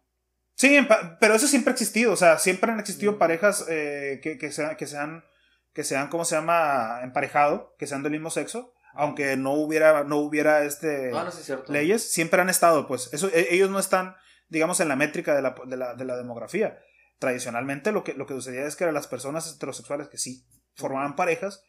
Sí, 0.57 0.79
pero 1.21 1.35
eso 1.35 1.47
siempre 1.47 1.71
ha 1.71 1.73
existido, 1.73 2.13
o 2.13 2.17
sea, 2.17 2.39
siempre 2.39 2.71
han 2.71 2.79
existido 2.79 3.13
mm. 3.13 3.19
parejas 3.19 3.65
eh, 3.71 4.21
que, 4.23 4.37
que, 4.37 4.53
sean, 4.53 4.77
que 4.77 4.87
sean, 4.87 5.25
que 5.73 5.85
sean, 5.85 6.09
¿cómo 6.09 6.27
se 6.27 6.35
llama? 6.35 7.01
Emparejado, 7.03 7.75
que 7.79 7.87
sean 7.87 8.03
del 8.03 8.13
mismo 8.13 8.29
sexo, 8.29 8.75
aunque 8.93 9.39
no 9.39 9.55
hubiera, 9.55 10.05
no 10.05 10.19
hubiera 10.19 10.65
este 10.65 11.13
ah, 11.15 11.31
no, 11.49 11.73
leyes, 11.73 12.13
siempre 12.13 12.43
han 12.43 12.51
estado, 12.51 12.87
pues, 12.87 13.09
eso, 13.15 13.31
e, 13.33 13.55
ellos 13.55 13.71
no 13.71 13.79
están, 13.79 14.17
digamos, 14.51 14.81
en 14.81 14.89
la 14.89 14.97
métrica 14.97 15.35
de 15.35 15.41
la, 15.41 15.55
de 15.65 15.79
la, 15.79 15.95
de 15.95 16.05
la 16.05 16.19
demografía. 16.19 16.79
Tradicionalmente 17.19 17.91
lo 17.91 18.05
que, 18.05 18.13
lo 18.13 18.27
que 18.27 18.35
sucedía 18.35 18.67
es 18.67 18.77
que 18.77 18.85
eran 18.85 18.93
las 18.93 19.07
personas 19.07 19.51
heterosexuales 19.51 20.09
que 20.09 20.19
sí 20.19 20.45
formaban 20.75 21.17
parejas, 21.17 21.65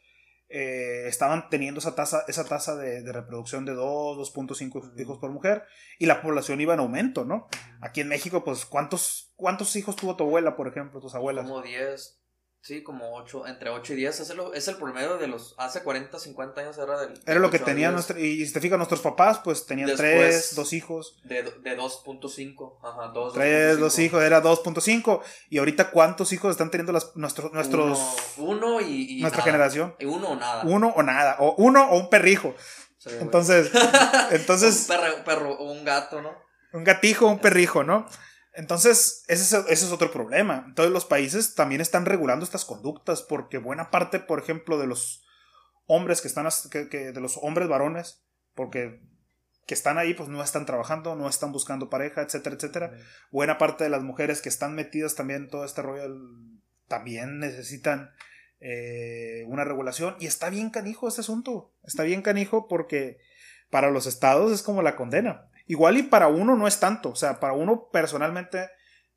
eh, 0.56 1.08
estaban 1.08 1.48
teniendo 1.50 1.80
esa 1.80 1.96
tasa, 1.96 2.24
esa 2.28 2.44
tasa 2.44 2.76
de, 2.76 3.02
de 3.02 3.12
reproducción 3.12 3.64
de 3.64 3.74
2, 3.74 4.32
2.5 4.32 5.00
hijos 5.00 5.18
por 5.18 5.32
mujer 5.32 5.64
y 5.98 6.06
la 6.06 6.22
población 6.22 6.60
iba 6.60 6.74
en 6.74 6.78
aumento, 6.78 7.24
¿no? 7.24 7.48
Aquí 7.80 8.02
en 8.02 8.08
México, 8.08 8.44
pues, 8.44 8.64
¿cuántos, 8.64 9.32
cuántos 9.34 9.74
hijos 9.74 9.96
tuvo 9.96 10.14
tu 10.14 10.22
abuela, 10.22 10.54
por 10.54 10.68
ejemplo, 10.68 11.00
tus 11.00 11.16
abuelas? 11.16 11.48
Como 11.48 11.60
10, 11.60 12.20
Sí, 12.64 12.82
como 12.82 13.14
8, 13.16 13.46
entre 13.46 13.68
8 13.68 13.92
y 13.92 13.96
10. 13.96 14.20
Es 14.20 14.30
el, 14.30 14.40
es 14.54 14.68
el 14.68 14.76
promedio 14.76 15.18
de 15.18 15.26
los. 15.26 15.54
Hace 15.58 15.82
40, 15.82 16.18
50 16.18 16.62
años 16.62 16.78
era 16.78 16.98
del. 16.98 17.12
Era 17.26 17.38
lo 17.38 17.50
que 17.50 17.58
tenían. 17.58 17.92
Nuestra, 17.92 18.18
y 18.18 18.46
si 18.46 18.54
te 18.54 18.60
fijas, 18.60 18.78
nuestros 18.78 19.02
papás, 19.02 19.38
pues 19.44 19.66
tenían 19.66 19.94
3, 19.94 20.54
2 20.54 20.72
hijos. 20.72 21.20
De, 21.24 21.42
de 21.42 21.76
2.5. 21.76 22.78
Ajá, 22.82 23.08
2. 23.12 23.34
3, 23.34 23.78
2 23.78 23.98
hijos, 23.98 24.22
era 24.22 24.42
2.5. 24.42 25.20
Y 25.50 25.58
ahorita, 25.58 25.90
¿cuántos 25.90 26.32
hijos 26.32 26.52
están 26.52 26.70
teniendo 26.70 26.92
las, 26.92 27.14
nuestros. 27.16 27.52
nuestros 27.52 27.98
uno, 28.38 28.80
y, 28.80 29.20
Nuestra 29.20 29.42
generación. 29.42 29.94
Y 29.98 30.06
uno 30.06 30.28
o 30.28 30.36
nada. 30.36 30.62
Uno 30.64 30.88
o 30.96 31.02
nada. 31.02 31.36
O 31.40 31.56
uno 31.58 31.90
o 31.90 31.98
un 31.98 32.08
perrijo. 32.08 32.54
entonces. 33.20 33.72
entonces 34.30 34.88
un 35.18 35.24
perro, 35.24 35.58
un 35.58 35.84
gato, 35.84 36.22
¿no? 36.22 36.32
Un 36.72 36.82
gatijo, 36.82 37.26
un 37.26 37.40
perrijo, 37.40 37.84
¿no? 37.84 38.06
Entonces, 38.54 39.24
ese 39.26 39.64
es, 39.68 39.92
otro 39.92 40.12
problema. 40.12 40.64
Entonces, 40.68 40.92
los 40.92 41.04
países 41.04 41.54
también 41.54 41.80
están 41.80 42.06
regulando 42.06 42.44
estas 42.44 42.64
conductas 42.64 43.22
porque 43.22 43.58
buena 43.58 43.90
parte, 43.90 44.20
por 44.20 44.38
ejemplo, 44.38 44.78
de 44.78 44.86
los 44.86 45.24
hombres 45.86 46.20
que 46.20 46.28
están, 46.28 46.48
que, 46.70 47.12
de 47.12 47.20
los 47.20 47.38
hombres 47.42 47.68
varones, 47.68 48.22
porque 48.54 49.02
que 49.66 49.74
están 49.74 49.98
ahí, 49.98 50.14
pues 50.14 50.28
no 50.28 50.42
están 50.42 50.66
trabajando, 50.66 51.16
no 51.16 51.28
están 51.28 51.50
buscando 51.50 51.90
pareja, 51.90 52.22
etcétera, 52.22 52.54
etcétera. 52.54 52.92
Buena 53.30 53.58
parte 53.58 53.84
de 53.84 53.90
las 53.90 54.02
mujeres 54.02 54.42
que 54.42 54.50
están 54.50 54.74
metidas 54.74 55.14
también 55.14 55.44
en 55.44 55.50
todo 55.50 55.64
este 55.64 55.82
rollo 55.82 56.02
también 56.86 57.38
necesitan 57.38 58.10
eh, 58.60 59.44
una 59.46 59.64
regulación. 59.64 60.16
Y 60.20 60.26
está 60.26 60.50
bien 60.50 60.70
canijo 60.70 61.08
este 61.08 61.22
asunto. 61.22 61.72
Está 61.82 62.02
bien 62.02 62.22
canijo 62.22 62.68
porque 62.68 63.18
para 63.70 63.90
los 63.90 64.06
estados 64.06 64.52
es 64.52 64.62
como 64.62 64.82
la 64.82 64.96
condena. 64.96 65.48
Igual 65.66 65.96
y 65.96 66.02
para 66.02 66.28
uno 66.28 66.56
no 66.56 66.66
es 66.66 66.78
tanto, 66.78 67.10
o 67.10 67.16
sea, 67.16 67.40
para 67.40 67.54
uno 67.54 67.88
personalmente 67.90 68.68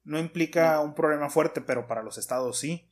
no 0.04 0.18
implica 0.18 0.80
un 0.80 0.96
problema 0.96 1.30
fuerte, 1.30 1.62
pero 1.62 1.88
para 1.88 2.02
los 2.02 2.18
estados 2.18 2.58
sí. 2.58 2.90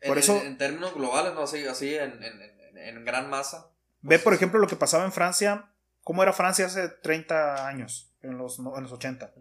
Por 0.00 0.16
en, 0.16 0.18
eso, 0.18 0.36
en, 0.42 0.56
términos 0.56 0.94
globales, 0.94 1.34
no 1.34 1.42
así, 1.42 1.66
así 1.66 1.94
en, 1.94 2.22
en, 2.22 3.04
gran 3.04 3.28
masa. 3.28 3.70
Ve, 4.00 4.16
pues 4.16 4.22
por 4.22 4.34
ejemplo, 4.34 4.60
lo 4.60 4.68
que 4.68 4.76
pasaba 4.76 5.04
en 5.04 5.12
Francia, 5.12 5.72
¿cómo 6.02 6.22
era 6.22 6.32
Francia 6.32 6.66
hace 6.66 6.88
30 6.88 7.66
años, 7.66 8.14
en 8.22 8.38
los, 8.38 8.58
en 8.60 8.82
los 8.82 8.92
80? 8.92 9.34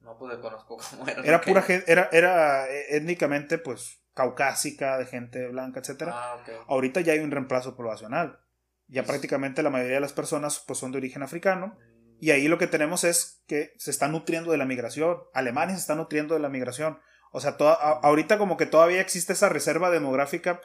No, 0.00 0.18
pues 0.18 0.38
conozco 0.38 0.78
cómo 0.90 1.06
era. 1.06 1.22
Era 1.22 1.40
pura 1.40 1.64
era, 1.86 2.08
era 2.10 2.68
eh, 2.68 2.96
étnicamente, 2.96 3.58
pues, 3.58 4.00
caucásica, 4.14 4.98
de 4.98 5.06
gente 5.06 5.46
blanca, 5.48 5.80
etc. 5.80 6.08
Ah, 6.08 6.42
Ahorita 6.66 7.00
ya 7.00 7.12
hay 7.12 7.20
un 7.20 7.30
reemplazo 7.30 7.76
poblacional. 7.76 8.40
Ya 8.88 9.02
pues 9.02 9.10
prácticamente 9.10 9.62
la 9.62 9.70
mayoría 9.70 9.96
de 9.96 10.00
las 10.00 10.12
personas 10.12 10.64
pues, 10.66 10.78
son 10.78 10.90
de 10.90 10.98
origen 10.98 11.22
africano. 11.22 11.78
Mm. 11.78 11.89
Y 12.20 12.32
ahí 12.32 12.48
lo 12.48 12.58
que 12.58 12.66
tenemos 12.66 13.02
es 13.04 13.42
que 13.46 13.72
se 13.78 13.90
está 13.90 14.06
nutriendo 14.06 14.52
de 14.52 14.58
la 14.58 14.66
migración. 14.66 15.18
Alemania 15.32 15.74
se 15.74 15.80
está 15.80 15.94
nutriendo 15.94 16.34
de 16.34 16.40
la 16.40 16.50
migración. 16.50 16.98
O 17.32 17.40
sea, 17.40 17.56
ahorita 18.02 18.36
como 18.36 18.58
que 18.58 18.66
todavía 18.66 19.00
existe 19.00 19.32
esa 19.32 19.48
reserva 19.48 19.90
demográfica 19.90 20.60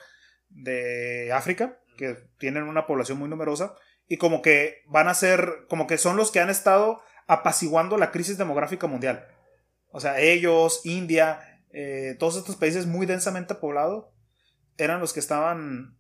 de 0.49 1.32
África, 1.34 1.80
que 1.97 2.18
tienen 2.39 2.64
una 2.64 2.86
población 2.86 3.20
muy 3.20 3.30
numerosa, 3.30 3.74
y 4.08 4.18
como 4.18 4.41
que 4.41 4.84
van 4.88 5.08
a 5.08 5.14
ser, 5.14 5.66
como 5.70 5.88
que 5.88 5.97
son 5.97 6.18
los 6.18 6.30
que 6.30 6.41
han 6.41 6.49
estado 6.49 7.01
apaciguando 7.26 7.97
la 7.97 8.12
crisis 8.12 8.38
demográfica 8.38 8.88
mundial. 8.88 9.26
O 9.89 10.01
sea, 10.01 10.20
ellos, 10.20 10.82
India, 10.84 11.39
eh, 11.72 12.18
todos 12.20 12.36
estos 12.36 12.58
países 12.58 12.86
muy 12.86 13.06
densamente 13.06 13.56
poblados, 13.56 14.08
eran 14.78 14.99
los 14.99 15.14
que 15.14 15.22
estaban 15.22 15.97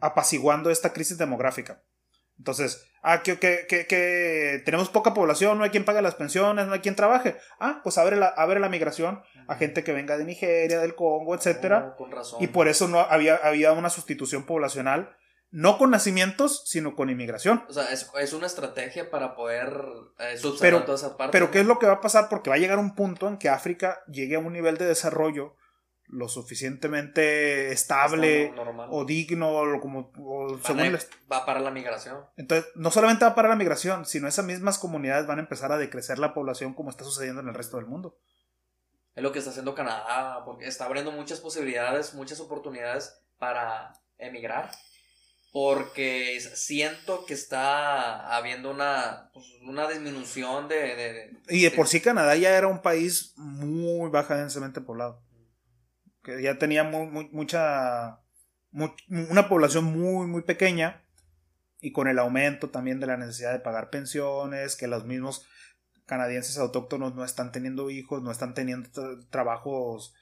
apaciguando 0.00 0.70
esta 0.70 0.92
crisis 0.92 1.18
demográfica. 1.18 1.82
Entonces, 2.38 2.84
ah, 3.02 3.22
que, 3.22 3.38
que, 3.38 3.66
que, 3.68 4.62
tenemos 4.64 4.88
poca 4.88 5.14
población, 5.14 5.58
no 5.58 5.64
hay 5.64 5.70
quien 5.70 5.84
pague 5.84 6.02
las 6.02 6.14
pensiones, 6.14 6.66
no 6.66 6.72
hay 6.72 6.80
quien 6.80 6.96
trabaje. 6.96 7.36
Ah, 7.60 7.80
pues 7.82 7.98
abre 7.98 8.16
la, 8.16 8.26
abre 8.28 8.60
la 8.60 8.68
migración 8.68 9.22
a 9.48 9.54
gente 9.56 9.84
que 9.84 9.92
venga 9.92 10.16
de 10.18 10.24
Nigeria, 10.24 10.80
del 10.80 10.94
Congo, 10.94 11.34
etcétera. 11.34 11.96
Y 12.40 12.48
por 12.48 12.68
eso 12.68 12.88
no 12.88 13.00
había, 13.00 13.36
había 13.36 13.72
una 13.72 13.90
sustitución 13.90 14.44
poblacional, 14.44 15.16
no 15.50 15.76
con 15.76 15.90
nacimientos, 15.90 16.62
sino 16.66 16.96
con 16.96 17.10
inmigración. 17.10 17.64
O 17.68 17.72
sea, 17.72 17.92
es, 17.92 18.10
es 18.18 18.32
una 18.32 18.46
estrategia 18.46 19.10
para 19.10 19.34
poder 19.34 19.70
eh, 20.18 20.36
pero, 20.60 20.82
toda 20.84 20.96
esa 20.96 21.16
parte. 21.16 21.32
Pero, 21.32 21.50
¿qué 21.50 21.60
es 21.60 21.66
lo 21.66 21.78
que 21.78 21.86
va 21.86 21.94
a 21.94 22.00
pasar? 22.00 22.28
Porque 22.30 22.48
va 22.48 22.56
a 22.56 22.58
llegar 22.58 22.78
un 22.78 22.94
punto 22.94 23.28
en 23.28 23.36
que 23.36 23.50
África 23.50 24.02
llegue 24.08 24.36
a 24.36 24.38
un 24.38 24.52
nivel 24.52 24.78
de 24.78 24.86
desarrollo 24.86 25.56
lo 26.12 26.28
suficientemente 26.28 27.72
estable 27.72 28.52
o 28.90 29.04
digno 29.04 29.50
o 29.50 29.80
como 29.80 30.12
o 30.18 30.56
Va 30.58 30.62
según 30.66 30.80
a- 30.82 30.86
el- 30.86 30.98
va 31.30 31.44
para 31.46 31.58
la 31.60 31.70
migración. 31.70 32.18
entonces 32.36 32.70
no 32.74 32.90
solamente 32.90 33.24
va 33.24 33.34
para 33.34 33.48
la 33.48 33.56
migración 33.56 34.04
sino 34.04 34.28
esas 34.28 34.44
mismas 34.44 34.78
comunidades 34.78 35.26
van 35.26 35.38
a 35.38 35.42
empezar 35.42 35.72
a 35.72 35.78
decrecer 35.78 36.18
la 36.18 36.34
población 36.34 36.74
como 36.74 36.90
está 36.90 37.02
sucediendo 37.04 37.40
en 37.40 37.48
el 37.48 37.54
resto 37.54 37.78
del 37.78 37.86
mundo 37.86 38.18
Es 39.14 39.22
lo 39.22 39.30
que 39.32 39.38
está 39.40 39.50
haciendo 39.50 39.74
Canadá, 39.74 40.42
porque 40.46 40.66
está 40.66 40.84
abriendo 40.86 41.12
muchas 41.12 41.40
posibilidades, 41.40 42.14
muchas 42.14 42.40
oportunidades 42.40 43.14
para 43.38 43.92
emigrar. 44.18 44.70
Porque 45.52 46.40
siento 46.54 47.26
que 47.26 47.34
está 47.34 48.34
habiendo 48.34 48.70
una, 48.70 49.28
pues, 49.34 49.44
una 49.68 49.86
disminución 49.86 50.66
de, 50.66 50.76
de- 50.96 51.12
de- 51.12 51.30
y 51.50 51.62
de 51.64 51.70
por 51.72 51.88
sí 51.88 52.00
Canadá 52.00 52.34
ya 52.36 52.56
era 52.56 52.68
un 52.68 52.80
país 52.80 53.34
muy 53.36 54.08
baja 54.08 54.36
densamente 54.36 54.80
poblado 54.80 55.20
que 56.22 56.40
ya 56.42 56.58
tenía 56.58 56.84
mu- 56.84 57.06
mu- 57.10 57.28
mucha 57.32 58.20
mu- 58.70 58.94
una 59.30 59.48
población 59.48 59.84
muy 59.84 60.26
muy 60.26 60.42
pequeña 60.42 61.04
y 61.80 61.92
con 61.92 62.06
el 62.08 62.18
aumento 62.18 62.70
también 62.70 63.00
de 63.00 63.06
la 63.08 63.16
necesidad 63.16 63.52
de 63.52 63.58
pagar 63.60 63.90
pensiones 63.90 64.76
que 64.76 64.86
los 64.86 65.04
mismos 65.04 65.46
canadienses 66.06 66.58
autóctonos 66.58 67.14
no 67.14 67.24
están 67.24 67.50
teniendo 67.52 67.90
hijos 67.90 68.22
no 68.22 68.30
están 68.30 68.54
teniendo 68.54 68.88
tra- 68.90 69.28
trabajos 69.30 70.14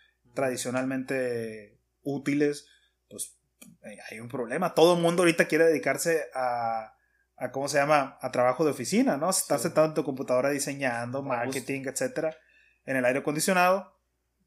tradicionalmente 0.71 1.79
útiles 2.03 2.67
pues 3.09 3.37
eh, 3.83 3.99
hay 4.11 4.21
un 4.21 4.29
problema. 4.29 4.73
Todo 4.75 4.95
el 4.97 5.03
mundo 5.03 5.23
ahorita 5.23 5.47
quiere 5.49 5.65
dedicarse 5.67 6.25
a 6.35 6.95
a 7.37 7.53
cómo 7.53 7.69
se 7.69 7.79
llama 7.79 8.19
a 8.21 8.31
trabajo 8.31 8.65
de 8.67 8.71
oficina 8.73 9.17
no 9.17 9.31
estar 9.31 9.59
Sí. 9.59 9.65
sentado 9.65 9.87
en 9.87 9.95
tu 9.95 10.05
computadora 10.05 10.51
diseñando 10.51 11.23
marketing 11.23 11.85
etcétera 11.87 12.37
en 12.85 12.97
el 12.97 13.05
aire 13.07 13.21
acondicionado 13.21 13.99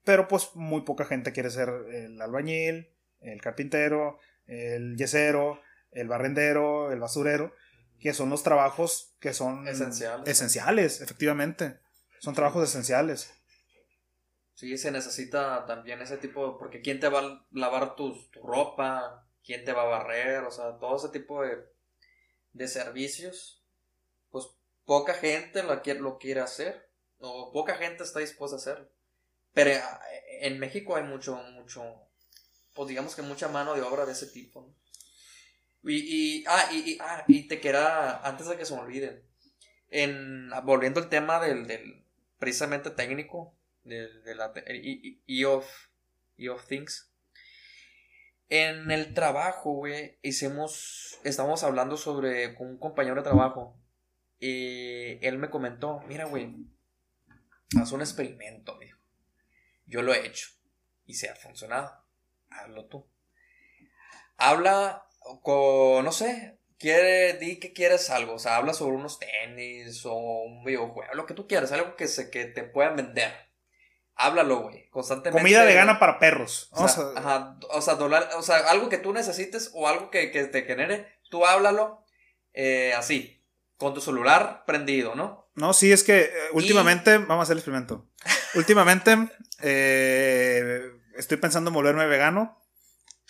pero 0.04 0.28
pues 0.28 0.50
muy 0.56 0.82
poca 0.82 1.06
gente 1.06 1.32
quiere 1.32 1.50
ser 1.50 1.70
el 1.70 2.22
albañil, 2.22 2.90
el 3.22 3.42
carpintero, 3.42 4.20
el 4.46 4.96
yesero, 4.98 5.62
el 5.92 6.08
barrendero, 6.08 6.92
el 6.92 7.00
basurero, 7.00 7.54
que 8.00 8.14
son 8.14 8.30
los 8.30 8.44
trabajos 8.44 9.16
que 9.20 9.34
son 9.34 9.68
Esenciales. 9.68 10.28
esenciales, 10.28 11.02
efectivamente. 11.02 11.80
Son 12.20 12.34
trabajos 12.34 12.68
esenciales. 12.70 13.34
Sí, 14.56 14.78
se 14.78 14.92
necesita 14.92 15.66
también 15.66 16.02
ese 16.02 16.18
tipo, 16.18 16.58
porque 16.58 16.82
¿quién 16.82 17.00
te 17.00 17.10
va 17.10 17.20
a 17.20 17.46
lavar 17.52 17.96
tu, 17.96 18.14
tu 18.30 18.42
ropa? 18.42 19.26
¿Quién 19.44 19.66
te 19.66 19.74
va 19.74 19.82
a 19.84 19.86
barrer? 19.86 20.44
O 20.44 20.52
sea, 20.52 20.78
todo 20.78 20.96
ese 20.96 21.10
tipo 21.10 21.44
de, 21.44 21.58
de 22.54 22.68
servicios, 22.68 23.64
pues 24.30 24.48
poca 24.86 25.16
gente 25.16 25.64
lo 25.64 25.82
quiere, 25.82 26.00
lo 26.00 26.18
quiere 26.18 26.40
hacer, 26.42 26.90
o 27.18 27.52
poca 27.52 27.76
gente 27.76 28.04
está 28.04 28.20
dispuesta 28.20 28.56
a 28.56 28.60
hacerlo. 28.60 28.90
Pero 29.54 29.72
eh, 29.72 29.82
en 30.42 30.60
México 30.60 30.96
hay 30.96 31.04
mucho, 31.04 31.36
mucho, 31.54 31.84
pues 32.74 32.90
digamos 32.90 33.16
que 33.16 33.22
mucha 33.22 33.48
mano 33.48 33.74
de 33.76 33.82
obra 33.82 34.06
de 34.06 34.14
ese 34.14 34.28
tipo. 34.28 34.62
¿no? 34.62 35.90
Y, 35.90 35.98
y, 36.40 36.44
ah, 36.48 36.70
y, 36.72 36.92
y- 36.94 36.98
ah, 37.02 37.24
y 37.28 37.48
te 37.48 37.60
queda, 37.60 38.26
antes 38.28 38.48
de 38.48 38.58
que 38.58 38.66
se 38.66 38.74
me 38.74 38.82
olvide, 38.82 39.24
en, 39.90 40.50
volviendo 40.64 41.00
al 41.00 41.10
tema 41.10 41.40
del, 41.40 41.68
del 41.68 42.06
precisamente 42.40 42.90
técnico, 42.90 43.56
de, 43.84 44.08
de 44.22 44.36
la 44.36 44.54
te- 44.54 44.64
y, 44.78 45.22
y- 45.26 45.44
of, 45.44 45.68
y 46.38 46.48
of 46.48 46.66
things. 46.68 47.10
En 48.50 48.92
el 48.92 49.14
trabajo, 49.14 49.72
güey, 49.74 50.18
hicimos, 50.22 51.20
estamos 51.24 51.64
hablando 51.64 51.98
sobre 51.98 52.54
con 52.56 52.68
un 52.70 52.78
compañero 52.78 53.16
de 53.16 53.24
trabajo. 53.24 53.78
Y 54.40 55.26
él 55.26 55.38
me 55.38 55.50
comentó, 55.50 56.02
mira, 56.08 56.26
güey, 56.26 56.54
haz 57.80 57.92
un 57.92 58.02
experimento, 58.02 58.76
me 58.78 58.86
dijo. 58.86 59.00
Yo 59.94 60.02
lo 60.02 60.12
he 60.12 60.26
hecho 60.26 60.48
y 61.06 61.14
se 61.14 61.30
ha 61.30 61.36
funcionado. 61.36 61.94
Hazlo 62.50 62.86
tú. 62.88 63.08
Habla 64.38 65.06
con, 65.44 66.04
no 66.04 66.12
sé, 66.12 66.58
quiere, 66.80 67.34
di 67.34 67.60
que 67.60 67.74
quieres 67.74 68.10
algo, 68.10 68.34
o 68.34 68.40
sea, 68.40 68.56
habla 68.56 68.74
sobre 68.74 68.96
unos 68.96 69.20
tenis 69.20 70.04
o 70.06 70.16
un 70.16 70.64
videojuego, 70.66 71.14
lo 71.14 71.28
que 71.28 71.36
tú 71.36 71.48
quieras, 71.48 71.72
algo 71.72 71.96
que, 71.96 72.08
se, 72.08 72.32
que 72.32 72.46
te 72.46 72.64
puedan 72.64 72.96
vender. 72.96 73.32
Háblalo, 74.16 74.62
güey, 74.64 74.90
constantemente. 74.90 75.40
Comida 75.42 75.64
vegana 75.64 76.00
para 76.00 76.18
perros. 76.18 76.70
O 76.72 76.88
sea, 76.88 77.04
a- 77.04 77.20
ajá, 77.20 77.60
o 77.70 77.82
sea, 77.82 77.94
dolar- 77.96 78.30
o 78.36 78.42
sea, 78.42 78.58
algo 78.72 78.90
que 78.90 78.98
tú 78.98 79.14
necesites 79.14 79.70
o 79.76 79.88
algo 79.88 80.10
que, 80.10 80.32
que 80.32 80.46
te 80.46 80.64
genere, 80.64 81.20
tú 81.30 81.46
háblalo 81.46 82.04
eh, 82.54 82.94
así, 82.96 83.46
con 83.78 83.94
tu 83.94 84.02
celular 84.02 84.64
prendido, 84.66 85.14
¿no? 85.14 85.52
No, 85.54 85.74
sí, 85.74 85.92
es 85.92 86.04
que 86.04 86.22
eh, 86.22 86.32
últimamente, 86.54 87.20
vamos 87.20 87.40
a 87.40 87.44
hacer 87.44 87.54
el 87.54 87.60
experimento. 87.60 88.08
últimamente 88.56 89.30
eh, 89.62 90.92
estoy 91.18 91.38
pensando 91.38 91.70
en 91.70 91.74
volverme 91.76 92.06
vegano 92.08 92.60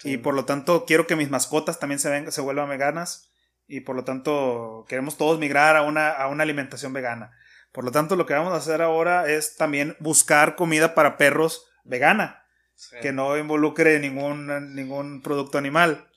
y 0.03 0.17
por 0.17 0.33
lo 0.33 0.45
tanto 0.45 0.85
quiero 0.85 1.07
que 1.07 1.15
mis 1.15 1.29
mascotas 1.29 1.79
también 1.79 1.99
se, 1.99 2.09
ven- 2.09 2.31
se 2.31 2.41
vuelvan 2.41 2.69
veganas 2.69 3.29
y 3.67 3.81
por 3.81 3.95
lo 3.95 4.03
tanto 4.03 4.85
queremos 4.89 5.17
todos 5.17 5.39
migrar 5.39 5.75
a 5.75 5.83
una, 5.83 6.09
a 6.09 6.27
una 6.27 6.43
alimentación 6.43 6.93
vegana. 6.93 7.31
Por 7.71 7.83
lo 7.85 7.91
tanto, 7.91 8.15
lo 8.15 8.25
que 8.27 8.33
vamos 8.35 8.53
a 8.53 8.57
hacer 8.57 8.81
ahora 8.83 9.27
es 9.29 9.55
también 9.55 9.95
buscar 9.99 10.55
comida 10.55 10.93
para 10.93 11.17
perros 11.17 11.65
vegana, 11.83 12.39
Sí. 12.75 12.97
que 13.01 13.11
no 13.13 13.37
involucre 13.37 13.99
ningún, 13.99 14.75
ningún 14.75 15.21
producto 15.21 15.57
animal. 15.57 16.07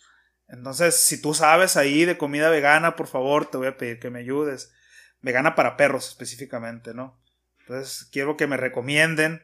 Entonces, 0.49 0.97
si 0.97 1.21
tú 1.21 1.33
sabes 1.35 1.77
ahí 1.77 2.05
de 2.05 2.19
comida 2.19 2.49
vegana, 2.51 2.97
por 2.97 3.07
favor, 3.07 3.47
te 3.47 3.57
voy 3.59 3.69
a 3.69 3.77
pedir 3.77 3.99
que 4.01 4.11
me 4.11 4.21
ayudes. 4.21 4.73
Vegana 5.21 5.55
para 5.55 5.77
perros 5.77 6.09
específicamente, 6.09 6.93
¿no? 6.95 7.19
Entonces, 7.67 8.09
quiero 8.13 8.37
que 8.37 8.47
me 8.47 8.57
recomienden 8.57 9.43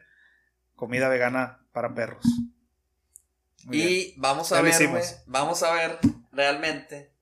comida 0.77 1.09
vegana 1.09 1.59
para 1.73 1.95
perros. 1.95 2.25
Muy 3.65 3.77
bien. 3.77 3.89
Y 3.89 4.15
vamos 4.17 4.53
a 4.53 4.57
Ya 4.57 4.63
ver, 4.63 5.05
vamos 5.27 5.63
a 5.63 5.73
ver 5.75 5.99
realmente 6.33 7.13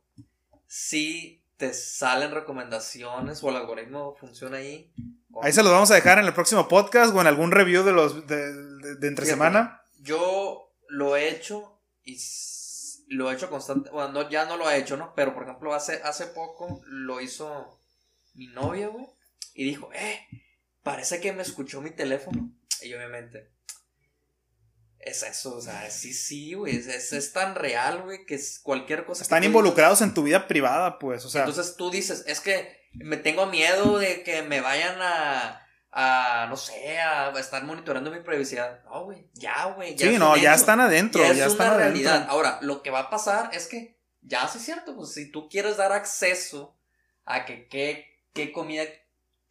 si 0.66 1.42
te 1.56 1.72
salen 1.74 2.32
recomendaciones 2.32 3.42
o 3.42 3.50
el 3.50 3.56
algoritmo 3.56 4.14
funciona 4.16 4.58
ahí. 4.58 4.92
o 5.32 5.44
Ahí 5.44 5.52
se 5.52 5.62
los 5.62 5.72
vamos 5.72 5.90
a 5.90 5.94
dejar 5.94 6.18
en 6.18 6.24
el 6.26 6.32
próximo 6.34 6.68
podcast 6.68 7.14
o 7.14 7.20
en 7.20 7.26
algún 7.26 7.50
review 7.50 7.82
de 7.82 7.92
los 7.92 8.26
de, 8.26 8.52
de- 8.52 8.94
de 8.96 9.08
entre 9.08 9.24
Fíjate, 9.26 9.30
semana. 9.30 9.82
Yo 10.00 10.72
lo 10.88 11.16
he 11.16 11.28
hecho 11.28 11.78
y 12.04 12.18
lo 13.08 13.30
he 13.30 13.34
hecho 13.34 13.50
constante. 13.50 13.90
Bueno, 13.90 14.12
no, 14.12 14.30
ya 14.30 14.46
no 14.46 14.56
lo 14.56 14.70
he 14.70 14.76
hecho, 14.78 14.96
¿no? 14.96 15.12
Pero 15.14 15.34
por 15.34 15.42
ejemplo, 15.44 15.74
hace, 15.74 16.00
hace 16.02 16.26
poco 16.26 16.80
lo 16.86 17.20
hizo 17.20 17.78
mi 18.34 18.46
novia, 18.48 18.88
güey. 18.88 19.06
Y 19.54 19.64
dijo, 19.64 19.90
eh, 19.92 20.26
parece 20.82 21.20
que 21.20 21.32
me 21.32 21.42
escuchó 21.42 21.80
mi 21.80 21.90
teléfono. 21.90 22.52
Y 22.82 22.94
obviamente, 22.94 23.50
es 24.98 25.22
eso, 25.22 25.56
o 25.56 25.60
sea, 25.62 25.90
sí, 25.90 26.12
sí, 26.12 26.54
güey. 26.54 26.76
Es, 26.76 27.12
es- 27.12 27.32
tan 27.32 27.54
real, 27.54 28.02
güey, 28.02 28.26
que 28.26 28.34
es 28.34 28.60
cualquier 28.62 29.04
cosa. 29.06 29.22
Están 29.22 29.44
involucrados 29.44 30.02
en 30.02 30.12
tu 30.14 30.22
vida 30.22 30.46
privada, 30.46 30.98
pues. 30.98 31.24
O 31.24 31.30
sea, 31.30 31.42
entonces 31.46 31.76
tú 31.76 31.90
dices, 31.90 32.24
es 32.26 32.40
que 32.40 32.78
me 32.94 33.16
tengo 33.16 33.46
miedo 33.46 33.98
de 33.98 34.22
que 34.22 34.42
me 34.42 34.60
vayan 34.60 34.98
a, 35.00 35.66
a 35.90 36.46
no 36.50 36.56
sé, 36.56 36.98
a 36.98 37.30
estar 37.38 37.64
monitoreando 37.64 38.10
mi 38.10 38.20
privacidad. 38.20 38.82
No, 38.84 39.04
güey, 39.04 39.26
ya, 39.32 39.66
güey. 39.76 39.96
ya 39.96 40.08
sí, 40.10 40.18
no, 40.18 40.36
ya 40.36 40.52
hecho. 40.52 40.60
están 40.60 40.80
adentro. 40.80 41.22
Ya 41.22 41.32
Ya, 41.32 41.46
es 41.46 41.52
están 41.52 41.68
una 41.68 41.76
adentro. 41.76 42.02
realidad. 42.02 42.26
Ahora, 42.28 42.58
lo 42.62 42.82
que 42.82 42.90
va 42.90 43.00
a 43.00 43.10
pasar 43.10 43.50
es 43.54 43.66
que, 43.68 43.98
ya 44.22 44.46
sí 44.48 44.58
es 44.58 44.64
cierto, 44.64 44.94
pues 44.96 45.12
si 45.14 45.30
tú 45.30 45.48
quieres 45.48 45.78
dar 45.78 45.92
acceso 45.92 46.78
a 47.24 47.46
que 47.46 47.68
qué, 47.68 48.18
qué 48.34 48.52
comida 48.52 48.84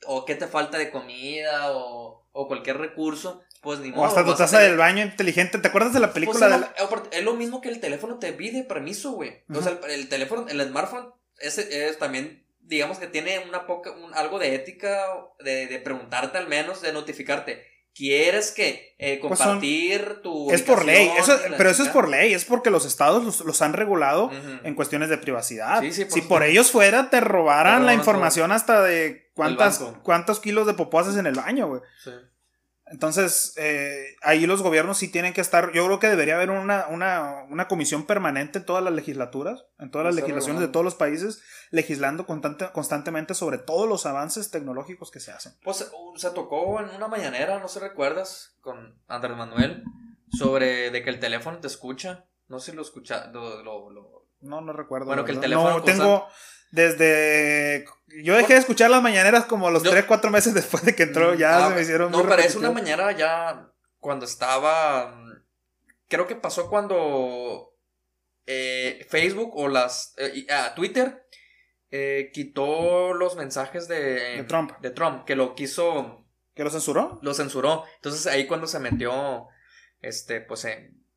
o 0.06 0.26
qué 0.26 0.36
te 0.36 0.48
falta 0.48 0.78
de 0.78 0.92
comida 0.92 1.72
o, 1.74 2.26
o 2.32 2.48
cualquier 2.48 2.78
recurso, 2.78 3.42
pues 3.62 3.80
ni 3.80 3.90
modo. 3.92 4.02
O 4.02 4.06
hasta 4.06 4.24
tu 4.26 4.34
taza 4.36 4.60
del 4.60 4.78
baño 4.78 5.04
inteligente. 5.04 5.58
¿Te 5.58 5.68
acuerdas 5.68 5.94
de 5.94 6.00
la 6.00 6.08
pues 6.08 6.14
película 6.16 6.46
es, 6.48 6.52
de 6.54 6.60
la- 6.60 6.74
aparte, 6.86 7.18
es 7.18 7.24
lo 7.24 7.34
mismo 7.34 7.62
que 7.62 7.70
el 7.70 7.80
teléfono 7.80 8.18
te 8.20 8.32
pide 8.34 8.64
permiso, 8.64 9.12
güey. 9.12 9.44
O 9.54 9.62
sea, 9.62 9.78
el, 9.84 9.92
el 9.92 10.10
teléfono, 10.10 10.46
el 10.48 10.62
smartphone, 10.68 11.10
ese 11.40 11.88
es 11.90 11.98
también, 12.00 12.46
digamos 12.62 12.98
que 13.00 13.08
tiene 13.08 13.40
una 13.48 13.66
poca, 13.68 13.92
un- 13.92 14.14
algo 14.14 14.40
de 14.40 14.56
ética, 14.56 15.06
de, 15.44 15.68
de 15.68 15.80
preguntarte 15.80 16.38
al 16.38 16.48
menos, 16.48 16.82
de 16.82 16.94
notificarte. 16.94 17.68
¿Quieres 17.94 18.52
que 18.52 18.96
eh, 18.98 19.18
Pues 19.20 19.38
son- 19.40 19.48
compartir 19.48 20.22
tu 20.22 20.50
Es 20.52 20.62
por 20.62 20.86
ley. 20.86 21.12
Eso, 21.18 21.38
pero 21.58 21.70
eso 21.70 21.84
es 21.84 21.90
por 21.90 22.08
ley. 22.08 22.34
Es 22.34 22.46
porque 22.46 22.70
los 22.70 22.86
estados 22.86 23.26
los, 23.26 23.42
los 23.42 23.62
han 23.62 23.74
regulado 23.74 24.32
en 24.64 24.76
cuestiones 24.76 25.10
de 25.10 25.18
privacidad. 25.18 25.82
Sí, 25.82 25.92
sí, 25.92 26.06
por 26.06 26.14
si 26.14 26.22
por 26.22 26.44
ellos 26.44 26.72
fuera, 26.72 27.10
te 27.10 27.20
robaran 27.20 27.82
Te 27.82 27.86
la 27.88 27.94
información 27.96 28.54
hasta 28.54 28.84
de 28.84 29.29
cuántas, 29.40 29.80
cuántos 30.04 30.40
kilos 30.40 30.68
de 30.68 30.74
popó 30.74 31.00
haces 31.00 31.16
en 31.18 31.28
el 31.28 31.36
baño, 31.36 31.68
güey. 31.68 31.82
Sí. 32.04 32.12
Entonces, 32.92 33.54
eh, 33.58 34.16
ahí 34.24 34.48
los 34.48 34.64
gobiernos 34.64 34.98
sí 34.98 35.12
tienen 35.12 35.34
que 35.34 35.42
estar. 35.42 35.72
Yo 35.74 35.86
creo 35.86 36.00
que 36.00 36.08
debería 36.08 36.34
haber 36.36 36.50
una, 36.50 36.88
una, 36.88 37.44
una 37.48 37.68
comisión 37.68 38.08
permanente 38.08 38.58
en 38.60 38.66
todas 38.66 38.84
las 38.84 38.92
legislaturas, 38.94 39.66
en 39.78 39.92
todas 39.92 40.06
las 40.06 40.16
Está 40.16 40.26
legislaciones 40.26 40.60
de 40.62 40.70
todos 40.70 40.84
los 40.84 40.96
países, 40.96 41.44
legislando 41.70 42.26
constante- 42.26 42.72
constantemente 42.72 43.36
sobre 43.36 43.60
todos 43.60 43.88
los 43.88 44.08
avances 44.08 44.50
tecnológicos 44.50 45.12
que 45.12 45.20
se 45.20 45.32
hacen. 45.32 45.54
Pues 45.64 45.88
uh, 45.94 46.18
se 46.18 46.32
tocó 46.32 46.80
en 46.80 46.90
una 46.96 47.08
mañanera, 47.08 47.60
no 47.60 47.68
sé 47.68 47.80
recuerdas, 47.80 48.56
con 48.62 48.96
Andrés 49.08 49.38
Manuel, 49.38 49.84
sobre 50.36 50.90
de 50.90 51.04
que 51.04 51.12
el 51.12 51.20
teléfono 51.20 51.60
te 51.60 51.68
escucha. 51.68 52.26
No 52.48 52.60
sé 52.60 52.72
si 52.72 52.76
lo 52.76 52.82
escucha, 52.82 53.28
lo, 53.32 53.62
lo- 53.62 53.92
lo- 53.92 54.26
No, 54.42 54.62
no 54.62 54.74
recuerdo. 54.74 55.06
Bueno, 55.06 55.26
que 55.26 55.34
el 55.34 55.40
teléfono 55.40 55.78
No, 55.78 55.84
tengo. 55.84 56.28
Desde. 56.72 57.86
Yo 58.24 58.36
dejé 58.36 58.54
de 58.54 58.60
escuchar 58.60 58.90
las 58.90 59.02
mañaneras 59.02 59.46
como 59.46 59.70
los 59.70 59.84
Yo- 59.84 59.92
3, 59.92 60.06
4 60.06 60.32
meses 60.32 60.54
después 60.54 60.84
de 60.84 60.96
que 60.96 61.04
entró. 61.04 61.34
Ya 61.36 61.66
Ah, 61.66 61.70
se 61.70 61.76
me 61.76 61.82
hicieron. 61.82 62.12
No, 62.12 62.20
muy 62.20 62.28
pero 62.28 62.42
es 62.42 62.56
una 62.56 62.72
mañana 62.72 63.12
ya 63.12 63.72
cuando 64.00 64.26
estaba 64.26 65.08
mm, 65.16 65.44
creo 66.08 66.26
que 66.28 66.36
pasó 66.36 66.70
cuando 66.70 67.74
eh, 68.48 69.06
Facebook 69.10 69.52
o 69.56 69.68
las 69.68 70.14
eh, 70.18 70.46
ah, 70.50 70.74
Twitter 70.76 71.24
eh, 71.92 72.32
quitó 72.34 73.14
los 73.14 73.36
mensajes 73.36 73.88
de, 73.88 74.38
de 74.38 74.44
Trump. 74.44 74.72
De 74.80 74.92
Trump, 74.92 75.26
que 75.26 75.36
lo 75.36 75.56
quiso. 75.56 76.26
¿Que 76.56 76.64
lo 76.64 76.70
censuró? 76.72 77.20
Lo 77.22 77.34
censuró. 77.34 77.86
Entonces 77.96 78.28
ahí 78.28 78.46
cuando 78.46 78.68
se 78.68 78.80
metió, 78.80 79.48
este, 80.02 80.42
pues, 80.42 80.68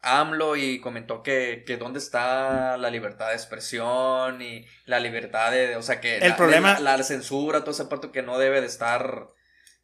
AMLO 0.03 0.57
y 0.57 0.81
comentó 0.81 1.23
que, 1.23 1.63
que 1.65 1.77
dónde 1.77 2.01
está 2.01 2.77
la 2.77 2.91
libertad 2.91 3.29
de 3.29 3.35
expresión 3.35 4.43
y 4.43 4.67
la 4.85 4.99
libertad 4.99 5.53
de, 5.53 5.77
o 5.77 5.83
sea, 5.83 6.01
que 6.01 6.19
el 6.19 6.31
la, 6.31 6.37
problema, 6.37 6.81
la, 6.81 6.97
la, 6.97 7.05
censura, 7.05 7.61
todo 7.61 7.71
ese 7.71 7.85
parte 7.85 8.11
que 8.11 8.23
no 8.23 8.39
debe 8.39 8.61
de 8.61 8.67
estar, 8.67 9.29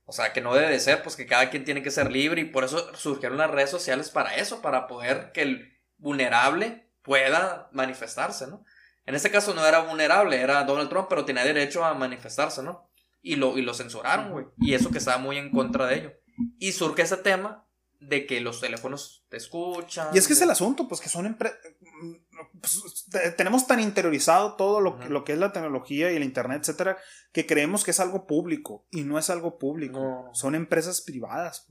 o 0.04 0.12
sea, 0.12 0.32
que 0.32 0.40
no 0.40 0.54
debe 0.54 0.68
de 0.68 0.80
ser, 0.80 1.02
pues 1.02 1.14
que 1.14 1.26
cada 1.26 1.50
quien 1.50 1.64
tiene 1.64 1.82
que 1.82 1.92
ser 1.92 2.10
libre 2.10 2.40
y 2.40 2.46
por 2.46 2.64
eso 2.64 2.92
surgieron 2.96 3.38
las 3.38 3.50
redes 3.50 3.70
sociales 3.70 4.10
para 4.10 4.34
eso, 4.34 4.60
para 4.60 4.88
poder 4.88 5.30
que 5.32 5.42
el 5.42 5.78
vulnerable 5.98 6.90
pueda 7.02 7.68
manifestarse, 7.72 8.48
¿no? 8.48 8.64
En 9.06 9.14
este 9.14 9.30
caso 9.30 9.54
no 9.54 9.64
era 9.64 9.80
vulnerable, 9.80 10.40
era 10.40 10.64
Donald 10.64 10.90
Trump, 10.90 11.06
pero 11.08 11.24
tenía 11.24 11.44
derecho 11.44 11.84
a 11.84 11.94
manifestarse, 11.94 12.62
¿no? 12.62 12.90
Y 13.22 13.36
lo, 13.36 13.56
y 13.56 13.62
lo 13.62 13.72
censuraron, 13.72 14.32
güey. 14.32 14.46
Y 14.58 14.74
eso 14.74 14.90
que 14.90 14.98
estaba 14.98 15.16
muy 15.16 15.38
en 15.38 15.50
contra 15.50 15.86
de 15.86 15.94
ello. 15.94 16.12
Y 16.58 16.72
surge 16.72 17.02
ese 17.02 17.16
tema 17.16 17.67
de 18.00 18.26
que 18.26 18.40
los 18.40 18.60
teléfonos 18.60 19.26
te 19.28 19.36
escuchan. 19.36 20.08
Y 20.14 20.18
es 20.18 20.26
que 20.26 20.32
es 20.32 20.40
el 20.40 20.50
asunto, 20.50 20.86
pues 20.86 21.00
que 21.00 21.08
son 21.08 21.36
pues, 22.60 23.06
tenemos 23.36 23.66
tan 23.66 23.80
interiorizado 23.80 24.54
todo 24.54 24.80
lo, 24.80 24.96
lo, 25.08 25.24
que 25.24 25.32
es 25.32 25.38
la 25.38 25.52
tecnología 25.52 26.12
y 26.12 26.16
el 26.16 26.22
internet, 26.22 26.60
etcétera, 26.60 26.96
que 27.32 27.46
creemos 27.46 27.84
que 27.84 27.90
es 27.90 28.00
algo 28.00 28.26
público 28.26 28.86
y 28.90 29.02
no 29.02 29.18
es 29.18 29.30
algo 29.30 29.58
público. 29.58 29.98
No. 29.98 30.30
Son 30.34 30.54
empresas 30.54 31.00
privadas. 31.00 31.66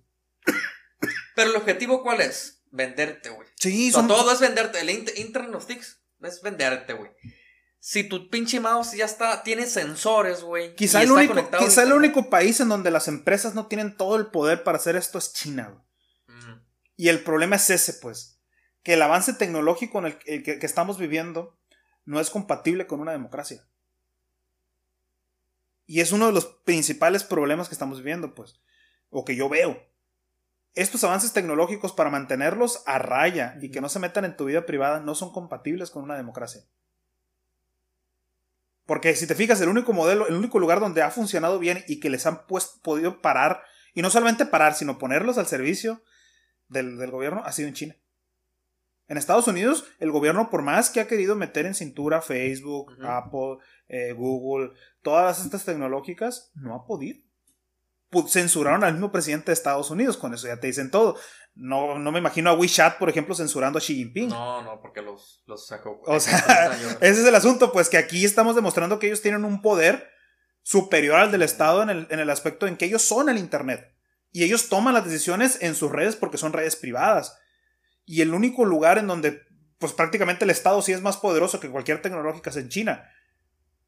Pero 1.36 1.52
el 1.52 1.56
objetivo 1.56 2.04
cuál 2.04 2.22
es? 2.22 2.64
Venderte, 2.72 3.30
güey. 3.30 3.48
Sí, 3.56 3.92
sea, 3.92 4.06
todo 4.08 4.32
es 4.32 4.40
venderte. 4.40 4.82
El 4.82 4.90
Internet 4.90 5.56
of 5.56 5.66
Things 5.66 6.02
es 6.22 6.42
venderte, 6.42 6.94
güey. 6.94 7.12
Si 7.80 8.04
tu 8.04 8.30
pinche 8.30 8.60
mouse 8.60 8.94
ya 8.94 9.06
está, 9.06 9.44
tiene 9.44 9.66
sensores, 9.66 10.42
güey. 10.42 10.76
Quizá, 10.76 11.04
el 11.04 11.12
único, 11.12 11.50
quizá 11.58 11.84
el 11.84 11.94
único 11.94 12.30
país 12.30 12.60
en 12.60 12.68
donde 12.68 12.92
las 12.92 13.08
empresas 13.08 13.54
no 13.54 13.68
tienen 13.68 13.96
todo 13.96 14.18
el 14.18 14.28
poder 14.28 14.64
para 14.64 14.78
hacer 14.78 14.98
esto 14.98 15.18
es 15.18 15.32
China, 15.32 15.70
güey. 15.70 15.87
Y 16.98 17.10
el 17.10 17.24
problema 17.24 17.56
es 17.56 17.70
ese, 17.70 17.94
pues, 17.94 18.42
que 18.84 18.96
el 18.96 19.02
avance 19.02 19.34
tecnológico 19.34 20.00
en 20.00 20.06
el, 20.08 20.20
el 20.26 20.44
que, 20.44 20.60
que, 20.60 20.66
estamos 20.66 20.98
viviendo 20.98 21.58
no 22.06 22.20
es 22.20 22.30
compatible 22.30 22.88
con 22.88 23.00
una 23.00 23.12
democracia. 23.12 23.66
Y 25.86 26.02
es 26.02 26.12
uno 26.12 26.26
de 26.26 26.34
los 26.34 26.46
principales 26.46 27.24
problemas 27.24 27.70
que 27.70 27.76
estamos 27.76 28.00
viviendo, 28.00 28.34
pues, 28.34 28.60
o 29.10 29.24
que 29.24 29.36
yo 29.36 29.48
veo. 29.48 29.80
Estos 30.74 31.04
avances 31.04 31.34
tecnológicos 31.34 31.94
para 31.94 32.10
mantenerlos 32.10 32.84
a 32.86 32.98
raya 32.98 33.58
y 33.62 33.72
que 33.72 33.82
no 33.82 33.90
se 33.90 34.00
metan 34.00 34.26
en 34.26 34.36
tu 34.36 34.46
vida 34.46 34.66
privada 34.66 35.00
no 35.00 35.16
son 35.16 35.32
compatibles 35.32 35.92
con 35.92 36.04
una 36.04 36.18
democracia. 36.18 36.64
Porque 38.86 39.16
si 39.16 39.28
te 39.28 39.36
fijas, 39.36 39.60
el 39.62 39.70
único 39.70 39.94
modelo, 39.94 40.28
el 40.28 40.36
único 40.36 40.60
lugar 40.60 40.80
donde 40.80 41.02
ha 41.02 41.12
funcionado 41.12 41.60
bien 41.60 41.84
y 41.88 42.00
que 42.00 42.10
les 42.10 42.26
han 42.26 42.48
puesto, 42.48 42.80
podido 42.82 43.22
parar, 43.22 43.64
y 43.94 44.02
no 44.02 44.10
solamente 44.10 44.46
parar, 44.46 44.76
sino 44.76 44.98
ponerlos 44.98 45.38
al 45.38 45.48
servicio 45.48 46.04
del, 46.68 46.98
del, 46.98 47.12
gobierno 47.12 47.42
ha 47.46 47.52
sido 47.52 47.68
en 47.68 47.74
China. 47.74 47.96
En 49.08 49.18
Estados 49.18 49.48
Unidos, 49.48 49.86
el 50.00 50.12
gobierno, 50.12 50.50
por 50.50 50.62
más 50.62 50.90
que 50.90 51.00
ha 51.00 51.08
querido 51.08 51.36
meter 51.36 51.66
en 51.66 51.76
cintura 51.76 52.22
Facebook, 52.22 52.92
uh 52.92 53.02
-huh. 53.02 53.26
Apple, 53.26 53.66
eh, 53.88 54.12
Google, 54.12 54.74
todas 55.02 55.44
estas 55.44 55.64
tecnológicas, 55.64 56.52
no 56.56 56.76
ha 56.76 56.86
podido. 56.86 57.20
Censuraron 58.28 58.84
al 58.84 58.94
mismo 58.94 59.12
presidente 59.12 59.48
de 59.48 59.54
Estados 59.54 59.92
Unidos, 59.92 60.18
con 60.18 60.34
eso 60.34 60.48
ya 60.48 60.60
te 60.60 60.68
dicen 60.68 60.92
todo. 60.92 61.18
No, 61.56 61.98
no 62.00 62.12
me 62.12 62.20
imagino 62.20 62.50
a 62.50 62.54
WeChat, 62.54 62.98
por 62.98 63.10
ejemplo, 63.10 63.34
censurando 63.34 63.80
a 63.80 63.82
Xi 63.82 63.96
Jinping. 63.96 64.30
No, 64.30 64.62
no, 64.62 64.80
porque 64.82 65.02
los, 65.02 65.44
los 65.46 65.66
sacó. 65.68 66.02
O 66.06 66.20
sea, 66.20 66.72
ese 67.02 67.22
es 67.22 67.28
el 67.28 67.36
asunto, 67.36 67.72
pues 67.72 67.90
que 67.90 67.98
aquí 67.98 68.24
estamos 68.24 68.56
demostrando 68.56 69.00
que 69.00 69.08
ellos 69.08 69.22
tienen 69.22 69.44
un 69.44 69.62
poder 69.62 70.10
superior 70.62 71.16
al 71.16 71.32
del 71.32 71.44
Estado 71.44 71.82
en 71.82 71.90
el, 71.90 72.08
en 72.10 72.20
el 72.20 72.30
aspecto 72.30 72.68
en 72.68 72.78
que 72.78 72.86
ellos 72.86 73.02
son 73.02 73.30
el 73.30 73.38
Internet. 73.38 73.97
Y 74.32 74.44
ellos 74.44 74.70
toman 74.70 74.94
las 74.94 75.06
decisiones 75.06 75.60
en 75.62 75.76
sus 75.76 75.92
redes 75.92 76.16
porque 76.16 76.38
son 76.38 76.54
redes 76.54 76.76
privadas. 76.76 77.38
Y 78.06 78.22
el 78.22 78.34
único 78.34 78.66
lugar 78.66 78.98
en 78.98 79.08
donde, 79.08 79.42
pues 79.80 79.94
prácticamente 79.94 80.46
el 80.46 80.52
Estado 80.52 80.82
sí 80.82 80.92
es 80.92 81.02
más 81.02 81.18
poderoso 81.18 81.60
que 81.60 81.70
cualquier 81.70 82.02
tecnológica 82.02 82.50
es 82.50 82.58
en 82.58 82.70
China. 82.70 83.10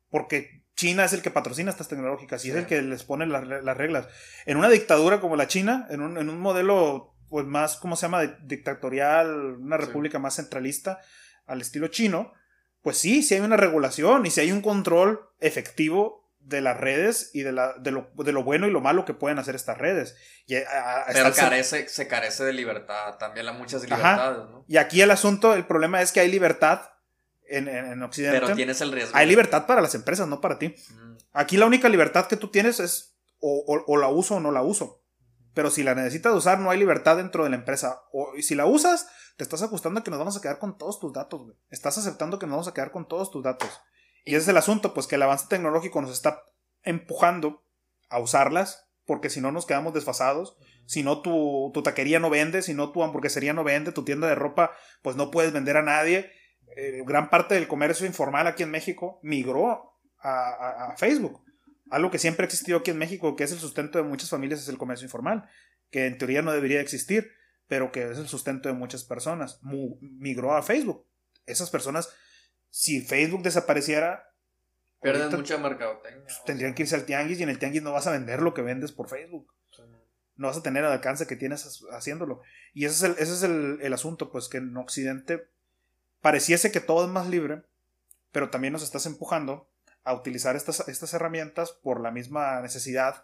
Porque 0.10 0.64
China 0.76 1.06
es 1.06 1.14
el 1.14 1.22
que 1.22 1.32
patrocina 1.32 1.72
estas 1.72 1.88
tecnológicas 1.88 2.44
y 2.44 2.48
sí. 2.48 2.52
es 2.52 2.58
el 2.58 2.66
que 2.66 2.82
les 2.82 3.04
pone 3.04 3.26
las, 3.28 3.46
las, 3.46 3.78
reglas. 3.78 4.08
En 4.46 4.58
una 4.58 4.70
dictadura 4.70 5.20
como 5.20 5.36
la 5.36 5.48
China, 5.48 5.88
en 5.90 6.02
un, 6.02 6.18
en 6.18 6.30
un 6.30 6.40
modelo 6.40 7.16
pues 7.30 7.46
más, 7.46 7.78
¿cómo 7.78 7.96
se 7.96 8.04
llama? 8.04 8.24
Dictatorial, 8.42 9.58
una 9.60 9.78
república 9.78 10.18
sí. 10.18 10.22
más 10.22 10.36
centralista 10.36 11.00
al 11.46 11.62
estilo 11.62 11.88
chino, 11.88 12.34
pues 12.82 12.98
sí, 12.98 13.24
sí 13.24 13.36
hay 13.36 13.42
una 13.42 13.58
regulación 13.58 14.26
y 14.26 14.32
sí 14.32 14.42
hay 14.42 14.52
un 14.52 14.62
control 14.62 15.22
efectivo 15.40 16.19
de 16.50 16.62
las 16.62 16.78
redes 16.78 17.30
y 17.34 17.44
de, 17.44 17.52
la, 17.52 17.74
de, 17.74 17.92
lo, 17.92 18.10
de 18.16 18.32
lo 18.32 18.44
bueno 18.44 18.68
y 18.68 18.72
lo 18.72 18.82
malo 18.82 19.06
que 19.06 19.14
pueden 19.14 19.40
hacer 19.40 19.56
estas 19.56 19.78
redes. 19.78 20.16
Y, 20.48 20.56
a, 20.56 21.04
a 21.04 21.06
Pero 21.14 21.32
carece, 21.34 21.88
se 21.88 22.08
carece 22.08 22.44
de 22.44 22.54
libertad, 22.54 23.18
también 23.18 23.48
hay 23.48 23.56
muchas 23.56 23.84
libertades, 23.84 24.50
¿no? 24.50 24.66
Y 24.68 24.78
aquí 24.78 25.02
el 25.02 25.12
asunto, 25.12 25.54
el 25.54 25.66
problema 25.66 26.02
es 26.02 26.12
que 26.12 26.20
hay 26.20 26.30
libertad 26.30 26.82
en, 27.48 27.68
en, 27.68 27.86
en, 27.92 28.04
Occidente. 28.04 28.42
Pero 28.42 28.56
tienes 28.56 28.82
el 28.82 28.92
riesgo. 28.92 29.16
Hay 29.16 29.28
libertad 29.28 29.68
para 29.68 29.82
las 29.82 29.94
empresas, 29.94 30.28
no 30.28 30.42
para 30.42 30.58
ti. 30.58 30.76
Mm. 30.90 31.18
Aquí 31.34 31.58
la 31.58 31.68
única 31.68 31.88
libertad 31.88 32.26
que 32.26 32.36
tú 32.36 32.50
tienes 32.50 32.80
es 32.80 33.16
o, 33.40 33.64
o, 33.68 33.84
o, 33.86 33.98
la 33.98 34.08
uso 34.10 34.36
o 34.36 34.40
no 34.40 34.52
la 34.52 34.64
uso. 34.64 35.04
Pero 35.54 35.70
si 35.70 35.84
la 35.84 35.96
necesitas 35.96 36.34
usar, 36.34 36.60
no 36.60 36.72
hay 36.72 36.80
libertad 36.80 37.18
dentro 37.18 37.44
de 37.44 37.52
la 37.52 37.58
empresa. 37.58 38.02
O 38.12 38.34
si 38.42 38.56
la 38.56 38.66
usas, 38.66 39.08
te 39.38 39.44
estás 39.44 39.62
ajustando 39.62 40.00
a 40.00 40.04
que 40.04 40.12
nos 40.12 40.20
vamos 40.20 40.38
a 40.38 40.42
quedar 40.42 40.58
con 40.58 40.78
todos 40.78 41.00
tus 41.00 41.14
datos, 41.14 41.44
güey. 41.44 41.56
Estás 41.70 41.98
aceptando 41.98 42.40
que 42.40 42.46
nos 42.46 42.54
vamos 42.54 42.68
a 42.68 42.74
quedar 42.74 42.92
con 42.92 43.08
todos 43.08 43.30
tus 43.30 43.44
datos. 43.44 43.70
Y 44.26 44.36
ese 44.36 44.44
es 44.44 44.48
el 44.50 44.58
asunto, 44.58 44.94
pues 44.94 45.08
que 45.08 45.16
el 45.16 45.22
avance 45.22 45.48
tecnológico 45.50 46.02
nos 46.02 46.12
está 46.12 46.44
empujando 46.84 47.66
a 48.10 48.20
usarlas, 48.20 48.88
porque 49.06 49.30
si 49.30 49.42
no 49.42 49.52
nos 49.52 49.66
quedamos 49.66 49.94
desfasados. 49.94 50.56
Si 50.86 51.04
no, 51.04 51.22
tu, 51.22 51.72
tu 51.74 51.84
taquería 51.84 52.20
no 52.20 52.30
vende, 52.30 52.62
si 52.62 52.74
no, 52.74 52.92
tu 52.92 53.04
hamburguesería 53.04 53.54
no 53.54 53.64
vende, 53.64 53.92
tu 53.92 54.04
tienda 54.04 54.28
de 54.28 54.36
ropa, 54.36 54.72
pues 55.02 55.16
no 55.16 55.32
puedes 55.32 55.54
vender 55.54 55.78
a 55.78 55.84
nadie. 55.84 56.32
Eh, 56.76 57.04
gran 57.06 57.30
parte 57.30 57.56
del 57.56 57.68
comercio 57.68 58.06
informal 58.06 58.48
aquí 58.48 58.64
en 58.64 58.72
México 58.72 59.20
migró 59.24 59.70
a, 59.70 59.82
a, 60.22 60.92
a, 60.92 60.98
Facebook. 60.98 61.44
Algo 61.90 62.12
que 62.12 62.20
siempre 62.20 62.44
ha 62.44 62.48
existido 62.48 62.80
aquí 62.80 62.92
en 62.92 62.98
México, 62.98 63.36
que 63.36 63.44
es 63.44 63.52
el 63.52 63.60
sustento 63.60 63.98
de 63.98 64.04
muchas 64.04 64.30
familias, 64.30 64.62
es 64.62 64.70
el 64.70 64.78
comercio 64.78 65.06
informal, 65.06 65.50
que 65.90 66.06
en 66.06 66.18
teoría 66.18 66.42
no 66.42 66.52
debería 66.52 66.82
existir, 66.82 67.32
pero 67.68 67.92
que 67.92 68.12
es 68.12 68.18
el 68.18 68.28
sustento 68.28 68.70
de 68.70 68.76
muchas 68.76 69.04
personas. 69.04 69.60
Migró 69.64 70.56
a 70.56 70.62
Facebook. 70.62 71.08
Esas 71.46 71.70
personas, 71.70 72.10
si 72.70 73.02
Facebook 73.02 73.44
desapareciera, 73.44 74.30
Pierden 75.02 75.32
mucha 75.32 75.58
mercadotecnia. 75.58 76.26
Tendrían 76.46 76.74
que 76.74 76.84
irse 76.84 76.96
al 76.96 77.06
tianguis 77.06 77.40
y 77.40 77.44
en 77.44 77.50
el 77.50 77.58
tianguis 77.58 77.82
no 77.82 77.94
vas 77.94 78.08
a 78.08 78.12
vender 78.12 78.42
lo 78.42 78.54
que 78.54 78.62
vendes 78.62 78.92
por 78.92 79.08
Facebook. 79.08 79.54
Sí. 79.72 79.84
No 80.36 80.48
vas 80.48 80.58
a 80.58 80.64
tener 80.64 80.84
el 80.84 80.92
alcance 80.92 81.26
que 81.26 81.38
tienes 81.38 81.84
haciéndolo. 81.92 82.42
Y 82.74 82.86
ese 82.86 82.96
es, 82.96 83.04
el, 83.04 83.12
ese 83.24 83.34
es 83.34 83.44
el, 83.44 83.80
el 83.82 83.94
asunto, 83.94 84.32
pues 84.32 84.50
que 84.50 84.58
en 84.58 84.76
Occidente 84.76 85.48
pareciese 86.22 86.72
que 86.72 86.82
todo 86.82 87.06
es 87.06 87.12
más 87.12 87.30
libre, 87.30 87.64
pero 88.32 88.50
también 88.50 88.74
nos 88.74 88.84
estás 88.84 89.06
empujando 89.06 89.70
a 90.04 90.14
utilizar 90.14 90.56
estas, 90.56 90.88
estas 90.88 91.14
herramientas 91.14 91.72
por 91.72 92.02
la 92.02 92.12
misma 92.12 92.62
necesidad 92.62 93.24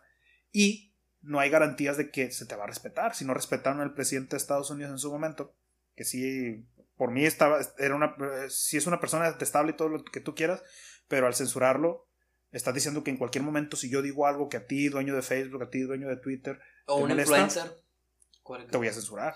y 0.51 0.93
no 1.21 1.39
hay 1.39 1.49
garantías 1.49 1.97
de 1.97 2.11
que 2.11 2.31
se 2.31 2.45
te 2.45 2.55
va 2.55 2.63
a 2.63 2.67
respetar. 2.67 3.15
Si 3.15 3.25
no 3.25 3.33
respetaron 3.33 3.81
al 3.81 3.93
presidente 3.93 4.31
de 4.31 4.37
Estados 4.37 4.69
Unidos 4.69 4.91
en 4.91 4.99
su 4.99 5.11
momento, 5.11 5.55
que 5.95 6.05
sí, 6.05 6.65
por 6.97 7.11
mí 7.11 7.25
estaba, 7.25 7.59
era 7.77 7.95
una, 7.95 8.15
si 8.49 8.77
es 8.77 8.87
una 8.87 8.99
persona 8.99 9.29
detestable 9.31 9.71
y 9.71 9.75
todo 9.75 9.89
lo 9.89 10.03
que 10.03 10.19
tú 10.19 10.35
quieras, 10.35 10.63
pero 11.07 11.27
al 11.27 11.35
censurarlo, 11.35 12.07
estás 12.51 12.73
diciendo 12.73 13.03
que 13.03 13.11
en 13.11 13.17
cualquier 13.17 13.43
momento 13.43 13.75
si 13.77 13.89
yo 13.89 14.01
digo 14.01 14.27
algo 14.27 14.49
que 14.49 14.57
a 14.57 14.65
ti, 14.65 14.87
dueño 14.89 15.15
de 15.15 15.21
Facebook, 15.21 15.63
a 15.63 15.69
ti, 15.69 15.81
dueño 15.81 16.07
de 16.07 16.17
Twitter, 16.17 16.59
o 16.87 16.97
un 16.97 17.09
molesta, 17.09 17.39
influencer, 17.39 17.85
te 18.69 18.77
voy 18.77 18.87
a 18.87 18.93
censurar. 18.93 19.35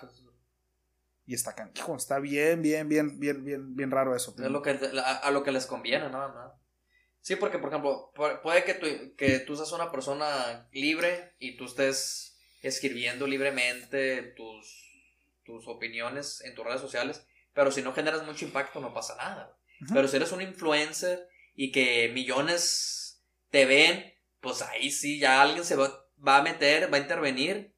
Y 1.26 1.34
está 1.34 1.54
canijo, 1.54 1.94
está 1.94 2.18
bien, 2.18 2.60
bien, 2.60 2.88
bien, 2.88 3.20
bien, 3.20 3.44
bien, 3.44 3.76
bien 3.76 3.90
raro 3.90 4.16
eso. 4.16 4.34
Es 4.36 4.50
lo 4.50 4.62
que, 4.62 4.70
a, 4.70 5.16
a 5.18 5.30
lo 5.30 5.44
que 5.44 5.52
les 5.52 5.66
conviene, 5.66 6.10
nada 6.10 6.28
más. 6.28 6.60
Sí, 7.20 7.36
porque, 7.36 7.58
por 7.58 7.68
ejemplo, 7.68 8.12
puede 8.42 8.64
que 8.64 8.74
tú, 8.74 8.86
que 9.16 9.40
tú 9.40 9.54
seas 9.54 9.72
una 9.72 9.92
persona 9.92 10.68
libre 10.72 11.34
y 11.38 11.56
tú 11.56 11.66
estés 11.66 12.38
escribiendo 12.62 13.26
libremente 13.26 14.22
tus, 14.36 14.90
tus 15.44 15.68
opiniones 15.68 16.40
en 16.44 16.54
tus 16.54 16.64
redes 16.64 16.80
sociales, 16.80 17.26
pero 17.52 17.70
si 17.70 17.82
no 17.82 17.92
generas 17.92 18.24
mucho 18.24 18.44
impacto 18.44 18.80
no 18.80 18.94
pasa 18.94 19.16
nada. 19.16 19.56
Uh 19.80 19.84
-huh. 19.84 19.94
Pero 19.94 20.08
si 20.08 20.16
eres 20.16 20.32
un 20.32 20.42
influencer 20.42 21.28
y 21.54 21.72
que 21.72 22.10
millones 22.12 23.22
te 23.50 23.66
ven, 23.66 24.14
pues 24.40 24.62
ahí 24.62 24.90
sí 24.90 25.18
ya 25.18 25.42
alguien 25.42 25.64
se 25.64 25.76
va, 25.76 26.04
va 26.26 26.38
a 26.38 26.42
meter, 26.42 26.92
va 26.92 26.96
a 26.96 27.00
intervenir 27.00 27.74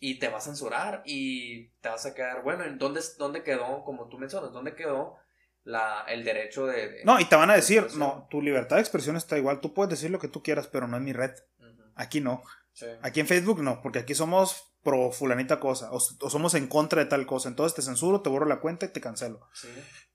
y 0.00 0.18
te 0.18 0.28
va 0.28 0.38
a 0.38 0.40
censurar 0.40 1.02
y 1.06 1.68
te 1.80 1.88
vas 1.88 2.04
a 2.06 2.14
quedar, 2.14 2.42
bueno, 2.42 2.64
¿dónde, 2.76 3.00
dónde 3.18 3.42
quedó, 3.44 3.84
como 3.84 4.08
tú 4.08 4.18
mencionas, 4.18 4.52
dónde 4.52 4.74
quedó 4.74 5.16
la, 5.64 6.04
el 6.08 6.24
derecho 6.24 6.66
de, 6.66 6.88
de, 6.88 7.04
No, 7.04 7.20
y 7.20 7.24
te 7.26 7.36
van 7.36 7.50
a 7.50 7.54
decir, 7.54 7.86
no, 7.94 8.26
tu 8.28 8.42
libertad 8.42 8.76
de 8.76 8.82
expresión 8.82 9.16
está 9.16 9.38
igual, 9.38 9.60
tú 9.60 9.72
puedes 9.72 9.90
decir 9.90 10.10
lo 10.10 10.18
que 10.18 10.28
tú 10.28 10.42
quieras, 10.42 10.66
pero 10.66 10.88
no 10.88 10.96
en 10.96 11.04
mi 11.04 11.12
red. 11.12 11.30
Uh 11.60 11.64
-huh. 11.64 11.92
Aquí 11.94 12.20
no. 12.20 12.42
Sí. 12.72 12.86
Aquí 13.02 13.20
en 13.20 13.28
Facebook 13.28 13.62
no, 13.62 13.80
porque 13.80 14.00
aquí 14.00 14.14
somos 14.14 14.71
pro 14.82 15.12
fulanita 15.12 15.60
cosa 15.60 15.90
o, 15.92 16.00
somos 16.00 16.54
en 16.54 16.66
contra 16.66 17.02
de 17.02 17.08
tal 17.08 17.26
cosa. 17.26 17.48
Entonces 17.48 17.74
te 17.74 17.82
censuro, 17.82 18.20
te 18.20 18.30
borro 18.30 18.46
la 18.46 18.60
cuenta 18.60 18.86
y 18.86 18.90
te 18.90 19.00
cancelo. 19.00 19.48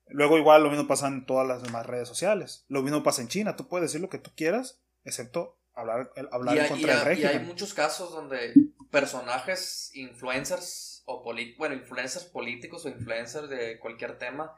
Luego 0.10 0.38
igual 0.38 0.64
lo 0.64 0.70
mismo 0.70 0.88
pasa 0.88 1.08
en 1.08 1.26
todas 1.26 1.48
las 1.48 1.64
demás 1.64 1.86
redes 1.86 2.08
sociales. 2.08 2.66
Lo 2.68 2.82
mismo 2.82 3.04
pasa 3.04 3.22
en 3.22 3.28
China. 3.28 3.56
Tú 3.56 3.68
puedes 3.68 3.90
decir 3.90 4.02
lo 4.02 4.10
que 4.10 4.20
tú 4.20 4.32
quieras, 4.36 4.80
excepto 5.04 5.58
hablar, 5.74 6.12
hablar 6.32 6.58
en 6.58 6.68
contra 6.68 6.96
del 6.96 7.06
régimen. 7.06 7.32
Y 7.32 7.38
hay 7.38 7.46
muchos 7.46 7.74
casos 7.74 8.12
donde 8.12 8.54
personajes, 8.90 9.92
influencers 9.96 11.04
o 11.06 11.24
bueno, 11.24 11.76
influencers 11.76 12.26
políticos 12.26 12.86
o 12.86 12.90
influencers 12.90 13.50
de 13.50 13.80
cualquier 13.80 14.18
tema 14.18 14.54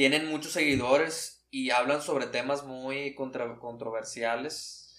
tienen 0.00 0.28
muchos 0.28 0.52
seguidores 0.52 1.44
y 1.50 1.70
hablan 1.70 2.00
sobre 2.00 2.26
temas 2.26 2.64
muy 2.64 3.14
controversiales 3.14 4.89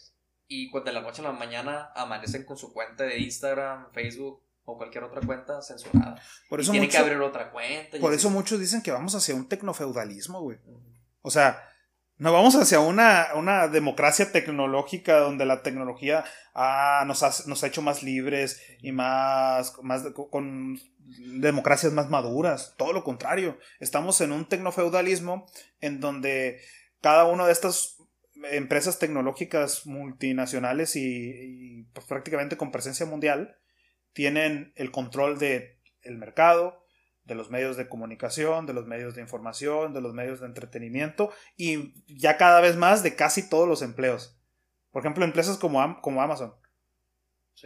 y 0.51 0.69
cuando 0.69 0.91
de 0.91 0.95
la 0.95 1.01
noche 1.01 1.21
a 1.21 1.25
la 1.25 1.31
mañana 1.31 1.91
amanecen 1.95 2.43
con 2.43 2.57
su 2.57 2.73
cuenta 2.73 3.05
de 3.05 3.19
Instagram, 3.19 3.89
Facebook 3.93 4.43
o 4.65 4.77
cualquier 4.77 5.05
otra 5.05 5.21
cuenta 5.21 5.61
censurada. 5.61 6.21
Por 6.49 6.59
eso 6.59 6.71
y 6.71 6.73
tienen 6.73 6.89
que 6.89 6.97
abrir 6.97 7.21
otra 7.21 7.51
cuenta. 7.51 7.97
Por 7.99 8.13
eso 8.13 8.29
muchos 8.29 8.59
dicen 8.59 8.81
que 8.81 8.91
vamos 8.91 9.15
hacia 9.15 9.33
un 9.33 9.47
tecnofeudalismo, 9.47 10.41
güey. 10.41 10.57
O 11.21 11.31
sea, 11.31 11.63
no 12.17 12.33
vamos 12.33 12.55
hacia 12.55 12.81
una, 12.81 13.29
una, 13.35 13.69
democracia 13.69 14.33
tecnológica 14.33 15.19
donde 15.19 15.45
la 15.45 15.63
tecnología 15.63 16.25
ah, 16.53 17.05
nos, 17.07 17.23
ha, 17.23 17.31
nos, 17.47 17.63
ha, 17.63 17.67
hecho 17.67 17.81
más 17.81 18.03
libres 18.03 18.61
y 18.81 18.91
más, 18.91 19.81
más 19.81 20.03
con 20.29 20.77
democracias 21.39 21.93
más 21.93 22.09
maduras. 22.09 22.73
Todo 22.75 22.91
lo 22.91 23.05
contrario. 23.05 23.57
Estamos 23.79 24.19
en 24.19 24.33
un 24.33 24.45
tecnofeudalismo 24.49 25.47
en 25.79 26.01
donde 26.01 26.59
cada 26.99 27.23
una 27.23 27.45
de 27.45 27.53
estas 27.53 28.01
empresas 28.51 28.99
tecnológicas 28.99 29.85
multinacionales 29.85 30.95
y, 30.95 31.87
pues, 31.93 32.05
prácticamente 32.05 32.57
con 32.57 32.71
presencia 32.71 33.05
mundial 33.05 33.57
tienen 34.13 34.73
el 34.75 34.91
control 34.91 35.39
de 35.39 35.79
el 36.01 36.17
mercado, 36.17 36.83
de 37.23 37.35
los 37.35 37.49
medios 37.49 37.77
de 37.77 37.87
comunicación, 37.87 38.65
de 38.65 38.73
los 38.73 38.87
medios 38.87 39.15
de 39.15 39.21
información, 39.21 39.93
de 39.93 40.01
los 40.01 40.13
medios 40.13 40.39
de 40.39 40.47
entretenimiento 40.47 41.31
y 41.55 41.93
ya 42.07 42.37
cada 42.37 42.61
vez 42.61 42.75
más 42.75 43.03
de 43.03 43.15
casi 43.15 43.47
todos 43.47 43.67
los 43.67 43.81
empleos. 43.81 44.39
Por 44.91 45.01
ejemplo, 45.01 45.23
empresas 45.23 45.57
como, 45.57 46.01
como 46.01 46.21
Amazon. 46.21 46.53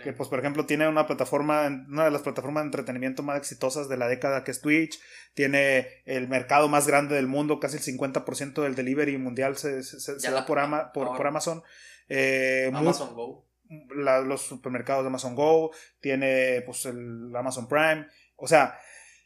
Que 0.04 0.12
pues 0.12 0.28
por 0.28 0.40
ejemplo 0.40 0.66
tiene 0.66 0.88
una 0.90 1.08
plataforma, 1.08 1.68
una 1.68 2.06
de 2.06 2.12
las 2.12 2.22
plataformas 2.22 2.64
de 2.64 2.68
entretenimiento 2.68 3.24
más 3.24 3.38
exitosas 3.38 3.88
de 3.88 3.96
la 3.96 4.08
década 4.08 4.44
que 4.44 4.52
es 4.52 4.60
Twitch, 4.60 5.00
tiene 5.34 5.88
el 6.06 6.28
mercado 6.28 6.68
más 6.68 6.86
grande 6.86 7.16
del 7.16 7.28
mundo, 7.28 7.60
casi 7.60 7.78
el 7.78 7.84
50% 7.84 8.62
del 8.62 8.76
delivery 8.76 9.18
mundial 9.18 9.56
se, 9.56 9.82
da 10.30 10.46
por, 10.46 10.60
por, 10.94 11.28
Amazon. 11.28 11.64
Eh, 12.10 12.70
Amazon 12.74 13.16
Go. 13.16 13.48
los 13.96 14.42
supermercados 14.42 15.04
de 15.04 15.08
Amazon 15.08 15.36
Go, 15.36 15.72
tiene 16.02 16.62
pues 16.66 16.86
el 16.86 17.34
Amazon 17.34 17.70
Prime, 17.70 18.08
o 18.36 18.48
sea, 18.48 18.78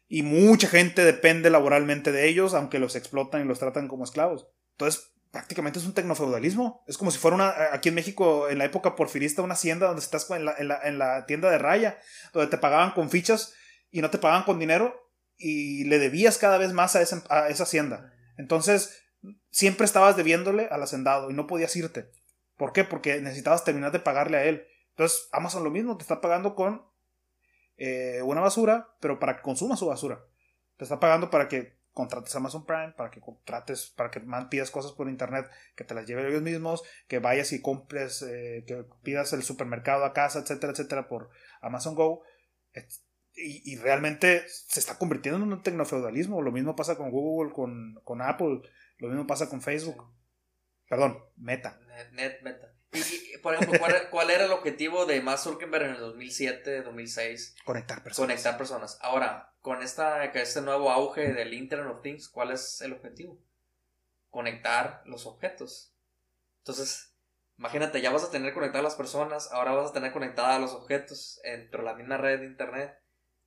y 0.07 0.23
mucha 0.23 0.67
gente 0.67 1.03
depende 1.03 1.49
laboralmente 1.49 2.11
de 2.11 2.27
ellos, 2.27 2.53
aunque 2.53 2.79
los 2.79 2.95
explotan 2.95 3.41
y 3.41 3.45
los 3.45 3.59
tratan 3.59 3.87
como 3.87 4.03
esclavos. 4.03 4.47
Entonces, 4.71 5.11
prácticamente 5.31 5.79
es 5.79 5.85
un 5.85 5.93
tecnofeudalismo. 5.93 6.83
Es 6.87 6.97
como 6.97 7.11
si 7.11 7.19
fuera 7.19 7.35
una, 7.35 7.53
aquí 7.71 7.89
en 7.89 7.95
México, 7.95 8.49
en 8.49 8.57
la 8.57 8.65
época 8.65 8.95
porfirista, 8.95 9.41
una 9.41 9.53
hacienda 9.53 9.87
donde 9.87 10.01
estás 10.01 10.29
en 10.31 10.45
la, 10.45 10.55
en 10.57 10.97
la, 10.99 11.25
tienda 11.25 11.49
de 11.49 11.57
raya, 11.57 11.99
donde 12.33 12.49
te 12.49 12.57
pagaban 12.57 12.91
con 12.91 13.09
fichas 13.09 13.53
y 13.91 14.01
no 14.01 14.09
te 14.09 14.17
pagaban 14.17 14.43
con 14.43 14.59
dinero 14.59 14.95
y 15.37 15.85
le 15.85 15.99
debías 15.99 16.37
cada 16.37 16.57
vez 16.57 16.73
más 16.73 16.95
a 16.95 17.01
esa, 17.01 17.23
a 17.29 17.49
esa 17.49 17.63
hacienda. 17.63 18.13
Entonces, 18.37 19.01
siempre 19.51 19.85
estabas 19.85 20.17
debiéndole 20.17 20.67
al 20.71 20.83
hacendado 20.83 21.29
y 21.29 21.33
no 21.33 21.47
podías 21.47 21.75
irte. 21.75 22.09
¿Por 22.57 22.73
qué? 22.73 22.83
Porque 22.83 23.21
necesitabas 23.21 23.63
terminar 23.63 23.91
de 23.91 23.99
pagarle 23.99 24.37
a 24.37 24.43
él. 24.43 24.65
Entonces, 24.91 25.29
Amazon 25.31 25.63
lo 25.63 25.71
mismo, 25.71 25.95
te 25.97 26.03
está 26.03 26.19
pagando 26.19 26.55
con 26.55 26.85
eh, 27.77 28.21
una 28.23 28.41
basura, 28.41 28.89
pero 28.99 29.19
para 29.19 29.37
que 29.37 29.41
consuma 29.41 29.77
su 29.77 29.85
basura. 29.85 30.19
Te 30.75 30.83
está 30.83 30.99
pagando 30.99 31.29
para 31.29 31.47
que 31.47 31.78
contrates 31.99 32.33
Amazon 32.35 32.65
Prime, 32.65 32.93
para 32.95 33.11
que 33.11 33.19
contrates, 33.19 33.89
para 33.89 34.09
que 34.09 34.21
pidas 34.49 34.71
cosas 34.71 34.93
por 34.93 35.09
internet, 35.09 35.49
que 35.75 35.83
te 35.83 35.93
las 35.93 36.05
lleven 36.05 36.25
ellos 36.25 36.41
mismos, 36.41 36.83
que 37.09 37.19
vayas 37.19 37.51
y 37.51 37.61
compres, 37.61 38.21
eh, 38.21 38.63
que 38.65 38.85
pidas 39.03 39.33
el 39.33 39.43
supermercado 39.43 40.05
a 40.05 40.13
casa, 40.13 40.39
etcétera, 40.39 40.71
etcétera, 40.71 41.09
por 41.09 41.29
Amazon 41.61 41.95
Go. 41.95 42.23
Y, 43.35 43.75
realmente 43.77 44.43
se 44.47 44.79
está 44.79 44.97
convirtiendo 44.97 45.43
en 45.43 45.51
un 45.51 45.61
tecnofeudalismo. 45.61 46.41
Lo 46.41 46.51
mismo 46.51 46.75
pasa 46.75 46.95
con 46.95 47.11
Google, 47.11 47.53
con, 47.53 47.99
con 48.03 48.21
Apple, 48.21 48.61
lo 48.97 49.07
mismo 49.09 49.27
pasa 49.27 49.49
con 49.49 49.61
Facebook. 49.61 50.09
Perdón, 50.87 51.19
Meta. 51.35 51.79
Net, 52.13 52.41
Meta. 52.41 52.73
Y, 52.93 53.37
por 53.39 53.55
ejemplo, 53.55 53.79
¿cuál, 54.11 54.29
era 54.29 54.45
el 54.45 54.51
objetivo 54.51 55.05
de 55.05 55.21
Mark 55.21 55.39
Zuckerberg 55.39 55.83
en 55.83 55.91
el 55.95 55.99
2007, 55.99 56.81
2006? 56.83 57.55
Conectar 57.65 58.03
personas. 58.03 58.27
Conectar 58.27 58.57
personas. 58.57 58.97
Ahora, 59.01 59.48
con 59.69 59.83
esta, 59.83 60.25
este 60.25 60.61
nuevo 60.61 60.89
auge 60.89 61.31
del 61.31 61.53
Internet 61.53 61.93
of 61.93 62.01
Things, 62.01 62.27
¿cuál 62.27 62.49
es 62.49 62.81
el 62.81 62.91
objetivo? 62.91 63.37
Conectar 64.31 65.03
los 65.05 65.27
objetos. 65.27 65.93
Entonces, 66.61 67.13
imagínate, 67.55 68.01
ya 68.01 68.09
vas 68.09 68.23
a 68.23 68.31
tener 68.31 68.51
conectadas 68.55 68.83
las 68.83 68.95
personas, 68.95 69.51
ahora 69.51 69.73
vas 69.73 69.91
a 69.91 69.93
tener 69.93 70.11
conectadas 70.11 70.59
los 70.59 70.71
objetos 70.71 71.39
entre 71.43 71.83
la 71.83 71.93
misma 71.93 72.17
red 72.17 72.39
de 72.39 72.47
Internet. 72.47 72.97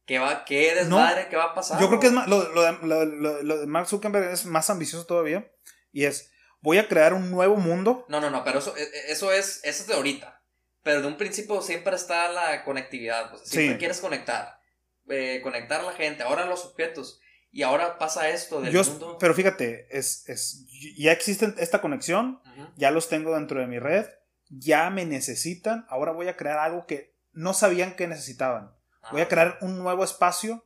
¿Qué, 0.07 0.21
va, 0.21 0.45
qué 0.45 0.73
desmadre, 0.77 1.27
qué 1.29 1.35
va 1.35 1.47
a 1.47 1.55
pasar? 1.55 1.81
Yo 1.81 1.89
creo 1.89 1.99
que 1.99 2.07
es 2.07 2.13
más, 2.13 2.29
lo, 2.29 2.49
lo 2.53 3.59
de 3.59 3.67
Mark 3.67 3.89
Zuckerberg 3.89 4.31
es 4.31 4.47
más 4.47 4.71
ambicioso 4.71 5.05
todavía. 5.05 5.51
Y 5.91 6.05
es, 6.05 6.31
voy 6.61 6.79
a 6.79 6.87
crear 6.87 7.15
un 7.15 7.33
nuevo 7.33 7.57
mundo. 7.57 8.07
No, 8.09 8.21
no, 8.21 8.31
no, 8.31 8.45
pero 8.45 8.61
eso, 8.61 8.77
e, 8.77 8.83
e, 8.85 9.11
eso, 9.11 9.33
es, 9.33 9.59
eso 9.65 9.83
es 9.83 9.87
de 9.89 9.95
ahorita. 9.95 10.41
Pero 10.85 11.01
de 11.01 11.09
un 11.09 11.17
principio 11.17 11.61
siempre 11.63 11.97
está 11.97 12.31
la 12.31 12.63
conectividad. 12.63 13.29
Pues, 13.31 13.43
siempre 13.43 13.77
quieres 13.77 14.01
conectar. 14.01 14.62
Eh, 15.09 15.41
conectar 15.43 15.81
a 15.81 15.85
la 15.85 15.93
gente, 15.93 16.23
ahora 16.23 16.47
los 16.47 16.65
objetos. 16.65 17.21
Y 17.51 17.63
ahora 17.63 17.99
pasa 17.99 18.31
esto 18.31 18.61
del 18.61 18.73
mundo. 18.73 19.19
Pero 19.19 19.35
fíjate, 19.35 19.87
es, 19.91 20.27
es, 20.29 20.67
ya 20.97 21.13
existe 21.13 21.53
esta 21.59 21.83
conexión, 21.83 22.41
ya 22.77 22.91
los 22.91 23.09
tengo 23.09 23.35
dentro 23.35 23.61
de 23.61 23.67
mi 23.67 23.79
red, 23.79 24.07
ya 24.49 24.89
me 24.89 25.05
necesitan, 25.05 25.85
ahora 25.91 26.13
voy 26.13 26.29
a 26.29 26.37
crear 26.37 26.59
algo 26.59 26.87
que 26.87 27.15
no 27.33 27.53
sabían 27.53 27.95
que 27.95 28.07
necesitaban. 28.07 28.75
Voy 29.11 29.21
a 29.21 29.25
ah. 29.25 29.29
crear 29.29 29.59
un 29.61 29.79
nuevo 29.79 30.03
espacio 30.03 30.65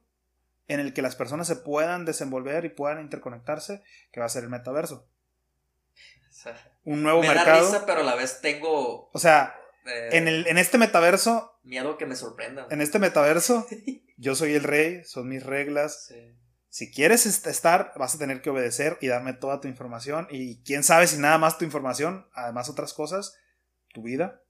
en 0.68 0.78
el 0.78 0.92
que 0.92 1.02
las 1.02 1.16
personas 1.16 1.48
se 1.48 1.56
puedan 1.56 2.04
desenvolver 2.04 2.64
y 2.64 2.68
puedan 2.68 3.00
interconectarse, 3.00 3.82
que 4.12 4.20
va 4.20 4.26
a 4.26 4.30
ser 4.30 4.44
el 4.44 4.50
metaverso 4.50 5.08
un 6.84 7.02
nuevo 7.02 7.20
me 7.20 7.28
mercado. 7.28 7.64
Da 7.64 7.72
risa, 7.72 7.86
pero 7.86 8.00
a 8.00 8.04
la 8.04 8.14
vez 8.14 8.40
tengo. 8.40 9.10
O 9.12 9.18
sea, 9.18 9.58
eh, 9.86 10.08
en, 10.12 10.28
el, 10.28 10.46
en 10.46 10.58
este 10.58 10.78
metaverso. 10.78 11.58
Miedo 11.62 11.96
que 11.98 12.06
me 12.06 12.16
sorprenda. 12.16 12.66
En 12.70 12.80
este 12.80 12.98
metaverso, 12.98 13.66
yo 14.16 14.34
soy 14.34 14.54
el 14.54 14.62
rey, 14.62 15.04
son 15.04 15.28
mis 15.28 15.44
reglas. 15.44 16.12
Si 16.68 16.90
quieres 16.90 17.24
estar, 17.26 17.92
vas 17.96 18.14
a 18.14 18.18
tener 18.18 18.42
que 18.42 18.50
obedecer 18.50 18.98
y 19.00 19.06
darme 19.06 19.32
toda 19.32 19.60
tu 19.60 19.68
información. 19.68 20.26
Y 20.30 20.62
quién 20.62 20.82
sabe 20.84 21.06
si 21.06 21.18
nada 21.18 21.38
más 21.38 21.58
tu 21.58 21.64
información, 21.64 22.28
además 22.34 22.68
otras 22.68 22.92
cosas, 22.92 23.36
tu 23.94 24.02
vida. 24.02 24.42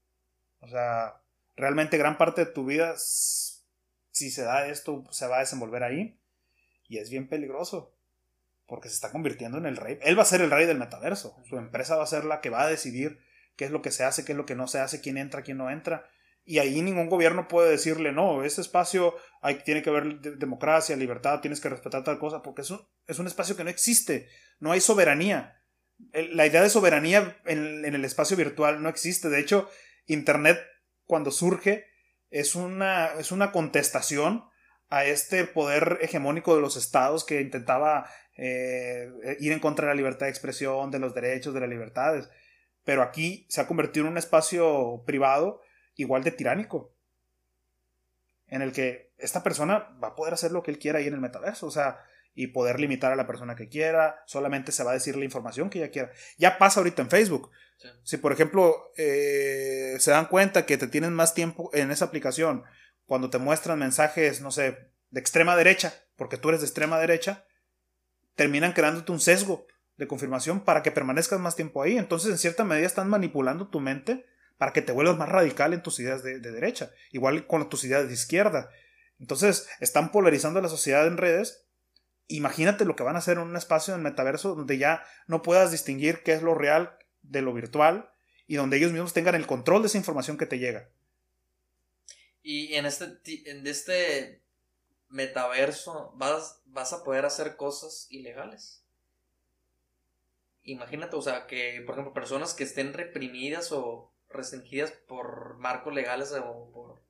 O 0.59 0.67
sea, 0.67 1.21
realmente 1.55 1.97
gran 1.97 2.17
parte 2.17 2.45
de 2.45 2.51
tu 2.51 2.65
vida, 2.65 2.95
si 2.97 4.31
se 4.31 4.43
da 4.43 4.67
esto, 4.67 5.05
se 5.11 5.27
va 5.27 5.37
a 5.37 5.41
desenvolver 5.41 5.83
ahí. 5.83 6.19
Y 6.89 6.97
es 6.97 7.09
bien 7.09 7.27
peligroso 7.27 7.93
porque 8.67 8.89
se 8.89 8.95
está 8.95 9.11
convirtiendo 9.11 9.57
en 9.57 9.65
el 9.65 9.77
rey. 9.77 9.97
Él 10.01 10.17
va 10.17 10.23
a 10.23 10.25
ser 10.25 10.41
el 10.41 10.51
rey 10.51 10.65
del 10.65 10.77
metaverso. 10.77 11.37
Su 11.45 11.57
empresa 11.57 11.95
va 11.95 12.03
a 12.03 12.07
ser 12.07 12.25
la 12.25 12.41
que 12.41 12.49
va 12.49 12.63
a 12.63 12.67
decidir 12.67 13.19
qué 13.57 13.65
es 13.65 13.71
lo 13.71 13.81
que 13.81 13.91
se 13.91 14.05
hace, 14.05 14.23
qué 14.23 14.31
es 14.31 14.37
lo 14.37 14.45
que 14.45 14.55
no 14.55 14.67
se 14.67 14.79
hace, 14.79 15.01
quién 15.01 15.17
entra, 15.17 15.41
quién 15.41 15.57
no 15.57 15.69
entra. 15.69 16.09
Y 16.45 16.59
ahí 16.59 16.81
ningún 16.81 17.09
gobierno 17.09 17.49
puede 17.49 17.69
decirle, 17.69 18.13
no, 18.13 18.45
ese 18.45 18.61
espacio 18.61 19.15
tiene 19.65 19.81
que 19.81 19.89
haber 19.89 20.21
democracia, 20.21 20.95
libertad, 20.95 21.41
tienes 21.41 21.59
que 21.59 21.67
respetar 21.67 22.05
tal 22.05 22.19
cosa, 22.19 22.41
porque 22.41 22.61
es 22.61 22.71
un, 22.71 22.79
es 23.05 23.19
un 23.19 23.27
espacio 23.27 23.57
que 23.57 23.65
no 23.65 23.69
existe, 23.69 24.29
no 24.59 24.71
hay 24.71 24.79
soberanía. 24.79 25.61
La 26.13 26.45
idea 26.45 26.61
de 26.61 26.69
soberanía 26.69 27.37
en, 27.45 27.83
en 27.83 27.95
el 27.95 28.05
espacio 28.05 28.37
virtual 28.37 28.81
no 28.81 28.87
existe. 28.87 29.29
De 29.29 29.39
hecho, 29.39 29.69
Internet, 30.05 30.59
cuando 31.05 31.31
surge, 31.31 31.85
es 32.29 32.55
una, 32.55 33.07
es 33.19 33.31
una 33.31 33.51
contestación 33.51 34.45
a 34.89 35.05
este 35.05 35.45
poder 35.45 35.99
hegemónico 36.01 36.55
de 36.55 36.61
los 36.61 36.77
estados 36.77 37.25
que 37.25 37.41
intentaba 37.41 38.09
eh, 38.35 39.09
ir 39.39 39.51
en 39.51 39.59
contra 39.59 39.87
de 39.87 39.93
la 39.93 39.97
libertad 39.97 40.27
de 40.27 40.31
expresión, 40.31 40.91
de 40.91 40.99
los 40.99 41.13
derechos, 41.13 41.53
de 41.53 41.59
las 41.59 41.69
libertades. 41.69 42.29
Pero 42.87 43.03
aquí 43.03 43.45
se 43.49 43.59
ha 43.59 43.67
convertido 43.67 44.05
en 44.05 44.13
un 44.13 44.17
espacio 44.17 45.03
privado 45.05 45.61
igual 45.97 46.23
de 46.23 46.31
tiránico, 46.31 46.95
en 48.47 48.61
el 48.61 48.71
que 48.71 49.11
esta 49.17 49.43
persona 49.43 49.97
va 50.01 50.07
a 50.07 50.15
poder 50.15 50.33
hacer 50.33 50.53
lo 50.53 50.63
que 50.63 50.71
él 50.71 50.79
quiera 50.79 50.99
ahí 50.99 51.07
en 51.07 51.13
el 51.13 51.19
metaverso, 51.19 51.67
o 51.67 51.71
sea, 51.71 51.99
y 52.33 52.47
poder 52.47 52.79
limitar 52.79 53.11
a 53.11 53.17
la 53.17 53.27
persona 53.27 53.57
que 53.57 53.67
quiera, 53.67 54.23
solamente 54.25 54.71
se 54.71 54.85
va 54.85 54.91
a 54.91 54.93
decir 54.93 55.17
la 55.17 55.25
información 55.25 55.69
que 55.69 55.79
ella 55.79 55.91
quiera. 55.91 56.11
Ya 56.37 56.57
pasa 56.57 56.79
ahorita 56.79 57.01
en 57.01 57.09
Facebook. 57.09 57.51
Si, 58.03 58.15
por 58.15 58.31
ejemplo, 58.31 58.93
eh, 58.95 59.97
se 59.99 60.11
dan 60.11 60.27
cuenta 60.27 60.65
que 60.65 60.77
te 60.77 60.87
tienen 60.87 61.13
más 61.13 61.33
tiempo 61.33 61.69
en 61.73 61.91
esa 61.91 62.05
aplicación, 62.05 62.63
cuando 63.05 63.29
te 63.29 63.37
muestran 63.37 63.79
mensajes, 63.79 64.39
no 64.39 64.49
sé, 64.49 64.91
de 65.09 65.19
extrema 65.19 65.57
derecha, 65.57 65.93
porque 66.15 66.37
tú 66.37 66.47
eres 66.47 66.61
de 66.61 66.67
extrema 66.67 66.97
derecha, 66.99 67.45
terminan 68.35 68.71
creándote 68.71 69.11
un 69.11 69.19
sesgo 69.19 69.67
de 69.97 70.07
confirmación 70.07 70.61
para 70.61 70.83
que 70.83 70.91
permanezcas 70.91 71.39
más 71.39 71.55
tiempo 71.55 71.81
ahí. 71.81 71.97
Entonces, 71.97 72.31
en 72.31 72.37
cierta 72.37 72.63
medida, 72.63 72.85
están 72.85 73.09
manipulando 73.09 73.67
tu 73.67 73.79
mente 73.79 74.25
para 74.57 74.73
que 74.73 74.81
te 74.81 74.91
vuelvas 74.91 75.17
más 75.17 75.29
radical 75.29 75.73
en 75.73 75.83
tus 75.83 75.99
ideas 75.99 76.23
de, 76.23 76.39
de 76.39 76.51
derecha, 76.51 76.91
igual 77.11 77.45
con 77.47 77.67
tus 77.69 77.83
ideas 77.83 78.07
de 78.07 78.13
izquierda. 78.13 78.69
Entonces, 79.19 79.67
están 79.79 80.11
polarizando 80.11 80.61
la 80.61 80.69
sociedad 80.69 81.05
en 81.07 81.17
redes. 81.17 81.65
Imagínate 82.27 82.85
lo 82.85 82.95
que 82.95 83.03
van 83.03 83.15
a 83.15 83.19
hacer 83.19 83.37
en 83.37 83.43
un 83.43 83.55
espacio 83.55 83.95
en 83.95 84.03
metaverso 84.03 84.55
donde 84.55 84.77
ya 84.77 85.03
no 85.27 85.41
puedas 85.41 85.71
distinguir 85.71 86.23
qué 86.23 86.33
es 86.33 86.41
lo 86.41 86.55
real 86.55 86.97
de 87.21 87.41
lo 87.41 87.53
virtual 87.53 88.11
y 88.47 88.55
donde 88.55 88.77
ellos 88.77 88.91
mismos 88.91 89.13
tengan 89.13 89.35
el 89.35 89.47
control 89.47 89.81
de 89.81 89.87
esa 89.87 89.97
información 89.97 90.37
que 90.37 90.45
te 90.45 90.59
llega. 90.59 90.89
Y 92.41 92.75
en 92.75 92.85
este, 92.85 93.05
en 93.45 93.65
este 93.67 94.41
metaverso 95.09 96.13
vas, 96.15 96.61
vas 96.65 96.93
a 96.93 97.03
poder 97.03 97.25
hacer 97.25 97.57
cosas 97.57 98.07
ilegales. 98.09 98.83
Imagínate, 100.67 101.15
o 101.15 101.21
sea, 101.21 101.47
que, 101.47 101.81
por 101.85 101.95
ejemplo, 101.95 102.13
personas 102.13 102.53
que 102.53 102.65
estén 102.65 102.91
reprimidas 102.91 103.71
o 103.71 104.13
restringidas 104.29 104.91
por 105.07 105.57
marcos 105.59 105.93
legales 105.93 106.33
o 106.33 106.69
por, 106.73 107.01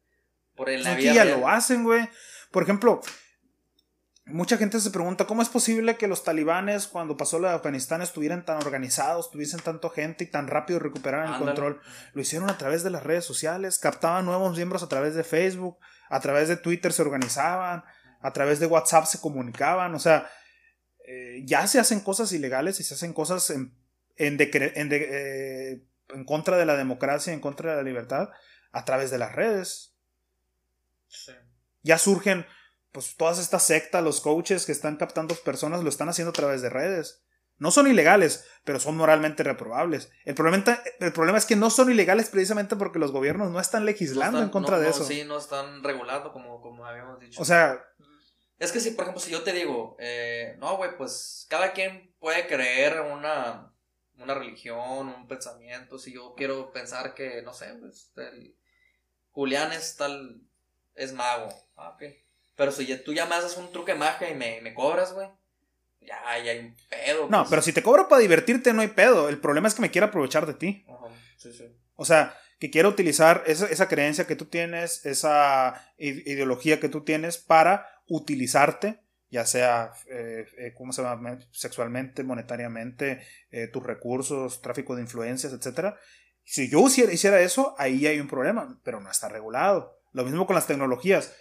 por 0.56 0.70
el 0.70 0.84
vida. 0.96 1.14
ya 1.14 1.26
lo 1.26 1.48
hacen, 1.48 1.84
güey. 1.84 2.08
Por 2.52 2.62
ejemplo, 2.62 3.02
mucha 4.28 4.58
gente 4.58 4.80
se 4.80 4.92
pregunta 4.92 5.26
cómo 5.26 5.42
es 5.42 5.50
posible 5.50 5.98
que 5.98 6.08
los 6.08 6.24
talibanes 6.24 6.86
cuando 6.86 7.18
pasó 7.18 7.40
la 7.40 7.50
de 7.50 7.56
Afganistán 7.56 8.04
estuvieran 8.04 8.46
tan 8.46 8.58
organizados, 8.58 9.32
tuviesen 9.32 9.60
tanto 9.62 9.90
gente 9.90 10.26
y 10.26 10.28
tan 10.28 10.46
rápido 10.46 10.78
recuperaran 10.78 11.34
el 11.34 11.40
control. 11.40 11.82
Lo 12.14 12.22
hicieron 12.22 12.52
a 12.52 12.60
través 12.60 12.84
de 12.84 12.92
las 12.92 13.04
redes 13.04 13.26
sociales, 13.26 13.80
captaban 13.80 14.24
nuevos 14.24 14.56
miembros 14.56 14.84
a 14.84 14.88
través 14.88 15.16
de 15.16 15.24
Facebook, 15.24 15.80
a 16.10 16.20
través 16.20 16.48
de 16.48 16.58
Twitter 16.58 16.94
se 16.94 17.02
organizaban, 17.02 17.84
a 18.22 18.34
través 18.34 18.60
de 18.60 18.68
WhatsApp 18.68 19.06
se 19.06 19.20
comunicaban, 19.20 19.96
o 19.96 20.00
sea, 20.00 20.30
eh, 21.10 21.44
ya 21.46 21.66
se 21.68 21.80
hacen 21.80 22.02
cosas 22.02 22.34
ilegales 22.34 22.82
y 22.82 22.84
se 22.84 22.94
hacen 22.94 23.14
cosas 23.14 23.50
en, 23.50 23.74
en, 24.18 24.38
eh, 24.42 25.82
en, 26.10 26.26
contra 26.26 26.58
de 26.58 26.66
la 26.66 26.76
democracia, 26.76 27.32
en 27.32 27.40
contra 27.40 27.72
de 27.72 27.78
la 27.78 27.84
libertad, 27.84 28.30
a 28.74 28.84
través 28.84 29.10
de 29.10 29.18
las 29.18 29.34
redes. 29.34 29.96
Ya 31.82 31.98
surgen, 31.98 32.46
pues 32.92 33.16
todas 33.16 33.40
estas 33.40 33.64
sectas, 33.64 34.04
los 34.04 34.20
coaches 34.20 34.66
que 34.66 34.74
están 34.74 34.98
captando 34.98 35.34
personas 35.36 35.82
lo 35.82 35.88
están 35.88 36.10
haciendo 36.10 36.32
a 36.32 36.34
través 36.34 36.62
de 36.62 36.70
redes. 36.70 37.24
No 37.58 37.72
son 37.72 37.88
ilegales, 37.88 38.46
pero 38.66 38.82
son 38.82 38.98
moralmente 38.98 39.44
reprobables. 39.44 40.12
El 40.26 40.36
problema, 40.36 40.78
el 41.00 41.14
problema 41.14 41.38
es 41.38 41.46
que 41.46 41.56
no 41.56 41.70
son 41.70 41.90
ilegales 41.90 42.30
precisamente 42.30 42.76
porque 42.76 43.00
los 43.00 43.14
gobiernos 43.14 43.50
no 43.50 43.62
están 43.62 43.86
legislando 43.86 44.44
en 44.44 44.50
contra 44.50 44.78
de 44.78 44.90
eso. 44.90 45.06
Sí, 45.06 45.24
no 45.24 45.38
están 45.38 45.84
regulando 45.86 46.34
como, 46.34 46.60
como 46.60 46.86
habíamos 46.86 47.18
dicho. 47.18 47.42
O 47.42 47.46
sea, 47.46 47.82
es 48.60 48.72
que 48.72 48.80
si, 48.80 48.92
por 48.92 49.04
ejemplo, 49.04 49.22
si 49.22 49.32
yo 49.32 49.44
te 49.44 49.54
digo, 49.54 49.96
eh, 50.00 50.56
no, 50.60 50.78
güey, 50.78 50.98
pues 50.98 51.46
cada 51.50 51.74
quien 51.74 52.14
puede 52.20 52.48
creer 52.48 53.02
una, 53.02 53.72
una 54.18 54.34
religión, 54.34 55.10
un 55.10 55.28
pensamiento. 55.28 56.00
Si 56.00 56.14
yo 56.14 56.34
quiero 56.36 56.72
pensar 56.72 57.14
que, 57.14 57.42
no 57.44 57.54
sé, 57.54 57.74
pues, 57.76 58.14
Julián 59.32 59.72
es 59.72 59.96
tal, 59.96 60.42
es 60.96 61.14
mago. 61.14 61.50
Ah, 61.76 61.90
ok. 61.90 62.04
Pero 62.56 62.72
si 62.72 62.98
tú 63.04 63.14
ya 63.14 63.28
me 63.28 63.36
haces 63.36 63.58
un 63.58 63.72
truque 63.72 63.94
de 63.94 64.00
magia 64.00 64.32
y 64.32 64.36
me, 64.36 64.60
me 64.62 64.74
cobras, 64.74 65.14
güey, 65.14 65.30
ya, 66.02 66.18
ya 66.44 66.52
hay 66.52 66.60
un 66.60 66.76
pedo. 66.90 67.28
No, 67.30 67.40
pues. 67.40 67.50
pero 67.52 67.62
si 67.62 67.74
te 67.74 67.84
cobro 67.84 68.08
para 68.08 68.22
divertirte, 68.22 68.74
no 68.74 68.82
hay 68.82 68.88
pedo. 68.88 69.30
El 69.30 69.40
problema 69.40 69.68
es 69.68 69.76
que 69.76 69.82
me 69.82 69.92
quiero 69.92 70.08
aprovechar 70.08 70.48
de 70.48 70.56
ti. 70.56 70.86
Ajá, 70.88 71.14
sí, 71.38 71.54
sí. 71.54 71.66
O 71.96 72.06
sea, 72.06 72.36
que 72.58 72.72
quiero 72.72 72.90
utilizar 72.90 73.44
esa, 73.46 73.68
esa 73.68 73.88
creencia 73.88 74.26
que 74.26 74.36
tú 74.36 74.46
tienes, 74.46 75.06
esa 75.06 75.94
ideología 75.98 76.80
que 76.80 76.90
tú 76.90 77.04
tienes 77.04 77.38
para 77.38 77.97
utilizarte, 78.08 79.02
ya 79.30 79.46
sea, 79.46 79.92
eh, 80.10 80.46
eh, 80.58 80.74
¿cómo 80.76 80.94
se 80.94 81.02
llama? 81.02 81.40
Sexualmente, 81.52 82.24
monetariamente, 82.24 83.22
eh, 83.52 83.68
tus 83.68 83.84
recursos, 83.84 84.62
tráfico 84.62 84.96
de 84.96 85.02
influencias, 85.02 85.54
etc. 85.54 85.96
Si 86.44 86.70
yo 86.70 86.86
hiciera, 86.88 87.42
eso, 87.42 87.76
ahí 87.78 88.08
hay 88.08 88.20
un 88.20 88.28
problema, 88.28 88.80
pero 88.84 89.02
no 89.02 89.12
está 89.12 89.28
regulado. 89.28 90.00
Lo 90.14 90.24
mismo 90.24 90.48
con 90.48 90.56
las 90.56 90.68
tecnologías. 90.68 91.36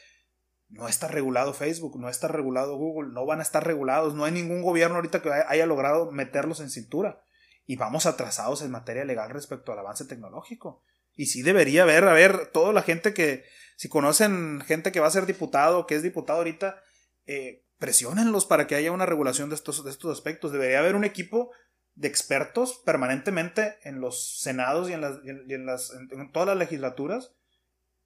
No 0.68 0.88
está 0.88 1.06
regulado 1.06 1.54
Facebook, 1.54 1.96
no 2.00 2.08
está 2.08 2.26
regulado 2.26 2.76
Google, 2.76 3.12
no 3.12 3.24
van 3.24 3.38
a 3.38 3.44
estar 3.44 3.64
regulados. 3.64 4.14
No 4.14 4.24
hay 4.24 4.32
ningún 4.32 4.62
gobierno 4.62 4.96
ahorita 4.96 5.22
que 5.22 5.30
haya 5.30 5.64
logrado 5.64 6.10
meterlos 6.10 6.58
en 6.58 6.70
cintura. 6.70 7.22
Y 7.66 7.76
vamos 7.76 8.04
atrasados 8.06 8.62
en 8.62 8.72
materia 8.72 9.04
legal 9.04 9.30
respecto 9.30 9.70
al 9.70 9.78
avance 9.78 10.04
tecnológico. 10.06 10.82
Y 11.14 11.26
sí 11.26 11.42
debería 11.42 11.84
haber, 11.84 12.04
a 12.04 12.12
ver, 12.12 12.48
toda 12.48 12.72
la 12.72 12.82
gente 12.82 13.14
que, 13.14 13.44
si 13.76 13.88
conocen 13.88 14.60
gente 14.62 14.90
que 14.90 15.00
va 15.00 15.06
a 15.06 15.12
ser 15.12 15.26
diputado, 15.26 15.86
que 15.86 15.94
es 15.94 16.02
diputado 16.02 16.40
ahorita, 16.40 16.82
eh, 17.26 17.62
presionenlos 17.78 18.46
para 18.46 18.66
que 18.66 18.74
haya 18.74 18.90
una 18.90 19.06
regulación 19.06 19.50
de 19.50 19.54
estos, 19.54 19.84
de 19.84 19.90
estos 19.90 20.10
aspectos. 20.10 20.50
Debería 20.50 20.80
haber 20.80 20.96
un 20.96 21.04
equipo 21.04 21.52
de 21.94 22.08
expertos 22.08 22.82
permanentemente 22.84 23.76
en 23.82 24.00
los 24.00 24.40
senados 24.40 24.88
y 24.90 24.94
en, 24.94 25.00
las, 25.02 25.18
en, 25.24 25.66
las, 25.66 25.92
en 25.92 26.32
todas 26.32 26.48
las 26.48 26.58
legislaturas, 26.58 27.32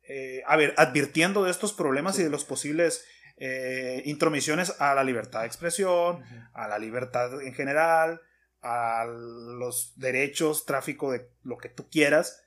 eh, 0.08 0.42
a 0.46 0.56
ver, 0.56 0.74
advirtiendo 0.76 1.44
de 1.44 1.50
estos 1.50 1.72
problemas 1.72 2.18
y 2.18 2.22
de 2.24 2.30
los 2.30 2.44
posibles 2.44 3.04
eh, 3.36 4.02
intromisiones 4.06 4.80
a 4.80 4.94
la 4.94 5.04
libertad 5.04 5.40
de 5.40 5.46
expresión, 5.46 6.22
a 6.52 6.68
la 6.68 6.78
libertad 6.78 7.40
en 7.42 7.54
general, 7.54 8.20
a 8.60 9.04
los 9.06 9.94
derechos, 9.96 10.66
tráfico 10.66 11.12
de 11.12 11.30
lo 11.42 11.58
que 11.58 11.68
tú 11.68 11.88
quieras, 11.88 12.42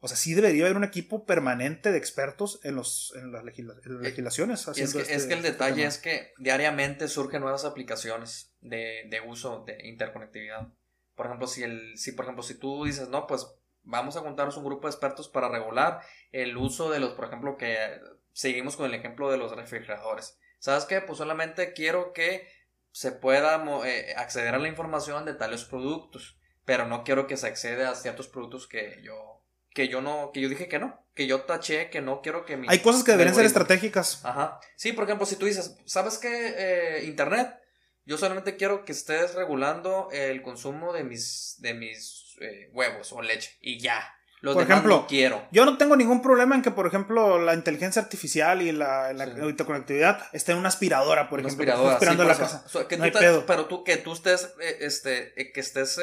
o 0.00 0.06
sea, 0.06 0.16
sí 0.16 0.34
debería 0.34 0.64
haber 0.64 0.76
un 0.76 0.84
equipo 0.84 1.26
permanente 1.26 1.90
de 1.90 1.98
expertos 1.98 2.60
en, 2.62 2.76
los, 2.76 3.12
en 3.16 3.32
las, 3.32 3.42
eh, 3.44 3.64
legislaciones. 4.00 4.68
Es 4.68 4.92
que, 4.92 5.00
es 5.00 5.10
este 5.10 5.28
que, 5.28 5.34
el 5.34 5.42
detalle 5.42 5.84
es 5.84 5.98
que 5.98 6.32
diariamente 6.38 7.08
surgen 7.08 7.40
nuevas 7.40 7.64
aplicaciones 7.64 8.54
de, 8.60 9.06
de, 9.10 9.20
uso 9.20 9.64
de 9.66 9.88
interconectividad. 9.88 10.68
Por 11.16 11.26
ejemplo, 11.26 11.48
si, 11.48 11.64
el, 11.64 11.98
si, 11.98 12.12
por 12.12 12.26
ejemplo, 12.26 12.44
si 12.44 12.54
tú 12.54 12.84
dices, 12.84 13.08
no, 13.08 13.26
pues 13.26 13.46
vamos 13.82 14.16
a 14.16 14.20
juntarnos 14.20 14.56
un 14.56 14.64
grupo 14.64 14.86
de 14.86 14.92
expertos 14.92 15.28
para 15.28 15.48
regular 15.48 16.00
el 16.30 16.56
uso 16.56 16.90
de 16.90 17.00
los, 17.00 17.14
por 17.14 17.24
ejemplo, 17.24 17.56
que 17.56 18.00
seguimos 18.32 18.76
con 18.76 18.86
el 18.86 18.94
ejemplo 18.94 19.32
de 19.32 19.38
los 19.38 19.56
refrigeradores. 19.56 20.38
¿Sabes 20.60 20.84
qué? 20.84 21.00
Pues 21.00 21.18
solamente 21.18 21.72
quiero 21.72 22.12
que 22.12 22.46
se 22.92 23.10
pueda 23.10 23.64
eh, 23.84 24.14
acceder 24.16 24.54
a 24.54 24.58
la 24.58 24.68
información 24.68 25.24
de 25.24 25.34
tales 25.34 25.64
productos, 25.64 26.38
pero 26.64 26.86
no 26.86 27.02
quiero 27.02 27.26
que 27.26 27.36
se 27.36 27.48
acceda 27.48 27.90
a 27.90 27.96
ciertos 27.96 28.28
productos 28.28 28.68
que 28.68 29.00
yo 29.02 29.37
que 29.72 29.88
yo 29.88 30.00
no, 30.00 30.30
que 30.32 30.40
yo 30.40 30.48
dije 30.48 30.68
que 30.68 30.78
no, 30.78 31.04
que 31.14 31.26
yo 31.26 31.42
taché, 31.42 31.90
que 31.90 32.00
no 32.00 32.20
quiero 32.22 32.44
que 32.44 32.56
mi... 32.56 32.66
Hay 32.68 32.80
cosas 32.80 33.04
que 33.04 33.12
deberían 33.12 33.34
ser 33.34 33.44
estratégicas. 33.44 34.24
Ajá. 34.24 34.60
Sí, 34.76 34.92
por 34.92 35.04
ejemplo, 35.04 35.26
si 35.26 35.36
tú 35.36 35.46
dices, 35.46 35.76
¿sabes 35.84 36.18
qué? 36.18 36.54
Eh, 36.56 37.04
Internet, 37.04 37.54
yo 38.04 38.16
solamente 38.16 38.56
quiero 38.56 38.84
que 38.84 38.92
estés 38.92 39.34
regulando 39.34 40.08
el 40.12 40.42
consumo 40.42 40.92
de 40.92 41.04
mis, 41.04 41.56
de 41.58 41.74
mis 41.74 42.36
eh, 42.40 42.70
huevos 42.72 43.12
o 43.12 43.22
leche 43.22 43.56
y 43.60 43.78
ya. 43.78 44.14
Los 44.40 44.54
por 44.54 44.62
ejemplo, 44.62 45.06
quiero. 45.08 45.48
Yo 45.50 45.64
no 45.64 45.76
tengo 45.78 45.96
ningún 45.96 46.22
problema 46.22 46.54
en 46.54 46.62
que, 46.62 46.70
por 46.70 46.86
ejemplo, 46.86 47.40
la 47.40 47.54
inteligencia 47.54 48.00
artificial 48.00 48.62
y 48.62 48.70
la, 48.70 49.12
interconectividad 49.42 50.26
esté 50.32 50.52
en 50.52 50.58
una 50.58 50.68
aspiradora, 50.68 51.28
por 51.28 51.40
ejemplo. 51.40 51.64
Aspiradora, 51.64 52.24
la 52.24 52.36
casa. 52.36 52.64
Pero 53.46 53.66
tú, 53.66 53.82
que 53.82 53.96
tú 53.96 54.12
estés, 54.12 54.54
eh, 54.60 54.78
este, 54.82 55.34
que 55.52 55.58
estés 55.58 56.00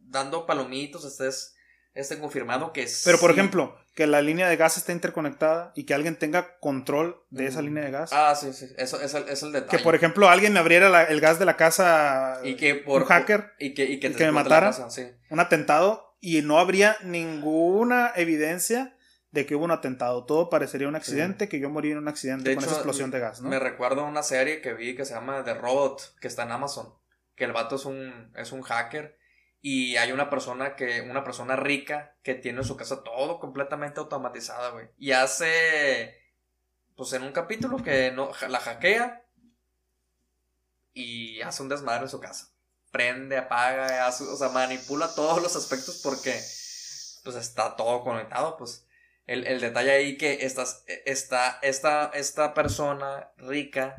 dando 0.00 0.44
palomitos, 0.44 1.04
estés 1.04 1.54
esté 1.94 2.18
confirmado 2.18 2.72
que 2.72 2.82
es. 2.82 3.02
Pero 3.04 3.18
por 3.18 3.30
ejemplo, 3.30 3.76
que 3.94 4.06
la 4.06 4.22
línea 4.22 4.48
de 4.48 4.56
gas 4.56 4.76
esté 4.76 4.92
interconectada 4.92 5.72
y 5.74 5.84
que 5.84 5.94
alguien 5.94 6.16
tenga 6.16 6.58
control 6.58 7.22
de 7.30 7.46
esa 7.46 7.62
línea 7.62 7.84
de 7.84 7.90
gas. 7.90 8.10
Ah, 8.12 8.34
sí, 8.34 8.52
sí, 8.52 8.66
eso 8.76 9.00
es 9.00 9.14
el, 9.14 9.52
detalle. 9.52 9.76
Que 9.76 9.82
por 9.82 9.94
ejemplo 9.94 10.28
alguien 10.28 10.52
me 10.52 10.60
abriera 10.60 11.04
el 11.04 11.20
gas 11.20 11.38
de 11.38 11.44
la 11.44 11.56
casa. 11.56 12.40
Y 12.44 12.56
que 12.56 12.76
por. 12.76 13.02
Un 13.02 13.08
hacker. 13.08 13.52
Y 13.58 13.74
que, 13.74 13.84
y 13.84 14.00
que, 14.00 14.10
me 14.10 14.32
matara. 14.32 14.74
Un 15.30 15.40
atentado 15.40 16.16
y 16.20 16.42
no 16.42 16.58
habría 16.58 16.96
ninguna 17.02 18.12
evidencia 18.14 18.96
de 19.30 19.46
que 19.46 19.54
hubo 19.54 19.64
un 19.64 19.70
atentado. 19.70 20.24
Todo 20.24 20.50
parecería 20.50 20.88
un 20.88 20.96
accidente, 20.96 21.48
que 21.48 21.60
yo 21.60 21.70
morí 21.70 21.92
en 21.92 21.98
un 21.98 22.08
accidente 22.08 22.54
con 22.54 22.64
esa 22.64 22.74
explosión 22.74 23.10
de 23.10 23.20
gas, 23.20 23.40
¿no? 23.40 23.48
Me 23.48 23.58
recuerdo 23.58 24.04
una 24.04 24.22
serie 24.22 24.60
que 24.60 24.74
vi 24.74 24.94
que 24.94 25.04
se 25.04 25.14
llama 25.14 25.44
The 25.44 25.54
Robot, 25.54 26.18
que 26.20 26.28
está 26.28 26.42
en 26.44 26.52
Amazon. 26.52 26.94
Que 27.36 27.44
el 27.44 27.52
vato 27.52 27.76
es 27.76 27.86
un, 27.86 28.32
es 28.36 28.52
un 28.52 28.60
hacker 28.62 29.16
y 29.62 29.96
hay 29.96 30.12
una 30.12 30.30
persona 30.30 30.74
que, 30.74 31.02
una 31.02 31.22
persona 31.22 31.56
rica 31.56 32.16
que 32.22 32.34
tiene 32.34 32.64
su 32.64 32.76
casa 32.76 33.02
todo 33.02 33.38
completamente 33.38 34.00
automatizada, 34.00 34.70
güey. 34.70 34.88
Y 34.96 35.12
hace, 35.12 36.16
pues 36.96 37.12
en 37.12 37.22
un 37.22 37.32
capítulo 37.32 37.82
que 37.82 38.10
no, 38.10 38.30
la 38.48 38.60
hackea 38.60 39.24
y 40.94 41.40
hace 41.42 41.62
un 41.62 41.68
desmadre 41.68 42.04
en 42.04 42.08
su 42.08 42.20
casa. 42.20 42.54
Prende, 42.90 43.36
apaga, 43.36 44.06
hace, 44.06 44.24
o 44.24 44.36
sea, 44.36 44.48
manipula 44.48 45.14
todos 45.14 45.42
los 45.42 45.54
aspectos 45.54 46.00
porque, 46.02 46.32
pues 47.22 47.36
está 47.36 47.76
todo 47.76 48.02
conectado, 48.02 48.56
pues. 48.56 48.86
El, 49.26 49.46
el 49.46 49.60
detalle 49.60 49.92
ahí 49.92 50.16
que 50.16 50.44
esta, 50.44 50.64
esta, 51.04 52.10
esta 52.12 52.54
persona 52.54 53.30
rica 53.36 53.96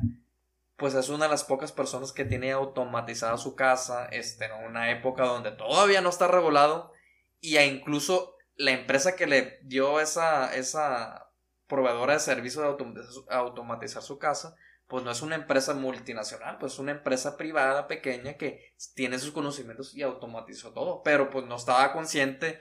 pues 0.82 0.94
es 0.94 1.10
una 1.10 1.26
de 1.26 1.30
las 1.30 1.44
pocas 1.44 1.70
personas 1.70 2.10
que 2.10 2.24
tiene 2.24 2.50
automatizada 2.50 3.36
su 3.36 3.54
casa 3.54 4.06
este, 4.06 4.46
en 4.46 4.66
una 4.66 4.90
época 4.90 5.22
donde 5.22 5.52
todavía 5.52 6.00
no 6.00 6.08
está 6.08 6.26
regulado 6.26 6.92
y 7.40 7.56
incluso 7.56 8.34
la 8.56 8.72
empresa 8.72 9.14
que 9.14 9.28
le 9.28 9.60
dio 9.62 10.00
esa, 10.00 10.52
esa 10.56 11.30
proveedora 11.68 12.14
de 12.14 12.18
servicio 12.18 12.62
de 12.62 13.04
automatizar 13.30 14.02
su 14.02 14.18
casa, 14.18 14.56
pues 14.88 15.04
no 15.04 15.12
es 15.12 15.22
una 15.22 15.36
empresa 15.36 15.72
multinacional, 15.72 16.58
pues 16.58 16.72
es 16.72 16.78
una 16.80 16.90
empresa 16.90 17.36
privada 17.36 17.86
pequeña 17.86 18.34
que 18.34 18.74
tiene 18.96 19.20
sus 19.20 19.30
conocimientos 19.30 19.94
y 19.94 20.02
automatizó 20.02 20.72
todo, 20.72 21.04
pero 21.04 21.30
pues 21.30 21.46
no 21.46 21.54
estaba 21.54 21.92
consciente 21.92 22.60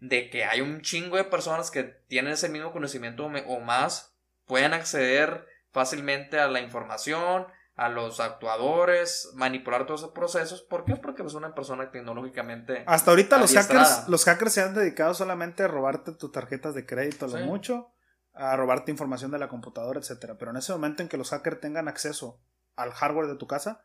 de 0.00 0.30
que 0.30 0.42
hay 0.42 0.62
un 0.62 0.80
chingo 0.80 1.16
de 1.16 1.22
personas 1.22 1.70
que 1.70 1.84
tienen 1.84 2.32
ese 2.32 2.48
mismo 2.48 2.72
conocimiento 2.72 3.24
o 3.24 3.60
más, 3.60 4.16
pueden 4.46 4.74
acceder 4.74 5.46
fácilmente 5.72 6.38
a 6.38 6.48
la 6.48 6.60
información, 6.60 7.46
a 7.74 7.88
los 7.88 8.20
actuadores, 8.20 9.30
manipular 9.34 9.86
todos 9.86 10.02
esos 10.02 10.12
procesos. 10.12 10.62
¿Por 10.62 10.84
qué? 10.84 10.96
Porque 10.96 11.22
es 11.22 11.34
una 11.34 11.54
persona 11.54 11.90
tecnológicamente. 11.90 12.84
Hasta 12.86 13.10
ahorita 13.10 13.38
los 13.38 13.52
hackers, 13.52 14.08
los 14.08 14.24
hackers 14.24 14.52
se 14.52 14.62
han 14.62 14.74
dedicado 14.74 15.14
solamente 15.14 15.62
a 15.62 15.68
robarte 15.68 16.12
tus 16.12 16.30
tarjetas 16.30 16.74
de 16.74 16.86
crédito, 16.86 17.26
lo 17.26 17.38
mucho, 17.38 17.92
a 18.34 18.56
robarte 18.56 18.90
información 18.90 19.30
de 19.30 19.38
la 19.38 19.48
computadora, 19.48 19.98
etcétera. 19.98 20.36
Pero 20.38 20.50
en 20.50 20.58
ese 20.58 20.72
momento 20.72 21.02
en 21.02 21.08
que 21.08 21.16
los 21.16 21.30
hackers 21.30 21.60
tengan 21.60 21.88
acceso 21.88 22.40
al 22.76 22.92
hardware 22.92 23.26
de 23.26 23.36
tu 23.36 23.46
casa, 23.46 23.84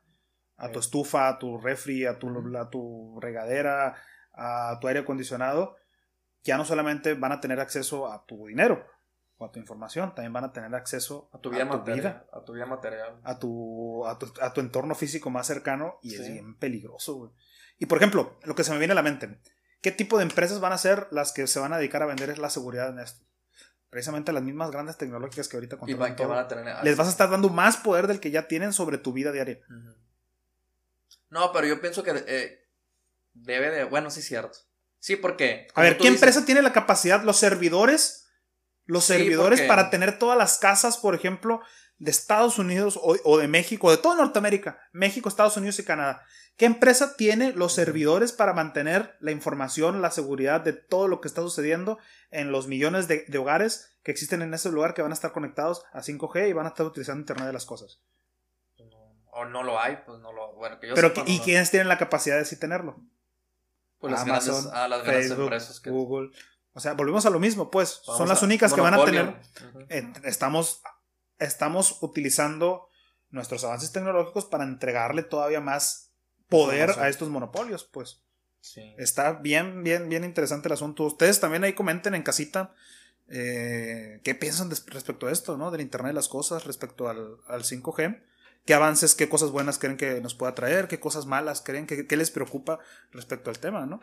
a 0.58 0.70
tu 0.72 0.80
estufa, 0.80 1.28
a 1.28 1.40
tu 1.40 1.58
refri, 1.58 2.06
a 2.06 2.20
tu, 2.20 2.30
a 2.58 2.70
tu 2.70 3.20
regadera, 3.22 3.96
a 4.34 4.78
tu 4.82 4.88
aire 4.88 5.02
acondicionado, 5.02 5.76
ya 6.44 6.58
no 6.58 6.66
solamente 6.66 7.14
van 7.14 7.32
a 7.32 7.40
tener 7.40 7.60
acceso 7.60 8.12
a 8.12 8.26
tu 8.26 8.48
dinero, 8.48 8.86
o 9.38 9.46
a 9.46 9.52
tu 9.52 9.60
información, 9.60 10.16
también 10.16 10.34
van 10.34 10.46
a 10.46 10.52
tener 10.52 10.74
acceso 10.74 11.30
a 11.32 11.40
tu 11.40 11.52
vida, 11.52 11.66
material, 11.66 12.26
a 12.34 12.44
tu 12.44 12.54
vida 12.54 12.66
material, 12.66 13.20
a 13.24 13.38
tu, 13.38 14.06
a 14.06 14.18
tu, 14.18 14.62
entorno 14.62 14.96
físico 14.96 15.30
más 15.30 15.46
cercano 15.46 16.00
y 16.02 16.16
es 16.16 16.32
bien 16.32 16.58
peligroso. 16.58 17.34
Y 17.78 17.86
por 17.86 18.00
ejemplo, 18.00 18.40
lo 18.44 18.56
que 18.56 18.64
se 18.64 18.72
me 18.72 18.80
viene 18.80 18.94
a 18.94 18.96
la 18.96 19.04
mente, 19.04 19.40
¿qué 19.82 19.92
tipo 19.92 20.18
de 20.18 20.24
empresas 20.24 20.60
van 20.60 20.74
a 20.74 20.78
ser 20.78 21.08
las 21.12 21.34
que 21.34 21.46
se 21.46 21.60
van 21.60 21.72
a 21.72 21.78
dedicar 21.78 22.02
a 22.02 22.08
vender 22.08 22.36
la 22.40 22.50
seguridad 22.50 22.90
en 22.90 23.00
esto? 23.00 23.24
Precisamente 23.90 24.34
las 24.34 24.44
mismas 24.44 24.72
grandes 24.72 24.98
tecnológicas 24.98 25.48
que 25.48 25.58
ahorita 25.58 25.78
controlan 25.78 26.16
todo. 26.16 26.30
Van 26.30 26.40
a 26.40 26.48
tener, 26.48 26.84
Les 26.84 26.98
vas 26.98 27.08
a 27.08 27.12
estar 27.12 27.30
dando 27.30 27.50
más 27.50 27.78
poder 27.78 28.08
del 28.08 28.20
que 28.20 28.32
ya 28.32 28.48
tienen 28.48 28.74
sobre 28.74 28.98
tu 28.98 29.14
vida 29.14 29.32
diaria. 29.32 29.60
No, 31.30 31.52
pero 31.54 31.68
yo 31.68 31.80
pienso 31.80 32.04
que 32.04 32.12
eh, 32.28 32.68
debe 33.34 33.70
de, 33.70 33.84
bueno, 33.84 34.10
sí 34.10 34.22
es 34.22 34.26
cierto. 34.26 34.58
Sí, 35.00 35.16
porque... 35.16 35.68
A 35.76 35.82
ver, 35.84 35.98
¿qué 35.98 36.08
empresa 36.08 36.44
tiene 36.44 36.62
la 36.64 36.74
capacidad? 36.74 37.24
Los 37.24 37.38
servidores 37.38 38.27
los 38.88 39.04
servidores 39.04 39.62
para 39.62 39.90
tener 39.90 40.18
todas 40.18 40.38
las 40.38 40.58
casas, 40.58 40.98
por 40.98 41.14
ejemplo, 41.14 41.62
de 42.00 42.12
Estados 42.12 42.58
Unidos 42.58 43.00
o, 43.02 43.38
de 43.38 43.48
México, 43.48 43.92
de 43.92 43.98
toda 43.98 44.16
Norteamérica, 44.16 44.80
México, 44.92 45.30
Estados 45.30 45.58
Unidos 45.58 45.78
y 45.80 45.84
Canadá. 45.84 46.24
¿Qué 46.56 46.66
empresa 46.66 47.16
tiene 47.16 47.54
los 47.54 47.74
servidores 47.74 48.32
para 48.32 48.54
mantener 48.54 49.16
la 49.20 49.32
información, 49.32 50.02
la 50.02 50.10
seguridad 50.10 50.62
de 50.62 50.74
todo 50.74 51.08
lo 51.08 51.22
que 51.22 51.28
está 51.28 51.42
sucediendo 51.42 52.00
en 52.32 52.52
los 52.52 52.68
millones 52.68 53.08
de, 53.08 53.26
hogares 53.38 53.98
que 54.04 54.12
existen 54.12 54.42
en 54.42 54.54
ese 54.54 54.72
lugar 54.72 54.94
que 54.94 55.02
van 55.02 55.12
a 55.12 55.16
estar 55.16 55.34
conectados 55.34 55.84
a 55.92 56.02
5G 56.02 56.50
y 56.50 56.54
van 56.54 56.66
a 56.66 56.70
estar 56.70 56.86
utilizando 56.86 57.22
Internet 57.22 57.48
de 57.48 57.54
las 57.54 57.66
cosas? 57.66 58.02
O 59.32 59.46
no 59.46 59.62
lo 59.62 59.80
hay, 59.80 60.00
pues 60.04 60.20
no 60.20 60.34
lo. 60.34 60.54
Bueno, 60.54 60.78
Pero, 60.80 61.14
¿y 61.28 61.40
quiénes 61.42 61.70
tienen 61.70 61.88
la 61.88 62.00
capacidad 62.00 62.38
de 62.38 62.46
sí 62.46 62.58
tenerlo? 62.58 63.00
Pues 64.00 64.12
las 64.12 64.22
Amazon, 64.24 64.70
a 64.74 64.88
las 64.88 65.04
grandes 65.04 65.32
empresas 65.32 65.80
que... 65.80 65.92
Google. 65.92 66.32
O 66.78 66.80
sea, 66.80 66.94
volvemos 66.94 67.26
a 67.26 67.32
lo 67.32 67.40
mismo, 67.40 67.72
pues. 67.72 68.02
son 68.04 68.30
las 68.30 68.44
únicas 68.44 68.72
que 68.72 68.82
van 68.82 68.94
a 68.94 69.04
tener. 69.04 69.36
Eh, 69.90 70.14
estamos, 70.26 70.84
estamos 71.40 71.98
utilizando 72.04 72.88
nuestros 73.32 73.64
avances 73.64 73.92
tecnológicos 73.92 74.46
para 74.46 74.64
entregarle 74.64 75.24
todavía 75.24 75.60
más 75.60 76.12
poder 76.50 76.92
a 77.00 77.10
estos 77.10 77.30
monopolios, 77.30 77.84
pues. 77.84 78.22
Está 79.00 79.34
bien, 79.34 79.84
bien, 79.84 80.08
bien 80.08 80.24
interesante 80.24 80.68
el 80.68 80.74
asunto. 80.74 81.06
Ustedes 81.06 81.40
también 81.40 81.64
ahí 81.64 81.74
comenten 81.74 82.14
en 82.14 82.22
casita 82.22 82.76
eh, 83.28 84.22
qué 84.24 84.36
piensan 84.36 84.70
respecto 84.70 85.26
a 85.26 85.32
esto, 85.32 85.58
¿no? 85.58 85.72
Del 85.72 85.82
Internet 85.82 86.12
de 86.12 86.14
las 86.14 86.28
Cosas, 86.28 86.64
respecto 86.66 87.10
al, 87.10 87.40
5G. 87.48 88.22
¿Qué 88.68 88.76
avances, 88.76 89.16
qué 89.16 89.28
cosas 89.28 89.50
buenas 89.50 89.80
creen 89.80 89.98
que 89.98 90.22
nos 90.22 90.36
pueda 90.36 90.54
traer? 90.54 90.88
¿Qué 90.88 91.00
cosas 91.00 91.26
malas 91.26 91.62
creen? 91.62 91.88
¿Qué, 91.88 92.06
qué 92.06 92.18
les 92.18 92.30
preocupa 92.30 92.78
respecto 93.12 93.50
al 93.50 93.58
tema, 93.58 93.88
¿no? 93.88 94.00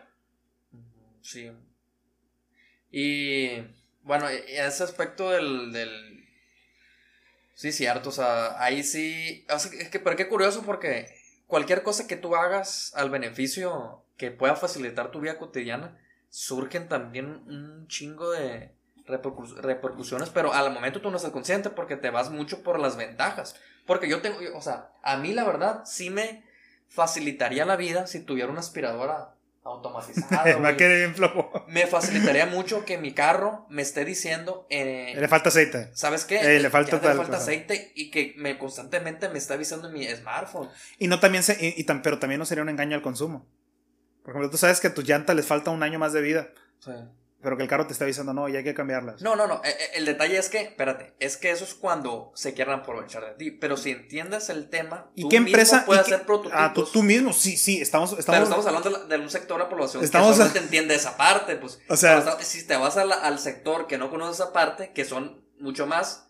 Sí, 1.23 1.53
y 2.97 3.67
bueno, 4.05 4.29
en 4.29 4.65
ese 4.65 4.85
aspecto 4.85 5.31
del, 5.31 5.73
del... 5.73 6.29
Sí, 7.57 7.73
cierto, 7.73 8.11
o 8.11 8.13
sea, 8.13 8.63
ahí 8.63 8.85
sí... 8.85 9.45
es 9.49 9.89
que, 9.89 9.99
pero 9.99 10.15
qué 10.15 10.29
curioso 10.29 10.63
porque 10.63 11.13
cualquier 11.49 11.83
cosa 11.83 12.07
que 12.07 12.15
tú 12.15 12.37
hagas 12.37 12.93
al 12.95 13.11
beneficio 13.11 14.05
que 14.17 14.31
pueda 14.31 14.55
facilitar 14.55 15.11
tu 15.11 15.19
vida 15.19 15.39
cotidiana, 15.39 15.99
surgen 16.29 16.89
también 16.89 17.43
un 17.49 17.89
chingo 17.89 18.31
de 18.31 18.71
repercusiones, 19.07 20.31
pero 20.31 20.53
al 20.53 20.73
momento 20.73 21.01
tú 21.01 21.11
no 21.11 21.17
estás 21.17 21.33
consciente 21.33 21.71
porque 21.71 21.97
te 21.97 22.11
vas 22.11 22.31
mucho 22.31 22.63
por 22.63 22.79
las 22.79 22.97
ventajas. 22.97 23.57
Porque 23.87 24.09
yo 24.09 24.23
tengo, 24.23 24.39
o 24.57 24.63
sea, 24.63 24.93
a 25.03 25.17
mí 25.17 25.33
la 25.33 25.43
verdad 25.43 25.83
sí 25.85 26.11
me 26.11 26.45
facilitaría 26.87 27.65
la 27.65 27.75
vida 27.75 28.07
si 28.07 28.21
tuviera 28.21 28.53
una 28.53 28.61
aspiradora 28.61 29.35
automatizado. 29.65 30.61
me 31.69 31.87
facilitaría 31.87 32.47
mucho 32.47 32.85
que 32.85 32.99
mi 32.99 33.13
carro 33.13 33.67
me 33.71 33.83
esté 33.83 34.05
diciendo. 34.05 34.67
Eh, 34.71 35.15
le 35.19 35.29
falta 35.29 35.49
aceite. 35.49 35.91
¿Sabes 35.95 36.25
qué? 36.25 36.57
Eh, 36.57 36.61
le 36.61 36.71
falta, 36.71 36.97
le 36.97 37.15
falta 37.15 37.39
aceite 37.39 37.93
y 37.95 38.11
que 38.11 38.35
me 38.37 38.59
constantemente 38.59 39.29
me 39.31 39.39
está 39.39 39.55
avisando 39.55 39.89
en 39.89 39.95
mi 39.95 40.07
smartphone. 40.07 40.69
Y 40.99 41.09
no 41.09 41.19
también 41.19 41.43
se, 41.43 41.57
y, 41.61 41.83
pero 42.03 42.19
también 42.19 42.39
no 42.39 42.47
sería 42.47 42.63
un 42.63 42.69
engaño 42.69 42.95
al 42.95 43.03
consumo. 43.03 43.47
Por 44.23 44.31
ejemplo, 44.31 44.51
tú 44.51 44.57
sabes 44.57 44.81
que 44.81 44.89
a 44.89 44.95
tu 44.95 45.03
llanta 45.03 45.35
les 45.35 45.47
falta 45.47 45.71
un 45.71 45.83
año 45.83 45.99
más 45.99 46.13
de 46.13 46.21
vida. 46.21 46.49
Sí. 46.79 46.93
Pero 47.45 47.57
que 47.57 47.63
el 47.63 47.69
carro 47.69 47.87
te 47.87 47.93
está 47.93 48.05
avisando, 48.05 48.33
no, 48.33 48.49
ya 48.49 48.59
hay 48.59 48.65
que 48.65 48.75
cambiarlas. 48.75 49.21
No, 49.21 49.37
no, 49.37 49.47
no. 49.47 49.61
Eh, 49.65 49.69
eh, 49.69 49.91
el, 49.97 50.07
detalle 50.07 50.39
es 50.39 50.49
que, 50.49 50.63
espérate, 50.63 51.15
es 51.21 51.37
que 51.37 51.51
eso 51.51 51.65
es 51.65 51.75
cuando 51.75 52.33
se 52.35 52.55
quieran 52.55 52.81
aprovechar 52.81 53.25
de 53.25 53.35
ti. 53.35 53.51
Pero 53.51 53.77
si 53.77 53.91
entiendes 53.91 54.49
el 54.49 54.71
tema, 54.71 55.11
¿y 55.15 55.23
tú 55.23 55.29
qué 55.29 55.37
empresa 55.37 55.77
mismo 55.77 55.87
puedes 55.87 56.07
hacer 56.07 56.23
prototipos. 56.25 56.59
Ah, 56.59 56.73
tú, 56.75 57.03
mismo, 57.03 57.33
sí, 57.33 57.57
sí, 57.57 57.81
estamos. 57.81 58.19
estamos 58.19 58.27
pero 58.27 58.45
estamos 58.45 58.67
hablando 58.67 59.07
de, 59.07 59.19
un 59.19 59.31
sector 59.31 59.59
de 59.59 59.65
la 59.65 59.71
población 59.71 60.03
estamos 60.03 60.29
que 60.29 60.35
solamente 60.35 60.59
entiende 60.61 60.95
esa 60.95 61.17
parte. 61.17 61.57
Pues, 61.57 61.79
o 61.89 61.97
sea, 61.97 62.39
si 62.41 62.67
te 62.67 62.77
vas 62.77 62.97
al 62.97 63.39
sector 63.39 63.87
que 63.87 63.99
no 63.99 64.11
conoce 64.11 64.43
esa 64.43 64.53
parte, 64.53 64.93
que 64.93 65.05
son 65.05 65.45
mucho 65.61 65.87
más 65.87 66.29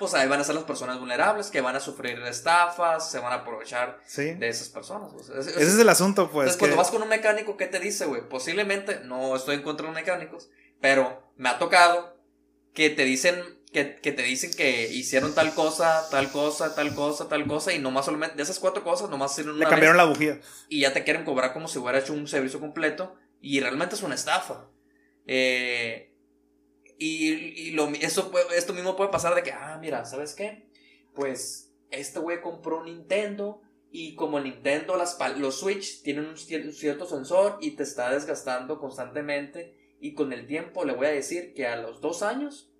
pues 0.00 0.14
ahí 0.14 0.26
van 0.26 0.40
a 0.40 0.44
ser 0.44 0.54
las 0.54 0.64
personas 0.64 0.98
vulnerables 0.98 1.50
que 1.50 1.60
van 1.60 1.76
a 1.76 1.80
sufrir 1.80 2.18
estafas, 2.22 3.10
se 3.10 3.18
van 3.18 3.32
a 3.34 3.36
aprovechar 3.36 4.00
de 4.16 4.48
esas 4.48 4.70
personas. 4.70 5.12
Ese 5.28 5.62
es 5.62 5.78
el 5.78 5.88
asunto, 5.90 6.30
pues. 6.30 6.46
Entonces, 6.46 6.58
cuando 6.58 6.76
vas 6.78 6.90
con 6.90 7.02
un 7.02 7.08
mecánico, 7.08 7.58
¿qué 7.58 7.66
te 7.66 7.78
dice, 7.78 8.06
güey? 8.06 8.26
Posiblemente, 8.26 9.00
no 9.04 9.36
estoy 9.36 9.56
en 9.56 9.62
contra 9.62 9.86
de 9.86 9.92
los 9.92 10.00
mecánicos, 10.00 10.48
pero 10.80 11.30
me 11.36 11.50
ha 11.50 11.58
tocado 11.58 12.16
que 12.72 12.88
te 12.88 13.04
dicen 13.04 13.36
que, 13.72 14.00
que, 14.00 14.10
te 14.10 14.22
dicen 14.22 14.52
que 14.54 14.88
hicieron 14.90 15.34
tal 15.34 15.54
cosa, 15.54 16.08
tal 16.10 16.32
cosa, 16.32 16.74
tal 16.74 16.94
cosa, 16.94 17.28
tal 17.28 17.46
cosa, 17.46 17.74
y 17.74 17.78
nomás 17.78 18.06
solamente 18.06 18.36
de 18.36 18.42
esas 18.42 18.58
cuatro 18.58 18.82
cosas, 18.82 19.10
nomás 19.10 19.32
hicieron 19.32 19.56
una. 19.56 19.66
Le 19.66 19.70
cambiaron 19.70 19.98
la 19.98 20.04
bujía. 20.04 20.40
Y 20.70 20.80
ya 20.80 20.94
te 20.94 21.04
quieren 21.04 21.26
cobrar 21.26 21.52
como 21.52 21.68
si 21.68 21.78
hubiera 21.78 21.98
hecho 21.98 22.14
un 22.14 22.26
servicio 22.26 22.58
completo, 22.58 23.16
y 23.42 23.60
realmente 23.60 23.96
es 23.96 24.02
una 24.02 24.14
estafa. 24.14 24.64
Eh, 25.26 26.09
y, 27.02 27.70
lo, 27.70 27.88
eso, 27.88 28.30
esto 28.54 28.74
mismo 28.74 28.94
puede 28.94 29.10
pasar 29.10 29.34
de 29.34 29.42
que, 29.42 29.52
ah, 29.52 29.78
mira, 29.80 30.04
¿sabes 30.04 30.34
qué? 30.34 30.68
Pues 31.14 31.72
este 31.90 32.18
güey 32.18 32.42
compró 32.42 32.80
un 32.80 32.84
Nintendo 32.84 33.62
y 33.90 34.14
como 34.16 34.38
Nintendo, 34.38 34.96
las, 34.96 35.18
los 35.38 35.58
Switch 35.58 36.02
tienen 36.02 36.26
un 36.26 36.36
cierto 36.36 37.06
sensor 37.06 37.56
y 37.62 37.70
te 37.70 37.84
está 37.84 38.10
desgastando 38.10 38.78
constantemente 38.78 39.96
y 39.98 40.12
con 40.12 40.34
el 40.34 40.46
tiempo 40.46 40.84
le 40.84 40.92
voy 40.92 41.06
a 41.06 41.10
decir 41.10 41.54
que 41.54 41.66
a 41.66 41.76
los 41.76 42.02
dos 42.02 42.22
años 42.22 42.70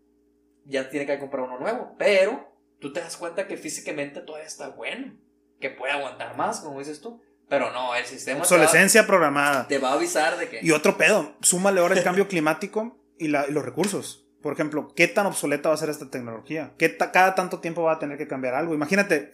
ya 0.67 0.91
tiene 0.91 1.07
que 1.07 1.19
comprar 1.19 1.45
uno 1.45 1.59
nuevo, 1.59 1.95
pero 1.99 2.53
tú 2.79 2.93
te 2.93 3.01
das 3.01 3.17
cuenta 3.17 3.49
que 3.49 3.57
físicamente 3.57 4.21
todavía 4.21 4.47
está 4.47 4.69
bueno, 4.69 5.15
que 5.59 5.71
puede 5.71 5.95
aguantar 5.95 6.37
más, 6.37 6.61
como 6.61 6.79
dices 6.79 7.01
tú. 7.01 7.23
Pero 7.49 7.73
no, 7.73 7.95
el 7.97 8.05
sistema. 8.05 8.41
Obsolescencia 8.41 9.07
programada. 9.07 9.67
Te 9.67 9.79
va 9.79 9.91
a 9.91 9.95
avisar 9.95 10.39
de 10.39 10.49
que. 10.49 10.61
Y 10.63 10.71
otro 10.71 10.97
pedo. 10.97 11.35
Súmale 11.41 11.81
ahora 11.81 11.97
el 11.97 12.05
cambio 12.05 12.29
climático 12.29 13.00
y, 13.21 13.29
los 13.29 13.65
recursos. 13.65 14.27
Por 14.43 14.55
ejemplo, 14.55 14.93
¿qué 14.97 15.07
tan 15.07 15.27
obsoleta 15.27 15.69
va 15.69 15.75
a 15.75 15.79
ser 15.79 15.91
esta 15.91 16.11
tecnología? 16.11 16.73
¿Qué 16.79 16.97
cada 16.97 17.35
tanto 17.35 17.61
tiempo 17.61 17.83
va 17.83 17.93
a 17.93 17.99
tener 17.99 18.17
que 18.17 18.27
cambiar 18.27 18.55
algo? 18.55 18.75
Imagínate, 18.75 19.31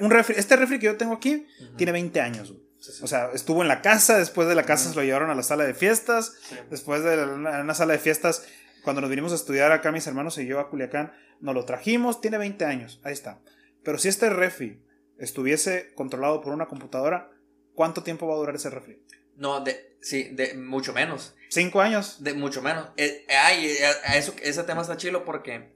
un 0.00 0.12
este 0.36 0.56
refri 0.56 0.78
que 0.78 0.86
yo 0.86 0.96
tengo 0.96 1.14
aquí 1.14 1.46
tiene 1.76 1.92
20 1.92 2.20
años. 2.20 2.54
O 3.02 3.06
sea, 3.06 3.30
estuvo 3.32 3.62
en 3.62 3.68
la 3.68 3.82
casa, 3.82 4.18
después 4.18 4.48
de 4.48 4.54
la 4.54 4.64
casa 4.64 4.90
se 4.90 4.94
lo 4.94 5.02
llevaron 5.02 5.30
a 5.30 5.34
la 5.34 5.42
sala 5.42 5.64
de 5.64 5.74
fiestas, 5.74 6.36
después 6.70 7.02
de 7.02 7.24
una, 7.24 7.74
sala 7.74 7.94
de 7.94 7.98
fiestas, 7.98 8.46
cuando 8.84 9.00
nos 9.00 9.10
vinimos 9.10 9.32
a 9.32 9.36
estudiar 9.36 9.72
acá 9.72 9.92
mis 9.92 10.06
hermanos 10.06 10.38
y 10.38 10.46
yo 10.46 10.60
a 10.60 10.68
Culiacán, 10.68 11.12
nos 11.40 11.54
lo 11.54 11.64
trajimos, 11.64 12.20
tiene 12.20 12.38
20 12.38 12.64
años, 12.64 13.00
ahí 13.02 13.12
está. 13.12 13.40
Pero 13.82 13.98
si 13.98 14.08
este 14.08 14.30
refri 14.30 14.82
estuviese 15.18 15.92
controlado 15.94 16.40
por 16.40 16.52
una 16.52 16.68
computadora, 16.68 17.30
¿cuánto 17.74 18.02
tiempo 18.02 18.26
va 18.26 18.34
a 18.34 18.38
durar 18.38 18.54
ese 18.54 18.70
refri? 18.70 19.02
No, 19.36 19.60
de, 19.60 19.89
sí, 20.00 20.30
de 20.32 20.54
mucho 20.54 20.92
menos. 20.92 21.34
¿Cinco 21.48 21.80
años? 21.80 22.22
De 22.22 22.34
mucho 22.34 22.62
menos. 22.62 22.88
Eh, 22.96 23.26
ay, 23.28 23.66
eh, 23.66 23.78
eso, 24.14 24.34
ese 24.42 24.62
tema 24.64 24.82
está 24.82 24.96
chilo 24.96 25.24
porque 25.24 25.72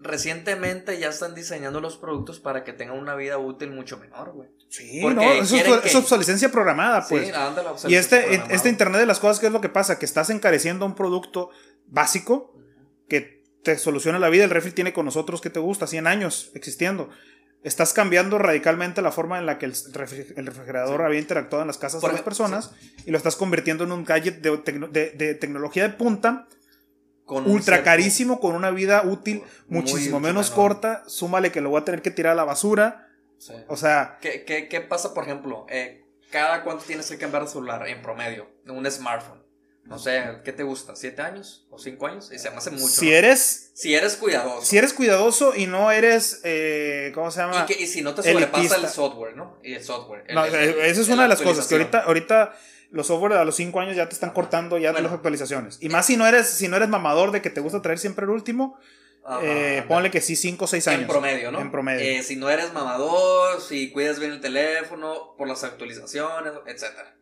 recientemente 0.00 0.98
ya 0.98 1.08
están 1.08 1.34
diseñando 1.34 1.80
los 1.80 1.96
productos 1.96 2.38
para 2.38 2.64
que 2.64 2.72
tengan 2.72 2.98
una 2.98 3.14
vida 3.14 3.38
útil 3.38 3.70
mucho 3.70 3.98
menor, 3.98 4.32
güey. 4.32 4.48
Sí, 4.68 5.00
no, 5.02 5.22
eso 5.32 5.56
es, 5.56 5.94
obsolescencia 5.94 6.50
programada, 6.50 7.06
pues. 7.08 7.26
Sí, 7.26 7.32
la 7.32 7.74
y 7.88 7.94
este, 7.94 8.42
este 8.50 8.68
Internet 8.68 9.00
de 9.00 9.06
las 9.06 9.18
cosas, 9.18 9.40
¿qué 9.40 9.46
es 9.46 9.52
lo 9.52 9.60
que 9.60 9.68
pasa? 9.68 9.98
Que 9.98 10.04
estás 10.04 10.30
encareciendo 10.30 10.84
un 10.86 10.94
producto 10.94 11.50
básico 11.86 12.54
que 13.08 13.42
te 13.64 13.78
soluciona 13.78 14.18
la 14.18 14.28
vida. 14.28 14.44
El 14.44 14.50
refri 14.50 14.72
tiene 14.72 14.92
con 14.92 15.06
nosotros, 15.06 15.40
¿qué 15.40 15.50
te 15.50 15.58
gusta? 15.58 15.86
100 15.86 16.06
años 16.06 16.50
existiendo 16.54 17.08
estás 17.62 17.92
cambiando 17.92 18.38
radicalmente 18.38 19.02
la 19.02 19.12
forma 19.12 19.38
en 19.38 19.46
la 19.46 19.58
que 19.58 19.66
el, 19.66 19.74
refrigerador 19.92 21.02
había 21.02 21.18
interactuado 21.18 21.62
en 21.62 21.66
las 21.66 21.78
casas 21.78 22.00
de 22.00 22.08
las 22.08 22.22
personas 22.22 22.72
y 23.04 23.10
lo 23.10 23.16
estás 23.16 23.36
convirtiendo 23.36 23.84
en 23.84 23.92
un 23.92 24.04
gadget 24.04 24.40
de, 24.40 25.34
tecnología 25.34 25.82
de 25.84 25.94
punta. 25.94 26.46
ultra 27.26 27.82
carísimo, 27.82 28.40
con 28.40 28.54
una 28.54 28.70
vida 28.70 29.02
útil 29.04 29.42
muchísimo 29.68 30.20
menos 30.20 30.50
corta. 30.50 31.02
Súmale 31.06 31.52
que 31.52 31.60
lo 31.60 31.70
voy 31.70 31.80
a 31.80 31.84
tener 31.84 32.02
que 32.02 32.10
tirar 32.10 32.32
a 32.32 32.36
la 32.36 32.44
basura. 32.44 33.08
O 33.68 33.76
sea. 33.76 34.18
¿Qué, 34.20 34.44
qué, 34.44 34.80
pasa, 34.80 35.14
por 35.14 35.24
ejemplo? 35.24 35.66
Eh, 35.68 36.04
¿Cada 36.30 36.62
cuánto 36.62 36.84
tienes 36.84 37.08
que 37.08 37.18
cambiar 37.18 37.44
de 37.44 37.48
celular 37.48 37.88
en 37.88 38.02
promedio? 38.02 38.48
Un 38.66 38.88
smartphone. 38.90 39.47
No 39.88 39.98
sé, 39.98 40.22
¿qué 40.44 40.52
te 40.52 40.62
gusta? 40.64 40.94
¿Siete 40.96 41.22
años 41.22 41.66
o 41.70 41.78
cinco 41.78 42.06
años? 42.06 42.30
Y 42.30 42.38
se 42.38 42.50
me 42.50 42.56
hace 42.58 42.70
mucho. 42.70 42.86
Si 42.86 43.10
eres. 43.10 43.70
Si 43.72 43.94
eres 43.94 44.16
cuidadoso. 44.16 44.66
Si 44.66 44.76
eres 44.76 44.92
cuidadoso 44.92 45.54
y 45.56 45.66
no 45.66 45.90
eres. 45.90 46.42
Eh, 46.44 47.10
¿Cómo 47.14 47.30
se 47.30 47.40
llama? 47.40 47.66
Y, 47.66 47.86
si 47.86 48.02
no 48.02 48.14
te 48.14 48.22
sobrepasa 48.22 48.76
el 48.76 48.88
software, 48.88 49.34
¿no? 49.34 49.58
Y 49.62 49.72
el 49.72 49.82
software. 49.82 50.24
no, 50.34 50.44
eh, 50.44 50.90
esa 50.90 51.00
es 51.00 51.08
una 51.08 51.22
de 51.22 51.28
las 51.30 51.40
cosas 51.40 51.66
que 51.66 51.74
ahorita, 51.74 52.00
ahorita 52.00 52.54
los 52.90 53.06
software 53.06 53.32
a 53.34 53.44
los 53.46 53.56
cinco 53.56 53.80
años 53.80 53.96
ya 53.96 54.06
te 54.08 54.14
están 54.14 54.30
cortando 54.30 54.76
ya 54.76 54.92
las 54.92 55.10
actualizaciones. 55.10 55.78
Y 55.80 55.88
más 55.88 56.04
si 56.04 56.18
no 56.18 56.26
eres, 56.26 56.48
si 56.48 56.68
no 56.68 56.76
eres 56.76 56.90
mamador 56.90 57.32
de 57.32 57.40
que 57.40 57.48
te 57.48 57.62
gusta 57.62 57.80
traer 57.80 57.98
siempre 57.98 58.24
el 58.24 58.30
último. 58.30 58.78
eh, 59.42 59.84
ponle 59.88 60.10
que 60.10 60.20
sí, 60.20 60.36
5 60.36 60.64
o 60.64 60.68
6 60.68 60.88
años. 60.88 61.02
En 61.02 61.08
promedio, 61.08 61.50
¿no? 61.50 61.60
En 61.60 61.70
promedio. 61.70 62.00
Eh, 62.00 62.22
si 62.22 62.36
no 62.36 62.50
eres 62.50 62.72
mamador, 62.74 63.60
si 63.62 63.90
cuidas 63.90 64.18
bien 64.18 64.32
el 64.32 64.40
teléfono, 64.40 65.34
por 65.38 65.48
las 65.48 65.64
actualizaciones, 65.64 66.52
etcétera 66.66 67.14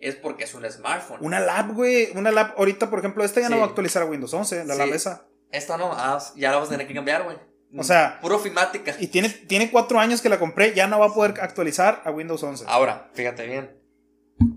es 0.00 0.16
porque 0.16 0.44
es 0.44 0.54
un 0.54 0.70
smartphone. 0.70 1.18
Una 1.20 1.40
lab, 1.40 1.74
güey. 1.74 2.10
Una 2.14 2.30
lab. 2.30 2.54
Ahorita, 2.56 2.90
por 2.90 2.98
ejemplo, 2.98 3.24
esta 3.24 3.40
ya 3.40 3.48
no 3.48 3.58
va 3.58 3.64
a 3.64 3.66
actualizar 3.66 4.02
a 4.02 4.06
Windows 4.06 4.32
11, 4.32 4.64
la 4.64 4.74
lab 4.74 4.92
esa. 4.92 5.26
Esta 5.50 5.76
no, 5.76 5.90
ah, 5.92 6.22
ya 6.36 6.50
la 6.50 6.58
vas 6.58 6.68
a 6.68 6.72
tener 6.72 6.86
que 6.86 6.94
cambiar, 6.94 7.24
güey. 7.24 7.36
O 7.76 7.82
sea. 7.82 8.18
Puro 8.20 8.38
filmática. 8.38 8.94
Y 8.98 9.08
tiene, 9.08 9.28
tiene 9.28 9.70
cuatro 9.70 9.98
años 9.98 10.20
que 10.20 10.28
la 10.28 10.38
compré, 10.38 10.74
ya 10.74 10.86
no 10.86 10.98
va 10.98 11.06
a 11.06 11.14
poder 11.14 11.40
actualizar 11.40 12.02
a 12.04 12.10
Windows 12.10 12.42
11. 12.42 12.64
Ahora, 12.68 13.10
fíjate 13.14 13.46
bien. 13.46 13.76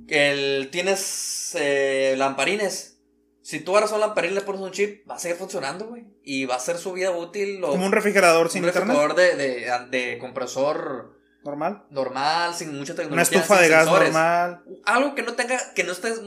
El, 0.07 0.69
tienes 0.71 1.55
eh, 1.57 2.15
lamparines. 2.17 2.97
Si 3.41 3.61
tú 3.61 3.75
ahora 3.75 3.91
un 3.91 3.99
lamparines 3.99 4.35
le 4.35 4.41
pones 4.41 4.61
un 4.61 4.71
chip, 4.71 5.09
va 5.09 5.15
a 5.15 5.19
seguir 5.19 5.37
funcionando, 5.37 5.87
güey. 5.87 6.05
Y 6.23 6.45
va 6.45 6.55
a 6.55 6.59
ser 6.59 6.77
su 6.77 6.93
vida 6.93 7.11
útil. 7.11 7.61
Como 7.61 7.85
un 7.85 7.91
refrigerador 7.91 8.49
sin 8.49 8.63
un 8.63 8.71
refrigerador 8.71 9.15
de, 9.15 9.35
de, 9.35 9.87
de 9.89 10.17
compresor 10.19 11.18
normal. 11.43 11.85
Normal, 11.89 12.53
sin 12.53 12.77
mucha 12.77 12.93
tecnología. 12.95 13.13
Una 13.13 13.21
estufa 13.21 13.61
de 13.61 13.69
gas 13.69 13.85
normal. 13.85 14.63
Algo 14.85 15.15
que 15.15 15.23
no 15.23 15.33
tenga, 15.33 15.57
que 15.73 15.83
no 15.83 15.91
estés, 15.91 16.21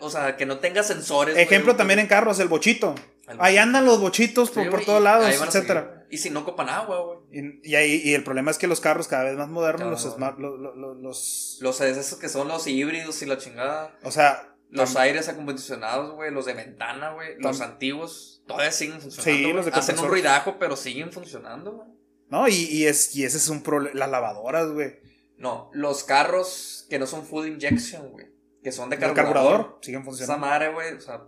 o 0.00 0.10
sea, 0.10 0.36
que 0.36 0.46
no 0.46 0.58
tenga 0.58 0.82
sensores. 0.82 1.36
Ejemplo 1.36 1.76
también 1.76 1.98
en 1.98 2.06
carros, 2.06 2.38
el 2.40 2.48
bochito. 2.48 2.94
Ahí 3.38 3.58
andan 3.58 3.84
los 3.84 4.00
bochitos 4.00 4.50
por, 4.50 4.84
todos 4.84 5.02
lados, 5.02 5.28
etcétera. 5.28 6.06
Y 6.10 6.18
si 6.18 6.30
no 6.30 6.44
copan 6.44 6.68
agua, 6.68 7.04
güey. 7.04 7.60
Y, 7.62 7.76
ahí, 7.76 8.02
y 8.04 8.14
el 8.14 8.24
problema 8.24 8.50
es 8.50 8.58
que 8.58 8.66
los 8.66 8.80
carros 8.80 9.06
cada 9.06 9.24
vez 9.24 9.36
más 9.36 9.48
modernos, 9.48 9.88
los, 9.88 10.14
smart, 10.14 10.38
los, 10.38 10.58
los, 10.58 11.58
los, 11.60 11.80
esos 11.80 12.18
que 12.18 12.28
son 12.28 12.48
los 12.48 12.66
híbridos 12.66 13.22
y 13.22 13.26
la 13.26 13.38
chingada. 13.38 13.96
O 14.02 14.10
sea. 14.10 14.46
Los 14.70 14.94
aires 14.94 15.28
acondicionados, 15.28 16.14
güey, 16.14 16.30
los 16.30 16.46
de 16.46 16.54
ventana, 16.54 17.10
güey, 17.10 17.34
los 17.40 17.60
antiguos, 17.60 18.44
todavía 18.46 18.70
siguen 18.70 19.00
funcionando. 19.00 19.48
Sí, 19.48 19.52
los 19.52 19.66
de 19.66 19.72
Hacen 19.72 19.98
un 19.98 20.06
ruidajo, 20.06 20.58
pero 20.60 20.76
siguen 20.76 21.10
funcionando, 21.12 21.72
güey. 21.72 21.88
¿No? 22.30 22.48
Y, 22.48 22.54
y, 22.54 22.86
es, 22.86 23.14
y 23.14 23.24
ese 23.24 23.36
es 23.36 23.48
un 23.48 23.62
problema. 23.62 23.98
Las 23.98 24.10
lavadoras, 24.10 24.70
güey. 24.70 25.00
No, 25.36 25.70
los 25.72 26.04
carros 26.04 26.86
que 26.88 26.98
no 26.98 27.06
son 27.06 27.26
full 27.26 27.46
injection, 27.46 28.10
güey. 28.10 28.26
Que 28.62 28.72
son 28.72 28.90
de 28.90 28.98
carburador. 28.98 29.34
carburador 29.34 29.78
siguen 29.82 30.04
funcionando. 30.04 30.44
Esa 30.44 30.50
madre, 30.50 30.72
güey. 30.72 30.94
O 30.94 31.00
sea, 31.00 31.22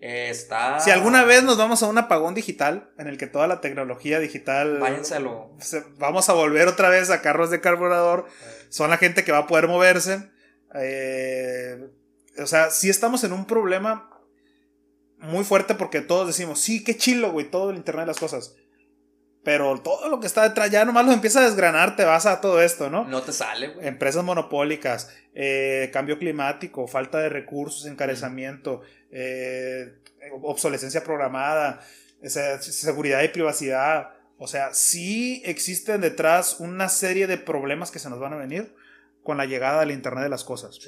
está. 0.00 0.80
Si 0.80 0.90
alguna 0.90 1.24
vez 1.24 1.42
nos 1.42 1.56
vamos 1.56 1.82
a 1.82 1.86
un 1.86 1.98
apagón 1.98 2.34
digital 2.34 2.90
en 2.98 3.06
el 3.06 3.18
que 3.18 3.26
toda 3.26 3.46
la 3.46 3.60
tecnología 3.60 4.18
digital. 4.18 4.78
Váyenselo. 4.78 5.56
Vamos 5.98 6.28
a 6.28 6.32
volver 6.32 6.68
otra 6.68 6.88
vez 6.88 7.10
a 7.10 7.22
carros 7.22 7.50
de 7.50 7.60
carburador. 7.60 8.26
Son 8.70 8.90
la 8.90 8.96
gente 8.96 9.24
que 9.24 9.32
va 9.32 9.38
a 9.38 9.46
poder 9.46 9.68
moverse. 9.68 10.30
Eh, 10.74 11.90
o 12.38 12.46
sea, 12.46 12.70
sí 12.70 12.88
estamos 12.88 13.24
en 13.24 13.32
un 13.32 13.46
problema 13.46 14.10
muy 15.18 15.44
fuerte 15.44 15.74
porque 15.74 16.00
todos 16.00 16.26
decimos, 16.26 16.60
sí, 16.60 16.84
qué 16.84 16.96
chilo, 16.96 17.32
güey, 17.32 17.50
todo 17.50 17.70
el 17.70 17.76
Internet 17.76 18.02
de 18.02 18.06
las 18.06 18.20
cosas. 18.20 18.54
Pero 19.48 19.80
todo 19.80 20.10
lo 20.10 20.20
que 20.20 20.26
está 20.26 20.42
detrás 20.42 20.70
ya 20.70 20.84
nomás 20.84 21.06
lo 21.06 21.12
empieza 21.12 21.40
a 21.40 21.44
desgranar, 21.44 21.96
te 21.96 22.04
vas 22.04 22.26
a 22.26 22.42
todo 22.42 22.60
esto, 22.60 22.90
¿no? 22.90 23.06
No 23.06 23.22
te 23.22 23.32
sale, 23.32 23.68
güey. 23.68 23.88
Empresas 23.88 24.22
monopólicas, 24.22 25.10
eh, 25.34 25.88
cambio 25.90 26.18
climático, 26.18 26.86
falta 26.86 27.18
de 27.20 27.30
recursos, 27.30 27.86
encarecimiento, 27.86 28.82
eh, 29.10 30.02
obsolescencia 30.42 31.02
programada, 31.02 31.80
seguridad 32.60 33.22
y 33.22 33.28
privacidad. 33.28 34.10
O 34.36 34.46
sea, 34.48 34.74
sí 34.74 35.40
existen 35.46 36.02
detrás 36.02 36.60
una 36.60 36.90
serie 36.90 37.26
de 37.26 37.38
problemas 37.38 37.90
que 37.90 38.00
se 38.00 38.10
nos 38.10 38.20
van 38.20 38.34
a 38.34 38.36
venir 38.36 38.76
con 39.22 39.38
la 39.38 39.46
llegada 39.46 39.80
del 39.80 39.92
Internet 39.92 40.24
de 40.24 40.28
las 40.28 40.44
cosas. 40.44 40.78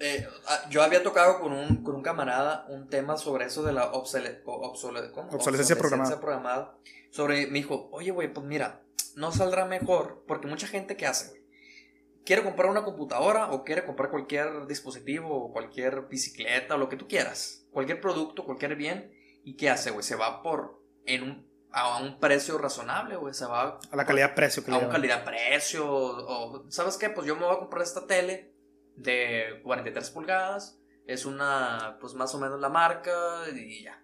Eh, 0.00 0.26
ah, 0.48 0.68
yo 0.68 0.82
había 0.82 1.02
tocado 1.02 1.40
con 1.40 1.52
un, 1.52 1.84
con 1.84 1.94
un 1.94 2.02
camarada 2.02 2.66
un 2.68 2.88
tema 2.88 3.16
sobre 3.16 3.44
eso 3.46 3.62
de 3.62 3.72
la 3.72 3.92
obsolescencia, 3.92 5.76
programada. 5.76 6.74
sobre, 7.10 7.46
me 7.46 7.58
dijo, 7.58 7.88
oye, 7.92 8.10
güey, 8.10 8.32
pues 8.32 8.44
mira, 8.44 8.82
no 9.14 9.32
saldrá 9.32 9.64
mejor, 9.64 10.24
porque 10.26 10.48
mucha 10.48 10.66
gente 10.66 10.96
que 10.96 11.06
hace, 11.06 11.28
güey, 11.30 11.42
quiere 12.24 12.42
comprar 12.42 12.70
una 12.70 12.84
computadora 12.84 13.52
o 13.52 13.64
quiere 13.64 13.84
comprar 13.84 14.10
cualquier 14.10 14.66
dispositivo 14.66 15.44
o 15.44 15.52
cualquier 15.52 16.08
bicicleta 16.08 16.74
o 16.74 16.78
lo 16.78 16.88
que 16.88 16.96
tú 16.96 17.06
quieras, 17.06 17.66
cualquier 17.70 18.00
producto, 18.00 18.44
cualquier 18.44 18.74
bien, 18.76 19.12
y 19.44 19.56
¿qué 19.56 19.70
hace, 19.70 19.90
güey? 19.90 20.02
Se 20.02 20.16
va 20.16 20.42
por, 20.42 20.82
en 21.06 21.22
un, 21.22 21.52
a 21.70 21.98
un 22.02 22.18
precio 22.18 22.58
razonable, 22.58 23.16
güey, 23.16 23.34
se 23.34 23.46
va... 23.46 23.78
A 23.90 23.96
la 23.96 24.04
calidad-precio. 24.04 24.62
A 24.68 24.78
una 24.78 24.88
calidad-precio, 24.88 25.84
o, 25.86 26.70
¿sabes 26.70 26.96
qué? 26.96 27.10
Pues 27.10 27.26
yo 27.26 27.36
me 27.36 27.44
voy 27.44 27.54
a 27.54 27.58
comprar 27.58 27.82
esta 27.82 28.06
tele 28.06 28.51
de 28.96 29.60
43 29.62 30.10
pulgadas, 30.10 30.78
es 31.06 31.26
una, 31.26 31.98
pues 32.00 32.14
más 32.14 32.34
o 32.34 32.38
menos 32.38 32.60
la 32.60 32.68
marca 32.68 33.12
y 33.54 33.82
ya. 33.84 34.02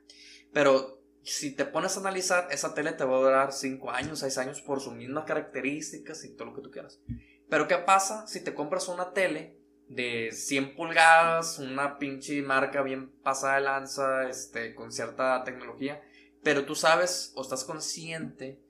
Pero 0.53 1.01
si 1.23 1.55
te 1.55 1.65
pones 1.65 1.97
a 1.97 2.01
analizar, 2.01 2.49
esa 2.51 2.75
tele 2.75 2.93
te 2.93 3.05
va 3.05 3.17
a 3.17 3.21
durar 3.21 3.53
5 3.53 3.91
años, 3.91 4.21
6 4.21 4.39
años 4.39 4.63
por 4.63 4.81
sus 4.81 4.95
mismas 4.95 5.25
características 5.25 6.25
y 6.25 6.35
todo 6.35 6.49
lo 6.49 6.55
que 6.55 6.63
tú 6.63 6.71
quieras. 6.71 7.01
Pero 7.49 7.69
¿qué 7.69 7.79
pasa 7.79 8.27
si 8.27 8.43
te 8.43 8.55
compras 8.55 8.89
una 8.89 9.13
tele 9.13 9.59
de 9.89 10.31
100 10.33 10.75
pulgadas, 10.75 11.59
una 11.59 11.99
pinche 11.99 12.43
marca 12.43 12.83
bien 12.83 13.11
pasada 13.23 13.57
de 13.57 13.61
lanza, 13.63 14.29
este, 14.29 14.75
con 14.75 14.93
cierta 14.93 15.43
tecnología, 15.45 16.03
pero 16.43 16.65
tú 16.65 16.75
sabes 16.75 17.33
o 17.37 17.43
estás 17.43 17.65
consciente 17.65 18.61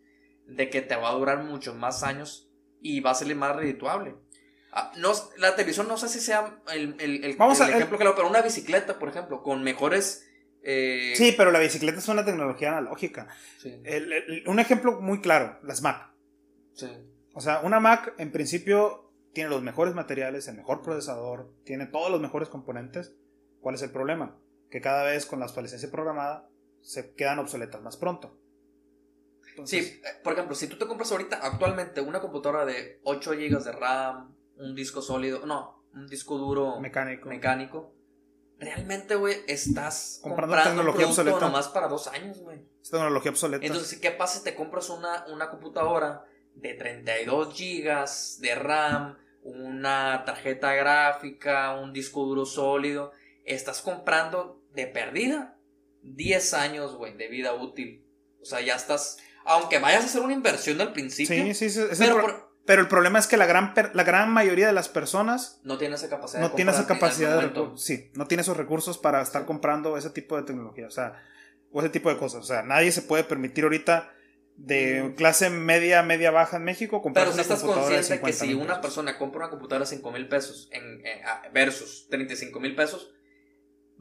de 0.46 0.70
que 0.70 0.80
te 0.80 0.96
va 0.96 1.10
a 1.10 1.14
durar 1.14 1.42
muchos 1.44 1.74
más 1.74 2.02
años 2.02 2.48
y 2.80 3.00
va 3.00 3.10
a 3.10 3.14
ser 3.14 3.34
más 3.34 3.56
redituable? 3.56 4.14
Ah, 4.81 4.93
no, 4.97 5.12
la 5.39 5.57
televisión 5.57 5.89
no 5.89 5.97
sé 5.97 6.09
si 6.09 6.20
sea 6.20 6.61
el, 6.72 6.95
el, 7.01 7.24
el, 7.24 7.37
Vamos 7.37 7.61
a, 7.61 7.68
ejemplo 7.68 7.99
que 7.99 8.05
lo, 8.05 8.14
pero 8.14 8.29
una 8.29 8.43
bicicleta, 8.43 8.97
por 8.97 9.09
ejemplo, 9.09 9.43
con 9.43 9.64
mejores 9.64 10.29
eh, 10.62 11.14
sí, 11.16 11.35
pero 11.37 11.51
la 11.51 11.59
bicicleta 11.59 11.99
es 11.99 12.09
una 12.09 12.24
tecnología 12.24 12.68
analógica. 12.68 13.26
un 14.47 14.59
ejemplo 14.61 15.01
muy 15.01 15.20
claro, 15.20 15.59
las 15.62 15.83
Mac. 15.83 16.12
O 17.35 17.41
sea, 17.41 17.61
una 17.61 17.81
Mac 17.81 18.14
en 18.18 18.31
principio 18.31 19.11
tiene 19.33 19.51
los 19.51 19.62
mejores 19.62 19.95
materiales, 19.95 20.47
el 20.47 20.57
mejor 20.57 20.83
procesador, 20.83 21.53
tiene 21.64 21.87
todos 21.87 22.11
los 22.11 22.20
mejores 22.20 22.49
componentes. 22.49 23.14
¿Cuál 23.61 23.74
es 23.74 23.83
el 23.83 23.91
problema? 23.91 24.39
Que 24.70 24.81
cada 24.81 25.05
vez 25.05 25.26
con 25.26 25.41
la 25.41 25.47
obsolescencia 25.47 25.91
programada 25.91 26.49
se 26.83 27.14
quedan 27.14 27.39
obsoletas 27.39 27.83
más 27.83 27.97
pronto. 27.97 28.39
Sí, 29.64 29.79
eh, 29.79 30.03
por 30.22 30.35
ejemplo, 30.35 30.55
si 30.55 30.68
tú 30.68 30.79
te 30.79 30.87
compras 30.87 31.11
ahorita 31.11 31.39
actualmente 31.43 32.01
una 32.01 32.20
computadora 32.20 32.64
de 32.64 33.01
8 33.03 33.33
GB 33.33 33.64
de 33.64 33.72
RAM, 33.72 34.38
un 34.59 34.74
disco 34.74 35.02
sólido, 35.02 35.46
no, 35.46 35.84
un 35.94 36.06
disco 36.06 36.36
duro 36.38 36.78
mecánico, 36.80 37.28
mecánico 37.28 37.98
realmente, 38.59 39.14
güey, 39.14 39.36
estás 39.46 40.18
comprando, 40.22 40.56
tecnología 40.56 41.06
un 41.06 41.11
obsoleta. 41.11 41.40
nomás 41.40 41.68
para 41.68 41.88
dos 41.88 42.09
años, 42.09 42.38
güey. 42.40 42.61
Es 42.82 42.90
tecnología 42.90 43.30
obsoleta. 43.30 43.64
Entonces, 43.64 43.98
¿qué 43.98 44.11
pasa 44.11 44.38
si 44.38 44.44
te 44.44 44.54
compras 44.54 44.90
una, 44.90 45.26
una 45.32 45.50
computadora 45.50 46.24
de 46.54 46.74
32 46.74 47.54
gigas 47.54 48.38
de 48.41 48.54
RAM, 48.54 49.16
una 49.42 50.24
tarjeta 50.24 50.74
gráfica, 50.74 51.78
un 51.78 51.92
disco 51.92 52.24
duro 52.24 52.45
sólido? 52.45 53.12
Estás 53.45 53.80
comprando 53.80 54.62
de 54.72 54.87
perdida 54.87 55.57
10 56.03 56.54
años, 56.54 56.96
güey, 56.96 57.16
de 57.16 57.28
vida 57.28 57.54
útil. 57.54 58.04
O 58.41 58.45
sea, 58.45 58.61
ya 58.61 58.74
estás... 58.74 59.18
Aunque 59.45 59.78
vayas 59.78 60.03
a 60.03 60.07
hacer 60.07 60.20
una 60.20 60.34
inversión 60.34 60.80
al 60.80 60.92
principio. 60.92 61.42
Sí, 61.54 61.54
sí, 61.54 61.70
sí. 61.70 61.80
Pero, 61.99 62.47
pero 62.68 62.82
el 62.82 62.88
problema 62.88 63.18
es 63.18 63.26
que 63.26 63.38
la 63.38 63.46
gran, 63.46 63.72
la 63.95 64.04
gran 64.04 64.30
mayoría 64.30 64.66
de 64.66 64.74
las 64.74 64.90
personas 64.90 65.58
no 65.64 65.78
tiene 65.78 65.95
esa 65.95 66.11
capacidad. 66.11 66.42
No 66.42 66.53
tiene 66.53 66.70
esa 66.70 66.86
capacidad 66.86 67.40
de 67.40 67.70
sí, 67.76 68.11
no 68.12 68.26
tiene 68.26 68.42
esos 68.42 68.58
recursos 68.58 68.99
para 68.99 69.22
estar 69.22 69.46
comprando 69.46 69.96
ese 69.96 70.11
tipo 70.11 70.36
de 70.36 70.42
tecnología, 70.42 70.86
o 70.86 70.90
sea, 70.90 71.14
o 71.72 71.80
ese 71.80 71.88
tipo 71.88 72.11
de 72.11 72.18
cosas. 72.18 72.40
O 72.40 72.46
sea, 72.46 72.62
nadie 72.62 72.92
se 72.92 73.00
puede 73.00 73.24
permitir 73.24 73.64
ahorita 73.64 74.12
de 74.57 75.03
mm. 75.03 75.14
clase 75.14 75.49
media, 75.49 76.03
media 76.03 76.30
baja 76.30 76.58
en 76.58 76.64
México 76.64 77.00
comprar 77.00 77.24
Pero 77.24 77.34
una 77.36 77.42
si 77.42 77.50
estás 77.50 77.64
consciente 77.64 78.20
que 78.20 78.32
si 78.34 78.53
una 78.53 78.82
persona 78.82 79.16
compra 79.16 79.45
una 79.45 79.50
computadora 79.50 79.86
de 79.86 79.96
5 79.96 80.12
mil 80.12 80.28
pesos 80.28 80.68
en, 80.70 81.07
eh, 81.07 81.22
versus 81.54 82.07
35 82.11 82.61
mil 82.61 82.76
pesos, 82.76 83.14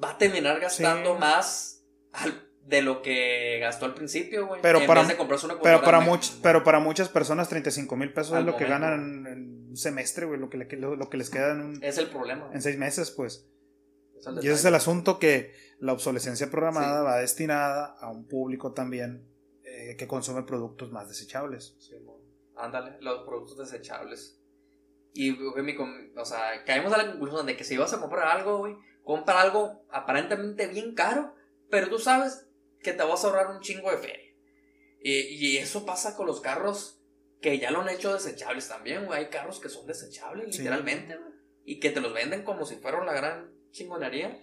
va 0.03 0.09
a 0.09 0.17
terminar 0.17 0.59
gastando 0.59 1.15
más 1.15 1.85
al 2.11 2.46
de 2.67 2.81
lo 2.81 3.01
que 3.01 3.59
gastó 3.61 3.85
al 3.85 3.93
principio, 3.93 4.45
güey. 4.45 4.61
Pero 4.61 4.85
para, 4.85 5.07
pero, 5.63 5.81
para 5.81 6.01
much- 6.01 6.39
pero 6.43 6.63
para 6.63 6.79
muchas 6.79 7.07
personas 7.07 7.47
35 7.47 7.95
mil 7.95 8.11
pesos 8.11 8.33
Al 8.33 8.41
es 8.41 8.45
lo 8.45 8.57
que 8.57 8.65
ganan 8.65 9.25
en 9.25 9.67
un 9.69 9.77
semestre, 9.77 10.25
güey, 10.25 10.37
lo 10.39 10.49
que, 10.49 10.57
le- 10.57 10.77
lo, 10.77 10.95
lo 10.97 11.09
que 11.09 11.15
les 11.17 11.29
queda 11.29 11.53
en, 11.53 11.61
un- 11.61 11.83
Es 11.83 11.97
el 11.97 12.07
problema. 12.07 12.49
en 12.53 12.61
seis 12.61 12.77
meses, 12.77 13.11
pues. 13.11 13.47
Es 14.17 14.25
Y 14.43 14.47
ese 14.47 14.53
es 14.53 14.65
el 14.65 14.75
asunto 14.75 15.17
que 15.17 15.53
la 15.79 15.93
obsolescencia 15.93 16.49
programada 16.51 16.99
Sí. 16.99 17.05
va 17.05 17.17
destinada 17.19 17.95
a 18.01 18.09
un 18.11 18.27
público 18.27 18.73
también 18.73 19.25
eh, 19.63 19.95
que 19.95 20.07
consume 20.07 20.43
productos 20.43 20.91
más 20.91 21.07
desechables. 21.07 21.75
Sí, 21.79 21.93
mo. 22.03 22.19
Ándale, 22.57 22.97
los 22.99 23.25
productos 23.25 23.57
desechables. 23.59 24.41
Y, 25.13 25.35
güey, 25.37 25.63
mi 25.63 25.75
o 26.17 26.25
sea, 26.25 26.63
caemos 26.65 26.91
a 26.93 26.97
la 26.97 27.07
conclusión 27.11 27.45
de 27.45 27.55
que 27.55 27.63
si 27.63 27.77
vas 27.77 27.93
a 27.93 27.99
comprar 28.01 28.27
algo, 28.27 28.57
güey, 28.57 28.75
compra 29.03 29.39
algo 29.41 29.85
aparentemente 29.91 30.67
bien 30.67 30.95
caro, 30.95 31.33
pero 31.69 31.89
tú 31.89 31.99
sabes 31.99 32.46
que 32.91 32.93
te 32.97 33.03
vas 33.03 33.23
a 33.23 33.27
ahorrar 33.27 33.47
un 33.55 33.59
chingo 33.59 33.91
de 33.91 33.97
feria. 33.97 34.33
Y, 35.01 35.13
y 35.13 35.57
eso 35.57 35.85
pasa 35.85 36.15
con 36.15 36.25
los 36.25 36.39
carros 36.41 37.01
que 37.41 37.59
ya 37.59 37.69
lo 37.69 37.81
han 37.81 37.89
hecho 37.89 38.13
desechables 38.13 38.67
también, 38.69 39.05
güey. 39.05 39.19
Hay 39.19 39.29
carros 39.29 39.59
que 39.59 39.67
son 39.69 39.85
desechables, 39.85 40.55
Sí. 40.55 40.59
literalmente, 40.61 41.17
güey. 41.17 41.31
Y 41.65 41.79
que 41.79 41.89
te 41.89 41.99
los 42.01 42.13
venden 42.13 42.43
como 42.43 42.65
si 42.65 42.77
fueran 42.77 43.05
la 43.05 43.13
gran 43.13 43.51
chingonería. 43.71 44.39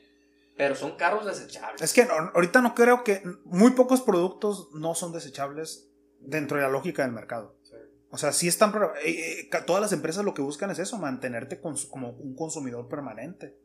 Pero 0.57 0.75
son 0.77 0.97
carros 0.97 1.25
desechables. 1.27 1.81
Es 1.83 1.93
que 1.93 2.05
no- 2.05 2.13
ahorita 2.35 2.61
no 2.61 2.75
creo 2.75 3.03
que 3.03 3.23
muy 3.45 3.73
pocos 3.73 4.03
productos 4.03 4.69
no 4.75 4.95
son 4.95 5.13
desechables 5.13 5.89
dentro 6.21 6.59
de 6.59 6.63
la 6.65 6.69
lógica 6.69 7.03
del 7.03 7.13
mercado. 7.13 7.57
Sí. 7.65 7.75
O 8.11 8.19
sea, 8.19 8.31
sí 8.33 8.47
están. 8.47 8.73
eh, 9.05 9.49
eh, 9.53 9.59
todas 9.67 9.81
las 9.83 9.93
empresas 9.93 10.25
lo 10.25 10.35
que 10.35 10.43
buscan 10.43 10.71
es 10.71 10.79
eso, 10.79 10.99
mantenerte 10.99 11.59
como 11.61 12.11
un 12.11 12.37
consumidor 12.37 12.89
permanente. 12.89 13.57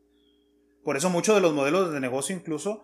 Por 0.82 0.96
eso 0.96 1.10
muchos 1.10 1.34
de 1.36 1.40
los 1.42 1.52
modelos 1.52 1.92
de 1.92 2.00
negocio 2.00 2.34
incluso 2.34 2.82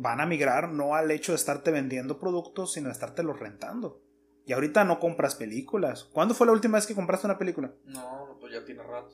van 0.00 0.20
a 0.20 0.26
migrar 0.26 0.68
no 0.68 0.94
al 0.94 1.10
hecho 1.10 1.32
de 1.32 1.36
estarte 1.36 1.72
vendiendo 1.72 2.20
productos, 2.20 2.72
sino 2.72 2.86
de 2.86 2.92
estarte 2.92 3.24
los 3.24 3.38
rentando. 3.40 4.00
Y 4.46 4.52
ahorita 4.52 4.84
no 4.84 5.00
compras 5.00 5.34
películas. 5.34 6.04
¿Cuándo 6.04 6.34
fue 6.34 6.46
la 6.46 6.52
última 6.52 6.78
vez 6.78 6.86
que 6.86 6.94
compraste 6.94 7.26
una 7.26 7.36
película? 7.36 7.72
No, 7.84 8.36
pues 8.40 8.52
ya 8.52 8.64
tiene 8.64 8.82
rato. 8.82 9.10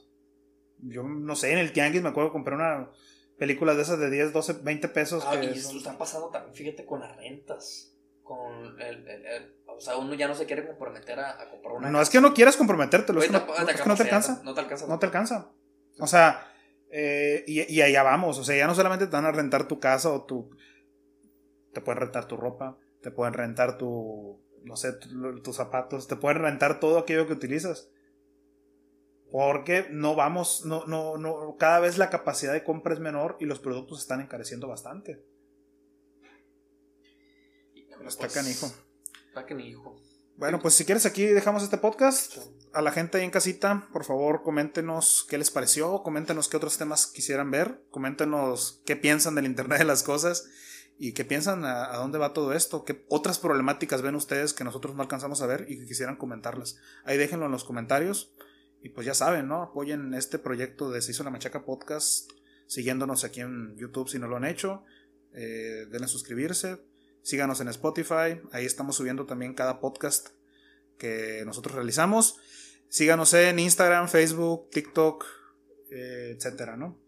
Yo 0.79 1.03
no 1.03 1.35
sé, 1.37 1.53
en 1.53 1.59
el 1.59 1.73
Tianguis 1.73 2.03
me 2.03 2.11
acuerdo 2.11 2.29
que 2.31 2.35
compré 2.35 2.55
una 2.55 2.91
película 3.39 3.75
de 3.75 3.83
esas 3.83 3.99
de 3.99 4.11
10, 4.11 4.33
12, 4.35 4.53
20 4.63 4.89
pesos. 4.89 5.25
Ah, 5.27 5.41
que 5.41 5.47
y 5.47 5.49
son- 5.59 5.71
eso 5.71 5.77
está 5.79 5.97
pasando 5.99 6.29
también, 6.29 6.55
fíjate, 6.55 6.85
con 6.85 7.01
las 7.01 7.17
rentas. 7.17 7.91
Con 8.23 8.81
el, 8.81 9.09
el- 9.09 9.27
el- 9.27 9.57
o 9.67 9.81
sea, 9.81 9.97
uno 9.97 10.15
ya 10.15 10.29
no 10.29 10.35
se 10.35 10.45
quiere 10.47 10.67
comprometer 10.67 11.19
a, 11.19 11.41
a 11.43 11.51
comprar 11.51 11.75
una 11.75 11.91
No 11.91 12.01
es 12.01 12.11
que 12.11 12.21
no 12.21 12.33
quieras 12.35 12.57
comprometértelo, 12.57 13.21
es 13.21 13.27
que 13.27 13.33
no, 13.33 13.39
tampoco 13.39 13.59
es 13.59 13.81
que 13.81 13.89
no 13.89 13.97
te 13.97 14.03
alcanza. 14.03 14.41
No 14.45 14.55
te 14.55 14.61
alcanza. 14.61 14.87
No 14.87 14.99
te 14.99 15.07
alcanza. 15.07 15.51
O 15.99 16.07
sea, 16.07 16.47
eh, 16.91 17.43
y, 17.47 17.73
y 17.75 17.83
allá 17.83 18.03
vamos. 18.03 18.39
O 18.39 18.45
sea, 18.45 18.57
ya 18.57 18.67
no 18.67 18.75
solamente 18.75 19.07
te 19.07 19.13
van 19.13 19.27
a 19.27 19.33
rentar 19.33 19.67
tu 19.67 19.81
casa 19.81 20.11
o 20.11 20.25
tu. 20.25 20.51
Te 21.75 21.81
pueden 21.83 22.01
rentar 22.01 22.27
tu 22.27 22.37
ropa, 22.39 22.79
te 23.03 23.11
pueden 23.11 23.35
rentar 23.35 23.77
tu. 23.77 24.41
No 24.63 24.77
sé, 24.77 24.95
tu- 24.95 25.43
tus 25.43 25.57
zapatos, 25.57 26.09
te 26.09 26.17
pueden 26.17 26.41
rentar 26.41 26.81
todo 26.81 26.99
aquello 26.99 27.27
que 27.27 27.35
utilizas. 27.35 27.91
Porque 29.31 29.87
no 29.91 30.15
vamos, 30.15 30.65
no, 30.65 30.87
no, 30.87 31.19
no, 31.19 31.57
cada 31.59 31.81
vez 31.81 31.99
la 31.99 32.09
capacidad 32.09 32.53
de 32.53 32.63
compra 32.65 32.95
es 32.95 33.01
menor 33.01 33.37
y 33.41 33.47
los 33.47 33.59
productos 33.59 34.01
están 34.01 34.21
encareciendo 34.21 34.69
bastante. 34.69 35.23
Híjole, 37.75 38.09
Está 38.09 38.23
pues, 38.29 38.35
canijo. 38.35 38.67
Está 39.29 39.45
canijo. 39.47 39.97
Bueno, 40.37 40.61
pues 40.61 40.75
si 40.75 40.85
quieres 40.85 41.07
aquí 41.07 41.25
dejamos 41.27 41.63
este 41.63 41.79
podcast. 41.79 42.39
A 42.73 42.83
la 42.83 42.91
gente 42.91 43.19
ahí 43.19 43.25
en 43.25 43.31
casita, 43.31 43.89
por 43.93 44.05
favor, 44.05 44.43
coméntenos 44.43 45.25
qué 45.29 45.39
les 45.39 45.51
pareció, 45.51 46.03
coméntenos 46.03 46.49
qué 46.49 46.57
otros 46.57 46.77
temas 46.77 47.07
quisieran 47.07 47.51
ver, 47.53 47.85
coméntenos 47.91 48.83
qué 48.85 48.97
piensan 48.97 49.37
del 49.37 49.47
Internet 49.47 49.79
de 49.79 49.85
las 49.85 50.03
cosas 50.03 50.49
y 50.99 51.13
qué 51.13 51.25
piensan 51.25 51.65
a, 51.65 51.97
dónde 51.97 52.19
va 52.19 52.33
todo 52.33 52.53
esto, 52.53 52.85
qué 52.85 53.05
otras 53.09 53.39
problemáticas 53.39 54.03
ven 54.03 54.15
ustedes 54.15 54.53
que 54.53 54.65
nosotros 54.65 54.95
no 54.95 55.03
alcanzamos 55.03 55.43
a 55.43 55.47
ver 55.47 55.67
y 55.69 55.79
que 55.79 55.87
quisieran 55.87 56.17
comentarlas. 56.17 56.77
Ahí 57.05 57.19
déjenlo 57.19 57.47
en 57.47 57.53
los 57.53 57.65
comentarios 57.65 58.33
y 58.83 58.91
pues 58.91 59.07
ya 59.07 59.15
saben, 59.15 59.49
¿no? 59.49 59.63
Apoyen 59.63 60.15
este 60.15 60.39
proyecto 60.39 60.91
de 60.91 61.03
Se 61.03 61.11
hizo 61.11 61.25
la 61.25 61.31
Machaca 61.31 61.65
Podcast, 61.65 62.31
siguiéndonos 62.67 63.25
aquí 63.25 63.41
en 63.41 63.77
YouTube 63.77 64.09
si 64.09 64.19
no 64.19 64.29
lo 64.29 64.37
han 64.37 64.45
hecho, 64.45 64.85
eh, 65.33 65.87
denle 65.91 66.07
suscribirse, 66.07 66.79
síganos 67.23 67.61
en 67.61 67.69
Spotify, 67.69 68.41
ahí 68.53 68.65
estamos 68.65 68.97
subiendo 68.97 69.27
también 69.27 69.55
cada 69.55 69.81
podcast 69.81 70.29
que 70.99 71.43
nosotros 71.45 71.75
realizamos. 71.75 72.39
Síganos 72.89 73.35
en 73.35 73.59
Instagram, 73.59 74.09
Facebook, 74.09 74.71
TikTok, 74.71 75.25
eh, 75.91 76.37
etcétera, 76.37 76.77
¿no? 76.77 77.01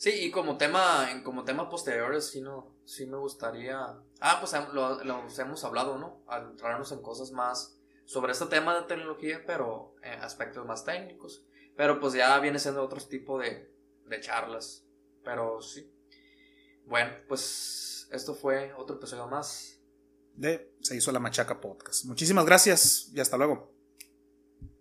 Sí, 0.00 0.08
y 0.08 0.30
como 0.30 0.56
tema, 0.56 1.06
como 1.24 1.44
tema 1.44 1.68
posteriores, 1.68 2.28
sí, 2.28 2.40
no, 2.40 2.74
sí 2.86 3.04
me 3.04 3.18
gustaría. 3.18 3.78
Ah, 4.18 4.38
pues 4.40 4.54
lo, 4.72 4.98
hemos 5.38 5.62
hablado, 5.62 5.98
¿no? 5.98 6.24
Adentrarnos 6.26 6.90
en 6.92 7.02
cosas 7.02 7.32
más 7.32 7.78
sobre 8.06 8.32
este 8.32 8.46
tema 8.46 8.74
de 8.74 8.86
tecnología, 8.86 9.44
pero 9.46 9.94
en 10.02 10.22
aspectos 10.22 10.64
más 10.64 10.86
técnicos. 10.86 11.44
Pero 11.76 12.00
pues 12.00 12.14
ya 12.14 12.38
viene 12.40 12.58
siendo 12.58 12.82
otro 12.82 12.98
tipo 12.98 13.38
de, 13.38 13.70
de 14.06 14.20
charlas. 14.20 14.86
Pero 15.22 15.60
sí. 15.60 15.92
Bueno, 16.86 17.12
pues 17.28 18.08
esto 18.10 18.34
fue 18.34 18.72
otro 18.78 18.96
episodio 18.96 19.28
más. 19.28 19.82
De 20.34 20.72
Se 20.80 20.96
hizo 20.96 21.12
la 21.12 21.20
Machaca 21.20 21.60
Podcast. 21.60 22.06
Muchísimas 22.06 22.46
gracias 22.46 23.10
y 23.12 23.20
hasta 23.20 23.36
luego. 23.36 23.70